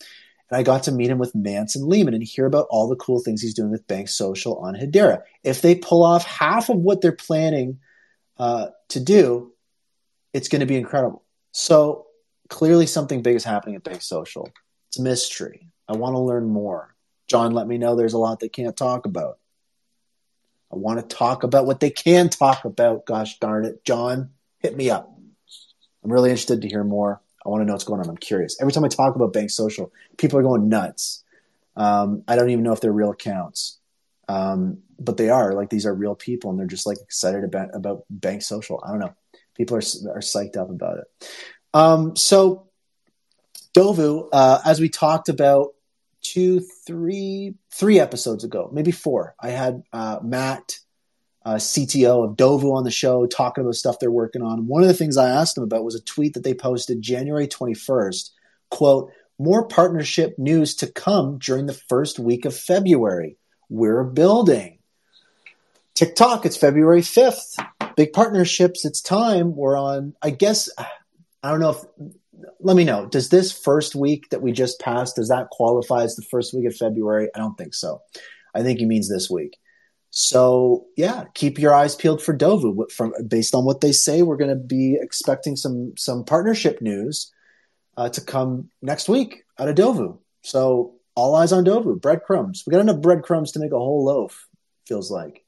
And 0.51 0.59
I 0.59 0.63
got 0.63 0.85
to 0.85 0.93
meet 0.93 1.11
him 1.11 1.19
with 1.19 1.35
Mance 1.35 1.75
and 1.75 1.91
Leemon 1.91 2.15
and 2.15 2.23
hear 2.23 2.47
about 2.47 2.67
all 2.71 2.89
the 2.89 2.97
cool 2.97 3.21
things 3.21 3.41
he's 3.41 3.55
doing 3.55 3.71
with 3.71 3.87
Bank 3.87 4.09
Social 4.09 4.59
on 4.59 4.75
Hedera. 4.75 5.23
If 5.43 5.63
they 5.63 5.75
pull 5.75 6.05
off 6.05 6.25
half 6.25 6.69
of 6.69 6.77
what 6.77 7.01
they're 7.01 7.13
planning 7.13 7.79
uh, 8.39 8.69
to 8.89 9.01
do, 9.01 9.53
it's 10.33 10.49
going 10.49 10.61
to 10.61 10.67
be 10.67 10.77
incredible. 10.77 11.23
So 11.53 12.07
clearly, 12.49 12.87
something 12.87 13.23
big 13.23 13.37
is 13.37 13.45
happening 13.45 13.77
at 13.77 13.85
Bank 13.85 14.03
Social. 14.03 14.51
It's 14.89 14.99
a 14.99 15.03
mystery. 15.03 15.71
I 15.89 15.95
want 15.95 16.15
to 16.15 16.21
learn 16.21 16.49
more. 16.49 16.95
John, 17.29 17.53
let 17.53 17.67
me 17.67 17.79
know 17.79 17.97
there's 17.97 18.13
a 18.13 18.19
lot 18.19 18.41
they 18.41 18.49
can't 18.49 18.77
talk 18.77 19.07
about. 19.07 19.39
I 20.73 20.77
want 20.77 20.99
to 21.01 21.17
talk 21.17 21.43
about 21.43 21.67
what 21.67 21.81
they 21.81 21.91
can 21.91 22.29
talk 22.29 22.65
about. 22.65 23.07
Gosh 23.07 23.39
darn 23.39 23.65
it. 23.65 23.85
John, 23.85 24.31
hit 24.59 24.77
me 24.77 24.91
up. 24.91 25.17
I'm 26.03 26.13
really 26.13 26.31
interested 26.31 26.63
to 26.63 26.69
hear 26.69 26.85
more. 26.85 27.23
I 27.45 27.49
want 27.49 27.63
to 27.63 27.67
know 27.67 27.73
what's 27.73 27.85
going 27.85 28.01
on. 28.01 28.09
I'm 28.09 28.17
curious. 28.17 28.57
Every 28.61 28.73
time 28.73 28.85
I 28.85 28.89
talk 28.89 29.17
about 29.17 29.33
Bank 29.33 29.51
Social, 29.51 29.93
people 30.17 30.39
are 30.39 30.43
going 30.43 30.69
nuts. 30.69 31.23
Um, 31.77 32.23
I 32.27 32.37
don't 32.37 32.51
even 32.51 32.65
know 32.65 32.73
if 32.73 32.81
they're 32.81 32.93
real 32.93 33.11
accounts, 33.11 33.79
um, 34.29 34.79
but 34.99 35.17
they 35.17 35.31
are. 35.31 35.53
Like 35.53 35.71
these 35.71 35.87
are 35.87 35.95
real 35.95 36.15
people, 36.15 36.51
and 36.51 36.59
they're 36.59 36.67
just 36.67 36.87
like 36.87 36.99
excited 37.01 37.45
about 37.45 37.75
about 37.75 38.05
Bank 38.09 38.43
Social. 38.43 38.83
I 38.85 38.91
don't 38.91 39.01
know. 39.01 39.15
People 39.57 39.77
are 39.77 39.81
are 40.15 40.21
psyched 40.21 40.57
up 40.57 40.71
about 40.71 40.99
it. 40.99 41.29
Um, 41.75 42.17
so 42.17 42.69
Dovu, 43.75 44.29
uh, 44.33 44.61
as 44.65 44.81
we 44.81 44.89
talked 44.89 45.29
about 45.29 45.75
two, 46.23 46.61
three, 46.87 47.55
three 47.73 47.99
episodes 47.99 48.45
ago, 48.45 48.71
maybe 48.73 48.93
four, 48.93 49.35
I 49.41 49.51
had 49.51 49.83
uh, 49.93 50.21
Matt 50.23 50.79
uh, 51.45 51.55
CTO 51.55 52.25
of 52.25 52.37
Dovu 52.37 52.73
on 52.75 52.85
the 52.85 52.91
show 52.91 53.27
talking 53.27 53.63
about 53.63 53.75
stuff 53.75 53.99
they're 53.99 54.11
working 54.11 54.43
on. 54.43 54.67
One 54.67 54.83
of 54.83 54.89
the 54.89 54.95
things 54.95 55.17
I 55.17 55.29
asked 55.29 55.55
them 55.55 55.65
about 55.65 55.85
was 55.85 55.95
a 55.95 56.03
tweet 56.03 56.35
that 56.35 56.45
they 56.45 56.55
posted 56.55 57.03
January 57.03 57.47
21st. 57.47 58.31
Quote, 58.71 59.13
more 59.39 59.67
partnership 59.67 60.39
news 60.39 60.75
to 60.77 60.87
come 60.87 61.39
during 61.39 61.67
the 61.67 61.75
first 61.89 62.19
week 62.19 62.45
of 62.45 62.57
February. 62.57 63.37
We're 63.69 64.05
building. 64.05 64.79
TikTok, 65.95 66.47
it's 66.47 66.57
February 66.57 67.03
5th. 67.03 67.65
Big 67.97 68.13
partnerships, 68.13 68.85
it's 68.85 69.01
time. 69.01 69.55
We're 69.55 69.77
on, 69.77 70.15
I 70.23 70.31
guess, 70.31 70.69
I 70.79 71.51
don't 71.51 71.61
know 71.61 71.71
if, 71.71 71.85
let 72.61 72.77
me 72.77 72.85
know. 72.85 73.07
Does 73.07 73.29
this 73.29 73.53
first 73.53 73.95
week 73.95 74.31
that 74.31 74.43
we 74.43 74.51
just 74.51 74.81
passed, 74.81 75.17
does 75.17 75.29
that 75.29 75.51
qualify 75.51 76.03
as 76.03 76.17
the 76.17 76.23
first 76.23 76.55
week 76.55 76.67
of 76.67 76.75
February? 76.75 77.29
I 77.35 77.39
don't 77.39 77.57
think 77.57 77.75
so. 77.75 78.03
I 78.55 78.63
think 78.63 78.79
he 78.79 78.87
means 78.87 79.09
this 79.09 79.31
week. 79.31 79.59
So 80.17 80.87
yeah, 80.97 81.25
keep 81.35 81.59
your 81.59 81.75
eyes 81.75 81.97
peeled 81.97 82.23
for 82.23 82.37
Dovu. 82.37 82.89
From 82.93 83.13
based 83.27 83.53
on 83.53 83.65
what 83.65 83.81
they 83.81 83.91
say, 83.91 84.23
we're 84.23 84.37
going 84.37 84.49
to 84.49 84.55
be 84.55 84.97
expecting 85.01 85.57
some 85.57 85.93
some 85.97 86.25
partnership 86.25 86.81
news 86.81 87.33
uh, 87.97 88.09
to 88.11 88.21
come 88.21 88.71
next 88.81 89.09
week 89.09 89.43
out 89.59 89.69
of 89.69 89.75
Dovu. 89.75 90.19
So 90.43 90.95
all 91.17 91.35
eyes 91.35 91.51
on 91.51 91.65
Dovu. 91.65 92.01
Breadcrumbs. 92.01 92.63
We 92.65 92.71
got 92.71 92.81
enough 92.81 93.01
breadcrumbs 93.01 93.51
to 93.53 93.59
make 93.59 93.73
a 93.73 93.77
whole 93.77 94.05
loaf. 94.05 94.47
Feels 94.87 95.11
like. 95.11 95.45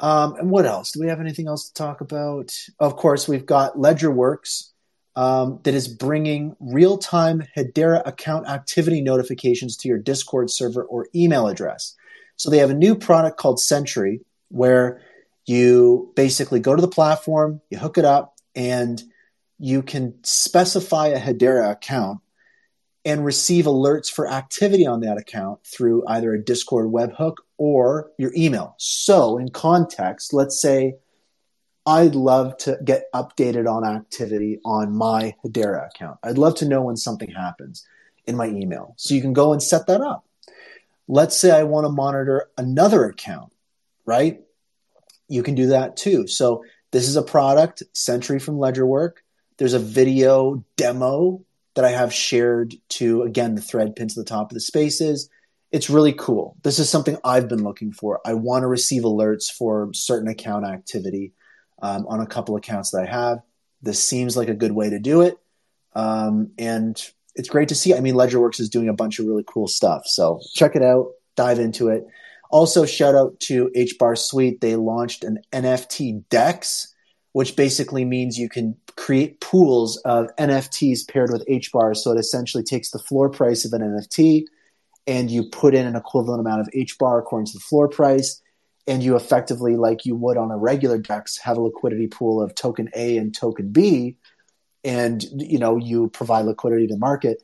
Um, 0.00 0.34
and 0.34 0.50
what 0.50 0.66
else? 0.66 0.90
Do 0.90 1.00
we 1.00 1.06
have 1.06 1.20
anything 1.20 1.46
else 1.46 1.68
to 1.68 1.74
talk 1.74 2.00
about? 2.00 2.52
Of 2.80 2.96
course, 2.96 3.28
we've 3.28 3.46
got 3.46 3.76
LedgerWorks 3.76 4.70
um, 5.14 5.60
that 5.62 5.74
is 5.74 5.86
bringing 5.86 6.56
real 6.58 6.98
time 6.98 7.44
Hedera 7.56 8.02
account 8.04 8.48
activity 8.48 9.02
notifications 9.02 9.76
to 9.78 9.88
your 9.88 9.98
Discord 9.98 10.50
server 10.50 10.82
or 10.82 11.06
email 11.14 11.46
address. 11.46 11.94
So 12.36 12.50
they 12.50 12.58
have 12.58 12.70
a 12.70 12.74
new 12.74 12.94
product 12.94 13.38
called 13.38 13.60
Sentry 13.60 14.20
where 14.48 15.00
you 15.46 16.12
basically 16.16 16.60
go 16.60 16.74
to 16.74 16.82
the 16.82 16.88
platform, 16.88 17.60
you 17.70 17.78
hook 17.78 17.98
it 17.98 18.04
up, 18.04 18.34
and 18.54 19.02
you 19.58 19.82
can 19.82 20.14
specify 20.22 21.08
a 21.08 21.20
Hedera 21.20 21.70
account 21.70 22.20
and 23.04 23.24
receive 23.24 23.66
alerts 23.66 24.10
for 24.10 24.30
activity 24.30 24.86
on 24.86 25.00
that 25.00 25.18
account 25.18 25.60
through 25.64 26.06
either 26.08 26.32
a 26.32 26.42
Discord 26.42 26.90
webhook 26.90 27.36
or 27.58 28.10
your 28.18 28.32
email. 28.34 28.74
So, 28.78 29.38
in 29.38 29.50
context, 29.50 30.32
let's 30.32 30.60
say 30.60 30.96
I'd 31.86 32.14
love 32.14 32.56
to 32.58 32.78
get 32.82 33.04
updated 33.14 33.68
on 33.68 33.84
activity 33.84 34.58
on 34.64 34.94
my 34.94 35.34
Hedera 35.44 35.86
account. 35.86 36.18
I'd 36.22 36.38
love 36.38 36.54
to 36.56 36.68
know 36.68 36.82
when 36.82 36.96
something 36.96 37.30
happens 37.30 37.86
in 38.26 38.36
my 38.36 38.46
email. 38.46 38.94
So, 38.96 39.14
you 39.14 39.20
can 39.20 39.34
go 39.34 39.52
and 39.52 39.62
set 39.62 39.86
that 39.86 40.00
up. 40.00 40.23
Let's 41.08 41.36
say 41.36 41.50
I 41.50 41.64
want 41.64 41.84
to 41.84 41.90
monitor 41.92 42.48
another 42.56 43.04
account, 43.04 43.52
right? 44.06 44.40
You 45.28 45.42
can 45.42 45.54
do 45.54 45.68
that 45.68 45.96
too. 45.96 46.26
So, 46.26 46.64
this 46.92 47.08
is 47.08 47.16
a 47.16 47.22
product, 47.22 47.82
Sentry 47.92 48.38
from 48.38 48.56
Ledgerwork. 48.56 49.24
There's 49.58 49.72
a 49.72 49.80
video 49.80 50.64
demo 50.76 51.44
that 51.74 51.84
I 51.84 51.90
have 51.90 52.14
shared 52.14 52.74
to, 52.90 53.22
again, 53.22 53.56
the 53.56 53.60
thread 53.60 53.96
pin 53.96 54.06
to 54.06 54.14
the 54.14 54.24
top 54.24 54.50
of 54.50 54.54
the 54.54 54.60
spaces. 54.60 55.28
It's 55.72 55.90
really 55.90 56.12
cool. 56.12 56.56
This 56.62 56.78
is 56.78 56.88
something 56.88 57.18
I've 57.24 57.48
been 57.48 57.64
looking 57.64 57.92
for. 57.92 58.20
I 58.24 58.34
want 58.34 58.62
to 58.62 58.68
receive 58.68 59.02
alerts 59.02 59.50
for 59.50 59.90
certain 59.92 60.28
account 60.28 60.66
activity 60.66 61.32
um, 61.82 62.06
on 62.06 62.20
a 62.20 62.26
couple 62.26 62.54
accounts 62.54 62.92
that 62.92 63.08
I 63.08 63.10
have. 63.10 63.40
This 63.82 64.02
seems 64.02 64.36
like 64.36 64.48
a 64.48 64.54
good 64.54 64.72
way 64.72 64.90
to 64.90 65.00
do 65.00 65.22
it. 65.22 65.36
Um, 65.94 66.52
and 66.58 66.96
it's 67.34 67.48
great 67.48 67.68
to 67.68 67.74
see. 67.74 67.94
I 67.94 68.00
mean, 68.00 68.14
Ledgerworks 68.14 68.60
is 68.60 68.68
doing 68.68 68.88
a 68.88 68.94
bunch 68.94 69.18
of 69.18 69.26
really 69.26 69.44
cool 69.46 69.66
stuff. 69.66 70.02
So 70.06 70.40
check 70.54 70.76
it 70.76 70.82
out, 70.82 71.08
dive 71.36 71.58
into 71.58 71.88
it. 71.88 72.04
Also, 72.50 72.84
shout 72.84 73.14
out 73.14 73.40
to 73.40 73.70
HBAR 73.74 74.16
Suite. 74.16 74.60
They 74.60 74.76
launched 74.76 75.24
an 75.24 75.38
NFT 75.52 76.24
DEX 76.28 76.94
which 77.34 77.56
basically 77.56 78.04
means 78.04 78.38
you 78.38 78.48
can 78.48 78.76
create 78.94 79.40
pools 79.40 79.96
of 80.04 80.28
NFTs 80.38 81.06
paired 81.08 81.32
with 81.32 81.44
HBAR. 81.46 81.96
So 81.96 82.12
it 82.12 82.18
essentially 82.18 82.62
takes 82.62 82.92
the 82.92 82.98
floor 83.00 83.28
price 83.28 83.64
of 83.64 83.72
an 83.72 83.82
NFT 83.82 84.44
and 85.08 85.28
you 85.28 85.50
put 85.50 85.74
in 85.74 85.84
an 85.84 85.96
equivalent 85.96 86.40
amount 86.40 86.60
of 86.60 86.68
HBAR 86.68 87.18
according 87.18 87.46
to 87.46 87.54
the 87.54 87.60
floor 87.60 87.88
price. 87.88 88.40
And 88.86 89.02
you 89.02 89.16
effectively, 89.16 89.74
like 89.74 90.06
you 90.06 90.14
would 90.14 90.36
on 90.36 90.52
a 90.52 90.56
regular 90.56 90.96
DEX, 90.96 91.36
have 91.38 91.56
a 91.56 91.60
liquidity 91.60 92.06
pool 92.06 92.40
of 92.40 92.54
token 92.54 92.88
A 92.94 93.18
and 93.18 93.34
token 93.34 93.70
B, 93.72 94.16
and 94.84 95.24
you 95.32 95.58
know 95.58 95.76
you 95.76 96.08
provide 96.10 96.44
liquidity 96.44 96.86
to 96.88 96.96
market. 96.96 97.42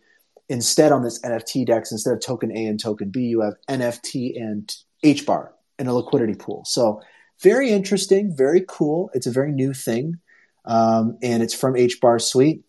Instead, 0.49 0.93
on 0.93 1.03
this 1.03 1.21
NFT 1.21 1.67
DEX, 1.67 1.93
instead 1.93 2.13
of 2.13 2.21
token 2.21 2.51
A 2.51 2.67
and 2.67 2.79
token 2.79 3.11
B, 3.11 3.21
you 3.21 3.41
have 3.41 3.55
NFT 3.69 4.41
and 4.41 4.75
HBAR 5.05 5.51
in 5.79 5.87
a 5.87 5.95
liquidity 5.95 6.35
pool. 6.35 6.65
So 6.67 7.01
very 7.41 7.71
interesting, 7.71 8.37
very 8.37 8.65
cool. 8.69 9.11
It's 9.15 9.27
a 9.27 9.33
very 9.33 9.53
new 9.53 9.73
thing, 9.73 10.19
um, 10.65 11.19
and 11.23 11.43
it's 11.43 11.55
from 11.55 11.75
HBAR 11.75 12.21
Suite. 12.21 12.65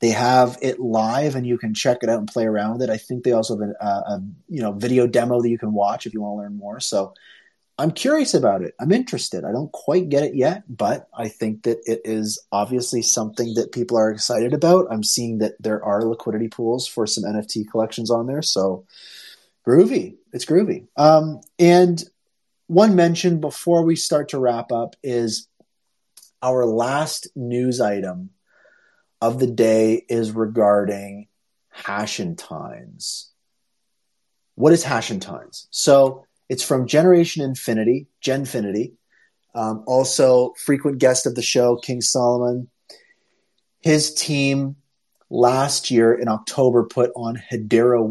They 0.00 0.10
have 0.10 0.56
it 0.62 0.80
live, 0.80 1.34
and 1.34 1.46
you 1.46 1.58
can 1.58 1.74
check 1.74 1.98
it 2.02 2.08
out 2.08 2.18
and 2.18 2.28
play 2.28 2.46
around 2.46 2.74
with 2.74 2.82
it. 2.82 2.90
I 2.90 2.96
think 2.96 3.24
they 3.24 3.32
also 3.32 3.58
have 3.58 3.68
a, 3.80 3.84
a 3.84 4.22
you 4.48 4.62
know 4.62 4.72
video 4.72 5.06
demo 5.06 5.42
that 5.42 5.50
you 5.50 5.58
can 5.58 5.72
watch 5.72 6.06
if 6.06 6.14
you 6.14 6.22
want 6.22 6.38
to 6.38 6.42
learn 6.42 6.56
more. 6.56 6.80
So 6.80 7.12
I'm 7.80 7.92
curious 7.92 8.34
about 8.34 8.60
it. 8.60 8.74
I'm 8.78 8.92
interested. 8.92 9.42
I 9.42 9.52
don't 9.52 9.72
quite 9.72 10.10
get 10.10 10.22
it 10.22 10.34
yet, 10.34 10.64
but 10.68 11.08
I 11.16 11.28
think 11.28 11.62
that 11.62 11.78
it 11.86 12.02
is 12.04 12.38
obviously 12.52 13.00
something 13.00 13.54
that 13.54 13.72
people 13.72 13.96
are 13.96 14.10
excited 14.10 14.52
about. 14.52 14.88
I'm 14.90 15.02
seeing 15.02 15.38
that 15.38 15.54
there 15.58 15.82
are 15.82 16.04
liquidity 16.04 16.48
pools 16.48 16.86
for 16.86 17.06
some 17.06 17.24
NFT 17.24 17.70
collections 17.70 18.10
on 18.10 18.26
there. 18.26 18.42
So 18.42 18.84
groovy. 19.66 20.16
It's 20.30 20.44
groovy. 20.44 20.88
Um, 20.98 21.40
and 21.58 22.04
one 22.66 22.96
mention 22.96 23.40
before 23.40 23.82
we 23.82 23.96
start 23.96 24.28
to 24.28 24.38
wrap 24.38 24.72
up 24.72 24.94
is 25.02 25.48
our 26.42 26.66
last 26.66 27.28
news 27.34 27.80
item 27.80 28.28
of 29.22 29.38
the 29.38 29.46
day 29.46 30.04
is 30.06 30.32
regarding 30.32 31.28
Hashentines. 31.70 33.30
What 34.54 34.74
is 34.74 34.84
Hashentines? 34.84 35.66
So 35.70 36.26
it's 36.50 36.64
from 36.64 36.88
Generation 36.88 37.44
Infinity, 37.44 38.08
Genfinity. 38.20 38.94
Um, 39.54 39.84
also, 39.86 40.52
frequent 40.54 40.98
guest 40.98 41.24
of 41.24 41.36
the 41.36 41.42
show, 41.42 41.76
King 41.76 42.00
Solomon. 42.00 42.68
His 43.82 44.12
team 44.12 44.74
last 45.30 45.92
year 45.92 46.12
in 46.12 46.26
October 46.26 46.82
put 46.82 47.12
on 47.14 47.40
Hedera 47.50 48.04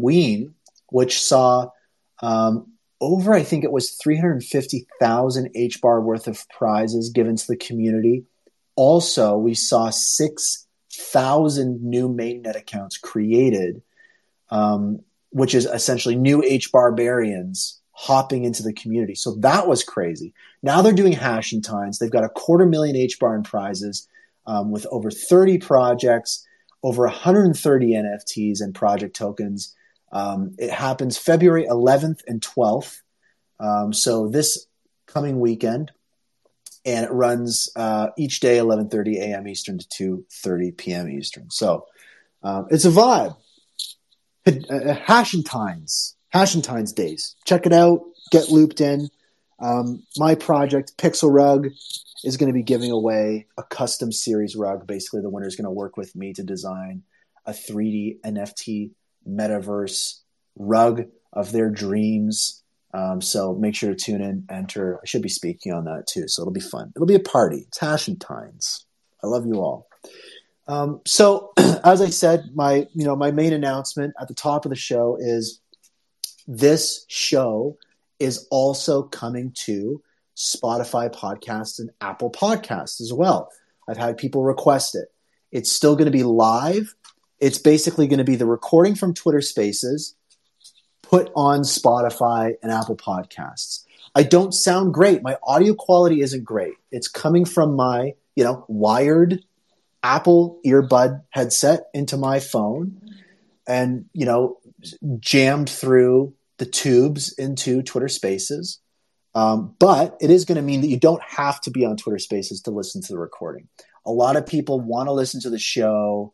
which 0.88 1.20
saw 1.20 1.68
um, 2.22 2.72
over, 3.02 3.34
I 3.34 3.42
think 3.42 3.62
it 3.62 3.72
was 3.72 3.90
350,000 4.02 5.50
HBAR 5.54 6.02
worth 6.02 6.26
of 6.26 6.48
prizes 6.48 7.10
given 7.10 7.36
to 7.36 7.46
the 7.46 7.58
community. 7.58 8.24
Also, 8.74 9.36
we 9.36 9.52
saw 9.52 9.90
6,000 9.90 11.82
new 11.82 12.08
mainnet 12.08 12.56
accounts 12.56 12.96
created, 12.96 13.82
um, 14.48 15.00
which 15.28 15.54
is 15.54 15.66
essentially 15.66 16.16
new 16.16 16.42
H 16.42 16.72
barbarians 16.72 17.79
hopping 18.00 18.44
into 18.44 18.62
the 18.62 18.72
community. 18.72 19.14
So 19.14 19.34
that 19.40 19.68
was 19.68 19.84
crazy. 19.84 20.32
Now 20.62 20.80
they're 20.80 20.94
doing 20.94 21.12
Hashentines. 21.12 21.98
They've 21.98 22.10
got 22.10 22.24
a 22.24 22.30
quarter 22.30 22.64
million 22.64 22.96
HBAR 22.96 23.36
in 23.36 23.42
prizes 23.42 24.08
um, 24.46 24.70
with 24.70 24.86
over 24.90 25.10
30 25.10 25.58
projects, 25.58 26.46
over 26.82 27.02
130 27.02 27.92
NFTs 27.92 28.62
and 28.62 28.74
project 28.74 29.14
tokens. 29.14 29.76
Um, 30.12 30.54
it 30.58 30.70
happens 30.70 31.18
February 31.18 31.66
11th 31.66 32.20
and 32.26 32.40
12th. 32.40 33.02
Um, 33.60 33.92
so 33.92 34.28
this 34.28 34.66
coming 35.06 35.38
weekend, 35.38 35.92
and 36.86 37.04
it 37.04 37.12
runs 37.12 37.68
uh, 37.76 38.08
each 38.16 38.40
day 38.40 38.56
11:30 38.56 39.16
a.m. 39.18 39.46
Eastern 39.46 39.78
to 39.78 40.24
2:30 40.42 40.74
p.m. 40.78 41.10
Eastern. 41.10 41.50
So 41.50 41.84
um, 42.42 42.66
it's 42.70 42.86
a 42.86 42.90
vibe. 42.90 43.36
Uh, 44.46 44.74
uh, 44.74 44.94
Hashentines, 44.94 46.16
Hashentines 46.30 46.92
days. 46.92 47.36
Check 47.44 47.66
it 47.66 47.72
out. 47.72 48.02
Get 48.30 48.50
looped 48.50 48.80
in. 48.80 49.10
Um, 49.60 50.04
my 50.16 50.34
project, 50.34 50.96
Pixel 50.96 51.32
Rug, 51.32 51.68
is 52.24 52.36
going 52.36 52.48
to 52.48 52.54
be 52.54 52.62
giving 52.62 52.90
away 52.90 53.46
a 53.58 53.62
custom 53.62 54.12
series 54.12 54.56
rug. 54.56 54.86
Basically, 54.86 55.20
the 55.20 55.30
winner 55.30 55.46
is 55.46 55.56
going 55.56 55.64
to 55.64 55.70
work 55.70 55.96
with 55.96 56.14
me 56.14 56.32
to 56.34 56.42
design 56.42 57.02
a 57.46 57.52
3D 57.52 58.20
NFT 58.24 58.90
metaverse 59.28 60.20
rug 60.56 61.04
of 61.32 61.52
their 61.52 61.70
dreams. 61.70 62.62
Um, 62.92 63.20
so 63.20 63.54
make 63.54 63.74
sure 63.74 63.90
to 63.90 63.96
tune 63.96 64.20
in, 64.20 64.46
enter. 64.50 64.98
I 65.02 65.06
should 65.06 65.22
be 65.22 65.28
speaking 65.28 65.72
on 65.72 65.84
that 65.84 66.06
too, 66.06 66.26
so 66.26 66.42
it'll 66.42 66.52
be 66.52 66.60
fun. 66.60 66.92
It'll 66.96 67.06
be 67.06 67.14
a 67.14 67.20
party. 67.20 67.64
It's 67.68 67.78
Hashentines. 67.78 68.84
I 69.22 69.26
love 69.26 69.46
you 69.46 69.60
all. 69.60 69.86
Um, 70.66 71.00
so 71.06 71.52
as 71.56 72.00
I 72.00 72.10
said, 72.10 72.50
my 72.54 72.86
you 72.94 73.04
know 73.04 73.16
my 73.16 73.30
main 73.30 73.52
announcement 73.52 74.14
at 74.20 74.28
the 74.28 74.34
top 74.34 74.64
of 74.64 74.70
the 74.70 74.76
show 74.76 75.16
is 75.20 75.59
this 76.46 77.04
show 77.08 77.76
is 78.18 78.46
also 78.50 79.02
coming 79.02 79.52
to 79.52 80.02
Spotify 80.36 81.12
podcasts 81.14 81.78
and 81.78 81.90
Apple 82.00 82.30
podcasts 82.30 83.00
as 83.00 83.12
well. 83.12 83.50
I've 83.88 83.96
had 83.96 84.16
people 84.18 84.42
request 84.42 84.94
it. 84.94 85.08
It's 85.52 85.72
still 85.72 85.96
going 85.96 86.06
to 86.06 86.12
be 86.12 86.22
live 86.22 86.94
it's 87.40 87.58
basically 87.58 88.06
going 88.06 88.18
to 88.18 88.24
be 88.24 88.36
the 88.36 88.46
recording 88.46 88.94
from 88.94 89.14
Twitter 89.14 89.40
Spaces 89.40 90.14
put 91.02 91.32
on 91.34 91.60
Spotify 91.62 92.54
and 92.62 92.70
Apple 92.70 92.96
Podcasts. 92.96 93.84
I 94.14 94.22
don't 94.22 94.52
sound 94.52 94.92
great. 94.92 95.22
My 95.22 95.38
audio 95.42 95.74
quality 95.74 96.20
isn't 96.20 96.44
great. 96.44 96.74
It's 96.92 97.08
coming 97.08 97.44
from 97.44 97.74
my, 97.74 98.14
you 98.36 98.44
know, 98.44 98.64
wired 98.68 99.42
Apple 100.02 100.60
earbud 100.66 101.22
headset 101.30 101.88
into 101.94 102.16
my 102.16 102.40
phone 102.40 103.00
and, 103.66 104.04
you 104.12 104.26
know, 104.26 104.58
jammed 105.18 105.68
through 105.68 106.34
the 106.58 106.66
tubes 106.66 107.32
into 107.32 107.82
Twitter 107.82 108.08
Spaces. 108.08 108.80
Um, 109.34 109.74
but 109.78 110.16
it 110.20 110.30
is 110.30 110.44
going 110.44 110.56
to 110.56 110.62
mean 110.62 110.80
that 110.80 110.88
you 110.88 110.98
don't 110.98 111.22
have 111.22 111.60
to 111.62 111.70
be 111.70 111.84
on 111.84 111.96
Twitter 111.96 112.18
Spaces 112.18 112.62
to 112.62 112.70
listen 112.70 113.00
to 113.02 113.12
the 113.12 113.18
recording. 113.18 113.68
A 114.04 114.10
lot 114.10 114.36
of 114.36 114.46
people 114.46 114.80
want 114.80 115.08
to 115.08 115.12
listen 115.12 115.40
to 115.42 115.50
the 115.50 115.58
show 115.58 116.32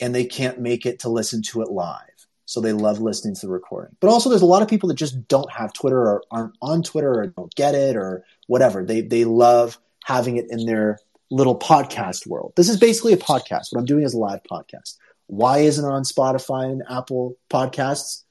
and 0.00 0.14
they 0.14 0.24
can't 0.24 0.60
make 0.60 0.86
it 0.86 1.00
to 1.00 1.08
listen 1.08 1.42
to 1.42 1.62
it 1.62 1.70
live. 1.70 2.00
So 2.46 2.60
they 2.60 2.72
love 2.72 3.00
listening 3.00 3.36
to 3.36 3.46
the 3.46 3.52
recording. 3.52 3.94
But 4.00 4.08
also 4.08 4.28
there's 4.28 4.42
a 4.42 4.46
lot 4.46 4.62
of 4.62 4.68
people 4.68 4.88
that 4.88 4.96
just 4.96 5.28
don't 5.28 5.50
have 5.52 5.72
Twitter 5.72 6.00
or 6.00 6.24
aren't 6.32 6.56
on 6.60 6.82
Twitter 6.82 7.20
or 7.20 7.26
don't 7.28 7.54
get 7.54 7.76
it 7.76 7.96
or 7.96 8.24
whatever. 8.48 8.84
They 8.84 9.02
they 9.02 9.24
love 9.24 9.78
having 10.04 10.36
it 10.36 10.46
in 10.50 10.66
their 10.66 10.98
little 11.30 11.56
podcast 11.56 12.26
world. 12.26 12.52
This 12.56 12.68
is 12.68 12.76
basically 12.76 13.12
a 13.12 13.18
podcast. 13.18 13.66
What 13.70 13.78
I'm 13.78 13.84
doing 13.84 14.02
is 14.02 14.14
a 14.14 14.18
live 14.18 14.40
podcast. 14.50 14.96
Why 15.30 15.58
isn't 15.58 15.84
it 15.84 15.88
on 15.88 16.02
Spotify 16.02 16.64
and 16.64 16.82
Apple 16.90 17.36
podcasts? 17.48 18.24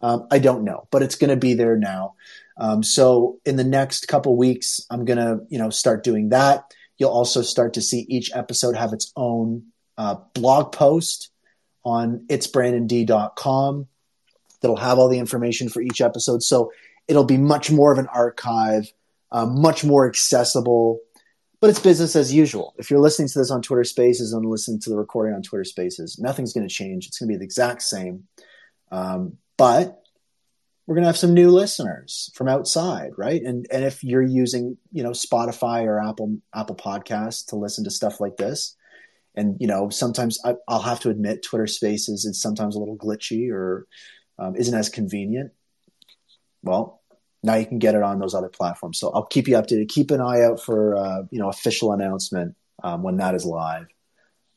Um, 0.00 0.26
I 0.30 0.38
don't 0.38 0.64
know, 0.64 0.88
but 0.90 1.02
it's 1.02 1.16
going 1.16 1.30
to 1.30 1.36
be 1.36 1.54
there 1.54 1.76
now. 1.76 2.14
Um, 2.58 2.82
so 2.82 3.38
in 3.44 3.56
the 3.56 3.64
next 3.64 4.08
couple 4.08 4.36
weeks, 4.36 4.80
I'm 4.90 5.04
going 5.04 5.18
to 5.18 5.40
you 5.48 5.58
know 5.58 5.70
start 5.70 6.02
doing 6.02 6.30
that. 6.30 6.64
You'll 6.98 7.10
also 7.10 7.42
start 7.42 7.74
to 7.74 7.82
see 7.82 8.06
each 8.08 8.30
episode 8.34 8.76
have 8.76 8.94
its 8.94 9.12
own 9.16 9.64
uh, 9.98 10.16
blog 10.34 10.72
post 10.72 11.30
on 11.84 12.24
itsbrandond.com 12.28 13.86
that'll 14.60 14.76
have 14.76 14.98
all 14.98 15.08
the 15.08 15.18
information 15.18 15.68
for 15.68 15.82
each 15.82 16.00
episode. 16.00 16.42
So 16.42 16.72
it'll 17.06 17.24
be 17.24 17.36
much 17.36 17.70
more 17.70 17.92
of 17.92 17.98
an 17.98 18.08
archive, 18.08 18.90
uh, 19.30 19.46
much 19.46 19.84
more 19.84 20.08
accessible, 20.08 21.00
but 21.60 21.70
it's 21.70 21.80
business 21.80 22.16
as 22.16 22.32
usual. 22.32 22.74
If 22.78 22.90
you're 22.90 23.00
listening 23.00 23.28
to 23.28 23.38
this 23.38 23.50
on 23.50 23.62
Twitter 23.62 23.84
Spaces 23.84 24.32
and 24.32 24.44
listening 24.44 24.80
to 24.80 24.90
the 24.90 24.96
recording 24.96 25.34
on 25.34 25.42
Twitter 25.42 25.64
Spaces, 25.64 26.18
nothing's 26.18 26.52
going 26.52 26.66
to 26.66 26.74
change. 26.74 27.06
It's 27.06 27.18
going 27.18 27.28
to 27.28 27.34
be 27.34 27.38
the 27.38 27.44
exact 27.44 27.82
same. 27.82 28.24
Um, 28.90 29.38
but 29.56 30.02
we're 30.86 30.94
going 30.94 31.02
to 31.02 31.08
have 31.08 31.16
some 31.16 31.34
new 31.34 31.50
listeners 31.50 32.30
from 32.34 32.48
outside, 32.48 33.12
right? 33.16 33.42
And 33.42 33.66
and 33.72 33.84
if 33.84 34.04
you're 34.04 34.22
using, 34.22 34.76
you 34.92 35.02
know, 35.02 35.10
Spotify 35.10 35.84
or 35.84 36.00
Apple 36.00 36.38
Apple 36.54 36.76
Podcasts 36.76 37.46
to 37.46 37.56
listen 37.56 37.84
to 37.84 37.90
stuff 37.90 38.20
like 38.20 38.36
this, 38.36 38.76
and 39.34 39.56
you 39.58 39.66
know, 39.66 39.88
sometimes 39.90 40.38
I, 40.44 40.54
will 40.68 40.80
have 40.80 41.00
to 41.00 41.10
admit, 41.10 41.42
Twitter 41.42 41.66
Spaces 41.66 42.24
is 42.24 42.40
sometimes 42.40 42.76
a 42.76 42.78
little 42.78 42.96
glitchy 42.96 43.50
or 43.50 43.86
um, 44.38 44.54
isn't 44.56 44.74
as 44.74 44.88
convenient. 44.88 45.52
Well, 46.62 47.02
now 47.42 47.54
you 47.54 47.66
can 47.66 47.78
get 47.78 47.94
it 47.94 48.02
on 48.02 48.18
those 48.18 48.34
other 48.34 48.48
platforms. 48.48 48.98
So 48.98 49.10
I'll 49.10 49.26
keep 49.26 49.48
you 49.48 49.54
updated. 49.54 49.88
Keep 49.88 50.10
an 50.10 50.20
eye 50.20 50.42
out 50.42 50.60
for 50.60 50.96
uh, 50.96 51.22
you 51.30 51.38
know 51.38 51.48
official 51.48 51.92
announcement 51.92 52.56
um, 52.82 53.02
when 53.02 53.16
that 53.18 53.34
is 53.34 53.44
live. 53.44 53.86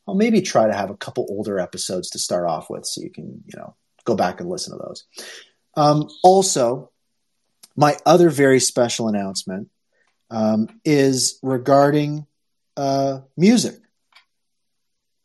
I'll 0.08 0.14
maybe 0.14 0.42
try 0.42 0.66
to 0.66 0.74
have 0.74 0.90
a 0.90 0.96
couple 0.96 1.26
older 1.28 1.58
episodes 1.58 2.10
to 2.10 2.18
start 2.18 2.48
off 2.48 2.68
with, 2.70 2.86
so 2.86 3.00
you 3.00 3.10
can 3.10 3.42
you 3.46 3.58
know 3.58 3.74
go 4.04 4.14
back 4.14 4.40
and 4.40 4.48
listen 4.48 4.76
to 4.76 4.84
those. 4.84 5.04
Um, 5.76 6.08
also, 6.22 6.90
my 7.76 7.96
other 8.04 8.30
very 8.30 8.60
special 8.60 9.08
announcement 9.08 9.68
um, 10.30 10.68
is 10.84 11.38
regarding 11.42 12.26
uh, 12.76 13.20
music. 13.36 13.76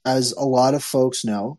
As 0.06 0.34
a 0.34 0.44
lot 0.44 0.76
of 0.76 0.84
folks 0.84 1.26
know, 1.26 1.57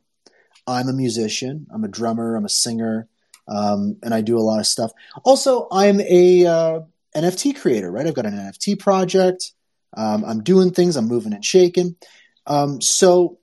I'm 0.66 0.89
a 0.89 0.93
musician. 0.93 1.66
I'm 1.73 1.85
a 1.85 1.89
drummer. 1.89 2.36
I'm 2.36 2.44
a 2.44 2.51
singer, 2.51 3.09
um, 3.48 3.97
and 4.02 4.12
I 4.12 4.20
do 4.20 4.39
a 4.39 4.40
lot 4.40 4.60
of 4.60 4.66
stuff. 4.66 4.93
Also, 5.24 5.68
I'm 5.70 6.01
a 6.01 6.47
uh, 6.47 6.81
NFT 7.14 7.60
creator. 7.60 7.90
Right, 7.90 8.06
I've 8.06 8.14
got 8.14 8.27
an 8.27 8.35
NFT 8.35 8.78
project. 8.78 9.52
Um, 9.97 10.24
I'm 10.24 10.43
doing 10.43 10.73
things. 10.73 10.97
I'm 10.97 11.09
moving 11.09 11.32
and 11.32 11.44
shaking. 11.44 11.97
Um, 12.47 12.81
so, 12.81 13.39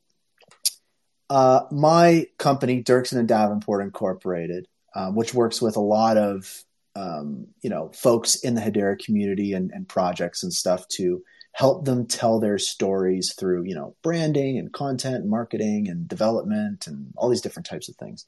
uh, 1.30 1.62
my 1.72 2.28
company, 2.38 2.84
Dirksen 2.84 3.18
and 3.18 3.28
Davenport 3.28 3.82
Incorporated, 3.84 4.68
um, 4.96 5.16
which 5.16 5.34
works 5.34 5.62
with 5.62 5.78
a 5.78 5.82
lot 5.82 6.18
of 6.18 6.64
um, 6.96 7.48
you 7.62 7.70
know 7.70 7.90
folks 7.94 8.36
in 8.36 8.56
the 8.56 8.62
Hedera 8.62 9.04
community 9.04 9.54
and, 9.54 9.72
and 9.72 9.88
projects 9.88 10.44
and 10.44 10.54
stuff 10.54 10.88
to 10.90 11.24
help 11.54 11.86
them 11.86 12.08
tell 12.08 12.40
their 12.40 12.58
stories 12.58 13.34
through 13.34 13.64
you 13.64 13.76
know 13.76 13.96
branding 14.04 14.58
and 14.58 14.72
content 14.72 15.26
marketing 15.26 15.88
and 15.88 16.08
development 16.08 16.88
and 16.88 17.14
all 17.16 17.30
these 17.30 17.42
different 17.42 17.66
types 17.66 17.90
of 17.90 17.96
things. 17.96 18.26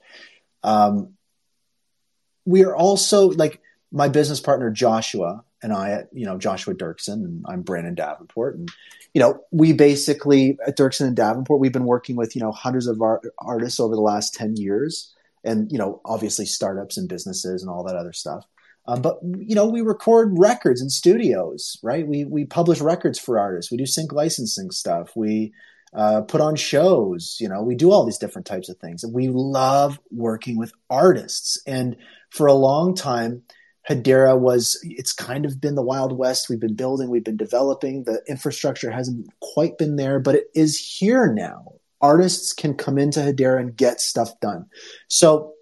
Um, 0.63 1.13
we 2.45 2.63
are 2.63 2.75
also 2.75 3.29
like 3.29 3.61
my 3.91 4.07
business 4.07 4.39
partner 4.39 4.71
Joshua 4.71 5.43
and 5.61 5.73
I, 5.73 6.03
you 6.11 6.25
know, 6.25 6.37
Joshua 6.37 6.73
Dirksen 6.75 7.13
and 7.13 7.45
I'm 7.47 7.61
Brandon 7.61 7.95
Davenport. 7.95 8.57
And, 8.57 8.69
you 9.13 9.21
know, 9.21 9.41
we 9.51 9.73
basically 9.73 10.57
at 10.67 10.77
Dirksen 10.77 11.07
and 11.07 11.15
Davenport, 11.15 11.59
we've 11.59 11.71
been 11.71 11.85
working 11.85 12.15
with, 12.15 12.35
you 12.35 12.41
know, 12.41 12.51
hundreds 12.51 12.87
of 12.87 13.01
art- 13.01 13.25
artists 13.39 13.79
over 13.79 13.95
the 13.95 14.01
last 14.01 14.33
10 14.33 14.57
years 14.57 15.15
and 15.45 15.71
you 15.71 15.77
know 15.77 16.01
obviously 16.03 16.45
startups 16.45 16.97
and 16.97 17.07
businesses 17.07 17.61
and 17.61 17.69
all 17.69 17.83
that 17.83 17.95
other 17.95 18.11
stuff. 18.11 18.45
Um, 18.87 19.01
but 19.01 19.19
you 19.23 19.55
know 19.55 19.65
we 19.65 19.81
record 19.81 20.33
records 20.37 20.81
in 20.81 20.89
studios 20.89 21.77
right? 21.81 22.05
We 22.05 22.25
we 22.25 22.45
publish 22.45 22.81
records 22.81 23.19
for 23.19 23.39
artists. 23.39 23.71
We 23.71 23.77
do 23.77 23.85
sync 23.85 24.11
licensing 24.11 24.71
stuff. 24.71 25.15
We 25.15 25.53
uh, 25.95 26.21
put 26.21 26.41
on 26.41 26.55
shows 26.55 27.37
you 27.39 27.47
know 27.47 27.61
we 27.61 27.75
do 27.75 27.91
all 27.91 28.05
these 28.05 28.17
different 28.17 28.45
types 28.45 28.69
of 28.69 28.77
things 28.77 29.03
and 29.03 29.13
we 29.13 29.27
love 29.29 29.99
working 30.11 30.57
with 30.57 30.71
artists 30.89 31.61
and 31.65 31.95
for 32.29 32.47
a 32.47 32.53
long 32.53 32.95
time 32.95 33.41
Hedera 33.89 34.37
was 34.37 34.79
it's 34.83 35.13
kind 35.13 35.45
of 35.45 35.61
been 35.61 35.75
the 35.75 35.83
Wild 35.83 36.17
West. 36.17 36.49
We've 36.49 36.59
been 36.59 36.73
building, 36.73 37.11
we've 37.11 37.23
been 37.23 37.37
developing. 37.37 38.03
The 38.03 38.19
infrastructure 38.27 38.89
hasn't 38.89 39.27
quite 39.41 39.77
been 39.77 39.95
there, 39.95 40.19
but 40.19 40.33
it 40.33 40.45
is 40.55 40.79
here 40.79 41.31
now 41.31 41.75
artists 42.01 42.53
can 42.53 42.75
come 42.75 42.97
into 42.97 43.19
Hedera 43.19 43.59
and 43.59 43.75
get 43.75 43.99
stuff 43.99 44.39
done. 44.39 44.67
So 45.07 45.53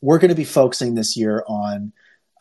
we're 0.00 0.18
going 0.18 0.30
to 0.30 0.34
be 0.34 0.44
focusing 0.44 0.94
this 0.94 1.16
year 1.16 1.44
on 1.46 1.92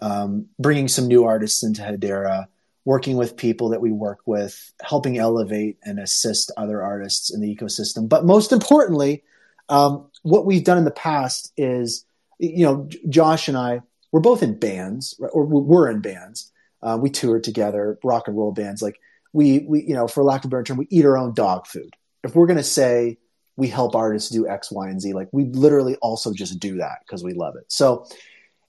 um, 0.01 0.47
bringing 0.60 0.88
some 0.88 1.07
new 1.07 1.26
artists 1.26 1.64
into 1.64 1.81
Hedera, 1.81 2.47
working 2.85 3.15
with 3.15 3.38
people 3.38 3.69
that 3.69 3.81
we 3.81 3.91
work 3.91 4.19
with, 4.26 4.73
helping 4.81 5.18
elevate 5.18 5.77
and 5.84 5.99
assist 5.99 6.51
other 6.57 6.81
artists 6.84 7.34
in 7.34 7.39
the 7.39 7.55
ecosystem. 7.55 8.10
But 8.10 8.26
most 8.26 8.51
importantly, 8.51 9.23
um, 9.69 10.10
what 10.23 10.45
we've 10.45 10.64
done 10.64 10.77
in 10.77 10.84
the 10.84 10.91
past 10.91 11.53
is, 11.55 12.05
you 12.39 12.65
know, 12.65 12.89
Josh 13.07 13.47
and 13.47 13.57
I, 13.57 13.81
we're 14.11 14.19
both 14.19 14.43
in 14.43 14.60
bands, 14.60 15.19
or 15.19 15.45
we're 15.45 15.89
in 15.89 16.01
bands. 16.01 16.51
Uh, 16.81 16.97
we 17.01 17.10
tour 17.10 17.39
together, 17.39 17.97
rock 18.03 18.27
and 18.27 18.38
roll 18.38 18.51
bands. 18.51 18.81
Like 18.81 18.99
we, 19.31 19.60
we, 19.60 19.84
you 19.84 19.93
know, 19.93 20.07
for 20.07 20.23
lack 20.23 20.43
of 20.43 20.49
a 20.49 20.51
better 20.51 20.64
term, 20.64 20.77
we 20.77 20.88
eat 20.89 21.05
our 21.05 21.18
own 21.18 21.34
dog 21.34 21.65
food. 21.65 21.95
If 22.23 22.35
we're 22.35 22.45
going 22.45 22.57
to 22.57 22.64
say, 22.64 23.18
we 23.55 23.68
help 23.68 23.95
artists 23.95 24.30
do 24.30 24.47
X, 24.47 24.72
Y, 24.72 24.89
and 24.89 24.99
Z. 24.99 25.14
Like 25.14 25.30
we 25.31 25.45
literally 25.45 25.95
also 25.97 26.34
just 26.34 26.60
do 26.60 26.77
that 26.77 26.99
because 27.05 27.23
we 27.23 27.34
love 27.34 27.55
it. 27.55 27.65
So 27.69 28.05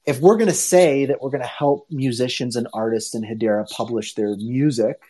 if 0.06 0.20
we're 0.20 0.36
going 0.36 0.48
to 0.48 0.54
say 0.54 1.06
that 1.06 1.22
we're 1.22 1.30
going 1.30 1.42
to 1.42 1.46
help 1.46 1.86
musicians 1.90 2.56
and 2.56 2.68
artists 2.74 3.14
in 3.14 3.22
Hedera 3.22 3.68
publish 3.70 4.14
their 4.14 4.36
music, 4.36 5.00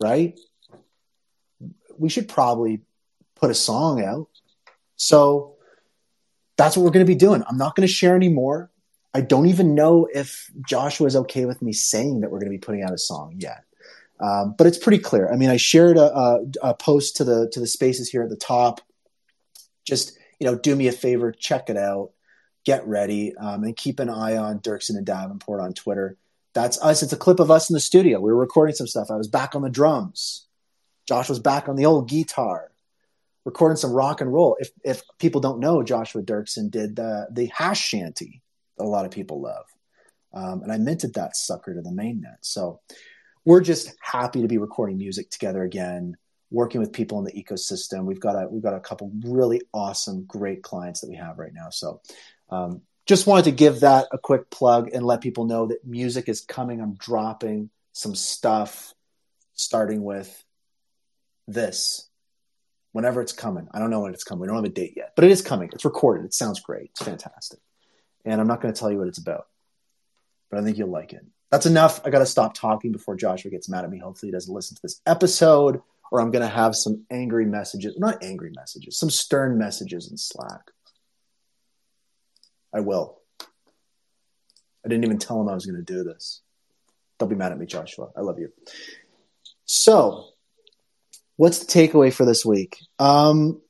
right? 0.00 0.38
We 1.98 2.08
should 2.08 2.28
probably 2.28 2.82
put 3.34 3.50
a 3.50 3.54
song 3.54 4.02
out. 4.02 4.28
So 4.96 5.56
that's 6.56 6.76
what 6.76 6.84
we're 6.84 6.92
going 6.92 7.06
to 7.06 7.10
be 7.10 7.18
doing. 7.18 7.42
I'm 7.48 7.58
not 7.58 7.74
going 7.74 7.86
to 7.86 7.92
share 7.92 8.14
any 8.14 8.28
more. 8.28 8.70
I 9.12 9.20
don't 9.20 9.46
even 9.46 9.74
know 9.74 10.08
if 10.12 10.50
Joshua 10.68 11.06
is 11.06 11.16
okay 11.16 11.46
with 11.46 11.62
me 11.62 11.72
saying 11.72 12.20
that 12.20 12.30
we're 12.30 12.38
going 12.38 12.50
to 12.50 12.56
be 12.56 12.64
putting 12.64 12.82
out 12.82 12.92
a 12.92 12.98
song 12.98 13.34
yet. 13.38 13.64
Um, 14.20 14.54
but 14.56 14.66
it's 14.66 14.78
pretty 14.78 14.98
clear. 14.98 15.32
I 15.32 15.36
mean, 15.36 15.50
I 15.50 15.56
shared 15.56 15.96
a, 15.96 16.16
a, 16.16 16.40
a 16.62 16.74
post 16.74 17.16
to 17.16 17.24
the 17.24 17.48
to 17.52 17.60
the 17.60 17.66
spaces 17.66 18.08
here 18.08 18.22
at 18.22 18.30
the 18.30 18.36
top 18.36 18.80
just 19.84 20.18
you 20.40 20.46
know 20.46 20.56
do 20.56 20.74
me 20.74 20.88
a 20.88 20.92
favor, 20.92 21.32
check 21.32 21.70
it 21.70 21.76
out, 21.76 22.10
get 22.64 22.86
ready, 22.86 23.34
um, 23.36 23.64
and 23.64 23.76
keep 23.76 24.00
an 24.00 24.08
eye 24.08 24.36
on 24.36 24.60
Dirksen 24.60 24.96
and 24.96 25.06
Davenport 25.06 25.60
on 25.60 25.72
Twitter. 25.72 26.16
That's 26.54 26.80
us. 26.82 27.02
It's 27.02 27.12
a 27.12 27.16
clip 27.16 27.40
of 27.40 27.50
us 27.50 27.68
in 27.68 27.74
the 27.74 27.80
studio. 27.80 28.20
We 28.20 28.32
were 28.32 28.38
recording 28.38 28.74
some 28.74 28.86
stuff. 28.86 29.10
I 29.10 29.16
was 29.16 29.28
back 29.28 29.54
on 29.54 29.62
the 29.62 29.70
drums. 29.70 30.46
Josh 31.06 31.28
was 31.28 31.40
back 31.40 31.68
on 31.68 31.76
the 31.76 31.86
old 31.86 32.08
guitar, 32.08 32.70
recording 33.44 33.76
some 33.76 33.92
rock 33.92 34.20
and 34.20 34.32
roll. 34.32 34.56
If 34.58 34.70
if 34.84 35.02
people 35.18 35.40
don't 35.40 35.60
know, 35.60 35.82
Joshua 35.82 36.22
Dirksen 36.22 36.70
did 36.70 36.96
the 36.96 37.26
the 37.30 37.46
hash 37.46 37.80
shanty 37.80 38.42
that 38.78 38.84
a 38.84 38.88
lot 38.88 39.04
of 39.04 39.10
people 39.10 39.40
love, 39.40 39.66
um, 40.32 40.62
and 40.62 40.72
I 40.72 40.78
minted 40.78 41.14
that 41.14 41.36
sucker 41.36 41.74
to 41.74 41.82
the 41.82 41.90
mainnet. 41.90 42.38
So 42.40 42.80
we're 43.44 43.60
just 43.60 43.94
happy 44.00 44.40
to 44.40 44.48
be 44.48 44.58
recording 44.58 44.96
music 44.96 45.28
together 45.30 45.62
again 45.62 46.16
working 46.54 46.80
with 46.80 46.92
people 46.92 47.18
in 47.18 47.24
the 47.24 47.32
ecosystem. 47.32 48.04
We've 48.04 48.20
got 48.20 48.36
a 48.36 48.48
we've 48.48 48.62
got 48.62 48.74
a 48.74 48.80
couple 48.80 49.10
really 49.24 49.60
awesome, 49.72 50.24
great 50.24 50.62
clients 50.62 51.00
that 51.00 51.10
we 51.10 51.16
have 51.16 51.38
right 51.38 51.52
now. 51.52 51.70
So 51.70 52.00
um, 52.50 52.82
just 53.06 53.26
wanted 53.26 53.46
to 53.46 53.52
give 53.52 53.80
that 53.80 54.06
a 54.12 54.18
quick 54.18 54.50
plug 54.50 54.90
and 54.92 55.04
let 55.04 55.20
people 55.20 55.44
know 55.44 55.66
that 55.66 55.86
music 55.86 56.28
is 56.28 56.40
coming. 56.40 56.80
I'm 56.80 56.94
dropping 56.94 57.70
some 57.92 58.14
stuff, 58.14 58.94
starting 59.54 60.02
with 60.02 60.44
this. 61.46 62.08
Whenever 62.92 63.20
it's 63.20 63.32
coming, 63.32 63.68
I 63.72 63.80
don't 63.80 63.90
know 63.90 64.00
when 64.00 64.14
it's 64.14 64.22
coming. 64.22 64.42
We 64.42 64.46
don't 64.46 64.56
have 64.56 64.64
a 64.64 64.68
date 64.68 64.94
yet, 64.96 65.12
but 65.16 65.24
it 65.24 65.32
is 65.32 65.42
coming. 65.42 65.68
It's 65.72 65.84
recorded. 65.84 66.24
It 66.26 66.34
sounds 66.34 66.60
great. 66.60 66.90
It's 66.90 67.02
fantastic, 67.02 67.58
and 68.24 68.40
I'm 68.40 68.46
not 68.46 68.60
going 68.60 68.72
to 68.72 68.78
tell 68.78 68.90
you 68.90 68.98
what 68.98 69.08
it's 69.08 69.18
about, 69.18 69.46
but 70.48 70.60
I 70.60 70.62
think 70.62 70.78
you'll 70.78 70.90
like 70.90 71.12
it. 71.12 71.26
That's 71.50 71.66
enough. 71.66 72.00
I 72.04 72.10
got 72.10 72.20
to 72.20 72.26
stop 72.26 72.54
talking 72.54 72.92
before 72.92 73.16
Joshua 73.16 73.50
gets 73.50 73.68
mad 73.68 73.82
at 73.82 73.90
me. 73.90 73.98
Hopefully, 73.98 74.28
he 74.28 74.32
doesn't 74.32 74.54
listen 74.54 74.76
to 74.76 74.82
this 74.82 75.00
episode 75.06 75.82
or 76.14 76.20
I'm 76.20 76.30
going 76.30 76.42
to 76.42 76.48
have 76.48 76.76
some 76.76 77.04
angry 77.10 77.44
messages, 77.44 77.98
not 77.98 78.22
angry 78.22 78.52
messages, 78.54 78.96
some 78.96 79.10
stern 79.10 79.58
messages 79.58 80.10
in 80.10 80.16
Slack. 80.16 80.70
I 82.74 82.80
will. 82.80 83.20
I 83.40 84.88
didn't 84.88 85.04
even 85.04 85.18
tell 85.18 85.40
him 85.40 85.48
I 85.48 85.54
was 85.54 85.64
going 85.64 85.82
to 85.82 85.92
do 85.92 86.02
this. 86.04 86.42
Don't 87.18 87.28
be 87.28 87.36
mad 87.36 87.52
at 87.52 87.58
me, 87.58 87.66
Joshua. 87.66 88.08
I 88.16 88.20
love 88.20 88.38
you. 88.38 88.52
So, 89.64 90.26
what's 91.36 91.60
the 91.60 91.72
takeaway 91.72 92.12
for 92.12 92.26
this 92.26 92.44
week? 92.44 92.78
Um, 92.98 93.62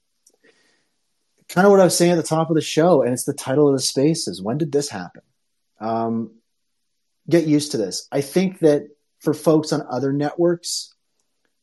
kind 1.49 1.67
of 1.67 1.71
what 1.71 1.81
I 1.81 1.85
was 1.85 1.97
saying 1.97 2.13
at 2.13 2.17
the 2.17 2.23
top 2.23 2.49
of 2.49 2.57
the 2.57 2.63
show, 2.63 3.03
and 3.03 3.13
it's 3.13 3.25
the 3.25 3.35
title 3.35 3.69
of 3.69 3.77
the 3.77 3.83
spaces. 3.83 4.43
When 4.43 4.59
did 4.59 4.73
this 4.73 4.89
happen? 4.89 5.23
Um, 5.81 6.33
get 7.29 7.47
used 7.47 7.73
to 7.73 7.77
this. 7.77 8.09
I 8.11 8.23
think 8.23 8.61
that 8.61 8.89
for 9.21 9.35
folks 9.35 9.73
on 9.73 9.87
other 9.89 10.13
networks, 10.13 10.95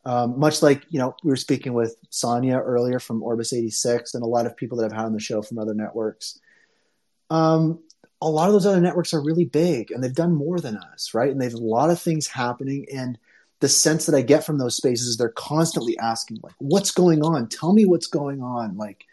um, 0.05 0.39
much 0.39 0.61
like 0.61 0.84
you 0.89 0.99
know 0.99 1.15
we 1.23 1.30
were 1.30 1.35
speaking 1.35 1.73
with 1.73 1.95
Sonia 2.09 2.57
earlier 2.57 2.99
from 2.99 3.22
Orbis 3.22 3.53
86 3.53 4.13
and 4.13 4.23
a 4.23 4.27
lot 4.27 4.45
of 4.45 4.55
people 4.55 4.77
that 4.77 4.85
I've 4.85 4.97
had 4.97 5.05
on 5.05 5.13
the 5.13 5.19
show 5.19 5.41
from 5.41 5.59
other 5.59 5.73
networks. 5.73 6.39
Um, 7.31 7.79
a 8.21 8.29
lot 8.29 8.47
of 8.47 8.53
those 8.53 8.65
other 8.65 8.81
networks 8.81 9.13
are 9.13 9.23
really 9.23 9.45
big 9.45 9.89
and 9.89 10.03
they've 10.03 10.13
done 10.13 10.35
more 10.35 10.59
than 10.59 10.77
us, 10.77 11.13
right? 11.13 11.31
And 11.31 11.41
they've 11.41 11.53
a 11.53 11.57
lot 11.57 11.89
of 11.89 11.99
things 11.99 12.27
happening. 12.27 12.85
And 12.93 13.17
the 13.61 13.69
sense 13.69 14.05
that 14.05 14.15
I 14.15 14.21
get 14.21 14.45
from 14.45 14.57
those 14.57 14.75
spaces 14.75 15.07
is 15.07 15.17
they're 15.17 15.29
constantly 15.29 15.97
asking, 15.97 16.39
like, 16.43 16.53
what's 16.59 16.91
going 16.91 17.23
on? 17.23 17.47
Tell 17.47 17.73
me 17.73 17.85
what's 17.85 18.07
going 18.07 18.41
on. 18.41 18.75
Like, 18.75 19.05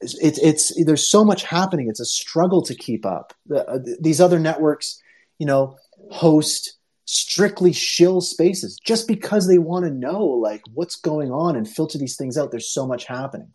it's, 0.00 0.38
it's, 0.38 0.84
there's 0.84 1.06
so 1.06 1.24
much 1.24 1.44
happening. 1.44 1.88
It's 1.88 2.00
a 2.00 2.06
struggle 2.06 2.62
to 2.62 2.74
keep 2.74 3.04
up. 3.04 3.34
The, 3.46 3.68
uh, 3.68 3.78
these 4.00 4.20
other 4.20 4.40
networks, 4.40 5.00
you 5.38 5.46
know, 5.46 5.76
host 6.10 6.78
strictly 7.06 7.72
shill 7.72 8.20
spaces 8.20 8.78
just 8.82 9.06
because 9.06 9.46
they 9.46 9.58
want 9.58 9.84
to 9.84 9.90
know 9.90 10.24
like 10.24 10.62
what's 10.72 10.96
going 10.96 11.30
on 11.30 11.54
and 11.54 11.68
filter 11.68 11.98
these 11.98 12.16
things 12.16 12.38
out. 12.38 12.50
There's 12.50 12.72
so 12.72 12.86
much 12.86 13.04
happening. 13.04 13.52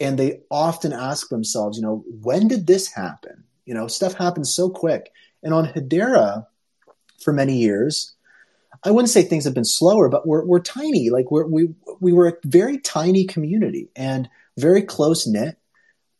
And 0.00 0.18
they 0.18 0.40
often 0.50 0.92
ask 0.92 1.28
themselves, 1.28 1.76
you 1.76 1.82
know, 1.82 2.04
when 2.22 2.48
did 2.48 2.66
this 2.66 2.92
happen? 2.92 3.44
You 3.66 3.74
know, 3.74 3.88
stuff 3.88 4.14
happens 4.14 4.54
so 4.54 4.70
quick. 4.70 5.10
And 5.42 5.52
on 5.52 5.66
Hedera, 5.66 6.46
for 7.20 7.32
many 7.32 7.56
years, 7.56 8.14
I 8.84 8.90
wouldn't 8.90 9.10
say 9.10 9.22
things 9.22 9.44
have 9.44 9.54
been 9.54 9.64
slower, 9.64 10.08
but 10.08 10.26
we're, 10.26 10.44
we're 10.44 10.60
tiny. 10.60 11.10
Like 11.10 11.30
we're, 11.30 11.46
we, 11.46 11.68
we 12.00 12.12
were 12.12 12.28
a 12.28 12.34
very 12.44 12.78
tiny 12.78 13.24
community 13.24 13.88
and 13.96 14.28
very 14.56 14.82
close 14.82 15.26
knit. 15.26 15.56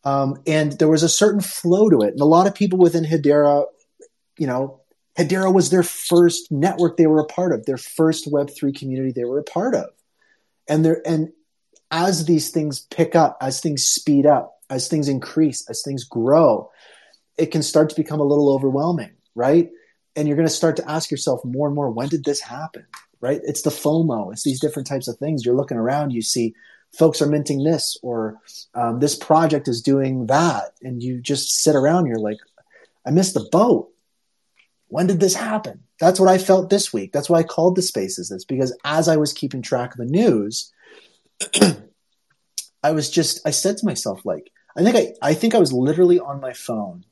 Um, 0.03 0.41
and 0.45 0.73
there 0.73 0.87
was 0.87 1.03
a 1.03 1.09
certain 1.09 1.41
flow 1.41 1.89
to 1.89 2.01
it. 2.01 2.11
And 2.11 2.21
a 2.21 2.25
lot 2.25 2.47
of 2.47 2.55
people 2.55 2.79
within 2.79 3.05
Hedera, 3.05 3.65
you 4.37 4.47
know, 4.47 4.81
Hedera 5.17 5.53
was 5.53 5.69
their 5.69 5.83
first 5.83 6.51
network 6.51 6.95
they 6.95 7.07
were 7.07 7.19
a 7.19 7.25
part 7.25 7.53
of, 7.53 7.65
their 7.65 7.77
first 7.77 8.31
Web3 8.31 8.77
community 8.77 9.11
they 9.11 9.25
were 9.25 9.39
a 9.39 9.43
part 9.43 9.75
of. 9.75 9.89
And 10.67 10.85
there, 10.85 11.01
and 11.05 11.31
as 11.91 12.25
these 12.25 12.49
things 12.51 12.79
pick 12.79 13.15
up, 13.15 13.37
as 13.41 13.61
things 13.61 13.85
speed 13.85 14.25
up, 14.25 14.55
as 14.69 14.87
things 14.87 15.09
increase, 15.09 15.67
as 15.69 15.81
things 15.81 16.03
grow, 16.03 16.69
it 17.37 17.47
can 17.47 17.63
start 17.63 17.89
to 17.89 17.95
become 17.95 18.19
a 18.19 18.25
little 18.25 18.53
overwhelming, 18.53 19.11
right? 19.35 19.69
And 20.15 20.27
you're 20.27 20.37
going 20.37 20.47
to 20.47 20.53
start 20.53 20.75
to 20.77 20.89
ask 20.89 21.09
yourself 21.09 21.43
more 21.43 21.67
and 21.67 21.75
more, 21.75 21.89
when 21.89 22.09
did 22.09 22.25
this 22.25 22.41
happen? 22.41 22.85
Right? 23.21 23.41
It's 23.43 23.63
the 23.63 23.69
FOMO. 23.69 24.31
It's 24.31 24.43
these 24.43 24.61
different 24.61 24.87
types 24.87 25.07
of 25.07 25.17
things. 25.17 25.43
You're 25.43 25.55
looking 25.55 25.77
around, 25.77 26.11
you 26.11 26.21
see 26.21 26.53
folks 26.97 27.21
are 27.21 27.27
minting 27.27 27.63
this, 27.63 27.97
or 28.01 28.37
um, 28.73 28.99
this 28.99 29.15
project 29.15 29.67
is 29.67 29.81
doing 29.81 30.27
that, 30.27 30.73
and 30.81 31.03
you 31.03 31.21
just 31.21 31.61
sit 31.61 31.75
around. 31.75 32.05
You're 32.05 32.17
like, 32.17 32.37
I 33.05 33.11
missed 33.11 33.33
the 33.33 33.47
boat. 33.51 33.91
When 34.87 35.07
did 35.07 35.19
this 35.19 35.35
happen? 35.35 35.83
That's 35.99 36.19
what 36.19 36.29
I 36.29 36.37
felt 36.37 36.69
this 36.69 36.91
week. 36.91 37.11
That's 37.11 37.29
why 37.29 37.39
I 37.39 37.43
called 37.43 37.75
the 37.75 37.81
spaces 37.81 38.29
this 38.29 38.45
because 38.45 38.75
as 38.83 39.07
I 39.07 39.17
was 39.17 39.33
keeping 39.33 39.61
track 39.61 39.91
of 39.91 39.97
the 39.97 40.05
news, 40.05 40.71
I 42.83 42.91
was 42.91 43.09
just 43.09 43.45
I 43.45 43.51
said 43.51 43.77
to 43.77 43.85
myself 43.85 44.25
like 44.25 44.51
I 44.77 44.83
think 44.83 44.95
I 44.95 45.29
I 45.29 45.33
think 45.33 45.55
I 45.55 45.59
was 45.59 45.73
literally 45.73 46.19
on 46.19 46.39
my 46.39 46.53
phone 46.53 47.05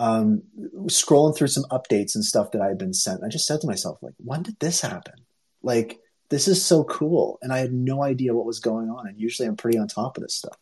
um, 0.00 0.42
scrolling 0.86 1.36
through 1.36 1.48
some 1.48 1.64
updates 1.70 2.14
and 2.14 2.24
stuff 2.24 2.52
that 2.52 2.62
I 2.62 2.68
had 2.68 2.78
been 2.78 2.94
sent. 2.94 3.24
I 3.24 3.28
just 3.28 3.46
said 3.46 3.60
to 3.62 3.66
myself 3.66 3.98
like 4.02 4.14
when 4.18 4.42
did 4.42 4.58
this 4.58 4.80
happen? 4.80 5.14
Like 5.62 5.98
this 6.30 6.46
is 6.46 6.64
so 6.64 6.84
cool 6.84 7.38
and 7.42 7.52
I 7.52 7.58
had 7.58 7.72
no 7.72 8.02
idea 8.02 8.34
what 8.34 8.46
was 8.46 8.60
going 8.60 8.90
on 8.90 9.06
and 9.06 9.18
usually 9.18 9.48
I'm 9.48 9.56
pretty 9.56 9.78
on 9.78 9.88
top 9.88 10.16
of 10.16 10.22
this 10.22 10.34
stuff. 10.34 10.56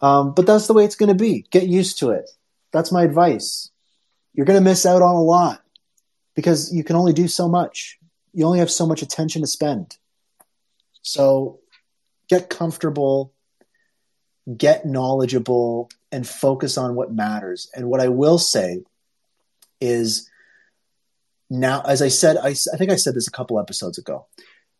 Um, 0.00 0.34
but 0.34 0.46
that's 0.46 0.66
the 0.66 0.74
way 0.74 0.84
it's 0.84 0.96
going 0.96 1.16
to 1.16 1.24
be. 1.24 1.46
Get 1.50 1.68
used 1.68 2.00
to 2.00 2.10
it. 2.10 2.28
That's 2.72 2.90
my 2.90 3.04
advice. 3.04 3.70
You're 4.34 4.46
going 4.46 4.58
to 4.58 4.64
miss 4.64 4.84
out 4.84 5.02
on 5.02 5.14
a 5.14 5.22
lot 5.22 5.62
because 6.34 6.74
you 6.74 6.82
can 6.82 6.96
only 6.96 7.12
do 7.12 7.28
so 7.28 7.48
much. 7.48 7.98
You 8.32 8.46
only 8.46 8.58
have 8.58 8.70
so 8.70 8.86
much 8.86 9.02
attention 9.02 9.42
to 9.42 9.46
spend. 9.46 9.96
So 11.02 11.60
get 12.32 12.48
comfortable, 12.48 13.34
get 14.56 14.86
knowledgeable, 14.86 15.90
and 16.10 16.26
focus 16.26 16.78
on 16.78 16.94
what 16.94 17.12
matters. 17.12 17.70
And 17.74 17.88
what 17.88 18.00
I 18.00 18.08
will 18.08 18.38
say 18.38 18.84
is 19.82 20.30
now, 21.50 21.82
as 21.82 22.00
I 22.00 22.08
said, 22.08 22.38
I, 22.38 22.54
I 22.72 22.76
think 22.78 22.90
I 22.90 22.96
said 22.96 23.14
this 23.14 23.28
a 23.28 23.32
couple 23.32 23.60
episodes 23.60 23.98
ago. 23.98 24.26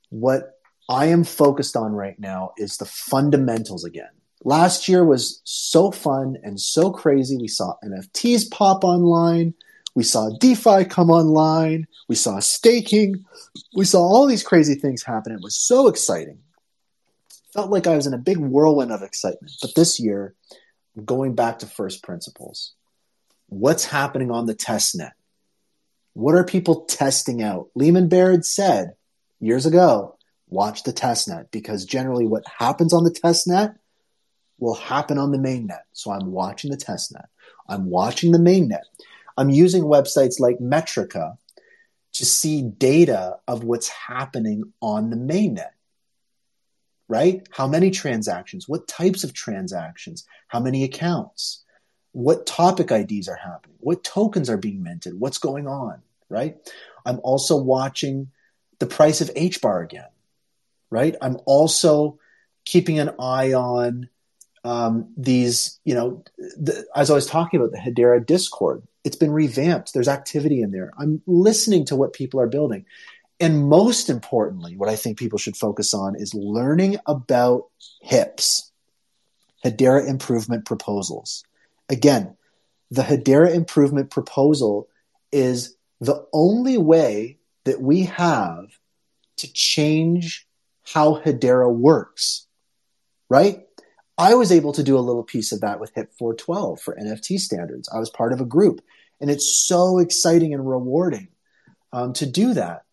What 0.08 0.58
I 0.88 1.06
am 1.06 1.24
focused 1.24 1.76
on 1.76 1.92
right 1.92 2.18
now 2.18 2.52
is 2.56 2.78
the 2.78 2.86
fundamentals 2.86 3.84
again. 3.84 4.08
Last 4.44 4.88
year 4.88 5.04
was 5.04 5.42
so 5.44 5.90
fun 5.90 6.38
and 6.42 6.58
so 6.58 6.90
crazy. 6.90 7.36
We 7.36 7.48
saw 7.48 7.74
NFTs 7.84 8.50
pop 8.50 8.82
online. 8.82 9.52
We 9.94 10.04
saw 10.04 10.30
DeFi 10.40 10.86
come 10.86 11.10
online. 11.10 11.86
We 12.08 12.14
saw 12.14 12.40
staking. 12.40 13.26
We 13.76 13.84
saw 13.84 14.00
all 14.00 14.26
these 14.26 14.42
crazy 14.42 14.74
things 14.74 15.02
happen. 15.02 15.32
It 15.32 15.42
was 15.42 15.54
so 15.54 15.88
exciting 15.88 16.38
felt 17.52 17.70
like 17.70 17.86
I 17.86 17.96
was 17.96 18.06
in 18.06 18.14
a 18.14 18.18
big 18.18 18.38
whirlwind 18.38 18.92
of 18.92 19.02
excitement. 19.02 19.52
But 19.60 19.74
this 19.74 20.00
year, 20.00 20.34
going 21.04 21.34
back 21.34 21.60
to 21.60 21.66
first 21.66 22.02
principles. 22.02 22.72
What's 23.48 23.84
happening 23.84 24.30
on 24.30 24.46
the 24.46 24.54
test 24.54 24.96
net? 24.96 25.12
What 26.14 26.34
are 26.34 26.44
people 26.44 26.84
testing 26.84 27.42
out? 27.42 27.68
Leemon 27.78 28.08
Baird 28.08 28.44
said 28.44 28.94
years 29.40 29.66
ago, 29.66 30.16
watch 30.48 30.82
the 30.82 30.92
test 30.92 31.28
net 31.28 31.50
because 31.50 31.84
generally 31.84 32.26
what 32.26 32.44
happens 32.58 32.92
on 32.92 33.04
the 33.04 33.10
test 33.10 33.46
net 33.46 33.76
will 34.58 34.74
happen 34.74 35.18
on 35.18 35.32
the 35.32 35.38
main 35.38 35.66
net. 35.66 35.84
So 35.92 36.10
I'm 36.10 36.30
watching 36.32 36.70
the 36.70 36.76
test 36.76 37.12
net. 37.12 37.28
I'm 37.68 37.86
watching 37.86 38.32
the 38.32 38.38
main 38.38 38.68
net. 38.68 38.84
I'm 39.36 39.50
using 39.50 39.84
websites 39.84 40.38
like 40.38 40.58
Metrika 40.58 41.36
to 42.14 42.26
see 42.26 42.62
data 42.62 43.38
of 43.48 43.64
what's 43.64 43.88
happening 43.88 44.72
on 44.82 45.08
the 45.08 45.16
main 45.16 45.54
net 45.54 45.74
right? 47.12 47.47
How 47.51 47.68
many 47.68 47.90
transactions? 47.90 48.66
What 48.66 48.89
types 48.89 49.22
of 49.22 49.34
transactions? 49.34 50.24
How 50.48 50.60
many 50.60 50.82
accounts? 50.82 51.62
What 52.12 52.47
topic 52.47 52.90
IDs 52.90 53.28
are 53.28 53.36
happening? 53.36 53.76
What 53.80 54.02
tokens 54.02 54.48
are 54.48 54.56
being 54.56 54.82
minted? 54.82 55.20
What's 55.20 55.36
going 55.36 55.68
on, 55.68 56.01
right? 56.30 56.56
I'm 57.05 57.20
also 57.22 57.56
watching 57.56 58.30
the 58.78 58.86
price 58.86 59.20
of 59.20 59.28
HBAR 59.34 59.84
again, 59.84 60.09
right? 60.89 61.14
I'm 61.20 61.36
also 61.44 62.18
keeping 62.64 62.98
an 62.98 63.10
eye 63.20 63.52
on 63.52 64.09
um, 64.64 65.12
these, 65.14 65.80
you 65.84 65.94
know, 65.94 66.24
the, 66.39 66.86
as 66.97 67.10
I 67.10 67.14
was 67.14 67.26
talking 67.26 67.60
about 67.60 67.72
the 67.72 67.78
Hedera 67.78 68.24
Discord, 68.24 68.84
it's 69.05 69.16
been 69.16 69.32
revamped. 69.32 69.93
There's 69.93 70.09
activity 70.09 70.62
in 70.62 70.70
there. 70.70 70.93
I'm 70.97 71.20
listening 71.26 71.84
to 71.86 71.97
what 71.97 72.14
people 72.14 72.40
are 72.40 72.47
building. 72.47 72.86
And 73.43 73.69
most 73.69 74.09
importantly, 74.09 74.77
what 74.77 74.89
I 74.89 74.94
think 74.94 75.19
people 75.19 75.36
should 75.36 75.56
focus 75.56 75.93
on 75.94 76.14
is 76.14 76.32
learning 76.32 76.98
about 77.06 77.64
HIPs, 78.01 78.70
Hedera 79.64 80.06
Improvement 80.06 80.64
Proposals. 80.64 81.43
Again, 81.89 82.36
the 82.93 83.02
Hedera 83.02 83.52
Improvement 83.52 84.10
Proposal 84.10 84.89
is 85.32 85.74
the 86.01 86.24
only 86.32 86.78
way 86.78 87.39
that 87.64 87.81
we 87.81 88.05
have 88.05 88.78
to 89.39 89.52
change 89.52 90.47
how 90.85 91.20
Hedera 91.20 91.69
works, 91.69 92.47
right? 93.28 93.64
I 94.16 94.36
was 94.36 94.52
able 94.52 94.73
to 94.74 94.85
do 94.85 94.97
a 94.97 95.01
little 95.01 95.24
piece 95.24 95.51
of 95.51 95.62
that 95.62 95.81
with 95.81 95.90
HIP 95.97 96.12
412 96.16 96.81
for 96.81 96.94
NFT 96.94 97.40
standards. 97.40 97.89
I 97.93 97.98
was 97.98 98.09
part 98.09 98.32
of 98.32 98.40
a 98.40 98.44
group, 98.44 98.82
and 99.20 99.28
it's 99.28 99.66
so 99.66 99.98
exciting 99.98 100.55
and 100.55 100.69
rewarding 100.69 101.27
um, 101.93 102.12
to 102.12 102.27
do 102.27 102.55
that. 102.55 102.85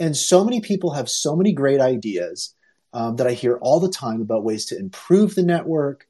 And 0.00 0.16
so 0.16 0.44
many 0.44 0.60
people 0.60 0.92
have 0.92 1.08
so 1.08 1.34
many 1.34 1.52
great 1.52 1.80
ideas 1.80 2.54
um, 2.92 3.16
that 3.16 3.26
I 3.26 3.32
hear 3.32 3.56
all 3.56 3.80
the 3.80 3.90
time 3.90 4.20
about 4.20 4.44
ways 4.44 4.66
to 4.66 4.78
improve 4.78 5.34
the 5.34 5.42
network. 5.42 6.06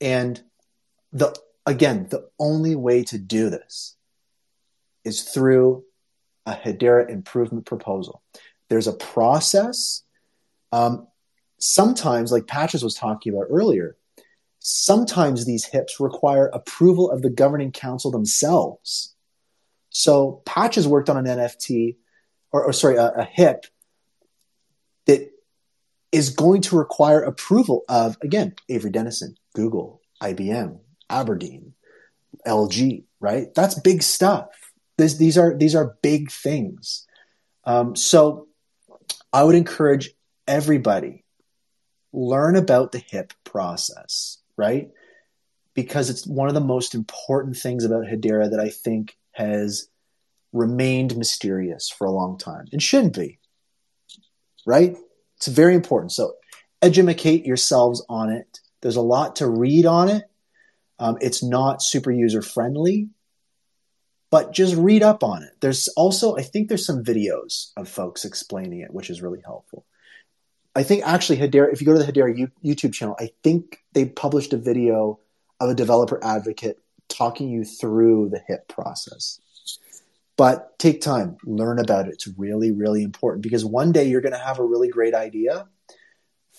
And 0.00 0.42
the 1.12 1.34
again, 1.66 2.06
the 2.10 2.28
only 2.38 2.74
way 2.74 3.04
to 3.04 3.18
do 3.18 3.50
this 3.50 3.96
is 5.04 5.22
through 5.22 5.84
a 6.46 6.52
Hedera 6.52 7.08
improvement 7.08 7.66
proposal. 7.66 8.22
There's 8.68 8.86
a 8.86 8.92
process. 8.92 10.02
Um, 10.72 11.06
sometimes, 11.58 12.32
like 12.32 12.46
Patches 12.46 12.82
was 12.82 12.94
talking 12.94 13.32
about 13.32 13.46
earlier, 13.50 13.96
sometimes 14.58 15.44
these 15.44 15.66
HIPs 15.66 16.00
require 16.00 16.46
approval 16.46 17.10
of 17.10 17.22
the 17.22 17.30
governing 17.30 17.72
council 17.72 18.10
themselves. 18.10 19.14
So 19.90 20.42
Patches 20.46 20.88
worked 20.88 21.10
on 21.10 21.18
an 21.18 21.26
NFT 21.26 21.96
or, 22.52 22.64
or 22.64 22.72
sorry, 22.72 22.96
a, 22.96 23.08
a 23.08 23.24
HIP 23.24 23.66
that 25.06 25.30
is 26.12 26.30
going 26.30 26.62
to 26.62 26.76
require 26.76 27.22
approval 27.22 27.84
of, 27.88 28.16
again, 28.22 28.54
Avery 28.68 28.90
Dennison, 28.90 29.36
Google, 29.54 30.00
IBM, 30.22 30.78
Aberdeen, 31.10 31.74
LG, 32.46 33.04
right? 33.20 33.52
That's 33.54 33.78
big 33.78 34.02
stuff. 34.02 34.48
This, 34.98 35.14
these 35.14 35.38
are 35.38 35.56
these 35.56 35.74
are 35.74 35.96
big 36.02 36.30
things. 36.30 37.06
Um, 37.64 37.96
so 37.96 38.48
I 39.32 39.42
would 39.42 39.54
encourage 39.54 40.10
everybody 40.46 41.24
learn 42.12 42.56
about 42.56 42.92
the 42.92 42.98
HIP 42.98 43.32
process, 43.44 44.38
right? 44.56 44.90
Because 45.74 46.10
it's 46.10 46.26
one 46.26 46.48
of 46.48 46.54
the 46.54 46.60
most 46.60 46.94
important 46.94 47.56
things 47.56 47.84
about 47.84 48.04
Hedera 48.04 48.50
that 48.50 48.60
I 48.60 48.68
think 48.68 49.16
has 49.32 49.88
remained 50.52 51.16
mysterious 51.16 51.88
for 51.88 52.06
a 52.06 52.10
long 52.10 52.38
time 52.38 52.66
and 52.72 52.82
shouldn't 52.82 53.16
be. 53.16 53.38
Right? 54.66 54.96
It's 55.36 55.48
very 55.48 55.74
important. 55.74 56.12
So 56.12 56.34
educate 56.80 57.46
yourselves 57.46 58.04
on 58.08 58.30
it. 58.30 58.60
There's 58.80 58.96
a 58.96 59.02
lot 59.02 59.36
to 59.36 59.48
read 59.48 59.86
on 59.86 60.08
it. 60.08 60.24
Um, 60.98 61.18
it's 61.20 61.42
not 61.42 61.82
super 61.82 62.12
user 62.12 62.42
friendly, 62.42 63.08
but 64.30 64.52
just 64.52 64.76
read 64.76 65.02
up 65.02 65.24
on 65.24 65.42
it. 65.42 65.50
There's 65.60 65.88
also, 65.88 66.36
I 66.36 66.42
think 66.42 66.68
there's 66.68 66.86
some 66.86 67.02
videos 67.02 67.72
of 67.76 67.88
folks 67.88 68.24
explaining 68.24 68.80
it, 68.80 68.92
which 68.92 69.10
is 69.10 69.22
really 69.22 69.40
helpful. 69.44 69.84
I 70.74 70.82
think 70.84 71.06
actually 71.06 71.38
Hedera, 71.38 71.72
if 71.72 71.80
you 71.80 71.86
go 71.86 71.92
to 71.92 72.02
the 72.02 72.10
Hedera 72.10 72.50
YouTube 72.64 72.94
channel, 72.94 73.16
I 73.18 73.30
think 73.42 73.78
they 73.92 74.06
published 74.06 74.52
a 74.52 74.58
video 74.58 75.20
of 75.60 75.70
a 75.70 75.74
developer 75.74 76.18
advocate 76.24 76.78
talking 77.08 77.50
you 77.50 77.64
through 77.64 78.30
the 78.30 78.40
HIP 78.46 78.68
process. 78.68 79.38
But 80.42 80.76
take 80.76 81.00
time, 81.00 81.36
learn 81.44 81.78
about 81.78 82.08
it. 82.08 82.14
It's 82.14 82.26
really, 82.36 82.72
really 82.72 83.04
important 83.04 83.44
because 83.44 83.64
one 83.64 83.92
day 83.92 84.08
you're 84.08 84.20
going 84.20 84.32
to 84.32 84.38
have 84.40 84.58
a 84.58 84.64
really 84.64 84.88
great 84.88 85.14
idea 85.14 85.68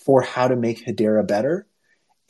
for 0.06 0.22
how 0.22 0.48
to 0.48 0.56
make 0.56 0.86
Hedera 0.86 1.28
better. 1.28 1.66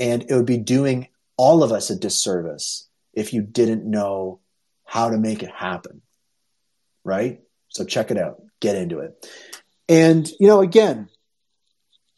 And 0.00 0.24
it 0.28 0.34
would 0.34 0.46
be 0.46 0.58
doing 0.58 1.06
all 1.36 1.62
of 1.62 1.70
us 1.70 1.90
a 1.90 1.96
disservice 1.96 2.88
if 3.12 3.32
you 3.32 3.40
didn't 3.40 3.88
know 3.88 4.40
how 4.84 5.10
to 5.10 5.16
make 5.16 5.44
it 5.44 5.50
happen. 5.52 6.02
Right? 7.04 7.42
So 7.68 7.84
check 7.84 8.10
it 8.10 8.18
out, 8.18 8.42
get 8.58 8.74
into 8.74 8.98
it. 8.98 9.24
And, 9.88 10.28
you 10.40 10.48
know, 10.48 10.60
again, 10.60 11.08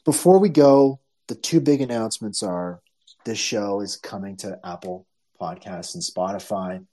before 0.06 0.38
we 0.38 0.48
go, 0.48 1.00
the 1.28 1.34
two 1.34 1.60
big 1.60 1.82
announcements 1.82 2.42
are 2.42 2.80
this 3.26 3.36
show 3.36 3.82
is 3.82 3.96
coming 3.96 4.38
to 4.38 4.58
Apple 4.64 5.06
Podcasts 5.38 5.92
and 5.92 6.02
Spotify. 6.02 6.86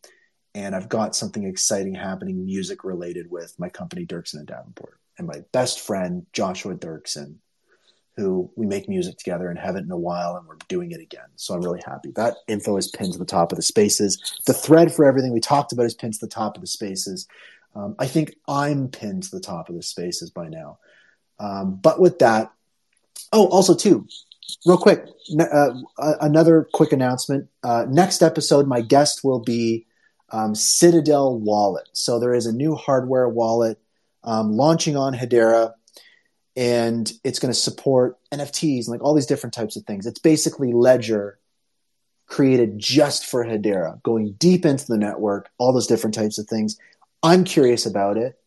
And 0.56 0.76
I've 0.76 0.90
got 0.90 1.16
something 1.16 1.46
exciting 1.46 1.96
happening 1.96 2.46
music 2.46 2.84
related 2.84 3.32
with 3.32 3.56
my 3.58 3.70
company, 3.70 4.06
Dirksen 4.06 4.36
and 4.36 4.48
Davenport, 4.48 5.00
and 5.18 5.28
my 5.28 5.44
best 5.52 5.80
friend, 5.80 6.26
Joshua 6.32 6.76
Dirksen, 6.76 7.38
who 8.18 8.52
we 8.56 8.68
make 8.68 8.88
music 8.88 9.18
together 9.18 9.50
and 9.50 9.58
haven't 9.58 9.86
in 9.86 9.92
a 9.92 9.98
while, 9.98 10.36
and 10.36 10.48
we're 10.48 10.58
doing 10.68 10.92
it 10.92 11.02
again. 11.02 11.26
So 11.36 11.56
I'm 11.56 11.62
really 11.62 11.82
happy. 11.84 12.12
That 12.12 12.36
info 12.48 12.78
is 12.78 12.92
pinned 12.92 13.14
to 13.14 13.20
the 13.20 13.26
top 13.26 13.52
of 13.52 13.56
the 13.56 13.64
spaces. 13.64 14.42
The 14.46 14.54
thread 14.54 14.94
for 14.94 15.06
everything 15.06 15.34
we 15.34 15.40
talked 15.40 15.72
about 15.72 15.88
is 15.88 15.96
pinned 15.96 16.14
to 16.14 16.26
the 16.26 16.28
top 16.28 16.56
of 16.56 16.62
the 16.62 16.68
spaces. 16.68 17.28
Um, 17.76 17.96
I 17.98 18.06
think 18.06 18.36
I'm 18.48 18.90
pinned 18.90 19.24
to 19.24 19.32
the 19.32 19.40
top 19.40 19.70
of 19.70 19.76
the 19.76 19.82
spaces 19.82 20.30
by 20.30 20.48
now. 20.48 20.78
Um, 21.40 21.76
but 21.76 22.00
with 22.00 22.20
that, 22.20 22.52
oh, 23.32 23.48
also 23.48 23.74
too, 23.74 24.08
real 24.66 24.78
quick, 24.78 25.06
uh, 25.40 25.72
another 25.98 26.68
quick 26.72 26.92
announcement. 26.92 27.50
Uh, 27.64 27.86
next 27.90 28.22
episode, 28.22 28.68
my 28.68 28.82
guest 28.82 29.24
will 29.24 29.40
be 29.40 29.88
um, 30.34 30.56
Citadel 30.56 31.38
Wallet. 31.40 31.88
So 31.94 32.20
there 32.20 32.34
is 32.34 32.48
a 32.48 32.52
new 32.52 32.76
hardware 32.76 33.30
wallet 33.30 33.80
um, 34.24 34.52
launching 34.52 34.98
on 34.98 35.14
Hedera, 35.14 35.74
and 36.58 37.10
it's 37.24 37.40
going 37.40 37.54
to 37.54 37.60
support 37.60 38.18
NFTs 38.34 38.80
and 38.80 38.88
like 38.90 39.04
all 39.04 39.14
these 39.14 39.28
different 39.28 39.54
types 39.54 39.76
of 39.76 39.86
things. 39.86 40.08
It's 40.08 40.20
basically 40.20 40.74
Ledger 40.74 41.38
created 42.26 42.80
just 42.80 43.28
for 43.28 43.46
Hedera, 43.46 44.02
going 44.02 44.34
deep 44.34 44.66
into 44.66 44.88
the 44.88 44.98
network, 44.98 45.50
all 45.60 45.72
those 45.72 45.88
different 45.88 46.16
types 46.16 46.40
of 46.40 46.48
things. 46.48 46.80
I'm 47.22 47.44
curious 47.44 47.86
about 47.86 48.18
it. 48.18 48.38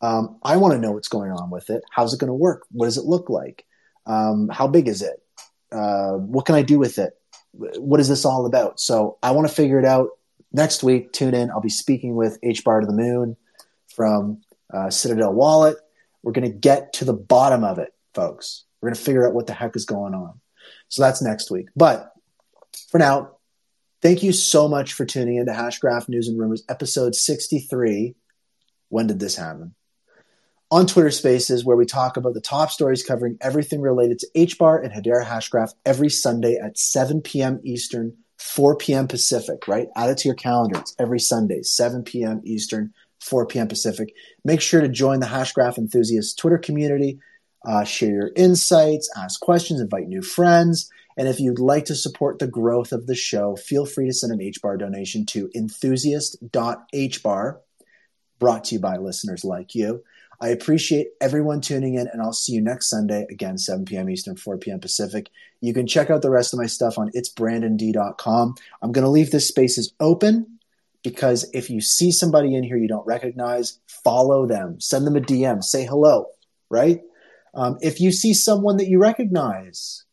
Um, 0.00 0.38
I 0.42 0.56
want 0.56 0.74
to 0.74 0.80
know 0.80 0.92
what's 0.92 1.08
going 1.08 1.30
on 1.30 1.50
with 1.50 1.70
it. 1.70 1.82
How's 1.90 2.14
it 2.14 2.20
going 2.20 2.28
to 2.28 2.34
work? 2.34 2.64
What 2.72 2.86
does 2.86 2.98
it 2.98 3.04
look 3.04 3.30
like? 3.30 3.64
Um, 4.06 4.48
how 4.48 4.66
big 4.66 4.88
is 4.88 5.02
it? 5.02 5.22
Uh, 5.70 6.14
what 6.14 6.46
can 6.46 6.56
I 6.56 6.62
do 6.62 6.78
with 6.80 6.98
it? 6.98 7.12
What 7.52 8.00
is 8.00 8.08
this 8.08 8.24
all 8.24 8.44
about? 8.46 8.80
So 8.80 9.18
I 9.22 9.30
want 9.32 9.48
to 9.48 9.54
figure 9.54 9.78
it 9.78 9.84
out. 9.84 10.10
Next 10.52 10.82
week, 10.82 11.12
tune 11.12 11.34
in. 11.34 11.50
I'll 11.50 11.60
be 11.60 11.68
speaking 11.68 12.14
with 12.14 12.38
H 12.42 12.64
Bar 12.64 12.80
to 12.80 12.86
the 12.86 12.92
Moon 12.92 13.36
from 13.94 14.40
uh, 14.72 14.90
Citadel 14.90 15.32
Wallet. 15.32 15.76
We're 16.22 16.32
going 16.32 16.50
to 16.50 16.56
get 16.56 16.94
to 16.94 17.04
the 17.04 17.12
bottom 17.12 17.64
of 17.64 17.78
it, 17.78 17.92
folks. 18.14 18.64
We're 18.80 18.88
going 18.88 18.96
to 18.96 19.02
figure 19.02 19.26
out 19.26 19.34
what 19.34 19.46
the 19.46 19.52
heck 19.52 19.76
is 19.76 19.84
going 19.84 20.14
on. 20.14 20.40
So 20.88 21.02
that's 21.02 21.22
next 21.22 21.50
week. 21.50 21.68
But 21.76 22.12
for 22.90 22.98
now, 22.98 23.36
thank 24.02 24.22
you 24.22 24.32
so 24.32 24.68
much 24.68 24.94
for 24.94 25.04
tuning 25.04 25.36
in 25.36 25.46
to 25.46 25.52
Hashgraph 25.52 26.08
News 26.08 26.28
and 26.28 26.38
Rumors, 26.38 26.64
episode 26.68 27.14
63. 27.14 28.14
When 28.88 29.06
did 29.06 29.20
this 29.20 29.36
happen? 29.36 29.74
on 30.70 30.86
Twitter 30.86 31.10
Spaces, 31.10 31.64
where 31.64 31.76
we 31.76 31.86
talk 31.86 32.16
about 32.16 32.34
the 32.34 32.40
top 32.40 32.70
stories 32.70 33.02
covering 33.02 33.38
everything 33.40 33.80
related 33.80 34.18
to 34.18 34.28
HBAR 34.36 34.84
and 34.84 34.92
Hedera 34.92 35.24
Hashgraph 35.24 35.72
every 35.86 36.10
Sunday 36.10 36.56
at 36.56 36.78
7 36.78 37.22
p.m. 37.22 37.60
Eastern, 37.64 38.16
4 38.38 38.76
p.m. 38.76 39.08
Pacific, 39.08 39.68
right? 39.68 39.88
Add 39.96 40.10
it 40.10 40.18
to 40.18 40.28
your 40.28 40.34
calendar. 40.34 40.78
It's 40.78 40.94
every 40.98 41.20
Sunday, 41.20 41.62
7 41.62 42.04
p.m. 42.04 42.40
Eastern, 42.44 42.92
4 43.20 43.46
p.m. 43.46 43.68
Pacific. 43.68 44.14
Make 44.44 44.60
sure 44.60 44.80
to 44.80 44.88
join 44.88 45.20
the 45.20 45.26
Hashgraph 45.26 45.76
enthusiast 45.76 46.38
Twitter 46.38 46.58
community, 46.58 47.18
uh, 47.66 47.84
share 47.84 48.10
your 48.10 48.30
insights, 48.36 49.10
ask 49.16 49.40
questions, 49.40 49.80
invite 49.80 50.06
new 50.06 50.22
friends. 50.22 50.88
And 51.16 51.26
if 51.26 51.40
you'd 51.40 51.58
like 51.58 51.86
to 51.86 51.96
support 51.96 52.38
the 52.38 52.46
growth 52.46 52.92
of 52.92 53.08
the 53.08 53.16
show, 53.16 53.56
feel 53.56 53.84
free 53.84 54.06
to 54.06 54.12
send 54.12 54.32
an 54.32 54.38
HBAR 54.38 54.78
donation 54.78 55.26
to 55.26 55.50
enthusiast.hbar, 55.54 57.58
brought 58.38 58.64
to 58.64 58.74
you 58.76 58.80
by 58.80 58.98
listeners 58.98 59.44
like 59.44 59.74
you. 59.74 60.04
I 60.40 60.48
appreciate 60.48 61.08
everyone 61.20 61.60
tuning 61.60 61.94
in, 61.94 62.06
and 62.08 62.22
I'll 62.22 62.32
see 62.32 62.52
you 62.52 62.60
next 62.60 62.88
Sunday, 62.88 63.26
again, 63.28 63.58
7 63.58 63.84
p.m. 63.84 64.08
Eastern, 64.08 64.36
4 64.36 64.58
p.m. 64.58 64.78
Pacific. 64.78 65.30
You 65.60 65.74
can 65.74 65.86
check 65.86 66.10
out 66.10 66.22
the 66.22 66.30
rest 66.30 66.54
of 66.54 66.60
my 66.60 66.66
stuff 66.66 66.96
on 66.96 67.10
itsbrandond.com. 67.10 68.54
I'm 68.80 68.92
going 68.92 69.04
to 69.04 69.10
leave 69.10 69.32
this 69.32 69.48
spaces 69.48 69.92
open 69.98 70.58
because 71.02 71.48
if 71.52 71.70
you 71.70 71.80
see 71.80 72.12
somebody 72.12 72.54
in 72.54 72.62
here 72.62 72.76
you 72.76 72.88
don't 72.88 73.06
recognize, 73.06 73.80
follow 74.04 74.46
them, 74.46 74.80
send 74.80 75.06
them 75.06 75.16
a 75.16 75.20
DM, 75.20 75.62
say 75.62 75.84
hello, 75.84 76.26
right? 76.70 77.00
Um, 77.54 77.78
if 77.80 78.00
you 78.00 78.12
see 78.12 78.34
someone 78.34 78.76
that 78.76 78.88
you 78.88 79.00
recognize, 79.00 80.04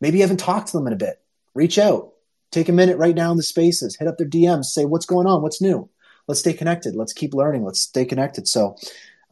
maybe 0.00 0.18
you 0.18 0.22
haven't 0.24 0.40
talked 0.40 0.68
to 0.68 0.76
them 0.76 0.86
in 0.86 0.92
a 0.92 0.96
bit, 0.96 1.22
reach 1.54 1.78
out. 1.78 2.12
Take 2.50 2.68
a 2.68 2.72
minute 2.72 2.98
right 2.98 3.14
now 3.14 3.30
in 3.30 3.36
the 3.36 3.44
spaces, 3.44 3.96
hit 3.96 4.08
up 4.08 4.18
their 4.18 4.28
DMs, 4.28 4.66
say 4.66 4.84
what's 4.84 5.06
going 5.06 5.26
on, 5.26 5.40
what's 5.40 5.62
new. 5.62 5.88
Let's 6.26 6.40
stay 6.40 6.52
connected. 6.52 6.94
Let's 6.94 7.12
keep 7.12 7.34
learning. 7.34 7.64
Let's 7.64 7.80
stay 7.80 8.04
connected. 8.04 8.46
So, 8.46 8.76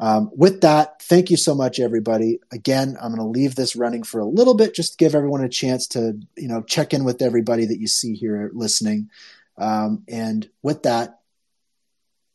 um, 0.00 0.30
with 0.34 0.60
that, 0.60 1.02
thank 1.02 1.30
you 1.30 1.36
so 1.36 1.54
much, 1.54 1.80
everybody. 1.80 2.40
Again, 2.52 2.96
I'm 3.00 3.14
going 3.14 3.18
to 3.20 3.38
leave 3.38 3.54
this 3.54 3.74
running 3.74 4.04
for 4.04 4.20
a 4.20 4.24
little 4.24 4.54
bit 4.54 4.74
just 4.74 4.92
to 4.92 4.96
give 4.96 5.14
everyone 5.14 5.42
a 5.42 5.48
chance 5.48 5.88
to, 5.88 6.18
you 6.36 6.48
know, 6.48 6.62
check 6.62 6.94
in 6.94 7.04
with 7.04 7.20
everybody 7.20 7.66
that 7.66 7.80
you 7.80 7.88
see 7.88 8.14
here 8.14 8.50
listening. 8.54 9.10
Um, 9.56 10.04
and 10.06 10.48
with 10.62 10.84
that, 10.84 11.18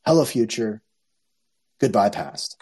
hello, 0.05 0.25
future. 0.25 0.81
Goodbye, 1.79 2.09
past. 2.09 2.57